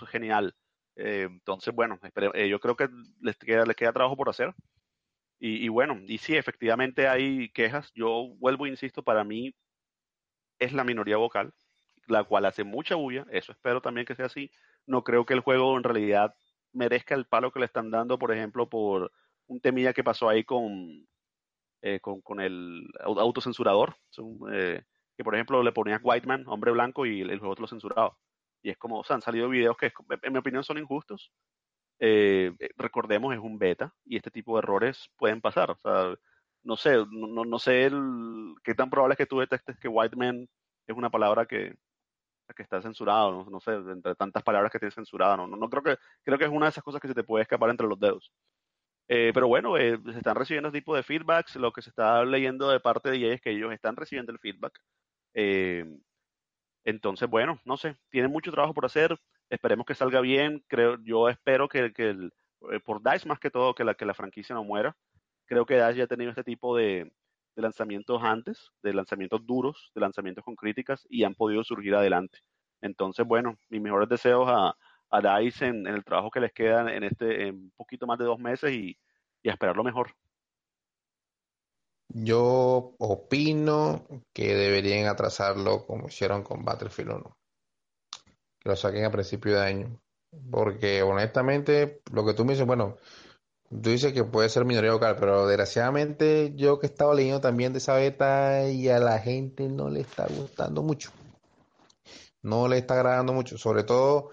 genial. 0.07 0.55
Eh, 1.03 1.23
entonces, 1.29 1.73
bueno, 1.73 1.99
eh, 2.33 2.49
yo 2.49 2.59
creo 2.59 2.75
que 2.75 2.89
les 3.21 3.37
queda, 3.37 3.65
les 3.65 3.75
queda 3.75 3.93
trabajo 3.93 4.15
por 4.17 4.29
hacer. 4.29 4.53
Y, 5.43 5.69
bueno, 5.69 5.99
y 6.05 6.19
sí, 6.19 6.35
efectivamente 6.35 7.07
hay 7.07 7.49
quejas. 7.49 7.91
Yo 7.95 8.35
vuelvo, 8.37 8.67
insisto, 8.67 9.03
para 9.03 9.23
mí 9.23 9.55
es 10.59 10.71
la 10.71 10.83
minoría 10.83 11.17
vocal, 11.17 11.51
la 12.05 12.23
cual 12.23 12.45
hace 12.45 12.63
mucha 12.63 12.93
bulla. 12.93 13.25
Eso 13.31 13.51
espero 13.51 13.81
también 13.81 14.05
que 14.05 14.15
sea 14.15 14.27
así 14.27 14.51
no 14.85 15.03
creo 15.03 15.25
que 15.25 15.33
el 15.33 15.41
juego 15.41 15.77
en 15.77 15.83
realidad 15.83 16.35
merezca 16.73 17.15
el 17.15 17.25
palo 17.25 17.51
que 17.51 17.59
le 17.59 17.65
están 17.65 17.91
dando, 17.91 18.17
por 18.17 18.31
ejemplo, 18.31 18.69
por 18.69 19.11
un 19.47 19.59
temilla 19.59 19.93
que 19.93 20.03
pasó 20.03 20.29
ahí 20.29 20.43
con, 20.43 21.07
eh, 21.81 21.99
con, 21.99 22.39
el 22.39 22.87
autocensurador, 22.99 23.95
eh, 24.51 24.83
que 25.17 25.23
por 25.23 25.35
ejemplo 25.35 25.63
le 25.63 25.71
ponías 25.71 26.01
White 26.03 26.27
Man, 26.27 26.43
hombre 26.47 26.71
blanco, 26.71 27.05
y 27.05 27.21
el, 27.21 27.39
juego 27.39 27.55
te 27.55 27.61
lo 27.61 27.67
censuraba. 27.67 28.17
Y 28.61 28.69
es 28.69 28.77
como, 28.77 28.99
o 28.99 29.03
sea, 29.03 29.15
han 29.15 29.21
salido 29.21 29.49
videos 29.49 29.77
que 29.77 29.91
en 30.21 30.33
mi 30.33 30.39
opinión 30.39 30.63
son 30.63 30.77
injustos. 30.77 31.31
Eh, 31.99 32.53
recordemos, 32.77 33.33
es 33.33 33.39
un 33.39 33.59
beta 33.59 33.93
y 34.05 34.17
este 34.17 34.31
tipo 34.31 34.55
de 34.55 34.59
errores 34.59 35.09
pueden 35.17 35.41
pasar. 35.41 35.71
O 35.71 35.77
sea, 35.77 36.15
no 36.63 36.77
sé, 36.77 36.97
no, 37.11 37.45
no 37.45 37.59
sé 37.59 37.85
el, 37.85 38.55
qué 38.63 38.75
tan 38.75 38.89
probable 38.89 39.13
es 39.13 39.17
que 39.17 39.25
tú 39.25 39.39
detectes 39.39 39.77
que 39.79 39.87
White 39.87 40.15
Man 40.15 40.47
es 40.87 40.95
una 40.95 41.09
palabra 41.09 41.45
que, 41.45 41.75
que 42.55 42.63
está 42.63 42.81
censurado, 42.81 43.31
no, 43.31 43.49
no, 43.49 43.59
sé, 43.59 43.73
entre 43.73 44.15
tantas 44.15 44.43
palabras 44.43 44.71
que 44.71 44.79
tiene 44.79 44.91
censurada, 44.91 45.37
no, 45.37 45.47
no, 45.47 45.57
no, 45.57 45.69
creo 45.69 45.83
que 45.83 45.97
creo 46.23 46.37
que 46.37 46.45
es 46.45 46.51
una 46.51 46.65
de 46.67 46.71
esas 46.71 46.83
cosas 46.83 47.01
que 47.01 47.07
se 47.07 47.13
te 47.15 47.23
puede 47.23 47.43
escapar 47.43 47.69
entre 47.69 47.87
los 47.87 47.99
dedos. 47.99 48.31
Eh, 49.07 49.31
pero 49.33 49.47
bueno, 49.47 49.77
eh, 49.77 49.99
se 50.05 50.17
están 50.17 50.35
recibiendo 50.35 50.69
este 50.69 50.79
tipo 50.79 50.95
de 50.95 51.03
feedbacks, 51.03 51.55
lo 51.57 51.71
que 51.73 51.81
se 51.81 51.89
está 51.89 52.23
leyendo 52.23 52.69
de 52.69 52.79
parte 52.79 53.09
de 53.11 53.17
EA 53.17 53.33
es 53.35 53.41
que 53.41 53.51
ellos 53.51 53.73
están 53.73 53.95
recibiendo 53.95 54.31
el 54.31 54.39
feedback. 54.39 54.79
Eh, 55.33 55.85
entonces, 56.83 57.29
bueno, 57.29 57.59
no 57.65 57.77
sé, 57.77 57.97
tienen 58.09 58.31
mucho 58.31 58.51
trabajo 58.51 58.73
por 58.73 58.85
hacer, 58.85 59.17
esperemos 59.49 59.85
que 59.85 59.95
salga 59.95 60.21
bien, 60.21 60.63
creo, 60.67 60.97
yo 61.03 61.29
espero 61.29 61.67
que, 61.69 61.93
que 61.93 62.09
el, 62.09 62.33
eh, 62.71 62.79
por 62.79 63.01
DICE 63.03 63.27
más 63.27 63.39
que 63.39 63.51
todo, 63.51 63.73
que 63.75 63.83
la, 63.83 63.95
que 63.95 64.05
la 64.05 64.13
franquicia 64.13 64.55
no 64.55 64.63
muera. 64.63 64.95
Creo 65.45 65.65
que 65.65 65.75
DICE 65.75 65.95
ya 65.95 66.03
ha 66.05 66.07
tenido 66.07 66.29
este 66.31 66.43
tipo 66.43 66.75
de, 66.75 67.11
de 67.55 67.61
lanzamientos 67.61 68.21
antes, 68.23 68.71
de 68.83 68.93
lanzamientos 68.93 69.45
duros, 69.45 69.91
de 69.95 70.01
lanzamientos 70.01 70.43
con 70.43 70.55
críticas 70.55 71.05
y 71.09 71.23
han 71.23 71.35
podido 71.35 71.63
surgir 71.63 71.95
adelante. 71.95 72.39
Entonces, 72.81 73.25
bueno, 73.25 73.57
mis 73.69 73.81
mejores 73.81 74.09
deseos 74.09 74.47
a, 74.49 74.75
a 75.09 75.39
DICE 75.39 75.67
en, 75.67 75.87
en, 75.87 75.95
el 75.95 76.03
trabajo 76.03 76.31
que 76.31 76.39
les 76.39 76.53
queda 76.53 76.93
en 76.93 77.03
este 77.03 77.47
en 77.47 77.55
un 77.55 77.71
poquito 77.75 78.07
más 78.07 78.17
de 78.17 78.25
dos 78.25 78.39
meses 78.39 78.71
y, 78.71 78.97
y 79.43 79.49
a 79.49 79.53
esperar 79.53 79.75
lo 79.75 79.83
mejor. 79.83 80.15
Yo 82.13 82.95
opino 82.99 84.05
que 84.33 84.55
deberían 84.55 85.07
atrasarlo 85.07 85.85
como 85.85 86.07
hicieron 86.07 86.43
con 86.43 86.65
Battlefield 86.65 87.11
1. 87.11 87.37
Que 88.59 88.69
lo 88.69 88.75
saquen 88.75 89.05
a 89.05 89.11
principio 89.11 89.53
de 89.53 89.65
año. 89.65 90.01
Porque 90.49 91.03
honestamente, 91.03 92.01
lo 92.11 92.25
que 92.25 92.33
tú 92.33 92.45
me 92.45 92.53
dices, 92.53 92.67
bueno, 92.67 92.97
Tú 93.71 93.89
dices 93.89 94.11
que 94.11 94.25
puede 94.25 94.49
ser 94.49 94.65
minoría 94.65 94.91
vocal, 94.91 95.15
pero 95.17 95.47
desgraciadamente 95.47 96.51
yo 96.55 96.77
que 96.77 96.87
he 96.87 96.89
estado 96.89 97.13
leyendo 97.13 97.39
también 97.39 97.71
de 97.71 97.79
esa 97.79 97.93
beta 97.93 98.67
y 98.67 98.89
a 98.89 98.99
la 98.99 99.17
gente 99.19 99.69
no 99.69 99.89
le 99.89 100.01
está 100.01 100.27
gustando 100.27 100.83
mucho. 100.83 101.11
no 102.41 102.67
le 102.67 102.77
está 102.79 102.95
agradando 102.95 103.31
mucho. 103.31 103.57
Sobre 103.57 103.83
todo 103.83 104.31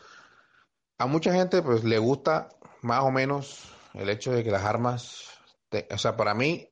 a 0.99 1.07
mucha 1.07 1.33
gente 1.33 1.63
pues 1.63 1.85
le 1.85 1.99
gusta 1.99 2.49
más 2.83 3.05
o 3.05 3.13
menos 3.13 3.73
el 3.95 4.09
hecho 4.09 4.33
de 4.33 4.43
que 4.43 4.51
las 4.51 4.65
armas, 4.65 5.29
o 5.91 5.99
sea, 5.99 6.17
para 6.17 6.35
mí 6.35 6.69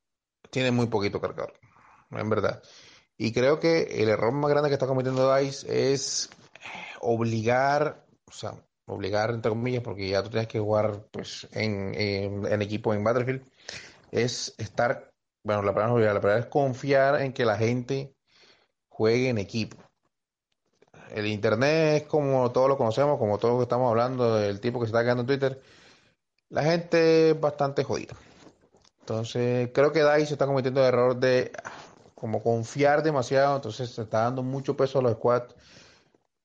tienen 0.51 0.74
muy 0.74 0.86
poquito 0.86 1.20
cargador, 1.20 1.55
en 2.10 2.31
verdad. 2.31 2.62
Y 3.18 3.32
creo 3.32 3.59
que 3.60 4.02
el 4.02 4.09
error 4.09 4.32
más 4.32 4.51
grande 4.51 4.68
que 4.68 4.74
está 4.74 4.86
cometiendo 4.86 5.35
DICE 5.35 5.93
es 5.93 6.31
obligar, 7.01 8.05
o 8.27 8.32
sea, 8.32 8.55
obligar 8.86 9.31
entre 9.31 9.51
comillas, 9.51 9.82
porque 9.82 10.09
ya 10.09 10.23
tú 10.23 10.31
tienes 10.31 10.48
que 10.48 10.60
jugar 10.60 11.06
pues 11.10 11.48
en, 11.52 12.62
equipo 12.62 12.94
en 12.94 13.05
Battlefield, 13.05 13.43
es 14.10 14.55
estar, 14.59 15.12
bueno, 15.43 15.62
la 15.62 15.74
palabra, 15.74 16.14
la 16.14 16.20
palabra 16.20 16.40
es 16.40 16.47
confiar 16.47 17.20
en 17.23 17.32
que 17.32 17.44
la 17.44 17.56
gente 17.56 18.14
juegue 18.89 19.28
en 19.28 19.39
equipo. 19.39 19.77
El 21.10 21.27
internet 21.27 22.02
es 22.02 22.09
como 22.09 22.51
todos 22.52 22.68
lo 22.68 22.77
conocemos, 22.77 23.18
como 23.18 23.39
todos 23.39 23.55
lo 23.55 23.59
que 23.59 23.64
estamos 23.64 23.90
hablando, 23.90 24.36
del 24.36 24.60
tipo 24.60 24.81
que 24.81 24.86
se 24.86 24.90
está 24.90 25.02
quedando 25.02 25.23
en 25.23 25.27
Twitter. 25.27 25.60
La 26.48 26.62
gente 26.62 27.31
es 27.31 27.40
bastante 27.40 27.85
jodida. 27.85 28.14
Entonces, 29.09 29.70
creo 29.73 29.93
que 29.93 30.03
DICE 30.03 30.33
está 30.33 30.47
cometiendo 30.47 30.81
el 30.81 30.89
error 30.89 31.16
de 31.16 31.53
como 32.16 32.43
confiar 32.43 33.05
demasiado, 33.05 33.55
entonces 33.55 33.91
se 33.91 34.03
está 34.03 34.23
dando 34.23 34.43
mucho 34.43 34.77
peso 34.77 34.99
a 34.99 35.03
los 35.03 35.12
squads 35.12 35.55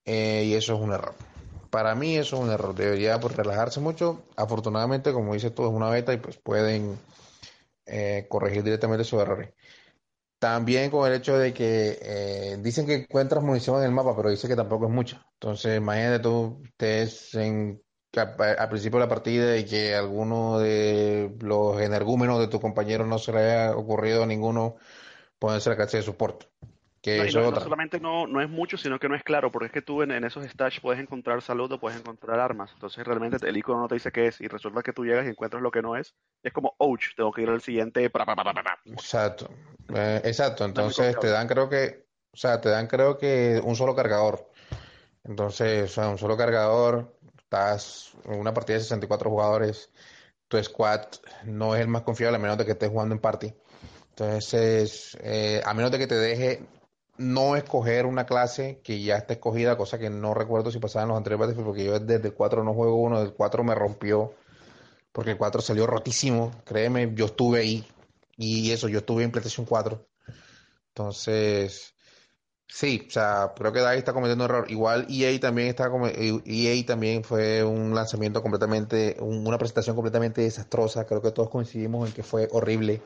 eh, 0.05 0.43
y 0.45 0.53
eso 0.53 0.75
es 0.75 0.79
un 0.79 0.93
error. 0.93 1.15
Para 1.71 1.95
mí 1.95 2.17
eso 2.17 2.35
es 2.35 2.43
un 2.43 2.51
error, 2.51 2.75
debería 2.75 3.19
pues, 3.19 3.35
relajarse 3.35 3.79
mucho. 3.79 4.25
Afortunadamente, 4.35 5.11
como 5.11 5.33
dice 5.33 5.49
todo, 5.49 5.69
es 5.69 5.73
una 5.73 5.89
beta 5.89 6.13
y 6.13 6.17
pues 6.17 6.37
pueden 6.37 6.99
eh, 7.87 8.27
corregir 8.29 8.61
directamente 8.61 9.01
esos 9.01 9.19
errores. 9.23 9.49
También 10.37 10.91
con 10.91 11.07
el 11.07 11.17
hecho 11.17 11.39
de 11.39 11.55
que 11.55 11.97
eh, 11.99 12.57
dicen 12.61 12.85
que 12.85 12.93
encuentras 12.93 13.43
munición 13.43 13.79
en 13.79 13.85
el 13.85 13.91
mapa, 13.91 14.15
pero 14.15 14.29
dice 14.29 14.47
que 14.47 14.55
tampoco 14.55 14.85
es 14.85 14.91
mucha. 14.91 15.25
Entonces, 15.33 15.77
imagínate 15.77 16.19
tú, 16.19 16.61
estés 16.63 17.33
en, 17.33 17.81
al 18.13 18.69
principio 18.69 18.99
de 18.99 19.05
la 19.05 19.09
partida 19.09 19.57
y 19.57 19.65
que 19.65 19.95
alguno 19.95 20.59
de 20.59 21.31
los 21.39 21.79
energúmenos 21.79 22.39
de 22.39 22.47
tu 22.47 22.59
compañero 22.59 23.05
no 23.05 23.17
se 23.17 23.31
le 23.31 23.39
haya 23.39 23.75
ocurrido 23.75 24.23
a 24.23 24.25
ninguno 24.25 24.75
ponerse 25.39 25.69
la 25.69 25.77
cacha 25.77 25.97
de 25.97 26.03
soporte. 26.03 26.47
Que 27.01 27.17
no, 27.17 27.23
eso 27.23 27.41
no, 27.41 27.47
otra. 27.47 27.63
solamente 27.63 27.99
no, 27.99 28.27
no 28.27 28.41
es 28.41 28.49
mucho, 28.49 28.77
sino 28.77 28.99
que 28.99 29.09
no 29.09 29.15
es 29.15 29.23
claro, 29.23 29.51
porque 29.51 29.67
es 29.67 29.71
que 29.71 29.81
tú 29.81 30.03
en, 30.03 30.11
en 30.11 30.23
esos 30.23 30.45
stash 30.45 30.79
puedes 30.81 31.01
encontrar 31.01 31.41
salud 31.41 31.71
o 31.71 31.79
puedes 31.79 31.99
encontrar 31.99 32.39
armas. 32.39 32.69
Entonces 32.73 33.03
realmente 33.03 33.37
el 33.47 33.57
icono 33.57 33.79
no 33.79 33.87
te 33.87 33.95
dice 33.95 34.11
qué 34.11 34.27
es 34.27 34.39
y 34.39 34.47
resulta 34.47 34.83
que 34.83 34.93
tú 34.93 35.03
llegas 35.03 35.25
y 35.25 35.29
encuentras 35.29 35.63
lo 35.63 35.71
que 35.71 35.81
no 35.81 35.95
es. 35.95 36.13
Es 36.43 36.53
como, 36.53 36.75
ouch, 36.77 37.15
tengo 37.15 37.31
que 37.31 37.41
ir 37.41 37.49
al 37.49 37.61
siguiente. 37.61 38.07
Pra, 38.11 38.23
pra, 38.23 38.35
pra, 38.35 38.79
exacto, 38.85 39.49
eh, 39.95 40.21
exacto. 40.25 40.63
Entonces 40.63 41.17
te 41.19 41.27
dan 41.27 41.47
creo 41.47 41.67
que, 41.69 42.05
o 42.33 42.37
sea, 42.37 42.61
te 42.61 42.69
dan 42.69 42.85
creo 42.85 43.17
que 43.17 43.59
un 43.63 43.75
solo 43.75 43.95
cargador. 43.95 44.47
Entonces, 45.23 45.89
o 45.89 45.93
sea, 45.93 46.09
un 46.09 46.19
solo 46.19 46.37
cargador, 46.37 47.15
estás 47.51 48.13
en 48.23 48.39
una 48.39 48.53
partida 48.53 48.77
de 48.77 48.83
64 48.83 49.29
jugadores, 49.29 49.89
tu 50.47 50.61
squad 50.63 51.01
no 51.43 51.75
es 51.75 51.81
el 51.81 51.89
más 51.89 52.03
confiable 52.03 52.37
a 52.37 52.39
menos 52.39 52.57
de 52.57 52.65
que 52.65 52.71
estés 52.71 52.89
jugando 52.89 53.13
en 53.13 53.19
party. 53.19 53.53
Entonces, 54.11 55.17
eh, 55.21 55.61
a 55.65 55.73
menos 55.73 55.91
de 55.91 55.99
que 55.99 56.07
te 56.07 56.15
deje 56.15 56.65
no 57.17 57.57
escoger 57.57 58.05
una 58.05 58.25
clase 58.25 58.79
que 58.83 59.01
ya 59.03 59.17
está 59.17 59.33
escogida, 59.33 59.77
cosa 59.77 59.99
que 59.99 60.09
no 60.09 60.33
recuerdo 60.33 60.71
si 60.71 60.79
pasaba 60.79 61.03
en 61.03 61.09
los 61.09 61.17
anteriores 61.17 61.39
Battlefield, 61.41 61.67
porque 61.67 61.83
yo 61.83 61.99
desde 61.99 62.29
el 62.29 62.33
4 62.33 62.63
no 62.63 62.73
juego 62.73 62.95
uno, 62.95 63.19
del 63.19 63.33
4 63.33 63.65
me 63.65 63.75
rompió, 63.75 64.33
porque 65.11 65.31
el 65.31 65.37
4 65.37 65.61
salió 65.61 65.87
rotísimo, 65.87 66.51
créeme, 66.63 67.11
yo 67.13 67.25
estuve 67.25 67.59
ahí, 67.59 67.85
y 68.37 68.71
eso, 68.71 68.87
yo 68.87 68.99
estuve 68.99 69.23
en 69.23 69.31
PlayStation 69.31 69.65
4. 69.65 70.07
Entonces, 70.89 71.95
Sí, 72.73 73.05
o 73.05 73.11
sea, 73.11 73.51
creo 73.53 73.73
que 73.73 73.81
DICE 73.81 73.97
está 73.97 74.13
cometiendo 74.13 74.45
un 74.45 74.49
error. 74.49 74.71
Igual 74.71 75.05
EA 75.09 75.37
también 75.41 75.67
está 75.67 75.91
EA 76.45 76.85
también 76.85 77.21
fue 77.25 77.65
un 77.65 77.93
lanzamiento 77.93 78.41
completamente, 78.41 79.17
una 79.19 79.57
presentación 79.57 79.93
completamente 79.97 80.41
desastrosa. 80.41 81.05
Creo 81.05 81.21
que 81.21 81.31
todos 81.31 81.49
coincidimos 81.49 82.07
en 82.07 82.15
que 82.15 82.23
fue 82.23 82.47
horrible. 82.51 83.01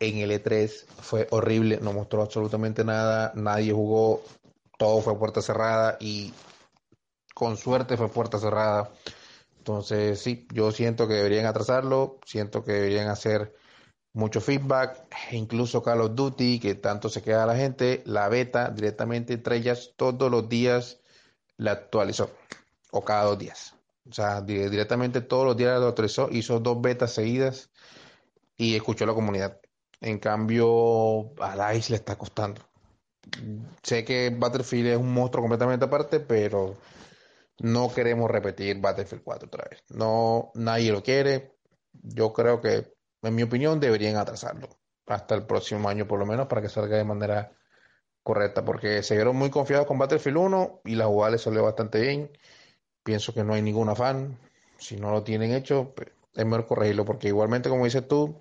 En 0.00 0.16
el 0.16 0.30
E3 0.30 0.86
fue 1.02 1.28
horrible, 1.30 1.78
no 1.82 1.92
mostró 1.92 2.22
absolutamente 2.22 2.84
nada, 2.84 3.32
nadie 3.34 3.72
jugó, 3.74 4.22
todo 4.78 5.02
fue 5.02 5.18
puerta 5.18 5.42
cerrada 5.42 5.98
y 6.00 6.32
con 7.34 7.58
suerte 7.58 7.98
fue 7.98 8.08
puerta 8.08 8.38
cerrada. 8.38 8.90
Entonces, 9.58 10.20
sí, 10.20 10.48
yo 10.54 10.72
siento 10.72 11.06
que 11.06 11.14
deberían 11.14 11.44
atrasarlo, 11.44 12.18
siento 12.24 12.64
que 12.64 12.72
deberían 12.72 13.08
hacer 13.08 13.54
mucho 14.12 14.40
feedback, 14.40 15.06
incluso 15.32 15.82
Call 15.82 16.02
of 16.02 16.14
Duty, 16.14 16.60
que 16.60 16.74
tanto 16.74 17.08
se 17.08 17.22
queda 17.22 17.46
la 17.46 17.56
gente, 17.56 18.02
la 18.06 18.28
beta 18.28 18.70
directamente 18.70 19.40
ellas 19.52 19.94
todos 19.96 20.30
los 20.30 20.48
días 20.48 21.00
la 21.56 21.72
actualizó, 21.72 22.30
o 22.90 23.04
cada 23.04 23.24
dos 23.24 23.38
días. 23.38 23.74
O 24.08 24.12
sea, 24.12 24.40
directamente 24.42 25.20
todos 25.20 25.46
los 25.46 25.56
días 25.56 25.80
la 25.80 25.88
actualizó, 25.88 26.28
hizo 26.30 26.60
dos 26.60 26.80
betas 26.80 27.12
seguidas 27.12 27.70
y 28.56 28.74
escuchó 28.74 29.04
a 29.04 29.08
la 29.08 29.14
comunidad. 29.14 29.60
En 30.00 30.18
cambio, 30.18 31.32
a 31.40 31.72
DICE 31.72 31.90
le 31.92 31.96
está 31.96 32.16
costando. 32.18 32.60
Sé 33.82 34.04
que 34.04 34.30
Battlefield 34.36 34.88
es 34.88 34.96
un 34.96 35.14
monstruo 35.14 35.44
completamente 35.44 35.84
aparte, 35.84 36.18
pero 36.18 36.76
no 37.60 37.92
queremos 37.94 38.28
repetir 38.28 38.80
Battlefield 38.80 39.22
4 39.22 39.46
otra 39.46 39.68
vez. 39.70 39.84
No, 39.90 40.50
nadie 40.54 40.90
lo 40.90 41.02
quiere. 41.02 41.54
Yo 41.92 42.32
creo 42.32 42.60
que 42.60 42.92
en 43.22 43.34
mi 43.34 43.42
opinión, 43.42 43.80
deberían 43.80 44.16
atrasarlo 44.16 44.68
hasta 45.06 45.34
el 45.34 45.46
próximo 45.46 45.88
año 45.88 46.06
por 46.06 46.18
lo 46.18 46.26
menos 46.26 46.46
para 46.46 46.62
que 46.62 46.68
salga 46.68 46.96
de 46.96 47.04
manera 47.04 47.52
correcta, 48.22 48.64
porque 48.64 49.02
se 49.02 49.14
vieron 49.14 49.36
muy 49.36 49.50
confiados 49.50 49.86
con 49.86 49.98
Battlefield 49.98 50.36
1 50.38 50.80
y 50.84 50.94
la 50.94 51.06
jugada 51.06 51.32
les 51.32 51.42
salió 51.42 51.64
bastante 51.64 52.00
bien. 52.00 52.30
Pienso 53.02 53.34
que 53.34 53.44
no 53.44 53.54
hay 53.54 53.62
ningún 53.62 53.88
afán. 53.88 54.38
Si 54.78 54.96
no 54.96 55.10
lo 55.10 55.22
tienen 55.22 55.52
hecho, 55.52 55.92
pues, 55.94 56.08
es 56.34 56.46
mejor 56.46 56.66
corregirlo, 56.66 57.04
porque 57.04 57.28
igualmente, 57.28 57.68
como 57.68 57.84
dices 57.84 58.06
tú, 58.06 58.40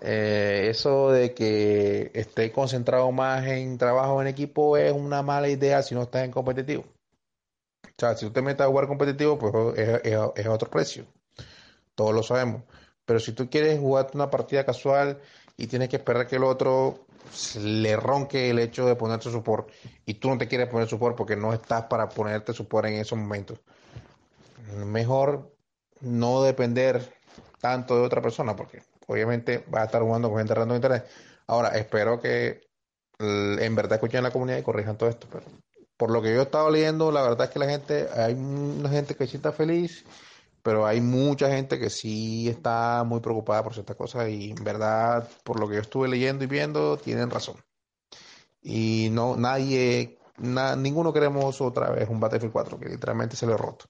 eh, 0.00 0.68
eso 0.70 1.10
de 1.10 1.34
que 1.34 2.10
esté 2.14 2.52
concentrado 2.52 3.10
más 3.12 3.46
en 3.46 3.78
trabajo 3.78 4.20
en 4.22 4.28
equipo 4.28 4.76
es 4.76 4.92
una 4.92 5.22
mala 5.22 5.48
idea 5.48 5.82
si 5.82 5.94
no 5.94 6.02
estás 6.02 6.24
en 6.24 6.30
competitivo. 6.30 6.84
O 7.84 8.00
sea, 8.00 8.16
si 8.16 8.26
tú 8.26 8.32
te 8.32 8.42
metes 8.42 8.62
a 8.62 8.68
jugar 8.68 8.86
competitivo, 8.86 9.38
pues 9.38 9.78
es, 9.78 10.00
es 10.36 10.46
otro 10.46 10.70
precio. 10.70 11.06
Todos 11.94 12.14
lo 12.14 12.22
sabemos. 12.22 12.62
Pero 13.10 13.18
si 13.18 13.32
tú 13.32 13.50
quieres 13.50 13.80
jugar 13.80 14.06
una 14.14 14.30
partida 14.30 14.64
casual 14.64 15.18
y 15.56 15.66
tienes 15.66 15.88
que 15.88 15.96
esperar 15.96 16.28
que 16.28 16.36
el 16.36 16.44
otro 16.44 17.06
le 17.58 17.96
ronque 17.96 18.50
el 18.50 18.60
hecho 18.60 18.86
de 18.86 18.94
ponerte 18.94 19.32
support 19.32 19.68
y 20.06 20.14
tú 20.14 20.28
no 20.28 20.38
te 20.38 20.46
quieres 20.46 20.68
poner 20.68 20.86
support 20.86 21.16
porque 21.16 21.34
no 21.34 21.52
estás 21.52 21.86
para 21.86 22.08
ponerte 22.08 22.52
support 22.52 22.86
en 22.86 23.00
esos 23.00 23.18
momentos. 23.18 23.58
Mejor 24.86 25.52
no 26.02 26.44
depender 26.44 27.12
tanto 27.60 27.96
de 27.96 28.02
otra 28.02 28.22
persona 28.22 28.54
porque 28.54 28.84
obviamente 29.08 29.64
vas 29.66 29.82
a 29.82 29.86
estar 29.86 30.02
jugando 30.02 30.28
con 30.28 30.38
gente 30.38 30.54
random 30.54 30.76
en 30.76 30.76
internet. 30.76 31.10
Ahora, 31.48 31.70
espero 31.70 32.20
que 32.20 32.60
en 33.18 33.74
verdad 33.74 33.94
escuchen 33.94 34.22
la 34.22 34.30
comunidad 34.30 34.58
y 34.58 34.62
corrijan 34.62 34.96
todo 34.96 35.08
esto. 35.08 35.26
Pero 35.32 35.46
por 35.96 36.12
lo 36.12 36.22
que 36.22 36.32
yo 36.32 36.38
he 36.38 36.44
estado 36.44 36.70
leyendo, 36.70 37.10
la 37.10 37.22
verdad 37.22 37.48
es 37.48 37.50
que 37.50 37.58
la 37.58 37.66
gente, 37.66 38.06
hay 38.14 38.34
una 38.34 38.88
gente 38.88 39.16
que 39.16 39.26
sí 39.26 39.36
está 39.36 39.50
feliz 39.50 40.04
pero 40.62 40.86
hay 40.86 41.00
mucha 41.00 41.48
gente 41.50 41.78
que 41.78 41.90
sí 41.90 42.48
está 42.48 43.04
muy 43.04 43.20
preocupada 43.20 43.62
por 43.62 43.74
ciertas 43.74 43.96
cosas 43.96 44.28
y 44.28 44.50
en 44.50 44.64
verdad, 44.64 45.28
por 45.44 45.58
lo 45.58 45.68
que 45.68 45.76
yo 45.76 45.80
estuve 45.80 46.08
leyendo 46.08 46.44
y 46.44 46.46
viendo, 46.46 46.96
tienen 46.96 47.30
razón. 47.30 47.56
Y 48.62 49.08
no, 49.10 49.36
nadie, 49.36 50.18
ninguno 50.38 51.12
queremos 51.12 51.60
otra 51.60 51.90
vez 51.90 52.08
un 52.08 52.20
Battlefield 52.20 52.52
4 52.52 52.78
que 52.78 52.88
literalmente 52.88 53.36
se 53.36 53.46
ha 53.46 53.56
roto, 53.56 53.86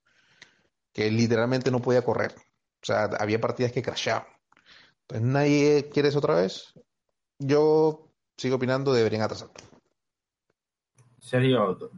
que 0.92 1.10
literalmente 1.10 1.70
no 1.70 1.80
podía 1.80 2.02
correr. 2.02 2.34
O 2.36 2.86
sea, 2.86 3.04
había 3.18 3.40
partidas 3.40 3.72
que 3.72 3.82
crashaban. 3.82 4.26
Entonces, 5.02 5.26
nadie 5.26 5.88
quiere 5.92 6.08
eso 6.08 6.18
otra 6.18 6.36
vez. 6.36 6.72
Yo 7.38 8.12
sigo 8.36 8.56
opinando, 8.56 8.92
deberían 8.92 9.22
atrasarlo. 9.22 9.54
Sergio, 11.18 11.90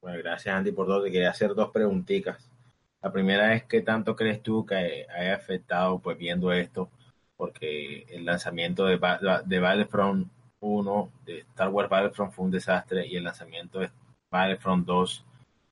bueno, 0.00 0.18
gracias 0.18 0.54
Andy 0.54 0.72
por 0.72 0.86
todo. 0.86 1.02
Te 1.02 1.10
quería 1.10 1.30
hacer 1.30 1.54
dos 1.54 1.70
preguntitas. 1.70 2.50
La 3.06 3.12
primera 3.12 3.54
es 3.54 3.62
qué 3.62 3.82
tanto 3.82 4.16
crees 4.16 4.42
tú 4.42 4.66
que 4.66 5.06
haya 5.08 5.36
afectado 5.36 6.00
pues 6.00 6.18
viendo 6.18 6.52
esto, 6.52 6.90
porque 7.36 8.04
el 8.08 8.24
lanzamiento 8.24 8.84
de, 8.84 8.98
de 9.44 9.60
Battlefront 9.60 10.28
1, 10.58 11.12
de 11.24 11.38
Star 11.38 11.68
Wars 11.68 11.88
Battlefront 11.88 12.32
fue 12.32 12.46
un 12.46 12.50
desastre 12.50 13.06
y 13.06 13.14
el 13.14 13.22
lanzamiento 13.22 13.78
de 13.78 13.92
Battlefront 14.28 14.84
2 14.84 15.24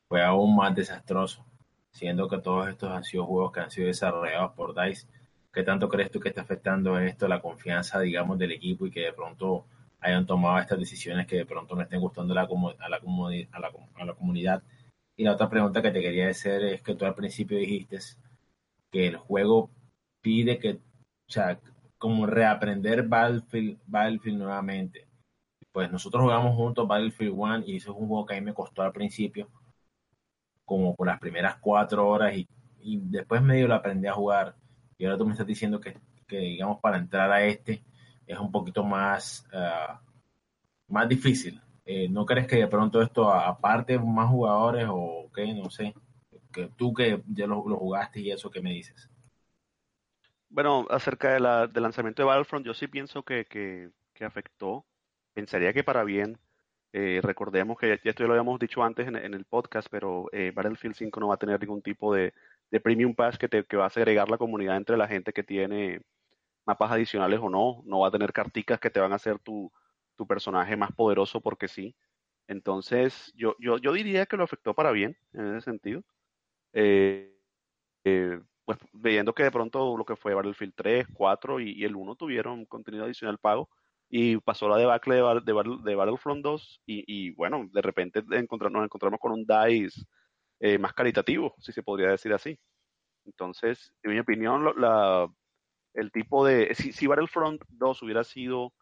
fue 0.07 0.23
aún 0.23 0.55
más 0.55 0.77
desastroso, 0.77 1.45
siendo 1.91 2.29
que 2.29 2.39
todos 2.39 2.69
estos 2.69 2.93
han 2.93 3.03
sido 3.03 3.27
juegos 3.27 3.51
que 3.51 3.59
han 3.59 3.71
sido 3.73 3.89
desarrollados 3.89 4.53
por 4.53 4.73
DICE. 4.73 5.09
¿Qué 5.53 5.65
tanto 5.65 5.89
crees 5.89 6.13
tú 6.13 6.21
que 6.21 6.29
está 6.29 6.43
afectando 6.43 7.01
esto 7.01 7.27
la 7.27 7.43
confianza, 7.43 7.99
digamos, 7.99 8.39
del 8.39 8.53
equipo 8.53 8.87
y 8.87 8.93
que 8.93 9.01
de 9.01 9.13
pronto 9.13 9.65
hayan 9.99 10.25
tomado 10.25 10.61
estas 10.61 10.79
decisiones 10.79 11.27
que 11.27 11.39
de 11.39 11.47
pronto 11.47 11.75
no 11.75 11.83
estén 11.83 12.01
gustando 12.01 12.33
a 12.33 12.37
la, 12.37 12.43
a 12.43 12.89
la, 12.89 12.99
a 12.99 13.59
la, 13.59 13.73
a 13.97 14.05
la 14.05 14.15
comunidad 14.15 14.63
y 15.17 15.25
la 15.25 15.33
otra 15.33 15.49
pregunta 15.49 15.83
que 15.83 15.91
te 15.91 16.01
quería 16.01 16.29
hacer 16.29 16.65
es 16.65 16.83
que 16.83 16.95
tú 16.95 17.05
al 17.05 17.15
principio 17.15 17.59
dijiste 17.59 17.99
que 18.91 19.07
el 19.09 19.17
juego 19.17 19.71
pide 20.21 20.59
que, 20.59 20.73
o 20.73 21.31
sea, 21.31 21.59
como 21.99 22.27
reaprender 22.27 23.07
Battlefield, 23.07 23.79
Battlefield 23.87 24.39
nuevamente. 24.39 25.07
pues 25.73 25.91
nosotros 25.91 26.23
jugamos 26.23 26.55
juntos 26.57 26.87
Battlefield 26.87 27.35
1 27.37 27.59
y 27.67 27.77
eso 27.77 27.93
es 27.93 27.99
un 27.99 28.09
juego 28.09 28.27
que 28.27 28.37
a 28.37 28.41
mí 28.41 28.47
me 28.47 28.55
costó 28.55 28.83
al 28.83 28.93
principio, 28.93 29.49
como 30.65 30.95
por 30.95 31.07
las 31.07 31.19
primeras 31.21 31.57
cuatro 31.61 32.09
horas 32.09 32.37
y, 32.37 32.49
y 32.81 33.01
después 33.03 33.43
medio 33.43 33.69
lo 33.69 33.75
aprendí 33.75 34.07
a 34.07 34.13
jugar. 34.13 34.55
Y 34.99 35.05
ahora 35.05 35.19
tú 35.19 35.27
me 35.27 35.33
estás 35.33 35.47
diciendo 35.47 35.81
que, 35.81 35.97
que 36.27 36.39
digamos, 36.39 36.81
para 36.81 36.99
entrar 36.99 37.31
a 37.33 37.45
este 37.45 37.83
es 38.27 38.39
un 38.39 38.51
poquito 38.51 38.85
más, 38.85 39.47
uh, 39.53 39.99
más 40.89 41.09
difícil. 41.09 41.61
Eh, 41.87 42.09
¿No 42.09 42.25
crees 42.25 42.47
que 42.47 42.57
de 42.57 42.67
pronto 42.67 43.03
esto 43.03 43.31
aparte 43.31 43.99
más 43.99 44.31
jugadores 44.31 44.87
o 44.89 45.31
qué? 45.35 45.53
No 45.53 45.71
sé. 45.71 45.95
Que 46.53 46.71
tú 46.77 46.95
que 46.95 47.23
ya 47.27 47.47
lo, 47.47 47.63
jugaste 47.63 48.21
y 48.21 48.31
eso, 48.31 48.51
¿qué 48.51 48.63
me 48.63 48.73
dices? 48.73 49.11
Bueno, 50.49 50.87
acerca 50.89 51.33
de 51.33 51.41
la, 51.41 51.67
del 51.67 51.83
lanzamiento 51.83 52.23
de 52.23 52.27
Battlefront, 52.27 52.65
yo 52.65 52.75
sí 52.75 52.87
pienso 52.87 53.23
que, 53.23 53.45
que, 53.45 53.91
afectó. 54.25 54.87
Pensaría 55.35 55.73
que 55.73 55.85
para 55.85 56.05
bien. 56.05 56.39
Eh, 56.93 57.21
recordemos 57.23 57.77
que 57.77 57.93
esto 57.93 58.23
ya 58.23 58.27
lo 58.27 58.35
habíamos 58.35 58.61
dicho 58.61 58.83
antes 58.85 59.09
en, 59.09 59.17
en 59.17 59.35
el 59.35 59.45
podcast, 59.45 59.89
pero 59.91 60.27
eh, 60.33 60.53
Battlefield 60.55 60.95
5 60.95 61.21
no 61.21 61.29
va 61.29 61.35
a 61.35 61.39
tener 61.39 61.61
ningún 61.61 61.83
tipo 61.83 62.15
de, 62.15 62.33
de 62.71 62.81
Premium 62.81 63.15
Pass 63.17 63.37
que, 63.37 63.49
te, 63.49 63.65
que 63.65 63.77
va 63.77 63.87
a 63.87 63.91
segregar 63.91 64.31
la 64.31 64.39
comunidad 64.39 64.77
entre 64.77 64.97
la 64.97 65.09
gente 65.09 65.33
que 65.33 65.43
tiene 65.43 66.03
mapas 66.65 66.93
adicionales 66.93 67.41
o 67.43 67.51
no. 67.51 67.83
No 67.85 68.01
va 68.01 68.09
a 68.09 68.13
tener 68.13 68.33
carticas 68.33 68.79
que 68.79 68.91
te 68.91 69.01
van 69.01 69.13
a 69.13 69.17
hacer 69.17 69.41
tu, 69.41 69.73
tu 70.17 70.27
personaje 70.27 70.77
más 70.77 70.93
poderoso 70.93 71.41
porque 71.41 71.69
sí. 71.69 71.97
Entonces, 72.49 73.33
yo, 73.37 73.57
yo, 73.59 73.79
yo 73.79 73.93
diría 73.93 74.27
que 74.27 74.37
lo 74.37 74.45
afectó 74.45 74.75
para 74.75 74.93
bien 74.93 75.17
en 75.33 75.57
ese 75.57 75.63
sentido. 75.63 76.03
Eh, 76.73 77.37
eh, 78.05 78.41
pues 78.65 78.79
viendo 78.93 79.35
que 79.35 79.45
de 79.45 79.51
pronto 79.51 79.97
lo 79.97 80.05
que 80.05 80.17
fue 80.17 80.35
Battlefield 80.35 80.75
3, 80.77 81.07
4 81.15 81.61
y, 81.61 81.73
y 81.73 81.85
el 81.85 81.97
1 81.97 82.17
tuvieron 82.17 82.65
contenido 82.67 83.05
adicional 83.05 83.39
pago 83.39 83.69
y 84.09 84.37
pasó 84.39 84.69
la 84.69 84.77
debacle 84.79 85.17
de, 85.17 85.23
de, 85.45 85.79
de 85.85 85.95
Battlefront 85.95 86.43
2 86.43 86.83
y, 86.87 87.05
y, 87.07 87.31
bueno, 87.33 87.69
de 87.73 87.83
repente 87.83 88.23
encontrar, 88.33 88.71
nos 88.73 88.85
encontramos 88.85 89.21
con 89.21 89.33
un 89.33 89.45
DICE 89.47 90.03
eh, 90.61 90.79
más 90.79 90.93
caritativo, 90.95 91.55
si 91.59 91.73
se 91.73 91.83
podría 91.83 92.11
decir 92.11 92.33
así. 92.33 92.59
Entonces, 93.25 93.93
en 94.03 94.13
mi 94.13 94.19
opinión, 94.19 94.65
la, 94.77 95.29
el 95.95 96.13
tipo 96.13 96.47
de... 96.47 96.75
Si, 96.75 96.93
si 96.93 97.07
Battlefront 97.07 97.63
2 97.69 98.03
hubiera 98.03 98.25
sido 98.25 98.73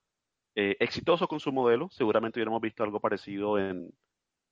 eh, 0.55 0.77
exitoso 0.81 1.27
con 1.29 1.41
su 1.41 1.53
modelo, 1.53 1.89
seguramente 1.91 2.39
hubiéramos 2.39 2.61
visto 2.61 2.83
algo 2.83 3.01
parecido 3.01 3.59
en, 3.59 3.93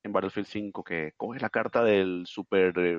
Battlefield 0.03 0.47
5, 0.47 0.83
que 0.83 1.13
coges 1.17 1.43
la 1.43 1.51
carta 1.51 1.85
del 1.85 2.27
super 2.27 2.73
eh, 2.79 2.99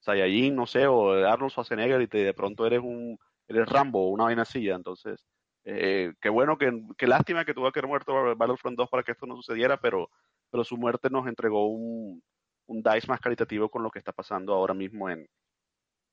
Saiyajin, 0.00 0.54
no 0.54 0.66
sé, 0.66 0.86
o 0.86 1.12
Arnold 1.12 1.50
Schwarzenegger 1.50 2.00
y 2.00 2.06
te, 2.06 2.18
de 2.18 2.34
pronto 2.34 2.64
eres 2.66 2.80
un 2.80 3.18
eres 3.48 3.68
Rambo 3.68 4.08
una 4.10 4.24
vaina 4.24 4.42
así, 4.42 4.68
entonces 4.68 5.24
eh, 5.64 6.14
qué 6.20 6.28
bueno, 6.28 6.56
que, 6.58 6.72
qué 6.96 7.08
lástima 7.08 7.44
que 7.44 7.54
tuvo 7.54 7.70
que 7.72 7.80
haber 7.80 7.88
muerto 7.88 8.36
Battlefront 8.36 8.76
2 8.76 8.88
para 8.88 9.02
que 9.02 9.12
esto 9.12 9.26
no 9.26 9.34
sucediera, 9.34 9.76
pero, 9.78 10.10
pero 10.48 10.62
su 10.62 10.76
muerte 10.76 11.10
nos 11.10 11.26
entregó 11.26 11.66
un, 11.66 12.22
un 12.66 12.82
DICE 12.82 13.08
más 13.08 13.20
caritativo 13.20 13.68
con 13.68 13.82
lo 13.82 13.90
que 13.90 13.98
está 13.98 14.12
pasando 14.12 14.54
ahora 14.54 14.74
mismo 14.74 15.10
en, 15.10 15.28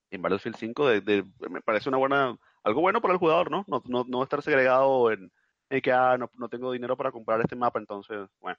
en 0.10 0.22
Battlefield 0.24 0.58
5. 0.58 0.88
De, 0.88 1.02
de, 1.02 1.24
me 1.52 1.62
parece 1.62 1.90
una 1.90 2.00
buena, 2.00 2.36
algo 2.64 2.82
bueno 2.82 3.00
para 3.00 3.14
el 3.14 3.20
jugador, 3.20 3.52
¿no? 3.52 3.64
No, 3.68 3.84
no, 3.86 4.06
no 4.08 4.24
estar 4.24 4.42
segregado 4.42 5.12
en, 5.12 5.32
en 5.70 5.82
que 5.82 5.92
ah, 5.92 6.18
no, 6.18 6.30
no, 6.36 6.50
tengo 6.50 6.72
dinero 6.72 6.96
para 6.98 7.12
comprar 7.12 7.42
este 7.42 7.56
mapa, 7.56 7.80
entonces, 7.80 8.30
bueno, 8.40 8.58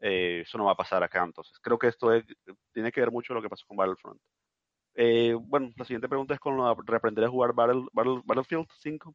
eh, 0.00 0.42
eso 0.44 0.58
no 0.58 0.66
va 0.66 0.72
a 0.72 0.76
pasar 0.76 1.02
acá. 1.02 1.22
Entonces, 1.24 1.58
creo 1.60 1.78
que 1.78 1.88
esto 1.88 2.12
es, 2.12 2.24
tiene 2.72 2.92
que 2.92 3.00
ver 3.00 3.10
mucho 3.10 3.34
lo 3.34 3.42
que 3.42 3.48
pasó 3.48 3.66
con 3.66 3.76
Battlefront. 3.76 4.20
Eh, 4.94 5.34
bueno, 5.38 5.72
la 5.76 5.84
siguiente 5.84 6.08
pregunta 6.08 6.34
es 6.34 6.40
con 6.40 6.56
la, 6.58 6.74
reaprender 6.86 7.24
a 7.24 7.28
jugar 7.28 7.52
Battle, 7.54 7.86
Battle, 7.92 8.22
Battlefield 8.24 8.66
5 8.78 9.14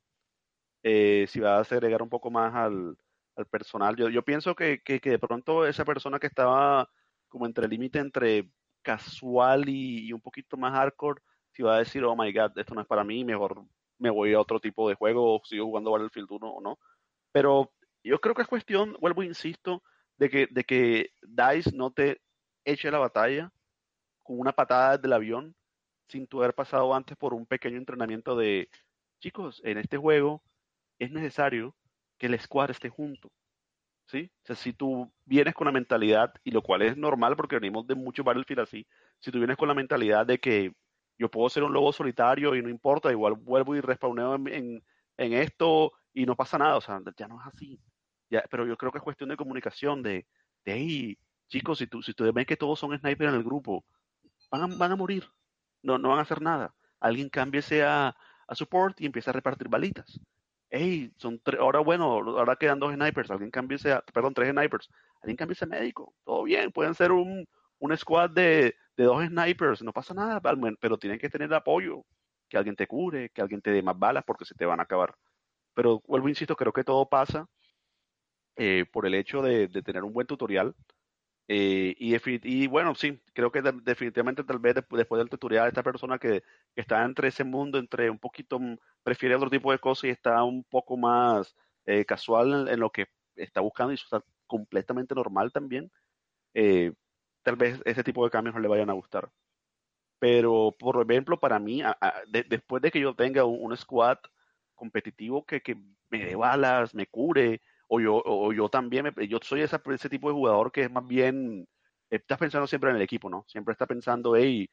eh, 0.84 1.26
si 1.28 1.40
va 1.40 1.60
a 1.60 1.64
segregar 1.64 2.02
un 2.02 2.10
poco 2.10 2.32
más 2.32 2.54
al, 2.56 2.98
al 3.36 3.46
personal. 3.48 3.96
Yo, 3.96 4.24
pienso 4.24 4.56
que, 4.56 4.82
que, 4.84 5.00
que, 5.00 5.12
de 5.12 5.20
pronto 5.20 5.66
esa 5.66 5.86
persona 5.86 6.20
que 6.20 6.28
estaba 6.28 6.90
como 7.30 7.46
entre 7.46 7.66
el 7.66 7.72
límite 7.72 8.00
entre 8.00 8.50
casual 8.82 9.70
y, 9.70 10.08
y, 10.08 10.14
un 10.14 10.22
poquito 10.22 10.58
más 10.58 10.74
hardcore, 10.74 11.22
si 11.54 11.64
va 11.64 11.76
a 11.76 11.80
decir, 11.80 12.04
oh 12.04 12.16
my 12.16 12.32
god, 12.34 12.58
esto 12.58 12.74
no 12.76 12.82
es 12.82 12.88
para 12.88 13.04
mí, 13.04 13.24
mejor 13.24 13.64
me 14.00 14.10
voy 14.10 14.34
a 14.34 14.40
otro 14.40 14.60
tipo 14.60 14.90
de 14.90 14.96
juego, 14.96 15.36
o 15.36 15.42
sigo 15.46 15.66
jugando 15.66 15.92
Battlefield 15.92 16.28
1 16.32 16.50
o 16.50 16.62
no. 16.62 16.80
Pero 17.32 17.72
yo 18.04 18.20
creo 18.20 18.36
que 18.36 18.42
es 18.42 18.48
cuestión, 18.48 18.96
vuelvo, 19.00 19.24
insisto, 19.24 19.84
de 20.18 20.30
que, 20.30 20.48
de 20.52 20.64
que 20.64 21.14
DICE 21.22 21.72
no 21.76 21.92
te 21.92 22.22
eche 22.66 22.92
la 22.92 23.00
batalla 23.00 23.52
con 24.24 24.40
una 24.40 24.52
patada 24.52 24.98
desde 24.98 25.08
el 25.08 25.14
avión 25.14 25.56
sin 26.08 26.28
tu 26.28 26.40
haber 26.40 26.54
pasado 26.54 26.94
antes 26.94 27.18
por 27.18 27.34
un 27.34 27.46
pequeño 27.46 27.78
entrenamiento 27.78 28.36
de, 28.36 28.70
chicos, 29.20 29.62
en 29.64 29.78
este 29.78 29.98
juego 29.98 30.44
es 31.00 31.12
necesario 31.12 31.76
que 32.18 32.28
el 32.28 32.40
squad 32.40 32.72
esté 32.72 32.90
junto. 32.90 33.32
¿Sí? 34.08 34.30
O 34.44 34.46
sea, 34.46 34.56
si 34.58 34.74
tú 34.74 35.10
vienes 35.26 35.54
con 35.54 35.66
la 35.66 35.72
mentalidad, 35.72 36.34
y 36.44 36.52
lo 36.52 36.62
cual 36.62 36.82
es 36.82 36.98
normal 36.98 37.38
porque 37.38 37.56
venimos 37.56 37.88
de 37.88 37.96
muchos 37.96 38.26
Battlefield 38.26 38.62
así, 38.62 38.86
si 39.22 39.32
tú 39.32 39.38
vienes 39.38 39.56
con 39.56 39.70
la 39.70 39.74
mentalidad 39.74 40.26
de 40.26 40.38
que 40.38 40.74
yo 41.18 41.32
puedo 41.32 41.50
ser 41.50 41.64
un 41.64 41.72
lobo 41.72 41.94
solitario 41.94 42.56
y 42.56 42.62
no 42.62 42.68
importa, 42.68 43.12
igual 43.12 43.36
vuelvo 43.36 43.76
y 43.76 43.80
respawneo 43.80 44.36
en, 44.36 44.48
en, 44.50 44.84
en 45.18 45.34
esto 45.34 45.94
y 46.14 46.26
no 46.26 46.36
pasa 46.36 46.58
nada, 46.58 46.78
o 46.78 46.82
sea, 46.82 47.02
ya 47.18 47.28
no 47.28 47.40
es 47.42 47.48
así. 47.48 47.80
Ya, 48.30 48.44
pero 48.50 48.66
yo 48.66 48.78
creo 48.78 48.92
que 48.92 49.00
es 49.00 49.04
cuestión 49.04 49.30
de 49.30 49.38
comunicación, 49.38 50.04
de, 50.04 50.26
de 50.66 50.74
hey, 50.74 51.18
chicos, 51.48 51.80
si, 51.80 51.88
tú, 51.88 52.02
si 52.02 52.12
ustedes 52.12 52.34
ven 52.34 52.46
que 52.46 52.58
todos 52.58 52.80
son 52.80 52.98
snipers 52.98 53.30
en 53.30 53.36
el 53.36 53.44
grupo, 53.44 53.86
van 54.50 54.64
a, 54.64 54.76
van 54.78 54.92
a 54.92 54.96
morir, 54.96 55.26
no, 55.84 55.98
no 55.98 56.10
van 56.10 56.20
a 56.20 56.24
hacer 56.24 56.42
nada. 56.42 56.74
Alguien 57.00 57.30
cámbiese 57.30 57.84
a, 57.84 58.16
a 58.48 58.56
support 58.56 59.00
y 59.02 59.06
empieza 59.06 59.32
a 59.32 59.34
repartir 59.34 59.68
balitas 59.68 60.22
hey, 60.72 61.12
son 61.18 61.40
tres, 61.44 61.60
ahora 61.60 61.80
bueno, 61.80 62.06
ahora 62.06 62.56
quedan 62.56 62.80
dos 62.80 62.94
snipers, 62.94 63.30
alguien 63.30 63.52
cambiese, 63.52 63.92
a, 63.92 64.02
perdón, 64.02 64.34
tres 64.34 64.52
snipers, 64.52 64.90
alguien 65.22 65.38
cambiese 65.38 65.66
médico, 65.68 66.16
todo 66.24 66.44
bien, 66.44 66.72
pueden 66.72 66.96
ser 66.96 67.12
un, 67.12 67.46
un 67.80 67.98
squad 67.98 68.32
de, 68.32 68.76
de, 68.96 69.04
dos 69.04 69.24
snipers, 69.26 69.82
no 69.84 69.92
pasa 69.94 70.14
nada, 70.14 70.42
pero 70.80 70.98
tienen 70.98 71.20
que 71.20 71.30
tener 71.30 71.54
apoyo, 71.54 72.06
que 72.48 72.58
alguien 72.58 72.76
te 72.76 72.88
cure, 72.88 73.30
que 73.30 73.42
alguien 73.42 73.62
te 73.62 73.72
dé 73.72 73.84
más 73.84 74.00
balas 74.00 74.24
porque 74.26 74.46
se 74.46 74.56
te 74.56 74.66
van 74.66 74.80
a 74.80 74.84
acabar. 74.84 75.14
Pero 75.74 76.02
vuelvo, 76.08 76.30
insisto, 76.30 76.56
creo 76.56 76.74
que 76.74 76.84
todo 76.84 77.08
pasa 77.08 77.48
eh, 78.58 78.86
por 78.92 79.06
el 79.06 79.16
hecho 79.16 79.42
de, 79.42 79.68
de, 79.68 79.82
tener 79.82 80.04
un 80.04 80.14
buen 80.14 80.28
tutorial. 80.28 80.76
Eh, 81.48 81.96
y, 81.98 82.16
y, 82.44 82.68
bueno, 82.68 82.96
sí, 82.96 83.22
creo 83.34 83.52
que 83.52 83.62
de, 83.62 83.72
definitivamente 83.84 84.44
tal 84.44 84.60
vez 84.60 84.76
después, 84.76 85.00
después 85.00 85.20
del 85.20 85.30
tutorial 85.30 85.68
esta 85.68 85.84
persona 85.84 86.20
que, 86.20 86.44
está 86.76 87.04
entre 87.04 87.30
ese 87.30 87.44
mundo, 87.44 87.78
entre 87.80 88.10
un 88.10 88.20
poquito, 88.20 88.60
prefiere 89.04 89.36
otro 89.36 89.50
tipo 89.50 89.72
de 89.72 89.80
cosas 89.80 90.06
y 90.06 90.10
está 90.10 90.44
un 90.44 90.64
poco 90.64 90.98
más 90.98 91.56
eh, 91.86 92.06
casual 92.06 92.68
en, 92.70 92.80
lo 92.80 92.92
que 92.92 93.08
está 93.36 93.62
buscando 93.62 93.92
y 93.94 93.96
eso 93.96 94.06
está 94.06 94.24
completamente 94.48 95.16
normal 95.16 95.52
también, 95.52 95.92
tal 97.44 97.56
vez 97.56 97.82
ese 97.86 98.04
tipo 98.04 98.24
de 98.24 98.32
cambios 98.32 98.56
no 98.56 98.62
le 98.62 98.68
vayan 98.68 98.90
a 98.90 98.94
gustar. 98.94 99.30
Pero, 100.20 100.76
por 100.78 101.10
ejemplo, 101.12 101.40
para 101.40 101.60
mí, 101.60 101.82
de, 102.28 102.44
después 102.44 102.82
de 102.82 102.92
que 102.92 103.00
yo 103.00 103.16
tenga 103.16 103.46
un, 103.46 103.72
un 103.72 103.78
squad 103.78 104.20
competitivo 104.82 105.46
que, 105.46 105.62
que 105.62 105.76
me 106.10 106.26
dé 106.26 106.36
balas, 106.36 106.96
me 106.96 107.06
cure, 107.06 107.62
o 107.88 108.00
yo, 108.00 108.22
o 108.26 108.52
yo 108.52 108.68
también, 108.68 109.14
me, 109.16 109.28
yo 109.28 109.38
soy 109.44 109.62
esa, 109.62 109.80
ese 109.94 110.10
tipo 110.10 110.28
de 110.28 110.34
jugador 110.34 110.72
que 110.72 110.84
es 110.84 110.92
más 110.92 111.06
bien, 111.06 111.68
estás 112.10 112.40
pensando 112.40 112.66
siempre 112.68 112.90
en 112.90 112.96
el 112.96 113.02
equipo, 113.04 113.30
¿no? 113.30 113.46
Siempre 113.48 113.74
está 113.74 113.86
pensando, 113.86 114.36
hey, 114.36 114.68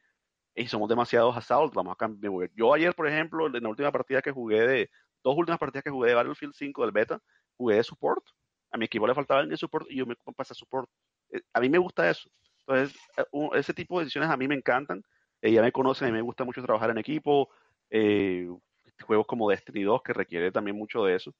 hey 0.55 0.67
somos 0.67 0.89
demasiados 0.89 1.37
assault, 1.37 1.73
vamos 1.75 1.93
a 1.93 1.95
cambiar. 1.95 2.49
Yo 2.55 2.73
ayer, 2.73 2.95
por 2.95 3.07
ejemplo, 3.07 3.45
en 3.47 3.63
la 3.63 3.69
última 3.69 3.91
partida 3.91 4.21
que 4.21 4.31
jugué 4.31 4.67
de, 4.67 4.89
dos 5.23 5.37
últimas 5.37 5.59
partidas 5.59 5.83
que 5.83 5.91
jugué 5.91 6.09
de 6.09 6.15
Battlefield 6.15 6.53
5 6.55 6.81
del 6.81 6.91
beta, 6.91 7.21
jugué 7.55 7.75
de 7.75 7.83
support, 7.83 8.25
a 8.71 8.77
mi 8.77 8.85
equipo 8.85 9.05
le 9.05 9.13
faltaba 9.13 9.41
el 9.41 9.57
support 9.57 9.85
y 9.91 9.97
yo 9.97 10.05
me 10.07 10.15
pasé 10.35 10.53
a 10.53 10.55
support. 10.55 10.89
Eh, 11.31 11.41
a 11.53 11.59
mí 11.59 11.69
me 11.69 11.77
gusta 11.77 12.09
eso. 12.09 12.29
Entonces, 12.65 12.97
eh, 13.17 13.49
ese 13.53 13.73
tipo 13.73 13.99
de 13.99 14.05
decisiones 14.05 14.29
a 14.29 14.37
mí 14.37 14.47
me 14.47 14.55
encantan. 14.55 15.03
Eh, 15.41 15.51
ya 15.51 15.61
me 15.61 15.71
conocen, 15.71 16.07
a 16.07 16.11
mí 16.11 16.17
me 16.17 16.21
gusta 16.23 16.43
mucho 16.43 16.63
trabajar 16.63 16.89
en 16.89 16.97
equipo. 16.97 17.49
Eh, 17.89 18.47
juegos 19.03 19.27
como 19.27 19.49
Destiny 19.49 19.83
2 19.83 20.01
que 20.03 20.13
requiere 20.13 20.51
también 20.51 20.77
mucho 20.77 21.03
de 21.03 21.15
eso. 21.15 21.33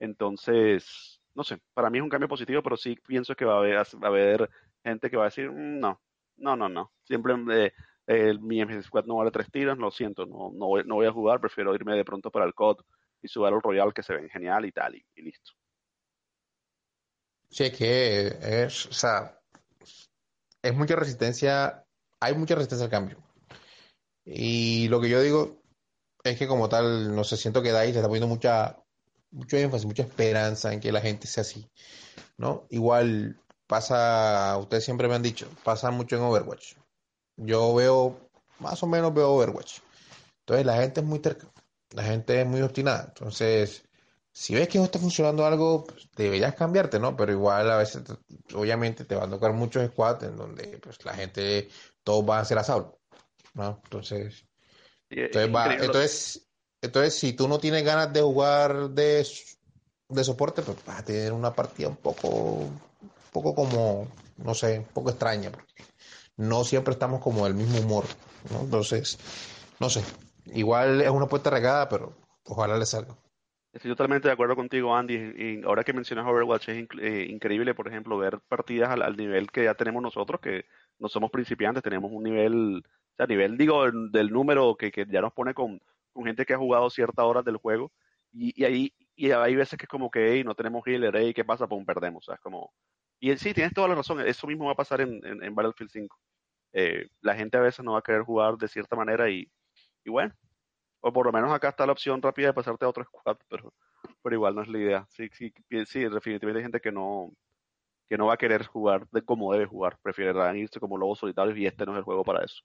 Entonces, 0.00 1.20
no 1.34 1.44
sé, 1.44 1.58
para 1.74 1.90
mí 1.90 1.98
es 1.98 2.04
un 2.04 2.10
cambio 2.10 2.28
positivo, 2.28 2.62
pero 2.62 2.76
sí 2.76 2.96
pienso 3.06 3.34
que 3.34 3.44
va 3.44 3.54
a 3.54 3.58
haber, 4.08 4.50
gente 4.84 5.10
que 5.10 5.16
va 5.16 5.24
a 5.24 5.26
decir, 5.26 5.50
mm, 5.50 5.78
no, 5.80 6.00
no, 6.36 6.56
no, 6.56 6.68
no. 6.68 6.92
Siempre 7.04 7.34
eh, 7.52 7.72
eh, 8.06 8.34
mi 8.40 8.60
MC 8.60 8.82
Squad 8.82 9.04
no 9.06 9.16
vale 9.16 9.30
tres 9.30 9.50
tiras, 9.50 9.78
lo 9.78 9.90
siento, 9.90 10.26
no, 10.26 10.50
no, 10.54 10.66
voy, 10.66 10.82
no 10.84 10.96
voy 10.96 11.06
a 11.06 11.12
jugar, 11.12 11.40
prefiero 11.40 11.74
irme 11.74 11.96
de 11.96 12.04
pronto 12.04 12.30
para 12.30 12.44
el 12.44 12.54
COD 12.54 12.78
y 13.22 13.28
su 13.28 13.40
Battle 13.40 13.60
Royale 13.62 13.92
que 13.92 14.02
se 14.02 14.14
ven 14.14 14.28
genial 14.28 14.64
y 14.64 14.72
tal, 14.72 14.94
y, 14.94 15.04
y 15.16 15.22
listo. 15.22 15.52
Sí, 17.50 17.64
es 17.64 17.76
que 17.76 18.26
es, 18.42 18.86
o 18.86 18.92
sea, 18.92 19.40
es 20.62 20.74
mucha 20.74 20.96
resistencia, 20.96 21.84
hay 22.20 22.34
mucha 22.34 22.54
resistencia 22.54 22.84
al 22.84 22.90
cambio. 22.90 23.18
Y 24.24 24.88
lo 24.88 25.00
que 25.00 25.08
yo 25.08 25.22
digo 25.22 25.62
es 26.30 26.38
que 26.38 26.46
como 26.48 26.68
tal, 26.68 27.14
no 27.14 27.24
sé, 27.24 27.36
siento 27.36 27.62
que 27.62 27.72
DICE 27.72 27.98
está 27.98 28.02
poniendo 28.02 28.28
mucha, 28.28 28.76
mucho 29.30 29.56
énfasis, 29.56 29.86
mucha 29.86 30.02
esperanza 30.02 30.72
en 30.72 30.80
que 30.80 30.92
la 30.92 31.00
gente 31.00 31.26
sea 31.26 31.42
así, 31.42 31.68
¿no? 32.36 32.66
Igual 32.70 33.40
pasa, 33.66 34.56
ustedes 34.58 34.84
siempre 34.84 35.08
me 35.08 35.14
han 35.14 35.22
dicho, 35.22 35.48
pasa 35.64 35.90
mucho 35.90 36.16
en 36.16 36.22
Overwatch. 36.22 36.74
Yo 37.36 37.74
veo, 37.74 38.18
más 38.58 38.82
o 38.82 38.86
menos 38.86 39.14
veo 39.14 39.30
Overwatch. 39.32 39.80
Entonces 40.40 40.66
la 40.66 40.76
gente 40.76 41.00
es 41.00 41.06
muy 41.06 41.18
terca, 41.20 41.46
la 41.90 42.02
gente 42.02 42.40
es 42.40 42.46
muy 42.46 42.62
obstinada. 42.62 43.04
Entonces, 43.08 43.84
si 44.32 44.54
ves 44.54 44.68
que 44.68 44.78
no 44.78 44.84
está 44.84 44.98
funcionando 44.98 45.44
algo, 45.44 45.84
pues, 45.84 46.08
deberías 46.16 46.54
cambiarte, 46.54 46.98
¿no? 46.98 47.16
Pero 47.16 47.32
igual 47.32 47.70
a 47.70 47.76
veces, 47.76 48.02
obviamente, 48.54 49.04
te 49.04 49.14
van 49.14 49.28
a 49.28 49.34
tocar 49.34 49.52
muchos 49.52 49.84
squads 49.90 50.24
en 50.24 50.36
donde 50.36 50.78
pues 50.78 51.04
la 51.04 51.14
gente, 51.14 51.68
todos 52.04 52.24
van 52.24 52.40
a 52.40 52.44
ser 52.44 52.58
asado, 52.58 52.98
¿no? 53.54 53.80
Entonces, 53.84 54.47
entonces, 55.10 55.54
va, 55.54 55.74
entonces, 55.74 56.48
entonces, 56.80 57.14
si 57.14 57.32
tú 57.32 57.48
no 57.48 57.58
tienes 57.58 57.84
ganas 57.84 58.12
de 58.12 58.20
jugar 58.20 58.90
de, 58.90 59.26
de 60.08 60.24
soporte, 60.24 60.62
pues 60.62 60.78
vas 60.86 61.00
a 61.00 61.04
tener 61.04 61.32
una 61.32 61.54
partida 61.54 61.88
un 61.88 61.96
poco, 61.96 62.28
un 62.28 62.80
poco 63.32 63.54
como, 63.54 64.08
no 64.36 64.54
sé, 64.54 64.78
un 64.78 64.84
poco 64.86 65.10
extraña, 65.10 65.50
porque 65.50 65.84
no 66.36 66.64
siempre 66.64 66.92
estamos 66.92 67.20
como 67.20 67.44
del 67.44 67.54
mismo 67.54 67.80
humor, 67.80 68.04
¿no? 68.50 68.60
Entonces, 68.60 69.18
no 69.80 69.90
sé, 69.90 70.02
igual 70.46 71.00
es 71.00 71.10
una 71.10 71.26
puerta 71.26 71.50
regada, 71.50 71.88
pero 71.88 72.12
ojalá 72.44 72.78
le 72.78 72.86
salga. 72.86 73.16
Estoy 73.72 73.90
totalmente 73.90 74.28
de 74.28 74.32
acuerdo 74.32 74.56
contigo, 74.56 74.96
Andy. 74.96 75.14
Y 75.14 75.62
ahora 75.64 75.84
que 75.84 75.92
mencionas 75.92 76.26
Overwatch, 76.26 76.70
es 76.70 76.88
eh, 77.00 77.26
increíble, 77.28 77.74
por 77.74 77.86
ejemplo, 77.86 78.16
ver 78.16 78.40
partidas 78.48 78.90
al, 78.90 79.16
nivel 79.16 79.50
que 79.50 79.64
ya 79.64 79.74
tenemos 79.74 80.02
nosotros, 80.02 80.40
que 80.40 80.64
no 80.98 81.08
somos 81.08 81.30
principiantes, 81.30 81.82
tenemos 81.82 82.10
un 82.12 82.24
nivel, 82.24 82.82
sea, 83.18 83.26
nivel, 83.26 83.58
digo, 83.58 83.90
del 83.90 84.30
número 84.30 84.76
que, 84.76 84.90
que 84.90 85.06
ya 85.08 85.20
nos 85.20 85.32
pone 85.32 85.54
con, 85.54 85.80
con, 86.12 86.24
gente 86.24 86.46
que 86.46 86.54
ha 86.54 86.58
jugado 86.58 86.90
ciertas 86.90 87.24
horas 87.24 87.44
del 87.44 87.56
juego. 87.58 87.92
Y, 88.32 88.60
y 88.60 88.64
ahí 88.64 88.94
y 89.18 89.32
hay 89.32 89.56
veces 89.56 89.76
que 89.76 89.84
es 89.84 89.88
como 89.88 90.10
que, 90.12 90.32
hey, 90.32 90.44
no 90.44 90.54
tenemos 90.54 90.86
healer, 90.86 91.14
hey, 91.16 91.34
¿qué 91.34 91.44
pasa? 91.44 91.66
Pues 91.66 91.84
perdemos, 91.84 92.22
o 92.22 92.26
sea, 92.26 92.36
es 92.36 92.40
como... 92.40 92.72
Y 93.18 93.36
sí, 93.36 93.52
tienes 93.52 93.74
toda 93.74 93.88
la 93.88 93.96
razón, 93.96 94.20
eso 94.20 94.46
mismo 94.46 94.66
va 94.66 94.72
a 94.72 94.76
pasar 94.76 95.00
en, 95.00 95.20
Battlefield 95.56 95.90
5. 95.90 96.16
Eh, 96.72 97.08
la 97.22 97.34
gente 97.34 97.56
a 97.56 97.60
veces 97.60 97.84
no 97.84 97.94
va 97.94 97.98
a 97.98 98.02
querer 98.02 98.22
jugar 98.22 98.56
de 98.56 98.68
cierta 98.68 98.94
manera 98.94 99.28
y, 99.28 99.50
y 100.04 100.10
bueno, 100.10 100.32
o 101.00 101.12
por 101.12 101.26
lo 101.26 101.32
menos 101.32 101.52
acá 101.52 101.70
está 101.70 101.84
la 101.84 101.92
opción 101.92 102.22
rápida 102.22 102.48
de 102.48 102.54
pasarte 102.54 102.84
a 102.84 102.88
otro 102.88 103.04
squad, 103.04 103.38
pero, 103.50 103.74
pero 104.22 104.36
igual 104.36 104.54
no 104.54 104.62
es 104.62 104.68
la 104.68 104.78
idea. 104.78 105.06
Sí, 105.10 105.28
sí, 105.32 105.52
sí, 105.86 106.00
definitivamente 106.00 106.58
hay 106.58 106.64
gente 106.64 106.80
que 106.80 106.92
no, 106.92 107.32
que 108.08 108.16
no 108.16 108.26
va 108.26 108.34
a 108.34 108.38
querer 108.38 108.66
jugar 108.66 109.08
de 109.10 109.22
como 109.22 109.52
debe 109.52 109.66
jugar. 109.66 109.98
Prefieren 110.00 110.56
irse 110.56 110.78
como 110.78 110.96
lobos 110.96 111.18
solitarios 111.18 111.58
y 111.58 111.66
este 111.66 111.84
no 111.86 111.92
es 111.92 111.98
el 111.98 112.04
juego 112.04 112.22
para 112.22 112.44
eso. 112.44 112.62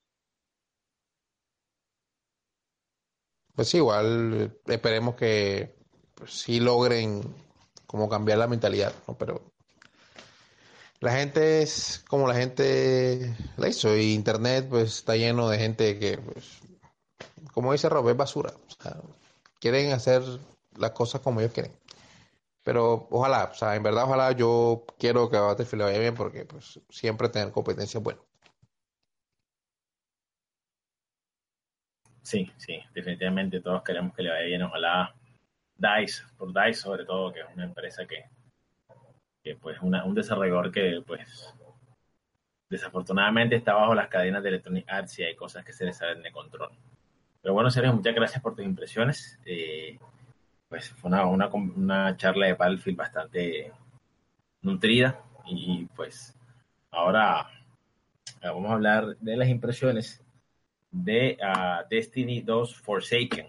Pues 3.55 3.73
igual 3.75 4.57
esperemos 4.67 5.15
que 5.15 5.75
pues, 6.15 6.33
sí 6.33 6.59
logren 6.59 7.21
como 7.85 8.09
cambiar 8.09 8.39
la 8.39 8.47
mentalidad, 8.47 8.93
¿no? 9.07 9.15
Pero 9.17 9.41
la 10.99 11.11
gente 11.13 11.61
es 11.61 12.03
como 12.07 12.27
la 12.27 12.35
gente 12.35 13.35
la 13.57 13.67
hizo 13.67 13.95
y 13.95 14.13
internet 14.13 14.67
pues 14.69 14.97
está 14.97 15.15
lleno 15.15 15.49
de 15.49 15.59
gente 15.59 15.99
que 15.99 16.17
pues 16.17 16.61
como 17.53 17.71
dice 17.71 17.87
Rob, 17.89 18.09
es 18.09 18.17
basura. 18.17 18.53
quieren 19.59 19.91
hacer 19.93 20.23
las 20.75 20.91
cosas 20.91 21.21
como 21.21 21.39
ellos 21.39 21.53
quieren. 21.53 21.71
Pero 22.63 23.07
ojalá, 23.11 23.49
o 23.51 23.55
sea, 23.55 23.75
en 23.75 23.83
verdad, 23.83 24.05
ojalá 24.05 24.31
yo 24.31 24.85
quiero 24.97 25.29
que 25.29 25.37
a 25.37 25.41
Battlefield 25.41 25.81
le 25.81 25.85
vaya 25.85 25.99
bien 25.99 26.15
porque 26.15 26.45
pues 26.45 26.79
siempre 26.89 27.29
tener 27.29 27.51
competencia 27.51 27.99
es 27.99 28.03
bueno. 28.03 28.21
Sí, 32.23 32.49
sí, 32.55 32.79
definitivamente 32.93 33.59
todos 33.59 33.83
queremos 33.83 34.15
que 34.15 34.23
le 34.23 34.29
vaya 34.29 34.45
bien. 34.45 34.63
Ojalá 34.63 35.13
DICE, 35.77 36.23
por 36.37 36.53
DICE 36.53 36.73
sobre 36.73 37.05
todo, 37.05 37.33
que 37.33 37.41
es 37.41 37.45
una 37.53 37.65
empresa 37.65 38.07
que, 38.07 38.23
que 39.43 39.55
pues 39.57 39.79
un 39.81 40.15
desarrollador 40.15 40.71
que 40.71 41.03
pues 41.05 41.53
desafortunadamente 42.69 43.57
está 43.57 43.73
bajo 43.73 43.93
las 43.93 44.07
cadenas 44.07 44.41
de 44.41 44.49
Electronic 44.49 44.85
Arts 44.89 45.19
y 45.19 45.23
hay 45.23 45.35
cosas 45.35 45.65
que 45.65 45.73
se 45.73 45.85
le 45.85 45.93
salen 45.93 46.23
de 46.23 46.31
control. 46.31 46.71
Pero 47.41 47.53
bueno, 47.53 47.69
Sergio, 47.69 47.93
muchas 47.93 48.15
gracias 48.15 48.41
por 48.41 48.55
tus 48.55 48.65
impresiones. 48.65 49.37
Eh, 49.45 49.99
pues 50.69 50.89
fue 50.91 51.09
una, 51.09 51.25
una, 51.25 51.47
una, 51.49 52.17
charla 52.17 52.47
de 52.47 52.53
Battlefield 52.53 52.97
bastante 52.97 53.71
nutrida 54.61 55.19
y 55.45 55.85
pues 55.93 56.35
ahora 56.89 57.47
vamos 58.41 58.71
a 58.71 58.73
hablar 58.75 59.17
de 59.17 59.35
las 59.35 59.49
impresiones 59.49 60.22
de 60.93 61.37
uh, 61.41 61.87
Destiny 61.89 62.41
2 62.41 62.75
Forsaken, 62.77 63.47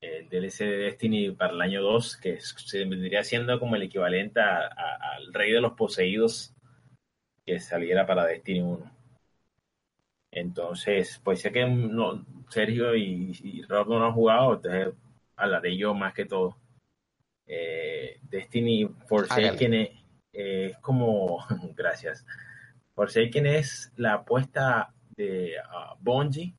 el 0.00 0.28
DLC 0.28 0.60
de 0.60 0.76
Destiny 0.78 1.30
para 1.30 1.52
el 1.52 1.60
año 1.60 1.82
2, 1.82 2.16
que 2.16 2.40
se 2.40 2.84
vendría 2.84 3.22
siendo 3.22 3.60
como 3.60 3.76
el 3.76 3.82
equivalente 3.82 4.40
al 4.40 5.32
Rey 5.32 5.52
de 5.52 5.60
los 5.60 5.72
Poseídos 5.72 6.54
que 7.44 7.60
saliera 7.60 8.06
para 8.06 8.26
Destiny 8.26 8.62
1. 8.62 8.92
Entonces, 10.32 11.20
pues 11.22 11.40
sé 11.40 11.52
que 11.52 11.66
no, 11.66 12.24
Sergio 12.48 12.96
y, 12.96 13.62
Rob 13.68 13.88
no 13.88 14.04
han 14.04 14.12
jugado, 14.12 14.54
entonces 14.54 14.94
hablaré 15.36 15.76
yo 15.76 15.94
más 15.94 16.14
que 16.14 16.24
todo. 16.24 16.56
Eh, 17.46 18.18
Destiny 18.22 18.88
Forsaken 19.06 19.74
es, 19.74 19.90
es, 20.32 20.78
como, 20.78 21.44
gracias, 21.76 22.26
Forsaken 22.94 23.46
es 23.46 23.92
la 23.96 24.14
apuesta 24.14 24.94
de 25.16 25.54
uh, 25.58 25.96
Bungie 26.00 26.54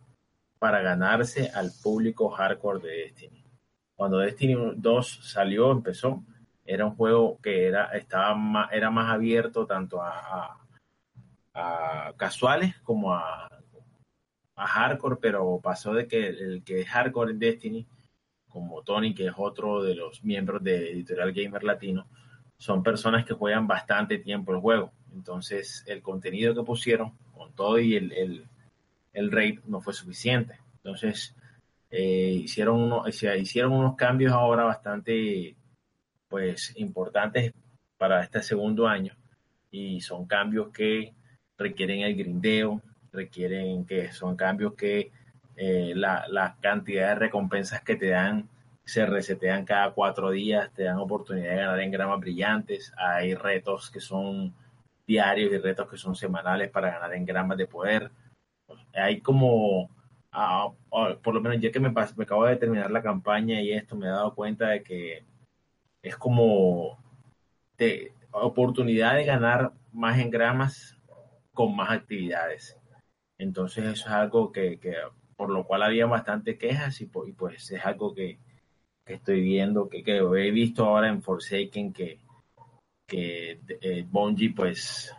para 0.59 0.81
ganarse 0.81 1.49
al 1.53 1.71
público 1.83 2.29
hardcore 2.29 2.79
de 2.79 2.97
Destiny. 3.03 3.43
Cuando 3.95 4.19
Destiny 4.19 4.55
2 4.75 5.19
salió, 5.23 5.71
empezó, 5.71 6.23
era 6.65 6.85
un 6.85 6.95
juego 6.95 7.39
que 7.41 7.65
era, 7.65 7.85
estaba 7.97 8.35
más, 8.35 8.71
era 8.71 8.91
más 8.91 9.13
abierto 9.13 9.65
tanto 9.65 10.01
a, 10.01 10.57
a 11.53 12.13
casuales 12.17 12.75
como 12.83 13.13
a 13.13 13.47
a 14.57 14.65
hardcore, 14.65 15.17
pero 15.21 15.59
pasó 15.63 15.93
de 15.93 16.07
que 16.07 16.27
el 16.27 16.63
que 16.63 16.81
es 16.81 16.87
hardcore 16.89 17.31
en 17.31 17.39
Destiny, 17.39 17.87
como 18.49 18.81
Tony, 18.81 19.13
que 19.13 19.27
es 19.27 19.33
otro 19.37 19.83
de 19.83 19.95
los 19.95 20.23
miembros 20.23 20.63
de 20.63 20.91
Editorial 20.91 21.31
Gamer 21.31 21.63
Latino, 21.63 22.07
son 22.57 22.81
personas 22.81 23.23
que 23.23 23.35
juegan 23.35 23.67
bastante 23.67 24.17
tiempo 24.17 24.51
el 24.51 24.59
juego. 24.59 24.91
Entonces, 25.13 25.83
el 25.85 26.01
contenido 26.01 26.55
que 26.55 26.63
pusieron, 26.63 27.13
con 27.37 27.53
todo 27.53 27.79
y 27.79 27.95
el, 27.95 28.11
el, 28.11 28.45
el 29.13 29.31
raid, 29.31 29.59
no 29.65 29.81
fue 29.81 29.93
suficiente. 29.93 30.59
Entonces, 30.77 31.35
eh, 31.89 32.41
hicieron, 32.43 32.81
uno, 32.81 33.03
hicieron 33.07 33.73
unos 33.73 33.95
cambios 33.95 34.33
ahora 34.33 34.63
bastante 34.63 35.55
pues 36.27 36.73
importantes 36.75 37.53
para 37.97 38.21
este 38.21 38.43
segundo 38.43 38.87
año 38.87 39.15
y 39.71 40.01
son 40.01 40.25
cambios 40.25 40.69
que 40.69 41.13
requieren 41.57 42.01
el 42.01 42.15
grindeo, 42.15 42.81
requieren 43.11 43.85
que 43.85 44.11
son 44.11 44.35
cambios 44.35 44.73
que 44.75 45.11
eh, 45.55 45.93
la, 45.95 46.57
cantidad 46.61 47.09
de 47.09 47.15
recompensas 47.15 47.81
que 47.81 47.95
te 47.95 48.09
dan 48.09 48.49
se 48.85 49.05
resetean 49.05 49.65
cada 49.65 49.91
cuatro 49.91 50.31
días, 50.31 50.71
te 50.73 50.83
dan 50.83 50.97
oportunidad 50.97 51.49
de 51.49 51.55
ganar 51.57 51.79
en 51.79 51.91
gramas 51.91 52.19
brillantes, 52.19 52.93
hay 52.95 53.33
retos 53.33 53.89
que 53.91 53.99
son 53.99 54.53
diarios 55.07 55.51
y 55.53 55.57
retos 55.57 55.89
que 55.89 55.97
son 55.97 56.15
semanales 56.15 56.69
para 56.69 56.91
ganar 56.91 57.13
en 57.13 57.25
gramas 57.25 57.57
de 57.57 57.65
poder. 57.65 58.11
Hay 58.93 59.21
como, 59.21 59.89
ah, 60.31 60.69
ah, 60.91 61.17
por 61.23 61.33
lo 61.33 61.41
menos 61.41 61.59
ya 61.61 61.71
que 61.71 61.79
me, 61.79 61.89
me 61.89 62.23
acabo 62.23 62.45
de 62.45 62.57
terminar 62.57 62.91
la 62.91 63.01
campaña 63.01 63.61
y 63.61 63.71
esto, 63.71 63.95
me 63.95 64.07
he 64.07 64.09
dado 64.09 64.35
cuenta 64.35 64.69
de 64.69 64.83
que 64.83 65.23
es 66.01 66.17
como 66.17 66.99
de 67.77 68.11
oportunidad 68.31 69.15
de 69.15 69.25
ganar 69.25 69.73
más 69.93 70.19
en 70.19 70.29
gramas 70.29 70.97
con 71.53 71.75
más 71.75 71.91
actividades. 71.91 72.77
Entonces 73.37 73.85
eso 73.85 74.07
es 74.07 74.13
algo 74.13 74.51
que, 74.51 74.79
por 75.35 75.49
lo 75.49 75.65
cual 75.65 75.83
había 75.83 76.05
bastante 76.05 76.57
quejas 76.57 76.99
y, 77.01 77.05
pues 77.05 77.71
es 77.71 77.85
algo 77.85 78.13
que, 78.13 78.39
estoy 79.05 79.41
viendo, 79.41 79.87
que, 79.87 80.03
he 80.05 80.51
visto 80.51 80.85
ahora 80.85 81.07
en 81.07 81.21
Forsaken 81.21 81.93
que, 81.93 82.19
que 83.07 83.59
eh, 83.81 84.05
pues 84.55 85.15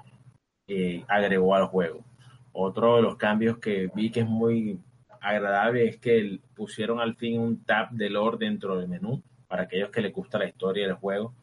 eh, 0.68 1.04
agregó 1.08 1.54
al 1.54 1.66
juego. 1.66 2.04
Otro 2.52 2.96
de 2.96 3.02
los 3.02 3.16
cambios 3.16 3.58
que 3.58 3.90
vi 3.94 4.10
que 4.10 4.20
es 4.20 4.28
muy 4.28 4.78
agradable 5.20 5.88
es 5.88 5.98
que 5.98 6.38
pusieron 6.54 7.00
al 7.00 7.14
fin 7.16 7.40
un 7.40 7.64
tab 7.64 7.90
de 7.90 8.10
lore 8.10 8.36
dentro 8.38 8.76
del 8.76 8.88
menú 8.88 9.22
para 9.48 9.62
aquellos 9.62 9.90
que 9.90 10.02
les 10.02 10.12
gusta 10.12 10.38
la 10.38 10.46
historia 10.46 10.86
del 10.86 10.96
juego. 10.96 11.34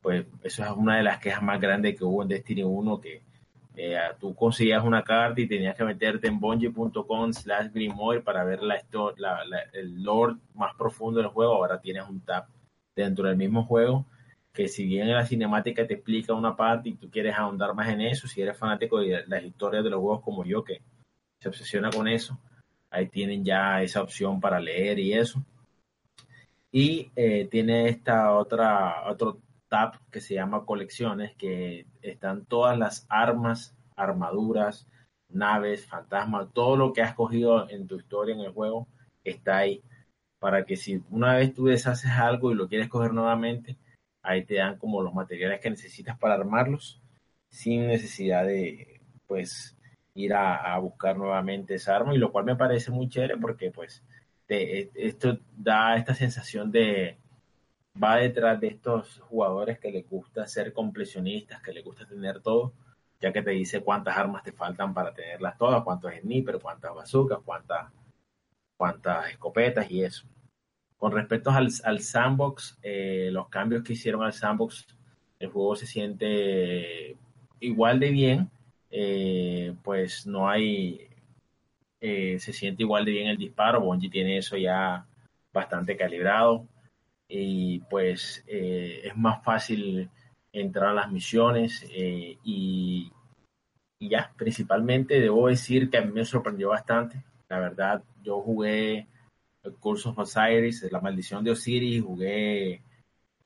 Pues 0.00 0.26
eso 0.42 0.64
es 0.64 0.70
una 0.70 0.96
de 0.96 1.04
las 1.04 1.18
quejas 1.18 1.42
más 1.42 1.60
grandes 1.60 1.96
que 1.96 2.04
hubo 2.04 2.22
en 2.22 2.28
Destiny 2.28 2.62
1 2.64 3.00
que 3.00 3.22
eh, 3.76 3.98
tú 4.20 4.34
conseguías 4.34 4.84
una 4.84 5.02
carta 5.02 5.40
y 5.40 5.46
tenías 5.46 5.76
que 5.76 5.84
meterte 5.84 6.28
en 6.28 6.38
bungie.com 6.40 7.32
slash 7.32 7.72
grimoire 7.72 8.20
para 8.20 8.44
ver 8.44 8.62
la, 8.62 8.82
el 9.72 10.02
lore 10.02 10.36
más 10.54 10.74
profundo 10.74 11.20
del 11.20 11.30
juego. 11.30 11.54
Ahora 11.54 11.80
tienes 11.80 12.08
un 12.08 12.20
tab 12.20 12.46
dentro 12.94 13.28
del 13.28 13.36
mismo 13.36 13.64
juego 13.64 14.06
que 14.54 14.68
si 14.68 14.86
bien 14.86 15.08
en 15.08 15.14
la 15.14 15.26
cinemática 15.26 15.86
te 15.86 15.94
explica 15.94 16.32
una 16.32 16.56
parte 16.56 16.88
y 16.88 16.94
tú 16.94 17.10
quieres 17.10 17.34
ahondar 17.36 17.74
más 17.74 17.88
en 17.88 18.00
eso, 18.00 18.28
si 18.28 18.40
eres 18.40 18.56
fanático 18.56 19.00
de 19.00 19.24
las 19.26 19.42
historias 19.42 19.82
de 19.82 19.90
los 19.90 20.00
juegos 20.00 20.22
como 20.22 20.44
yo 20.44 20.62
que 20.62 20.80
se 21.42 21.48
obsesiona 21.48 21.90
con 21.90 22.06
eso, 22.08 22.38
ahí 22.90 23.08
tienen 23.08 23.44
ya 23.44 23.82
esa 23.82 24.00
opción 24.00 24.40
para 24.40 24.60
leer 24.60 24.98
y 25.00 25.12
eso. 25.12 25.44
Y 26.70 27.10
eh, 27.16 27.48
tiene 27.50 27.88
esta 27.88 28.32
otra, 28.32 29.10
otro 29.10 29.40
que 30.10 30.20
se 30.20 30.34
llama 30.34 30.64
colecciones, 30.64 31.34
que 31.34 31.86
están 32.02 32.44
todas 32.46 32.78
las 32.78 33.06
armas, 33.08 33.74
armaduras, 33.96 34.86
naves, 35.28 35.86
fantasmas, 35.86 36.52
todo 36.52 36.76
lo 36.76 36.92
que 36.92 37.02
has 37.02 37.14
cogido 37.14 37.68
en 37.68 37.86
tu 37.86 37.96
historia 37.96 38.34
en 38.34 38.40
el 38.40 38.52
juego 38.52 38.86
está 39.24 39.58
ahí. 39.58 39.82
para 40.38 40.64
que 40.66 40.76
si 40.76 41.02
una 41.10 41.34
vez 41.36 41.54
tú 41.54 41.66
deshaces 41.66 42.10
algo 42.10 42.52
y 42.52 42.54
lo 42.54 42.68
quieres 42.68 42.88
coger 42.88 43.12
nuevamente, 43.14 43.78
ahí 44.24 44.44
te 44.44 44.56
dan 44.56 44.78
como 44.78 45.02
los 45.02 45.14
materiales 45.14 45.60
que 45.60 45.70
necesitas 45.70 46.18
para 46.18 46.34
armarlos 46.34 47.00
sin 47.48 47.86
necesidad 47.86 48.44
de 48.44 49.00
pues 49.26 49.76
ir 50.14 50.34
a, 50.34 50.78
buscar 50.78 51.16
nuevamente 51.16 51.74
esa 51.74 51.96
arma 51.96 52.14
y 52.14 52.18
lo 52.18 52.32
cual 52.32 52.44
me 52.44 52.56
parece 52.56 52.90
muy 52.90 53.08
chévere 53.08 53.36
porque 53.36 53.70
pues 53.70 54.02
esto 54.48 55.38
da 55.56 55.96
esta 55.96 56.14
sensación 56.14 56.70
de 56.70 57.18
va 58.02 58.16
detrás 58.16 58.60
de 58.60 58.68
estos 58.68 59.20
jugadores 59.20 59.78
que 59.78 59.90
les 59.90 60.08
gusta 60.08 60.46
ser 60.46 60.72
completionistas, 60.72 61.62
que 61.62 61.72
les 61.72 61.84
gusta 61.84 62.06
tener 62.06 62.40
todo, 62.40 62.72
ya 63.20 63.32
que 63.32 63.42
te 63.42 63.50
dice 63.50 63.82
cuántas 63.82 64.16
armas 64.16 64.42
te 64.42 64.52
faltan 64.52 64.92
para 64.94 65.14
tenerlas 65.14 65.56
todas, 65.58 65.82
cuántos 65.84 66.12
sniper, 66.14 66.58
cuántas 66.60 66.94
bazookas, 66.94 67.38
cuántas, 67.44 67.92
cuántas 68.76 69.30
escopetas 69.30 69.90
y 69.90 70.02
eso. 70.02 70.26
Con 70.98 71.12
respecto 71.12 71.50
al, 71.50 72.00
sandbox, 72.00 72.78
eh, 72.82 73.28
los 73.30 73.48
cambios 73.48 73.82
que 73.82 73.92
hicieron 73.92 74.22
al 74.22 74.32
sandbox, 74.32 74.86
el 75.38 75.48
juego 75.48 75.76
se 75.76 75.86
siente 75.86 77.16
igual 77.60 78.00
de 78.00 78.10
bien, 78.10 78.50
eh, 78.90 79.74
pues 79.82 80.26
no 80.26 80.48
hay, 80.48 81.08
eh, 82.00 82.38
se 82.38 82.52
siente 82.52 82.82
igual 82.82 83.04
de 83.04 83.12
bien 83.12 83.28
el 83.28 83.36
disparo, 83.36 83.80
Bungie 83.80 84.10
tiene 84.10 84.38
eso 84.38 84.56
ya 84.56 85.06
bastante 85.52 85.96
calibrado 85.96 86.66
y 87.28 87.80
pues 87.90 88.44
es 88.46 89.16
más 89.16 89.42
fácil 89.44 90.08
entrar 90.52 90.90
a 90.90 90.94
las 90.94 91.10
misiones 91.10 91.86
y, 91.92 93.10
y 93.98 94.08
ya, 94.08 94.32
principalmente 94.36 95.20
debo 95.20 95.48
decir 95.48 95.90
que 95.90 95.98
a 95.98 96.02
mí 96.02 96.12
me 96.12 96.24
sorprendió 96.24 96.68
bastante, 96.70 97.22
la 97.48 97.58
verdad, 97.58 98.02
yo 98.22 98.40
jugué 98.40 99.06
el 99.64 99.74
Curse 99.76 100.10
of 100.10 100.18
Osiris, 100.18 100.90
La 100.92 101.00
Maldición 101.00 101.42
de 101.42 101.52
Osiris, 101.52 102.02
jugué 102.02 102.82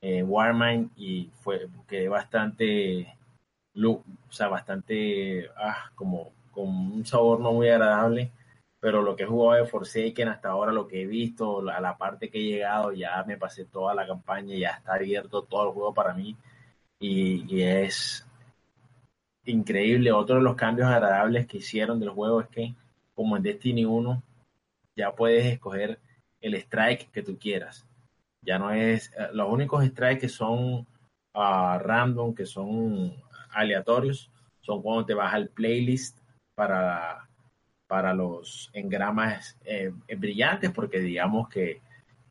eh, 0.01 0.23
Warmind 0.23 0.91
y 0.95 1.29
fue 1.41 1.67
quedé 1.87 2.07
bastante, 2.09 3.17
o 3.83 4.03
sea, 4.29 4.47
bastante, 4.49 5.49
ah, 5.57 5.91
como 5.95 6.33
con 6.51 6.67
un 6.67 7.05
sabor 7.05 7.39
no 7.39 7.53
muy 7.53 7.69
agradable, 7.69 8.31
pero 8.79 9.01
lo 9.01 9.15
que 9.15 9.23
he 9.23 9.27
jugado 9.27 9.63
de 9.63 9.69
Forsaken 9.69 10.29
hasta 10.29 10.49
ahora, 10.49 10.71
lo 10.71 10.87
que 10.87 11.01
he 11.03 11.05
visto, 11.07 11.67
a 11.69 11.81
la 11.81 11.97
parte 11.97 12.29
que 12.29 12.39
he 12.39 12.43
llegado, 12.43 12.91
ya 12.93 13.23
me 13.25 13.37
pasé 13.37 13.65
toda 13.65 13.93
la 13.93 14.07
campaña, 14.07 14.55
ya 14.55 14.71
está 14.71 14.95
abierto 14.95 15.43
todo 15.43 15.67
el 15.67 15.73
juego 15.73 15.93
para 15.93 16.13
mí 16.13 16.35
y, 16.99 17.45
y 17.53 17.63
es 17.63 18.25
increíble. 19.45 20.11
Otro 20.11 20.37
de 20.37 20.41
los 20.41 20.55
cambios 20.55 20.89
agradables 20.89 21.47
que 21.47 21.57
hicieron 21.57 21.99
del 21.99 22.09
juego 22.09 22.41
es 22.41 22.47
que, 22.49 22.75
como 23.15 23.37
en 23.37 23.43
Destiny 23.43 23.85
1, 23.85 24.23
ya 24.95 25.15
puedes 25.15 25.45
escoger 25.45 25.99
el 26.41 26.55
strike 26.55 27.11
que 27.11 27.23
tú 27.23 27.37
quieras. 27.37 27.85
Ya 28.41 28.57
no 28.57 28.71
es, 28.71 29.11
eh, 29.17 29.29
los 29.33 29.49
únicos 29.49 29.85
strikes 29.85 30.21
que 30.21 30.29
son 30.29 30.87
ah, 31.33 31.79
random, 31.81 32.33
que 32.33 32.45
son 32.45 33.13
aleatorios, 33.51 34.31
son 34.61 34.81
cuando 34.81 35.05
te 35.05 35.13
vas 35.13 35.33
al 35.33 35.49
playlist 35.49 36.19
para, 36.55 37.27
para 37.87 38.13
los 38.13 38.69
engramas 38.73 39.57
eh, 39.65 39.91
brillantes, 40.17 40.71
porque 40.71 40.99
digamos 40.99 41.49
que, 41.49 41.81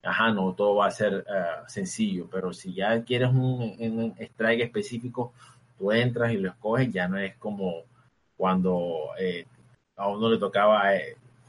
ajá, 0.02 0.32
no 0.32 0.54
todo 0.54 0.76
va 0.76 0.86
a 0.86 0.90
ser 0.90 1.24
eh, 1.28 1.44
sencillo, 1.66 2.28
pero 2.30 2.52
si 2.52 2.72
ya 2.74 3.02
quieres 3.04 3.30
un, 3.30 4.14
strike 4.18 4.62
específico, 4.62 5.32
tú 5.78 5.92
entras 5.92 6.32
y 6.32 6.38
lo 6.38 6.48
escoges, 6.48 6.92
ya 6.92 7.08
no 7.08 7.18
es 7.18 7.36
como 7.36 7.82
cuando 8.36 9.10
a 9.96 10.08
uno 10.08 10.30
le 10.30 10.38
tocaba 10.38 10.92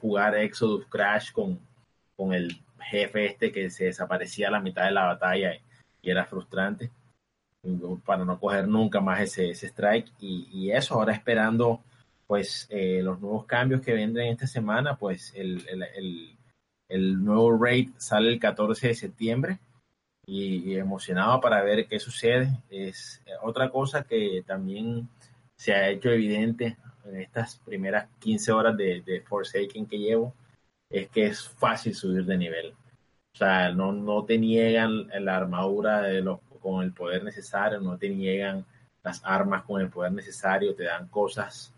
jugar 0.01 0.35
Exodus 0.35 0.85
Crash 0.87 1.31
con 1.31 1.59
con 2.19 2.33
el 2.33 2.61
jefe 2.81 3.27
este 3.27 3.49
que 3.49 3.69
se 3.69 3.85
desaparecía 3.85 4.49
a 4.49 4.51
la 4.51 4.59
mitad 4.59 4.83
de 4.83 4.91
la 4.91 5.05
batalla 5.05 5.55
y, 5.55 5.61
era 6.09 6.25
frustrante 6.25 6.91
para 8.05 8.25
no 8.25 8.39
coger 8.39 8.67
nunca 8.67 8.99
más 8.99 9.21
ese, 9.21 9.51
ese 9.51 9.67
strike. 9.67 10.11
Y, 10.19 10.69
eso 10.71 10.95
ahora 10.95 11.13
esperando 11.13 11.81
pues 12.27 12.67
eh, 12.69 13.01
los 13.01 13.21
nuevos 13.21 13.45
cambios 13.45 13.81
que 13.81 13.93
vendrán 13.93 14.27
esta 14.27 14.47
semana 14.47 14.97
pues 14.97 15.33
el, 15.35 15.65
el, 15.69 16.37
el, 16.89 17.23
nuevo 17.23 17.57
raid 17.57 17.89
sale 17.97 18.29
el 18.29 18.39
14 18.39 18.89
de 18.89 18.95
septiembre 18.95 19.59
y, 20.25 20.75
emocionado 20.75 21.39
para 21.39 21.63
ver 21.63 21.87
qué 21.87 21.99
sucede. 21.99 22.49
Es 22.69 23.21
eh, 23.25 23.31
otra 23.41 23.69
cosa 23.69 24.03
que 24.03 24.43
también 24.45 25.07
se 25.55 25.73
ha 25.73 25.89
hecho 25.89 26.09
evidente 26.09 26.77
en 27.05 27.21
estas 27.21 27.59
primeras 27.59 28.09
15 28.19 28.51
horas 28.51 28.75
de, 28.75 29.01
de 29.01 29.21
Forsaken 29.21 29.85
que 29.85 29.99
llevo 29.99 30.33
es 30.89 31.09
que 31.09 31.27
es 31.27 31.47
fácil 31.47 31.93
subir 31.93 32.25
de 32.25 32.37
nivel. 32.37 32.73
O 33.33 33.37
sea, 33.37 33.71
no, 33.71 33.91
no 33.91 34.25
te 34.25 34.37
niegan 34.37 35.07
la 35.19 35.37
armadura 35.37 36.03
con 36.61 36.83
el 36.83 36.93
poder 36.93 37.23
necesario, 37.23 37.79
no 37.79 37.97
te 37.97 38.09
niegan 38.09 38.65
las 39.03 39.21
armas 39.23 39.63
con 39.63 39.81
el 39.81 39.89
poder 39.89 40.11
necesario, 40.11 40.75
te 40.75 40.83
dan 40.83 41.07
cosas 41.07 41.73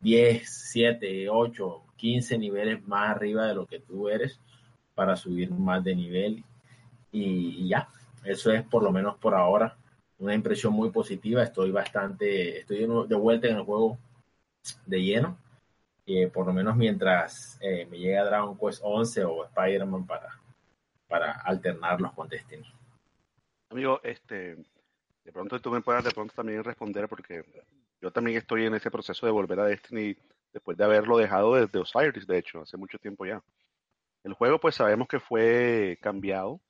10, 0.00 0.48
7, 0.48 1.28
8, 1.28 1.82
15 1.96 2.38
niveles 2.38 2.86
más 2.86 3.10
arriba 3.10 3.46
de 3.46 3.54
lo 3.54 3.66
que 3.66 3.80
tú 3.80 4.08
eres 4.08 4.38
para 4.94 5.16
subir 5.16 5.50
más 5.50 5.82
de 5.82 5.96
nivel. 5.96 6.44
Y, 7.10 7.64
y 7.64 7.68
ya, 7.68 7.88
eso 8.24 8.52
es 8.52 8.62
por 8.62 8.82
lo 8.82 8.92
menos 8.92 9.16
por 9.16 9.34
ahora 9.34 9.76
una 10.18 10.34
impresión 10.34 10.74
muy 10.74 10.90
positiva. 10.90 11.42
Estoy 11.42 11.70
bastante, 11.70 12.60
estoy 12.60 12.80
de 12.80 13.16
vuelta 13.16 13.48
en 13.48 13.56
el 13.56 13.64
juego 13.64 13.98
de 14.86 15.02
lleno 15.02 15.38
por 16.32 16.46
lo 16.46 16.52
menos 16.52 16.76
mientras 16.76 17.58
eh, 17.60 17.86
me 17.86 17.98
llega 17.98 18.24
Dragon 18.24 18.56
Quest 18.58 18.80
11 18.82 19.24
o 19.24 19.44
Spider-Man 19.44 20.06
para, 20.06 20.28
para 21.08 21.32
alternarlos 21.32 22.12
con 22.12 22.28
Destiny. 22.28 22.66
Amigo, 23.70 24.00
este, 24.02 24.56
de 25.24 25.32
pronto 25.32 25.60
tú 25.60 25.70
me 25.70 25.80
puedas 25.80 26.04
de 26.04 26.10
pronto 26.10 26.34
también 26.34 26.64
responder 26.64 27.08
porque 27.08 27.44
yo 28.00 28.10
también 28.10 28.38
estoy 28.38 28.66
en 28.66 28.74
ese 28.74 28.90
proceso 28.90 29.26
de 29.26 29.32
volver 29.32 29.60
a 29.60 29.66
Destiny 29.66 30.16
después 30.52 30.76
de 30.76 30.84
haberlo 30.84 31.18
dejado 31.18 31.54
desde 31.54 31.78
Osiris, 31.78 32.26
de 32.26 32.38
hecho, 32.38 32.62
hace 32.62 32.76
mucho 32.76 32.98
tiempo 32.98 33.24
ya. 33.24 33.42
El 34.24 34.34
juego 34.34 34.58
pues 34.58 34.74
sabemos 34.74 35.08
que 35.08 35.20
fue 35.20 35.98
cambiado. 36.02 36.60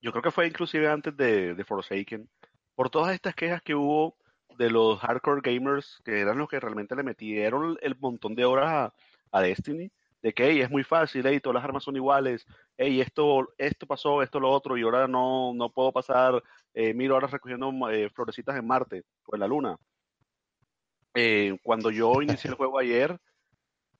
Yo 0.00 0.10
creo 0.10 0.22
que 0.22 0.30
fue 0.30 0.46
inclusive 0.46 0.88
antes 0.88 1.16
de, 1.16 1.54
de 1.54 1.64
Forsaken. 1.64 2.28
Por 2.74 2.90
todas 2.90 3.14
estas 3.14 3.34
quejas 3.34 3.62
que 3.62 3.74
hubo 3.74 4.16
de 4.58 4.70
los 4.70 4.98
hardcore 5.00 5.40
gamers, 5.42 6.00
que 6.04 6.20
eran 6.20 6.38
los 6.38 6.48
que 6.48 6.60
realmente 6.60 6.96
le 6.96 7.02
metieron 7.02 7.78
el 7.82 7.96
montón 7.98 8.34
de 8.34 8.44
horas 8.44 8.92
a, 9.30 9.40
Destiny, 9.40 9.90
de 10.22 10.32
que 10.32 10.60
es 10.60 10.70
muy 10.70 10.84
fácil, 10.84 11.26
hey, 11.26 11.40
todas 11.40 11.54
las 11.54 11.64
armas 11.64 11.82
son 11.84 11.96
iguales, 11.96 12.46
hey, 12.76 13.00
esto, 13.00 13.48
esto 13.58 13.86
pasó, 13.86 14.22
esto 14.22 14.38
lo 14.38 14.50
otro, 14.50 14.76
y 14.76 14.82
ahora 14.82 15.08
no, 15.08 15.52
no 15.54 15.70
puedo 15.70 15.92
pasar 15.92 16.42
eh, 16.74 16.94
mil 16.94 17.12
horas 17.12 17.30
recogiendo 17.30 17.72
eh, 17.90 18.10
florecitas 18.10 18.56
en 18.56 18.66
Marte 18.66 19.04
o 19.26 19.34
en 19.34 19.40
la 19.40 19.46
Luna. 19.46 19.76
Eh, 21.14 21.58
cuando 21.62 21.90
yo 21.90 22.22
inicié 22.22 22.50
el 22.50 22.56
juego 22.56 22.78
ayer, 22.78 23.18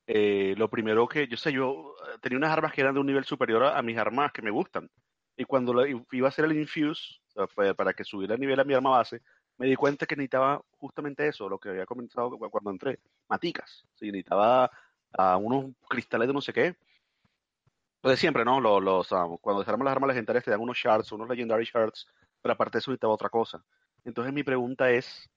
eh, 0.06 0.54
lo 0.56 0.68
primero 0.68 1.06
que, 1.06 1.28
yo 1.28 1.36
sé, 1.36 1.52
yo 1.52 1.94
tenía 2.20 2.38
unas 2.38 2.50
armas 2.52 2.72
que 2.72 2.80
eran 2.80 2.94
de 2.94 3.00
un 3.00 3.06
nivel 3.06 3.24
superior 3.24 3.64
a, 3.64 3.82
mis 3.82 3.96
armas 3.96 4.32
que 4.32 4.42
me 4.42 4.50
gustan. 4.50 4.90
Y 5.36 5.44
cuando 5.44 5.86
iba 5.86 6.26
a 6.26 6.28
hacer 6.28 6.44
el 6.44 6.58
infuse, 6.58 7.20
para 7.54 7.94
que 7.94 8.04
subiera 8.04 8.34
el 8.34 8.40
nivel 8.40 8.60
a 8.60 8.64
mi 8.64 8.74
arma 8.74 8.90
base, 8.90 9.22
me 9.58 9.66
di 9.66 9.76
cuenta 9.76 10.06
que 10.06 10.16
necesitaba 10.16 10.60
justamente 10.78 11.28
eso, 11.28 11.48
lo 11.48 11.58
que 11.58 11.70
había 11.70 11.86
comenzado 11.86 12.36
cuando 12.38 12.70
entré, 12.70 12.98
maticas. 13.28 13.84
Sí, 13.94 14.06
necesitaba 14.06 14.70
a 15.12 15.36
unos 15.36 15.72
cristales 15.88 16.28
de 16.28 16.34
no 16.34 16.40
sé 16.40 16.52
qué. 16.52 16.76
Lo 18.02 18.10
de 18.10 18.16
siempre, 18.16 18.44
¿no? 18.44 18.60
Los, 18.60 18.82
los 18.82 19.12
ah, 19.12 19.26
cuando 19.40 19.60
desarman 19.60 19.84
las 19.84 19.92
armas 19.92 20.08
legendarias 20.08 20.44
te 20.44 20.50
dan 20.50 20.60
unos 20.60 20.76
shards, 20.76 21.12
unos 21.12 21.28
legendary 21.28 21.64
shards, 21.64 22.06
pero 22.40 22.54
aparte 22.54 22.76
de 22.76 22.78
eso 22.80 22.90
necesitaba 22.90 23.14
otra 23.14 23.28
cosa. 23.28 23.64
Entonces 24.04 24.32
mi 24.32 24.42
pregunta 24.42 24.90
es, 24.90 25.30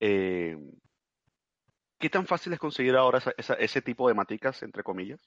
eh, 0.00 0.56
¿qué 1.98 2.08
tan 2.08 2.26
fácil 2.26 2.52
es 2.54 2.58
conseguir 2.58 2.96
ahora 2.96 3.20
ese 3.58 3.82
tipo 3.82 4.08
de 4.08 4.14
maticas, 4.14 4.62
entre 4.62 4.82
comillas? 4.82 5.20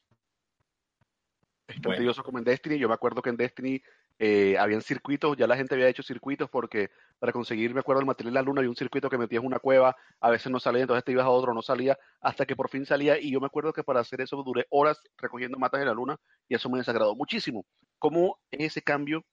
Es 1.68 1.82
tan 1.82 1.96
tedioso 1.96 2.24
como 2.24 2.38
en 2.38 2.44
Destiny. 2.44 2.78
Yo 2.78 2.88
me 2.88 2.94
acuerdo 2.94 3.22
que 3.22 3.30
en 3.30 3.38
Destiny 3.38 3.82
eh, 4.18 4.58
habían 4.58 4.82
circuitos, 4.82 5.36
ya 5.36 5.46
la 5.46 5.58
gente 5.58 5.76
había 5.76 5.90
hecho 5.90 6.02
circuitos 6.02 6.50
porque 6.50 6.90
para 7.20 7.34
conseguir, 7.34 7.74
me 7.74 7.82
acuerdo, 7.82 8.00
el 8.00 8.06
material 8.06 8.34
de 8.34 8.40
la 8.40 8.46
luna 8.46 8.60
había 8.62 8.70
un 8.70 8.76
circuito 8.76 9.10
que 9.10 9.18
metías 9.18 9.44
una 9.44 9.60
cueva, 9.60 9.96
a 10.22 10.30
veces 10.30 10.52
no 10.52 10.60
salía, 10.60 10.82
entonces 10.82 11.04
te 11.04 11.12
ibas 11.12 11.26
a 11.26 11.30
otro, 11.30 11.54
no 11.54 11.62
salía, 11.62 11.98
hasta 12.22 12.46
que 12.46 12.56
por 12.56 12.70
fin 12.70 12.86
salía 12.86 13.20
y 13.20 13.32
yo 13.32 13.40
me 13.42 13.48
acuerdo 13.48 13.74
que 13.74 13.84
para 13.84 14.00
hacer 14.00 14.22
eso 14.22 14.42
duré 14.44 14.66
horas 14.70 15.02
recogiendo 15.18 15.58
matas 15.58 15.82
de 15.82 15.86
la 15.86 15.94
luna 15.94 16.18
y 16.48 16.56
eso 16.56 16.70
me 16.70 16.78
desagradó 16.78 17.16
muchísimo. 17.16 17.66
¿Cómo 18.00 18.40
es 18.52 18.68
ese 18.68 18.82
cambio 18.82 19.26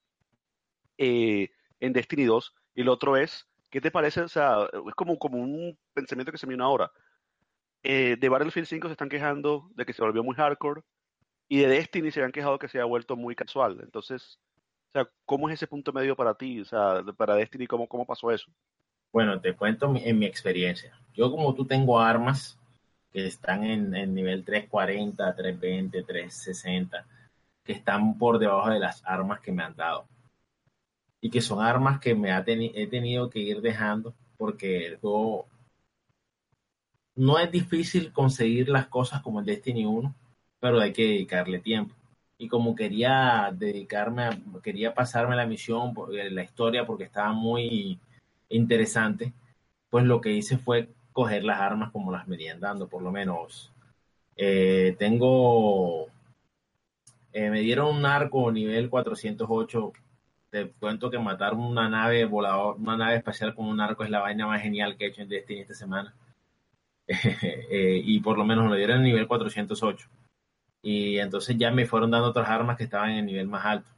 eh, 0.97 1.49
en 1.79 1.93
Destiny 1.93 2.25
2? 2.25 2.53
Y 2.75 2.83
lo 2.83 2.93
otro 2.93 3.15
es, 3.17 3.47
¿qué 3.69 3.79
te 3.79 3.91
parece? 3.91 4.21
O 4.21 4.27
sea, 4.27 4.67
es 4.87 4.95
como, 4.95 5.17
como 5.17 5.37
un 5.37 5.77
pensamiento 5.93 6.31
que 6.31 6.37
se 6.37 6.47
me 6.47 6.51
viene 6.51 6.63
ahora. 6.63 6.91
Eh, 7.83 8.17
de 8.19 8.29
Battlefield 8.29 8.67
5 8.67 8.87
se 8.87 8.93
están 8.93 9.09
quejando 9.09 9.69
de 9.75 9.85
que 9.85 9.93
se 9.93 10.01
volvió 10.01 10.23
muy 10.23 10.35
hardcore 10.35 10.81
y 11.49 11.59
de 11.59 11.67
Destiny 11.67 12.11
se 12.11 12.23
han 12.23 12.31
quejado 12.31 12.57
que 12.59 12.67
se 12.69 12.79
ha 12.79 12.85
vuelto 12.85 13.15
muy 13.15 13.35
casual. 13.35 13.79
Entonces, 13.83 14.39
sea, 14.93 15.09
¿cómo 15.25 15.49
es 15.49 15.55
ese 15.55 15.67
punto 15.67 15.91
medio 15.91 16.15
para 16.15 16.35
ti? 16.35 16.61
O 16.61 16.65
sea, 16.65 17.03
para 17.17 17.35
Destiny, 17.35 17.67
¿cómo, 17.67 17.87
cómo 17.87 18.05
pasó 18.05 18.31
eso? 18.31 18.49
Bueno, 19.11 19.39
te 19.41 19.53
cuento 19.55 19.93
en 19.95 20.19
mi 20.19 20.25
experiencia. 20.25 20.97
Yo 21.13 21.29
como 21.29 21.53
tú 21.53 21.65
tengo 21.65 21.99
armas 21.99 22.57
que 23.11 23.27
están 23.27 23.63
en, 23.63 23.95
en 23.95 24.13
nivel 24.13 24.43
340, 24.43 25.35
320, 25.35 26.03
360. 26.03 27.05
que 27.63 27.73
están 27.73 28.17
por 28.17 28.39
debajo 28.39 28.69
de 28.71 28.79
las 28.79 29.03
armas 29.05 29.39
que 29.39 29.51
me 29.51 29.63
han 29.63 29.75
dado. 29.75 30.05
Y 31.21 31.29
que 31.29 31.41
son 31.41 31.63
armas 31.63 31.99
que 31.99 32.15
me 32.15 32.31
ha 32.31 32.43
he 32.45 32.87
tenido 32.87 33.29
que 33.29 33.39
ir 33.39 33.61
dejando 33.61 34.13
porque 34.37 34.97
no 37.15 37.39
es 37.39 37.51
difícil 37.51 38.11
conseguir 38.11 38.67
las 38.67 38.87
cosas 38.87 39.21
como 39.21 39.39
el 39.39 39.45
Destiny 39.45 39.85
1, 39.85 40.13
pero 40.59 40.81
hay 40.81 40.91
que 40.91 41.03
dedicarle 41.03 41.59
tiempo. 41.59 41.95
Y 42.43 42.49
como 42.49 42.75
quería 42.75 43.51
dedicarme, 43.53 44.23
a, 44.23 44.37
quería 44.61 44.93
pasarme 44.93 45.37
la 45.37 45.45
misión, 45.45 45.93
eh, 46.11 46.29
la 46.29 46.43
historia, 46.43 46.85
porque 46.85 47.05
estaba 47.05 47.31
muy 47.31 47.97
interesante, 48.49 49.31
pues 49.89 50.03
lo 50.03 50.19
que 50.19 50.33
hice 50.33 50.57
fue 50.57 50.89
coger 51.13 51.45
las 51.45 51.61
armas 51.61 51.91
como 51.93 52.11
las 52.11 52.27
venían 52.27 52.59
dando, 52.59 52.89
por 52.89 53.01
lo 53.01 53.13
menos. 53.13 53.71
Eh, 54.35 54.93
tengo, 54.99 56.07
eh, 57.31 57.49
me 57.49 57.61
dieron 57.61 57.95
un 57.95 58.05
arco 58.05 58.51
nivel 58.51 58.89
408. 58.89 59.93
Te 60.49 60.69
cuento 60.71 61.09
que 61.09 61.19
matar 61.19 61.53
una 61.53 61.87
nave 61.87 62.25
volador, 62.25 62.75
una 62.75 62.97
nave 62.97 63.15
espacial 63.15 63.55
con 63.55 63.67
un 63.67 63.79
arco 63.79 64.03
es 64.03 64.09
la 64.09 64.19
vaina 64.19 64.47
más 64.47 64.61
genial 64.61 64.97
que 64.97 65.05
he 65.05 65.07
hecho 65.07 65.21
en 65.21 65.29
Destiny 65.29 65.61
esta 65.61 65.75
semana. 65.75 66.13
Y 67.71 68.19
por 68.19 68.37
lo 68.37 68.43
menos 68.43 68.69
me 68.69 68.77
dieron 68.77 68.97
el 68.97 69.03
nivel 69.03 69.27
408. 69.27 70.09
Y 70.83 71.17
entonces 71.17 71.57
ya 71.57 71.71
me 71.71 71.85
fueron 71.85 72.11
dando 72.11 72.27
otras 72.27 72.49
armas 72.49 72.77
que 72.77 72.83
estaban 72.83 73.11
en 73.11 73.19
el 73.19 73.25
nivel 73.25 73.47
más 73.47 73.65
alto. 73.65 73.89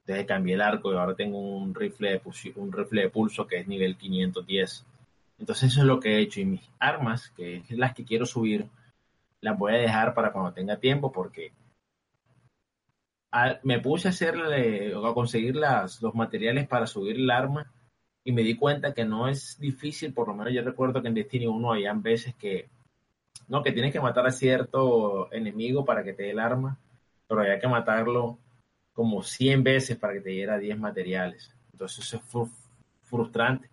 Entonces 0.00 0.26
cambié 0.26 0.54
el 0.54 0.60
arco 0.60 0.92
y 0.92 0.96
ahora 0.96 1.14
tengo 1.14 1.38
un 1.38 1.74
rifle 1.74 2.10
de, 2.10 2.52
un 2.56 2.72
rifle 2.72 3.02
de 3.02 3.08
pulso 3.08 3.46
que 3.46 3.60
es 3.60 3.68
nivel 3.68 3.96
510. 3.96 4.84
Entonces 5.38 5.72
eso 5.72 5.80
es 5.80 5.86
lo 5.86 6.00
que 6.00 6.16
he 6.16 6.20
hecho 6.20 6.40
y 6.40 6.44
mis 6.44 6.70
armas, 6.78 7.30
que 7.30 7.58
es 7.58 7.70
las 7.70 7.94
que 7.94 8.04
quiero 8.04 8.26
subir, 8.26 8.66
las 9.40 9.56
voy 9.56 9.74
a 9.74 9.78
dejar 9.78 10.12
para 10.12 10.32
cuando 10.32 10.52
tenga 10.52 10.76
tiempo 10.76 11.12
porque 11.12 11.52
me 13.62 13.80
puse 13.80 14.08
a 14.08 14.10
hacerle 14.10 14.94
a 14.94 15.14
conseguir 15.14 15.56
las, 15.56 16.02
los 16.02 16.14
materiales 16.14 16.68
para 16.68 16.86
subir 16.86 17.16
el 17.16 17.30
arma 17.30 17.72
y 18.24 18.32
me 18.32 18.42
di 18.42 18.56
cuenta 18.56 18.94
que 18.94 19.04
no 19.04 19.28
es 19.28 19.58
difícil, 19.58 20.12
por 20.14 20.28
lo 20.28 20.34
menos 20.34 20.52
yo 20.52 20.62
recuerdo 20.62 21.02
que 21.02 21.08
en 21.08 21.14
Destiny 21.14 21.46
1 21.46 21.72
habían 21.72 22.02
veces 22.02 22.34
que 22.36 22.68
no, 23.48 23.62
que 23.62 23.72
tienes 23.72 23.92
que 23.92 24.00
matar 24.00 24.26
a 24.26 24.30
cierto 24.30 25.32
enemigo 25.32 25.84
para 25.84 26.02
que 26.02 26.12
te 26.12 26.24
dé 26.24 26.30
el 26.30 26.38
arma, 26.38 26.78
pero 27.26 27.40
había 27.40 27.58
que 27.58 27.68
matarlo 27.68 28.38
como 28.92 29.22
100 29.22 29.62
veces 29.62 29.96
para 29.96 30.14
que 30.14 30.20
te 30.20 30.30
diera 30.30 30.58
10 30.58 30.78
materiales. 30.78 31.54
Entonces 31.72 32.04
eso 32.06 32.16
es 32.44 32.50
frustrante. 33.02 33.68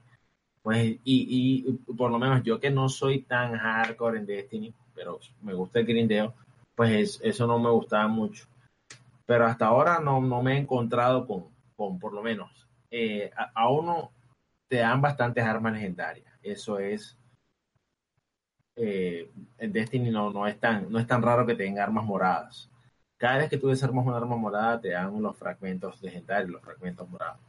Pues, 0.61 0.85
y, 0.85 0.99
y, 1.03 1.72
por 1.93 2.11
lo 2.11 2.19
menos 2.19 2.43
yo 2.43 2.60
que 2.60 2.69
no 2.69 2.88
soy 2.89 3.23
tan 3.23 3.57
hardcore 3.57 4.19
en 4.19 4.26
Destiny, 4.26 4.73
pero 4.93 5.19
me 5.41 5.53
gusta 5.53 5.80
el 5.80 5.85
grindeo, 5.85 6.35
pues 6.76 7.19
eso 7.23 7.48
no 7.48 7.60
me 7.60 7.69
gustaba 7.69 8.07
mucho. 8.07 8.45
Pero 9.26 9.45
hasta 9.45 9.68
ahora 9.68 9.99
no, 9.99 10.22
no 10.22 10.43
me 10.43 10.56
he 10.56 10.57
encontrado 10.57 11.26
con, 11.26 11.45
con 11.76 11.99
por 11.99 12.14
lo 12.14 12.22
menos, 12.22 12.68
eh, 12.91 13.31
a, 13.35 13.69
uno 13.69 14.11
te 14.68 14.77
dan 14.77 15.02
bastantes 15.02 15.43
armas 15.43 15.73
legendarias. 15.73 16.27
Eso 16.43 16.80
es, 16.80 17.18
eh, 18.82 19.30
Destiny 19.60 20.10
no, 20.10 20.32
no, 20.32 20.48
es 20.48 20.60
tan, 20.60 20.91
no 20.91 20.99
es 20.99 21.08
tan 21.08 21.22
raro 21.22 21.45
que 21.45 21.56
tenga 21.56 21.84
armas 21.84 22.06
moradas. 22.06 22.70
Cada 23.18 23.38
vez 23.38 23.49
que 23.49 23.58
tú 23.58 23.68
desarmas 23.68 24.06
una 24.06 24.18
arma 24.18 24.36
morada, 24.36 24.82
te 24.82 24.90
dan 24.90 25.22
los 25.22 25.38
fragmentos 25.38 26.02
legendarios, 26.02 26.52
los 26.52 26.62
fragmentos 26.62 27.08
morados 27.10 27.40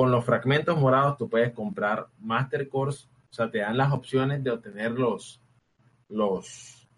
con 0.00 0.10
los 0.10 0.24
fragmentos 0.24 0.78
morados 0.78 1.18
tú 1.18 1.28
puedes 1.28 1.52
comprar 1.52 2.06
Master 2.18 2.68
Course, 2.70 3.06
o 3.30 3.34
sea, 3.34 3.50
te 3.50 3.58
dan 3.58 3.76
las 3.76 3.92
opciones 3.92 4.42
de 4.42 4.50
obtener 4.50 4.92
los, 4.92 5.42
los, 6.08 6.88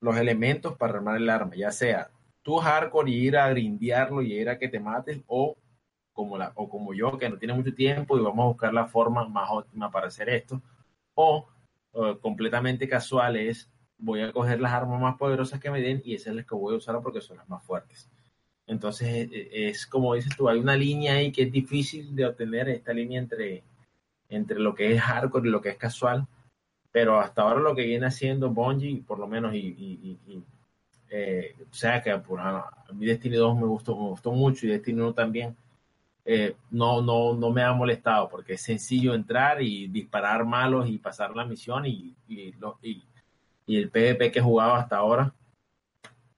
los 0.00 0.16
elementos 0.16 0.74
para 0.78 0.94
armar 0.94 1.16
el 1.18 1.28
arma, 1.28 1.54
ya 1.54 1.70
sea 1.70 2.10
tú 2.42 2.56
hardcore 2.56 3.10
y 3.10 3.26
ir 3.26 3.36
a 3.36 3.50
grindearlo 3.50 4.22
y 4.22 4.32
ir 4.32 4.48
a 4.48 4.58
que 4.58 4.68
te 4.68 4.80
mates, 4.80 5.20
o 5.26 5.54
como, 6.14 6.38
la, 6.38 6.50
o 6.54 6.66
como 6.66 6.94
yo, 6.94 7.18
que 7.18 7.28
no 7.28 7.36
tiene 7.36 7.52
mucho 7.52 7.74
tiempo 7.74 8.16
y 8.16 8.22
vamos 8.22 8.44
a 8.44 8.48
buscar 8.48 8.72
la 8.72 8.86
forma 8.86 9.28
más 9.28 9.50
óptima 9.50 9.90
para 9.90 10.06
hacer 10.06 10.30
esto, 10.30 10.62
o 11.14 11.46
completamente 12.20 12.88
casual 12.88 13.36
es 13.36 13.70
voy 13.98 14.20
a 14.22 14.32
coger 14.32 14.60
las 14.60 14.72
armas 14.72 15.00
más 15.00 15.16
poderosas 15.16 15.60
que 15.60 15.70
me 15.70 15.82
den 15.82 16.00
y 16.04 16.14
esas 16.14 16.28
es 16.28 16.34
las 16.34 16.46
que 16.46 16.54
voy 16.54 16.74
a 16.74 16.78
usar 16.78 17.00
porque 17.02 17.20
son 17.20 17.36
las 17.36 17.48
más 17.48 17.64
fuertes. 17.64 18.08
Entonces 18.66 19.08
e, 19.08 19.28
e, 19.32 19.68
es, 19.68 19.86
como 19.86 20.14
dices 20.14 20.36
tú, 20.36 20.48
hay 20.48 20.58
una 20.58 20.76
línea 20.76 21.14
ahí 21.14 21.32
que 21.32 21.42
es 21.42 21.52
difícil 21.52 22.14
de 22.14 22.26
obtener, 22.26 22.68
esta 22.68 22.92
línea 22.92 23.18
entre, 23.18 23.64
entre 24.28 24.58
lo 24.60 24.74
que 24.74 24.92
es 24.94 25.00
hardcore 25.00 25.48
y 25.48 25.50
lo 25.50 25.60
que 25.60 25.70
es 25.70 25.76
casual, 25.76 26.26
pero 26.92 27.18
hasta 27.20 27.42
ahora 27.42 27.60
lo 27.60 27.74
que 27.74 27.84
viene 27.84 28.06
haciendo 28.06 28.50
Bungie, 28.50 29.02
por 29.06 29.18
lo 29.18 29.26
menos, 29.26 29.54
y, 29.54 30.18
eh, 31.10 31.54
o 31.70 31.74
sea 31.74 32.02
que 32.02 32.16
por, 32.18 32.40
a 32.40 32.70
mi 32.92 33.06
Destiny 33.06 33.36
2 33.36 33.56
me 33.56 33.66
gustó, 33.66 33.96
me 33.96 34.08
gustó 34.10 34.32
mucho 34.32 34.66
y 34.66 34.70
Destiny 34.70 35.00
1 35.00 35.14
también, 35.14 35.56
eh, 36.30 36.56
no, 36.72 37.00
no, 37.00 37.32
no 37.32 37.50
me 37.50 37.62
ha 37.62 37.72
molestado 37.72 38.28
porque 38.28 38.52
es 38.52 38.60
sencillo 38.60 39.14
entrar 39.14 39.62
y 39.62 39.88
disparar 39.88 40.44
malos 40.44 40.86
y 40.86 40.98
pasar 40.98 41.34
la 41.34 41.46
misión 41.46 41.86
y, 41.86 42.14
y, 42.28 42.52
y 43.66 43.76
el 43.78 43.88
PvP 43.88 44.30
que 44.30 44.40
he 44.40 44.42
jugado 44.42 44.74
hasta 44.74 44.98
ahora 44.98 45.32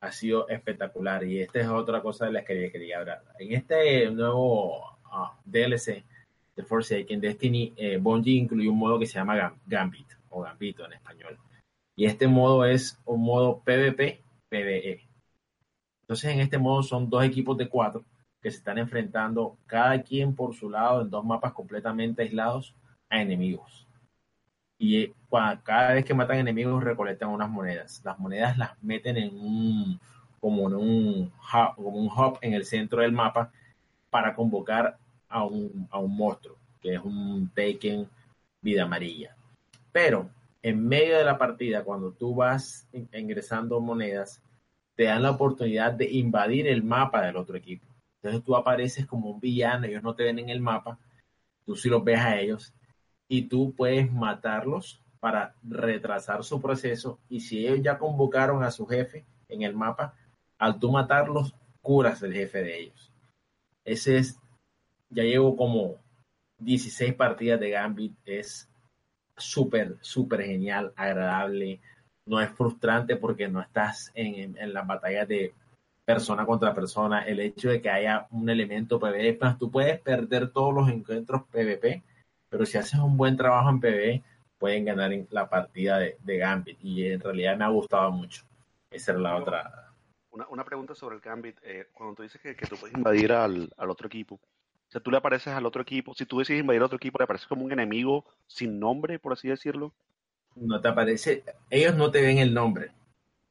ha 0.01 0.13
sido 0.13 0.49
espectacular 0.49 1.25
y 1.25 1.41
esta 1.41 1.59
es 1.59 1.67
otra 1.67 2.01
cosa 2.03 2.27
de 2.27 2.33
la 2.33 2.45
que 2.45 2.71
quería 2.71 3.01
hablar. 3.01 3.25
En 3.41 3.53
este 3.53 4.09
nuevo 4.13 4.97
ah, 5.07 5.37
DLC 5.45 6.05
de 6.55 6.63
Forsaken 6.63 7.21
Destiny, 7.21 7.73
eh, 7.77 7.97
Bungie 7.97 8.39
incluyó 8.39 8.71
un 8.71 8.79
modo 8.79 8.97
que 8.97 9.07
se 9.07 9.15
llama 9.15 9.57
Gambit 9.67 10.07
o 10.29 10.43
Gambito 10.43 10.87
en 10.87 10.93
español. 10.93 11.37
Y 11.97 12.05
este 12.05 12.29
modo 12.29 12.65
es 12.65 12.97
un 13.07 13.23
modo 13.23 13.61
PvP, 13.65 14.23
PvE. 14.51 15.01
Entonces 16.03 16.31
en 16.31 16.39
este 16.39 16.59
modo 16.59 16.85
son 16.85 17.11
dos 17.11 17.25
equipos 17.25 17.59
de 17.59 17.69
cuatro 17.69 18.05
que 18.43 18.51
se 18.51 18.59
están 18.59 18.79
enfrentando 18.79 19.57
cada 19.67 20.03
quien 20.03 20.35
por 20.35 20.55
su 20.55 20.71
lado 20.71 21.03
en 21.03 21.11
dos 21.11 21.25
mapas 21.25 21.53
completamente 21.53 22.23
aislados 22.23 22.75
a 23.09 23.21
enemigos 23.21 23.87
y 24.83 25.13
cada 25.63 25.93
vez 25.93 26.07
que 26.07 26.15
matan 26.15 26.39
enemigos 26.39 26.83
recolectan 26.83 27.29
unas 27.29 27.51
monedas. 27.51 28.01
Las 28.03 28.19
monedas 28.19 28.57
las 28.57 28.83
meten 28.83 29.19
en 29.19 29.39
un 29.39 30.01
como 30.41 30.69
en 30.69 30.75
un 30.75 31.33
hub, 31.53 31.75
como 31.77 31.99
un 31.99 32.07
hub 32.07 32.39
en 32.41 32.55
el 32.55 32.65
centro 32.65 33.03
del 33.03 33.13
mapa 33.13 33.53
para 34.09 34.35
convocar 34.35 34.97
a 35.29 35.45
un, 35.45 35.87
a 35.91 35.99
un 35.99 36.17
monstruo, 36.17 36.57
que 36.81 36.95
es 36.95 37.01
un 37.05 37.51
Taken 37.55 38.09
vida 38.63 38.85
amarilla. 38.85 39.37
Pero 39.93 40.31
en 40.63 40.89
medio 40.89 41.19
de 41.19 41.25
la 41.25 41.37
partida, 41.37 41.85
cuando 41.85 42.13
tú 42.13 42.35
vas 42.35 42.89
ingresando 43.13 43.81
monedas, 43.81 44.43
te 44.95 45.05
dan 45.05 45.23
la 45.23 45.33
oportunidad 45.33 45.93
de 45.93 46.11
invadir 46.11 46.67
el 46.67 46.83
mapa 46.83 47.21
del 47.21 47.37
otro 47.37 47.59
equipo. 47.59 47.87
Entonces 48.23 48.45
tú 48.45 48.55
apareces 48.55 49.07
como 49.07 49.31
un 49.31 49.41
villano, 49.41 49.87
ellos 49.87 50.03
no 50.03 50.15
te 50.15 50.25
ven 50.25 50.39
en 50.39 50.51
el 50.51 50.61
mapa, 50.61 50.99
tú 51.65 51.75
sí 51.75 51.89
los 51.89 52.05
ves 52.05 52.21
a 52.21 52.39
ellos 52.39 52.75
y 53.29 53.43
tú 53.43 53.75
puedes 53.75 54.13
matarlos 54.13 55.03
para 55.21 55.55
retrasar 55.63 56.45
su 56.45 56.61
proceso 56.61 57.19
y 57.29 57.41
si 57.41 57.67
ellos 57.67 57.83
ya 57.83 57.99
convocaron 57.99 58.63
a 58.63 58.71
su 58.71 58.87
jefe 58.87 59.25
en 59.49 59.63
el 59.63 59.75
mapa, 59.75 60.15
al 60.59 60.79
tú 60.79 60.91
matarlos, 60.91 61.55
curas 61.81 62.23
el 62.23 62.33
jefe 62.35 62.63
de 62.63 62.81
ellos. 62.81 63.13
Ese 63.85 64.19
es, 64.19 64.39
ya 65.09 65.23
llevo 65.23 65.57
como 65.57 65.97
16 66.59 67.15
partidas 67.15 67.59
de 67.61 67.71
Gambit, 67.71 68.17
es 68.27 68.69
súper, 69.37 69.97
súper 70.01 70.43
genial, 70.43 70.93
agradable, 70.97 71.81
no 72.27 72.41
es 72.41 72.51
frustrante 72.51 73.17
porque 73.17 73.49
no 73.49 73.61
estás 73.61 74.13
en, 74.15 74.57
en, 74.57 74.73
las 74.73 74.87
batallas 74.87 75.27
de 75.27 75.55
persona 76.15 76.45
contra 76.45 76.75
persona, 76.75 77.23
el 77.23 77.41
hecho 77.41 77.71
de 77.71 77.81
que 77.81 77.91
haya 77.91 78.27
un 78.31 78.49
elemento 78.49 78.99
PvP, 78.99 79.35
pues 79.35 79.59
tú 79.59 79.71
puedes 79.71 80.01
perder 80.01 80.51
todos 80.51 80.75
los 80.75 80.89
encuentros 80.89 81.43
PvP, 81.51 82.03
pero 82.49 82.67
si 82.67 82.79
haces 82.79 82.99
un 82.99 83.17
buen 83.17 83.37
trabajo 83.37 83.71
en 83.71 83.81
PvE, 83.81 84.23
pueden 84.59 84.85
ganar 84.85 85.13
en 85.13 85.27
la 85.31 85.49
partida 85.49 85.99
de, 85.99 86.37
Gambit. 86.37 86.79
Y 86.83 87.07
en 87.07 87.21
realidad 87.21 87.57
me 87.57 87.65
ha 87.65 87.69
gustado 87.69 88.11
mucho. 88.11 88.45
Esa 88.91 89.13
era 89.13 89.21
la 89.21 89.37
otra. 89.37 89.93
Una, 90.31 90.65
pregunta 90.65 90.95
sobre 90.95 91.17
el 91.17 91.23
Gambit. 91.23 91.57
Eh, 91.63 91.89
cuando 91.93 92.17
tú 92.17 92.23
dices 92.23 92.41
que, 92.41 92.55
tú 92.67 92.77
puedes 92.77 92.97
invadir 92.97 93.33
al, 93.33 93.71
otro 93.79 94.07
equipo, 94.07 94.35
o 94.35 94.93
sea, 94.93 95.01
tú 95.01 95.11
le 95.11 95.17
apareces 95.17 95.55
al 95.55 95.65
otro 95.65 95.83
equipo. 95.83 96.15
Si 96.15 96.27
tú 96.27 96.41
decides 96.41 96.61
invadir 96.61 96.81
al 96.81 96.87
otro 96.87 96.97
equipo, 96.97 97.19
le 97.19 97.25
apareces 97.25 97.47
como 97.47 97.65
un 97.65 97.73
enemigo 97.73 98.25
sin 98.47 98.79
nombre, 98.81 99.19
por 99.19 99.33
así 99.33 99.49
decirlo. 99.49 99.93
No 100.57 100.81
te 100.81 100.89
aparece. 100.89 101.45
Ellos 101.71 101.95
no 101.95 102.11
te 102.11 102.21
ven 102.21 102.39
el 102.39 102.53
nombre. 102.53 102.91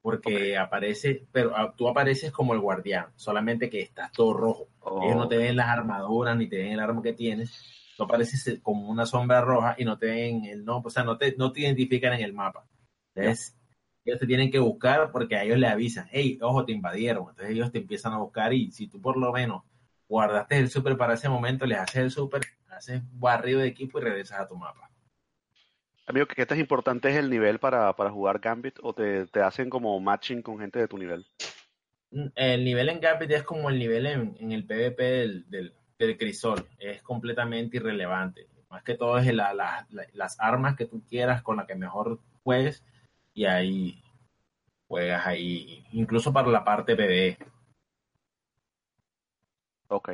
Porque 0.01 0.57
aparece, 0.57 1.27
pero 1.31 1.55
ah, 1.55 1.73
tú 1.75 1.89
apareces 1.89 2.31
como 2.31 2.53
el 2.53 2.59
guardián, 2.59 3.07
solamente 3.15 3.69
que 3.69 3.81
estás 3.81 4.11
todo 4.11 4.33
rojo. 4.33 4.67
Ellos 5.03 5.17
no 5.17 5.27
te 5.27 5.37
oh. 5.37 5.39
ven 5.39 5.55
las 5.55 5.67
armaduras 5.67 6.37
ni 6.37 6.47
te 6.47 6.57
ven 6.57 6.71
el 6.71 6.79
arma 6.79 7.01
que 7.01 7.13
tienes 7.13 7.79
tú 7.99 8.05
apareces 8.05 8.59
como 8.63 8.89
una 8.89 9.05
sombra 9.05 9.41
roja 9.41 9.75
y 9.77 9.83
no 9.83 9.97
te 9.97 10.05
ven 10.05 10.45
el 10.45 10.63
nombre, 10.63 10.87
o 10.87 10.89
sea, 10.89 11.03
no 11.03 11.17
te, 11.17 11.35
no 11.37 11.51
te 11.51 11.61
identifican 11.61 12.13
en 12.13 12.21
el 12.21 12.31
mapa. 12.31 12.65
Entonces, 13.13 13.57
ellos 14.05 14.19
te 14.21 14.25
tienen 14.25 14.49
que 14.49 14.59
buscar 14.59 15.11
porque 15.11 15.35
a 15.35 15.43
ellos 15.43 15.57
le 15.57 15.67
avisan, 15.67 16.07
hey, 16.09 16.39
ojo, 16.41 16.63
te 16.63 16.71
invadieron. 16.71 17.25
Entonces 17.29 17.49
ellos 17.49 17.73
te 17.73 17.79
empiezan 17.79 18.13
a 18.13 18.19
buscar 18.19 18.53
y 18.53 18.71
si 18.71 18.87
tú 18.87 19.01
por 19.01 19.17
lo 19.17 19.33
menos 19.33 19.63
guardaste 20.07 20.57
el 20.57 20.69
súper 20.69 20.95
para 20.95 21.15
ese 21.15 21.27
momento, 21.27 21.65
les 21.65 21.77
haces 21.77 21.97
el 21.97 22.11
súper, 22.11 22.41
haces 22.69 23.01
barrido 23.11 23.59
de 23.59 23.67
equipo 23.67 23.99
y 23.99 24.03
regresas 24.03 24.39
a 24.39 24.47
tu 24.47 24.55
mapa. 24.55 24.89
Amigo, 26.09 26.25
¿qué 26.25 26.43
tan 26.43 26.59
importante 26.59 27.07
es 27.11 27.17
el 27.17 27.29
nivel 27.29 27.59
para, 27.59 27.93
jugar 28.09 28.39
Gambit 28.39 28.79
o 28.81 28.93
te, 28.93 29.27
te 29.27 29.43
hacen 29.43 29.69
como 29.69 29.99
matching 29.99 30.41
con 30.41 30.57
gente 30.57 30.79
de 30.79 30.87
tu 30.87 30.97
nivel? 30.97 31.23
El 32.33 32.65
nivel 32.65 32.89
en 32.89 32.99
Gambit 32.99 33.29
es 33.29 33.43
como 33.43 33.69
el 33.69 33.77
nivel 33.77 34.07
en, 34.07 34.51
el 34.51 34.65
PvP 34.65 35.03
del, 35.03 35.71
del, 35.99 36.17
crisol. 36.17 36.67
Es 36.79 37.03
completamente 37.03 37.77
irrelevante. 37.77 38.47
Más 38.71 38.81
que 38.81 38.95
todo 38.95 39.19
es 39.19 39.31
las 39.31 40.39
armas 40.39 40.75
que 40.75 40.87
tú 40.87 41.03
quieras 41.07 41.43
con 41.43 41.57
las 41.57 41.67
que 41.67 41.75
mejor 41.75 42.19
juegues 42.43 42.83
y 43.35 43.45
ahí 43.45 44.01
juegas 44.87 45.27
ahí, 45.27 45.85
incluso 45.91 46.33
para 46.33 46.47
la 46.47 46.63
parte 46.63 46.95
PvE. 46.95 47.37
Ok, 49.89 50.13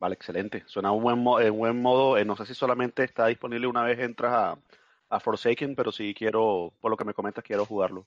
vale, 0.00 0.14
excelente. 0.16 0.64
Suena 0.66 0.90
un 0.90 1.00
buen, 1.04 1.46
en 1.46 1.56
buen 1.56 1.80
modo. 1.80 2.18
Eh, 2.18 2.24
no 2.24 2.34
sé 2.34 2.44
si 2.44 2.54
solamente 2.54 3.04
está 3.04 3.28
disponible 3.28 3.68
una 3.68 3.84
vez 3.84 4.00
entras 4.00 4.32
a, 4.32 4.58
a 5.08 5.20
Forsaken, 5.20 5.74
pero 5.74 5.92
sí 5.92 6.14
quiero, 6.14 6.72
por 6.80 6.90
lo 6.90 6.96
que 6.96 7.04
me 7.04 7.14
comentas, 7.14 7.44
quiero 7.44 7.64
jugarlo. 7.64 8.06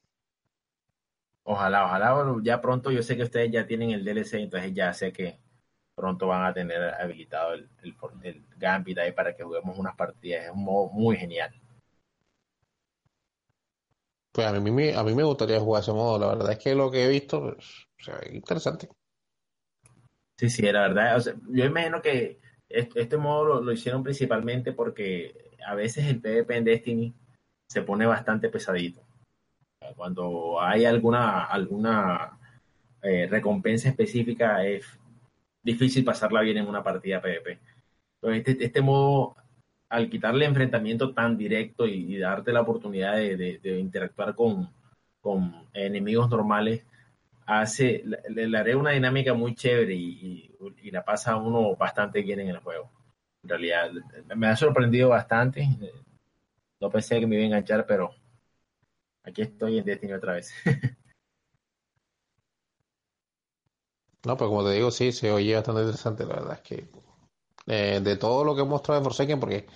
Ojalá, 1.43 1.85
ojalá, 1.85 2.35
ya 2.43 2.61
pronto 2.61 2.91
yo 2.91 3.01
sé 3.01 3.17
que 3.17 3.23
ustedes 3.23 3.51
ya 3.51 3.65
tienen 3.65 3.91
el 3.91 4.05
DLC, 4.05 4.35
entonces 4.35 4.73
ya 4.73 4.93
sé 4.93 5.11
que 5.11 5.39
pronto 5.95 6.27
van 6.27 6.45
a 6.45 6.53
tener 6.53 6.93
habilitado 6.93 7.53
el, 7.53 7.69
el, 7.83 7.95
el 8.23 8.45
Gambit 8.57 8.99
ahí 8.99 9.11
para 9.11 9.35
que 9.35 9.43
juguemos 9.43 9.77
unas 9.77 9.95
partidas. 9.95 10.45
Es 10.45 10.51
un 10.51 10.63
modo 10.63 10.89
muy 10.91 11.17
genial. 11.17 11.51
Pues 14.31 14.47
a 14.47 14.53
mí, 14.53 14.91
a 14.91 15.03
mí 15.03 15.15
me 15.15 15.23
gustaría 15.23 15.59
jugar 15.59 15.81
ese 15.81 15.91
modo, 15.91 16.17
la 16.17 16.27
verdad 16.27 16.51
es 16.53 16.59
que 16.59 16.73
lo 16.73 16.89
que 16.89 17.03
he 17.03 17.09
visto 17.09 17.41
pues, 17.41 17.87
o 17.99 18.03
sea, 18.03 18.19
interesante. 18.31 18.87
Sí, 20.37 20.49
sí, 20.49 20.71
la 20.71 20.87
verdad. 20.87 21.21
yo 21.49 21.65
imagino 21.65 22.01
que 22.01 22.39
este, 22.69 23.17
modo 23.17 23.61
lo, 23.61 23.71
hicieron 23.71 24.01
principalmente 24.01 24.71
porque 24.71 25.50
a 25.65 25.75
veces 25.75 26.05
el 26.05 26.19
PvP 26.19 26.57
en 26.57 26.63
Destiny 26.63 27.13
se 27.67 27.81
pone 27.81 28.05
bastante 28.05 28.49
pesadito. 28.49 29.01
Cuando 29.95 30.61
hay 30.61 30.85
alguna, 30.85 31.45
alguna 31.45 32.37
eh, 33.01 33.27
recompensa 33.29 33.89
específica 33.89 34.63
es 34.63 34.85
difícil 35.63 36.03
pasarla 36.03 36.41
bien 36.41 36.57
en 36.57 36.67
una 36.67 36.83
partida 36.83 37.21
PvP. 37.21 37.59
Entonces, 38.21 38.47
este, 38.47 38.65
este 38.65 38.81
modo, 38.81 39.35
al 39.89 40.09
quitarle 40.09 40.45
enfrentamiento 40.45 41.13
tan 41.13 41.37
directo 41.37 41.87
y, 41.87 42.17
darte 42.17 42.53
la 42.53 42.61
oportunidad 42.61 43.15
de, 43.15 43.79
interactuar 43.79 44.35
con, 44.35 44.69
con 45.19 45.67
enemigos 45.73 46.29
normales, 46.29 46.85
hace, 47.45 48.03
le, 48.29 48.57
haré 48.57 48.75
una 48.75 48.91
dinámica 48.91 49.33
muy 49.33 49.55
chévere 49.55 49.93
y, 49.93 50.47
la 50.91 51.03
pasa 51.03 51.37
uno 51.37 51.75
bastante 51.75 52.21
bien 52.21 52.39
en 52.41 52.49
el 52.49 52.57
juego. 52.59 52.91
En 53.43 53.49
realidad, 53.49 53.91
me 54.35 54.47
ha 54.47 54.55
sorprendido 54.55 55.09
bastante. 55.09 55.67
No 56.79 56.89
pensé 56.89 57.19
que 57.19 57.27
me 57.27 57.35
iba 57.35 57.43
a 57.43 57.47
enganchar, 57.47 57.85
pero 57.85 58.11
aquí 59.23 59.41
estoy 59.41 59.79
en 59.79 59.85
Destiny 59.85 60.13
otra 60.13 60.33
vez. 60.33 60.53
no, 64.25 64.37
pues 64.37 64.47
como 64.47 64.63
te 64.63 64.73
digo, 64.73 64.91
sí, 64.91 65.11
se 65.11 65.31
oye 65.31 65.55
bastante 65.55 65.81
interesante. 65.81 66.25
La 66.25 66.35
verdad 66.35 66.53
es 66.53 66.61
que 66.61 66.87
eh, 67.67 67.99
de 68.01 68.15
todo 68.17 68.43
lo 68.43 68.55
que 68.55 68.61
he 68.61 68.65
mostrado 68.65 68.99
de 68.99 69.03
Forsaken, 69.03 69.39
porque 69.39 69.67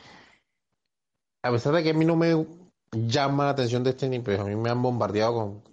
a 1.43 1.51
pesar 1.51 1.73
de 1.73 1.83
que 1.83 1.91
a 1.91 1.93
mí 1.93 2.05
no 2.05 2.15
me 2.15 2.45
llama 2.91 3.45
la 3.45 3.51
atención 3.51 3.83
Destiny, 3.83 4.19
pues 4.19 4.39
a 4.39 4.43
mí 4.43 4.55
me 4.55 4.69
han 4.69 4.81
bombardeado 4.81 5.33
con, 5.33 5.63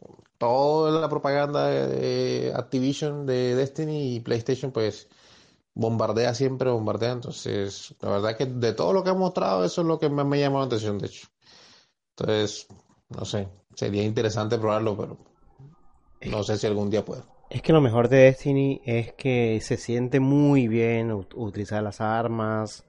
toda 0.42 1.00
la 1.00 1.08
propaganda 1.08 1.68
de, 1.68 2.52
Activision, 2.56 3.26
de 3.26 3.54
Destiny 3.54 4.16
y 4.16 4.20
PlayStation, 4.20 4.72
pues 4.72 5.08
bombardea 5.74 6.34
siempre, 6.34 6.70
bombardea. 6.70 7.12
Entonces, 7.12 7.94
la 8.00 8.10
verdad 8.10 8.36
que 8.36 8.46
de 8.46 8.72
todo 8.72 8.92
lo 8.92 9.04
que 9.04 9.10
ha 9.10 9.14
mostrado, 9.14 9.64
eso 9.64 9.80
es 9.80 9.86
lo 9.86 9.98
que 9.98 10.08
más 10.08 10.26
me 10.26 10.38
llama 10.40 10.60
la 10.60 10.66
atención, 10.66 10.98
de 10.98 11.06
hecho. 11.06 11.28
Entonces, 12.16 12.66
no 13.08 13.24
sé, 13.24 13.48
sería 13.74 14.02
interesante 14.02 14.58
probarlo, 14.58 14.96
pero 14.96 15.18
no 16.30 16.42
sé 16.42 16.56
si 16.58 16.66
algún 16.66 16.90
día 16.90 17.04
puedo. 17.04 17.24
Es 17.50 17.60
que 17.62 17.72
lo 17.72 17.80
mejor 17.80 18.08
de 18.08 18.18
Destiny 18.18 18.80
es 18.84 19.12
que 19.12 19.60
se 19.60 19.76
siente 19.76 20.20
muy 20.20 20.68
bien 20.68 21.12
utilizar 21.12 21.82
las 21.82 22.00
armas, 22.00 22.86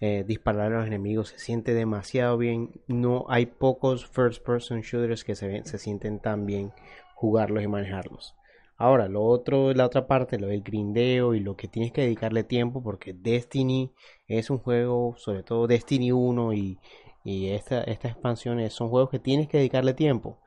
eh, 0.00 0.24
disparar 0.26 0.72
a 0.72 0.78
los 0.78 0.86
enemigos, 0.86 1.28
se 1.28 1.38
siente 1.38 1.74
demasiado 1.74 2.38
bien. 2.38 2.80
No 2.86 3.26
hay 3.28 3.46
pocos 3.46 4.06
first 4.06 4.42
person 4.42 4.80
shooters 4.80 5.24
que 5.24 5.34
se, 5.34 5.64
se 5.64 5.78
sienten 5.78 6.18
tan 6.18 6.46
bien 6.46 6.72
jugarlos 7.14 7.62
y 7.62 7.66
manejarlos. 7.66 8.34
Ahora, 8.78 9.08
lo 9.08 9.24
otro, 9.24 9.72
la 9.72 9.86
otra 9.86 10.06
parte, 10.06 10.38
lo 10.38 10.48
del 10.48 10.62
grindeo 10.62 11.34
y 11.34 11.40
lo 11.40 11.56
que 11.56 11.68
tienes 11.68 11.92
que 11.92 12.02
dedicarle 12.02 12.44
tiempo, 12.44 12.82
porque 12.82 13.14
Destiny 13.14 13.92
es 14.26 14.50
un 14.50 14.58
juego, 14.58 15.14
sobre 15.18 15.42
todo 15.42 15.66
Destiny 15.66 16.12
1 16.12 16.52
y, 16.52 16.78
y 17.24 17.48
esta, 17.50 17.82
estas 17.84 18.12
expansiones 18.12 18.72
son 18.74 18.90
juegos 18.90 19.10
que 19.10 19.18
tienes 19.18 19.48
que 19.48 19.58
dedicarle 19.58 19.94
tiempo. 19.94 20.38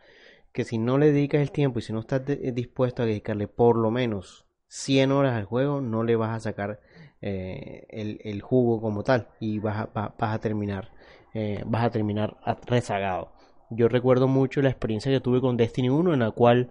Que 0.54 0.64
si 0.64 0.78
no 0.78 0.98
le 0.98 1.12
dedicas 1.12 1.42
el 1.42 1.52
tiempo 1.52 1.80
y 1.80 1.82
si 1.82 1.94
no 1.94 2.00
estás 2.00 2.22
dispuesto 2.26 3.04
a 3.04 3.06
dedicarle 3.06 3.48
por 3.48 3.78
lo 3.78 3.92
menos 3.92 4.46
100 4.68 5.12
horas 5.12 5.36
al 5.36 5.46
juego, 5.46 5.82
no 5.82 6.04
le 6.04 6.16
vas 6.16 6.36
a 6.36 6.40
sacar 6.40 6.80
eh, 7.22 7.86
el, 7.90 8.42
jugo 8.42 8.82
como 8.82 9.04
tal 9.04 9.28
y 9.40 9.60
vas 9.60 9.78
a, 9.94 10.14
vas 10.18 10.36
a 10.36 10.40
terminar 10.40 10.90
eh, 11.34 11.62
vas 11.66 11.84
a 11.84 11.90
terminar 11.90 12.38
rezagado 12.66 13.34
yo 13.70 13.88
recuerdo 13.88 14.28
mucho 14.28 14.62
la 14.62 14.70
experiencia 14.70 15.12
que 15.12 15.20
tuve 15.20 15.42
con 15.42 15.58
Destiny 15.58 15.90
1 15.90 16.14
en 16.14 16.20
la 16.20 16.32
cual 16.32 16.70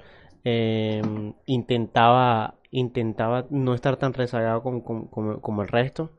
em, 0.48 1.34
intentaba 1.46 2.54
intentaba 2.70 3.46
no 3.50 3.74
estar 3.74 3.96
tan 3.96 4.12
rezagado 4.12 4.62
como, 4.62 5.62
el 5.62 5.68
resto 5.68 6.12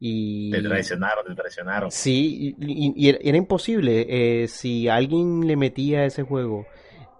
y 0.00 0.50
te 0.50 0.62
traicionaron 0.62 1.24
te 1.26 1.34
traicionaron 1.34 1.90
sí 1.90 2.56
y, 2.58 3.08
era, 3.08 3.36
imposible 3.36 4.06
eh, 4.42 4.48
si 4.48 4.88
alguien 4.88 5.46
le 5.46 5.56
metía 5.56 6.00
a 6.00 6.06
ese 6.06 6.24
juego 6.24 6.66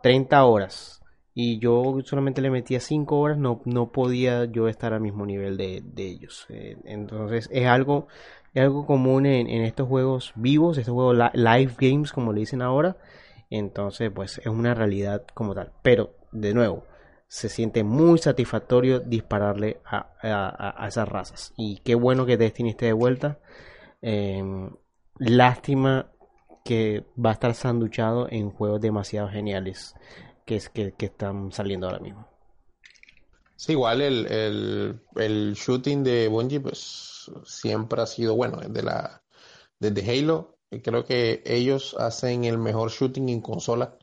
30 0.02 0.44
horas 0.44 1.02
y 1.34 1.58
yo 1.58 1.98
solamente 2.04 2.42
le 2.42 2.50
metía 2.50 2.78
5 2.80 3.18
horas, 3.18 3.38
no, 3.38 3.62
no 3.64 3.90
podía 3.90 4.44
yo 4.44 4.68
estar 4.68 4.92
al 4.92 5.00
mismo 5.00 5.24
nivel 5.24 5.56
de, 5.56 5.82
ellos. 5.96 6.46
Eh, 6.50 6.76
entonces 6.84 7.48
es 7.50 7.66
algo, 7.66 8.08
es 8.52 8.62
algo 8.62 8.84
común 8.84 9.24
en, 9.24 9.48
estos 9.62 9.88
juegos 9.88 10.32
vivos, 10.34 10.76
estos 10.76 10.92
juegos 10.92 11.16
live 11.32 11.72
games 11.78 12.12
como 12.12 12.32
le 12.32 12.40
dicen 12.40 12.60
ahora. 12.60 12.96
Entonces 13.48 14.10
pues 14.14 14.38
es 14.38 14.46
una 14.46 14.74
realidad 14.74 15.24
como 15.34 15.54
tal. 15.54 15.72
Pero 15.82 16.14
de 16.32 16.54
nuevo, 16.54 16.84
se 17.28 17.48
siente 17.48 17.84
muy 17.84 18.18
satisfactorio 18.18 19.00
dispararle 19.00 19.80
a, 19.86 20.86
esas 20.86 21.08
razas. 21.08 21.54
Y 21.56 21.78
qué 21.78 21.94
bueno 21.94 22.26
que 22.26 22.36
Destiny 22.36 22.70
esté 22.70 22.86
de 22.86 22.92
vuelta. 22.92 23.38
Em, 24.02 24.70
lástima 25.18 26.10
que 26.64 27.06
va 27.16 27.30
a 27.30 27.32
estar 27.34 27.54
sanduchado 27.54 28.28
en 28.30 28.50
juegos 28.50 28.80
demasiado 28.80 29.28
geniales 29.28 29.94
que, 30.44 30.56
es, 30.56 30.68
que, 30.68 30.94
están 30.98 31.52
saliendo 31.52 31.86
ahora 31.86 32.00
mismo. 32.00 32.26
Sí, 33.56 33.72
igual 33.72 34.00
el, 34.00 35.00
el, 35.16 35.54
shooting 35.54 36.02
de 36.02 36.28
Bungie 36.28 36.60
pues 36.60 37.30
siempre 37.44 38.02
ha 38.02 38.06
sido 38.06 38.34
bueno 38.34 38.58
desde 38.58 38.82
la 38.82 39.22
desde 39.78 40.10
Halo 40.10 40.58
creo 40.82 41.04
que 41.04 41.42
ellos 41.46 41.96
hacen 41.98 42.44
el 42.44 42.58
mejor 42.58 42.90
shooting 42.90 43.28
en 43.28 43.40
consola 43.40 43.98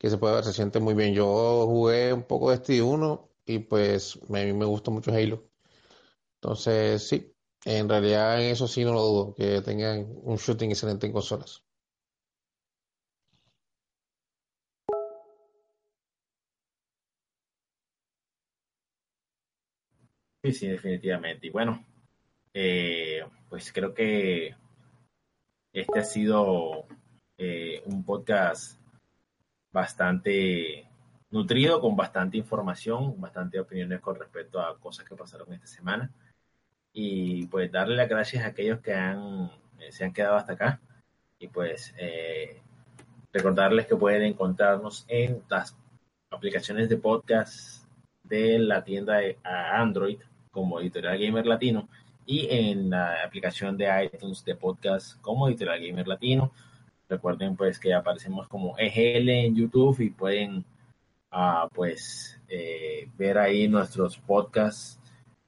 que 0.00 0.08
se 0.08 0.16
puede 0.18 0.36
ver, 0.36 0.44
se 0.44 0.54
siente 0.54 0.80
muy 0.80 0.94
bien. 0.94 1.14
Yo 1.14 1.66
jugué 1.66 2.12
un 2.14 2.24
poco 2.24 2.50
de 2.50 2.56
este 2.56 2.82
1 2.82 3.30
y 3.44 3.58
pues 3.60 4.18
a 4.30 4.32
mí 4.32 4.52
me 4.54 4.64
gusta 4.64 4.90
mucho 4.90 5.12
Halo. 5.12 5.44
Entonces, 6.36 7.06
sí, 7.06 7.34
en 7.66 7.88
realidad 7.88 8.42
en 8.42 8.50
eso 8.50 8.66
sí 8.66 8.82
no 8.84 8.94
lo 8.94 9.02
dudo, 9.02 9.34
que 9.34 9.60
tengan 9.62 10.06
un 10.22 10.36
shooting 10.38 10.70
excelente 10.70 11.06
en 11.06 11.12
consolas. 11.12 11.64
Sí, 20.42 20.52
sí, 20.52 20.68
definitivamente. 20.68 21.48
Y 21.48 21.50
bueno, 21.50 21.84
eh, 22.54 23.22
pues 23.50 23.70
creo 23.70 23.92
que 23.92 24.56
este 25.74 25.98
ha 25.98 26.04
sido 26.04 26.86
eh, 27.36 27.82
un 27.84 28.02
podcast 28.02 28.79
bastante 29.72 30.86
nutrido, 31.30 31.80
con 31.80 31.96
bastante 31.96 32.36
información, 32.36 33.20
bastante 33.20 33.60
opiniones 33.60 34.00
con 34.00 34.16
respecto 34.16 34.60
a 34.60 34.78
cosas 34.78 35.06
que 35.06 35.16
pasaron 35.16 35.52
esta 35.52 35.66
semana. 35.66 36.10
Y 36.92 37.46
pues 37.46 37.70
darle 37.70 37.96
las 37.96 38.08
gracias 38.08 38.44
a 38.44 38.48
aquellos 38.48 38.80
que 38.80 38.92
eh, 38.92 39.92
se 39.92 40.04
han 40.04 40.12
quedado 40.12 40.36
hasta 40.36 40.54
acá. 40.54 40.80
Y 41.38 41.48
pues 41.48 41.94
recordarles 43.32 43.86
que 43.86 43.96
pueden 43.96 44.22
encontrarnos 44.22 45.04
en 45.08 45.42
las 45.48 45.76
aplicaciones 46.30 46.88
de 46.88 46.96
podcast 46.96 47.84
de 48.22 48.58
la 48.58 48.84
tienda 48.84 49.18
de 49.18 49.38
Android 49.42 50.18
como 50.50 50.80
Editorial 50.80 51.18
Gamer 51.18 51.46
Latino 51.46 51.88
y 52.26 52.46
en 52.50 52.90
la 52.90 53.24
aplicación 53.24 53.76
de 53.76 54.04
iTunes 54.04 54.44
de 54.44 54.54
podcast 54.54 55.20
como 55.20 55.48
Editorial 55.48 55.80
Gamer 55.80 56.06
Latino. 56.06 56.52
Recuerden 57.10 57.56
pues 57.56 57.78
que 57.78 57.92
aparecemos 57.92 58.48
como 58.48 58.78
EGL 58.78 59.28
en 59.28 59.56
YouTube 59.56 60.00
y 60.00 60.10
pueden 60.10 60.64
ah, 61.30 61.68
pues 61.74 62.40
eh, 62.48 63.08
ver 63.18 63.36
ahí 63.36 63.68
nuestros 63.68 64.16
podcasts. 64.16 64.98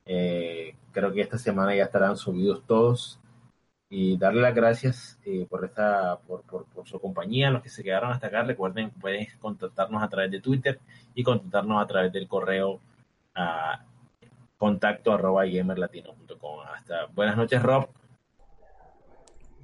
Eh, 0.04 0.74
creo 0.90 1.12
que 1.12 1.22
esta 1.22 1.38
semana 1.38 1.74
ya 1.74 1.84
estarán 1.84 2.16
subidos 2.16 2.64
todos 2.66 3.20
y 3.88 4.16
darle 4.16 4.40
las 4.40 4.54
gracias 4.54 5.18
eh, 5.24 5.46
por 5.48 5.64
esta 5.64 6.18
por, 6.26 6.42
por, 6.42 6.66
su 6.88 6.98
compañía 6.98 7.50
los 7.50 7.62
que 7.62 7.68
se 7.68 7.84
quedaron 7.84 8.10
hasta 8.10 8.26
acá 8.28 8.42
recuerden 8.42 8.90
pueden 8.90 9.28
contactarnos 9.38 10.02
a 10.02 10.08
través 10.08 10.30
de 10.30 10.40
Twitter 10.40 10.80
y 11.14 11.22
contactarnos 11.22 11.80
a 11.80 11.86
través 11.86 12.12
del 12.12 12.26
correo 12.26 12.80
a 13.34 13.84
contacto 14.62 15.12
arroba 15.12 15.44
gamerlatino.com. 15.44 16.60
Hasta 16.72 17.06
buenas 17.06 17.36
noches, 17.36 17.60
Rob. 17.60 18.01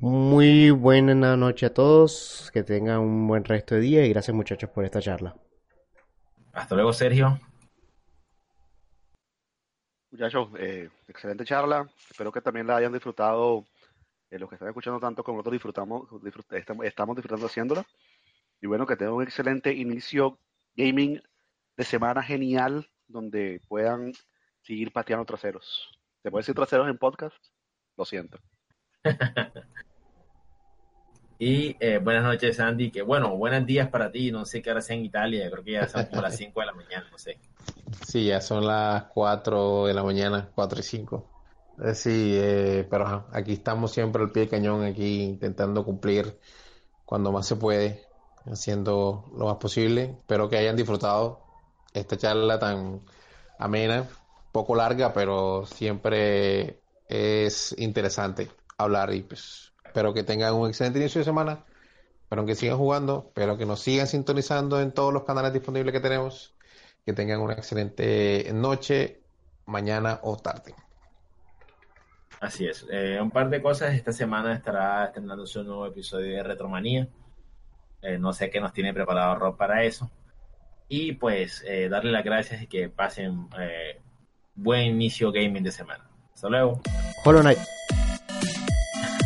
Muy 0.00 0.70
buena 0.70 1.36
noche 1.36 1.66
a 1.66 1.74
todos, 1.74 2.50
que 2.52 2.62
tengan 2.62 3.00
un 3.00 3.26
buen 3.26 3.44
resto 3.44 3.74
de 3.74 3.80
día 3.80 4.06
y 4.06 4.10
gracias 4.10 4.32
muchachos 4.32 4.70
por 4.70 4.84
esta 4.84 5.00
charla. 5.00 5.34
Hasta 6.52 6.76
luego, 6.76 6.92
Sergio. 6.92 7.40
Muchachos, 10.12 10.50
eh, 10.56 10.88
excelente 11.08 11.44
charla. 11.44 11.90
Espero 12.08 12.30
que 12.30 12.40
también 12.40 12.68
la 12.68 12.76
hayan 12.76 12.92
disfrutado 12.92 13.64
eh, 14.30 14.38
los 14.38 14.48
que 14.48 14.54
están 14.54 14.68
escuchando 14.68 15.00
tanto 15.00 15.24
como 15.24 15.38
nosotros 15.38 15.54
disfrutamos, 15.54 16.08
estamos, 16.52 16.86
estamos 16.86 17.16
disfrutando 17.16 17.46
haciéndola. 17.46 17.84
Y 18.60 18.68
bueno, 18.68 18.86
que 18.86 18.94
tengan 18.94 19.14
un 19.14 19.24
excelente 19.24 19.72
inicio 19.72 20.38
gaming 20.76 21.20
de 21.76 21.84
semana 21.84 22.22
genial, 22.22 22.88
donde 23.08 23.60
puedan 23.66 24.12
seguir 24.62 24.92
pateando 24.92 25.24
traseros. 25.24 25.90
¿Se 26.22 26.30
puede 26.30 26.42
decir 26.42 26.54
traseros 26.54 26.88
en 26.88 26.98
podcast? 26.98 27.36
Lo 27.96 28.04
siento. 28.04 28.38
y 31.39 31.77
eh, 31.78 31.98
buenas 31.98 32.24
noches, 32.24 32.59
Andy. 32.59 32.90
Que 32.90 33.02
bueno, 33.02 33.36
buenos 33.36 33.65
días 33.65 33.89
para 33.89 34.10
ti. 34.10 34.32
No 34.32 34.44
sé 34.44 34.60
qué 34.60 34.70
hora 34.70 34.81
sea 34.81 34.97
en 34.97 35.05
Italia. 35.05 35.48
Creo 35.51 35.62
que 35.62 35.73
ya 35.73 35.89
son 35.89 36.06
como 36.06 36.23
las 36.23 36.36
5 36.36 36.60
de 36.60 36.66
la 36.66 36.73
mañana, 36.73 37.06
no 37.10 37.19
sé. 37.19 37.39
Sí, 38.06 38.27
ya 38.27 38.40
son 38.40 38.66
las 38.66 39.05
4 39.05 39.86
de 39.86 39.94
la 39.94 40.02
mañana, 40.02 40.51
4 40.55 40.81
y 40.81 40.82
5. 40.82 41.31
Eh, 41.85 41.94
sí, 41.94 42.32
eh, 42.35 42.86
pero 42.90 43.28
aquí 43.32 43.52
estamos 43.52 43.93
siempre 43.93 44.23
al 44.23 44.32
pie 44.32 44.43
de 44.43 44.48
cañón, 44.48 44.85
aquí 44.85 45.23
intentando 45.23 45.85
cumplir 45.85 46.39
cuando 47.05 47.31
más 47.31 47.47
se 47.47 47.56
puede, 47.56 48.02
haciendo 48.47 49.31
lo 49.36 49.47
más 49.47 49.56
posible. 49.56 50.16
Espero 50.19 50.48
que 50.48 50.59
hayan 50.59 50.77
disfrutado 50.77 51.40
esta 51.94 52.16
charla 52.16 52.59
tan 52.59 53.02
amena, 53.59 54.09
poco 54.51 54.74
larga, 54.74 55.12
pero 55.12 55.66
siempre 55.66 56.81
es 57.09 57.74
interesante 57.78 58.51
hablar 58.77 59.15
y 59.15 59.23
pues 59.23 59.73
espero 59.98 60.14
que 60.14 60.22
tengan 60.22 60.54
un 60.54 60.68
excelente 60.68 61.00
inicio 61.00 61.18
de 61.18 61.24
semana, 61.24 61.64
espero 62.22 62.46
que 62.46 62.54
sigan 62.54 62.78
jugando, 62.78 63.24
espero 63.26 63.58
que 63.58 63.66
nos 63.66 63.80
sigan 63.80 64.06
sintonizando 64.06 64.80
en 64.80 64.92
todos 64.92 65.12
los 65.12 65.24
canales 65.24 65.52
disponibles 65.52 65.92
que 65.92 65.98
tenemos, 65.98 66.54
que 67.04 67.12
tengan 67.12 67.40
una 67.40 67.54
excelente 67.54 68.48
noche, 68.54 69.22
mañana 69.66 70.20
o 70.22 70.36
tarde. 70.36 70.72
Así 72.38 72.64
es. 72.64 72.86
Eh, 72.92 73.18
un 73.20 73.32
par 73.32 73.50
de 73.50 73.60
cosas. 73.60 73.92
Esta 73.92 74.12
semana 74.12 74.54
estará 74.54 75.06
estrenándose 75.06 75.58
un 75.58 75.66
nuevo 75.66 75.86
episodio 75.86 76.36
de 76.36 76.44
Retromanía. 76.44 77.08
Eh, 78.00 78.18
no 78.18 78.32
sé 78.32 78.50
qué 78.50 78.60
nos 78.60 78.72
tiene 78.72 78.94
preparado 78.94 79.34
Rob 79.34 79.56
para 79.56 79.82
eso. 79.82 80.08
Y 80.86 81.14
pues 81.14 81.64
eh, 81.66 81.88
darle 81.88 82.12
las 82.12 82.22
gracias 82.22 82.62
y 82.62 82.68
que 82.68 82.88
pasen 82.88 83.48
buen 84.54 84.86
inicio 84.86 85.32
gaming 85.32 85.64
de 85.64 85.72
semana. 85.72 86.08
Hasta 86.32 86.48
luego. 86.48 86.80
Hollow 87.24 87.40
Knight. 87.40 87.58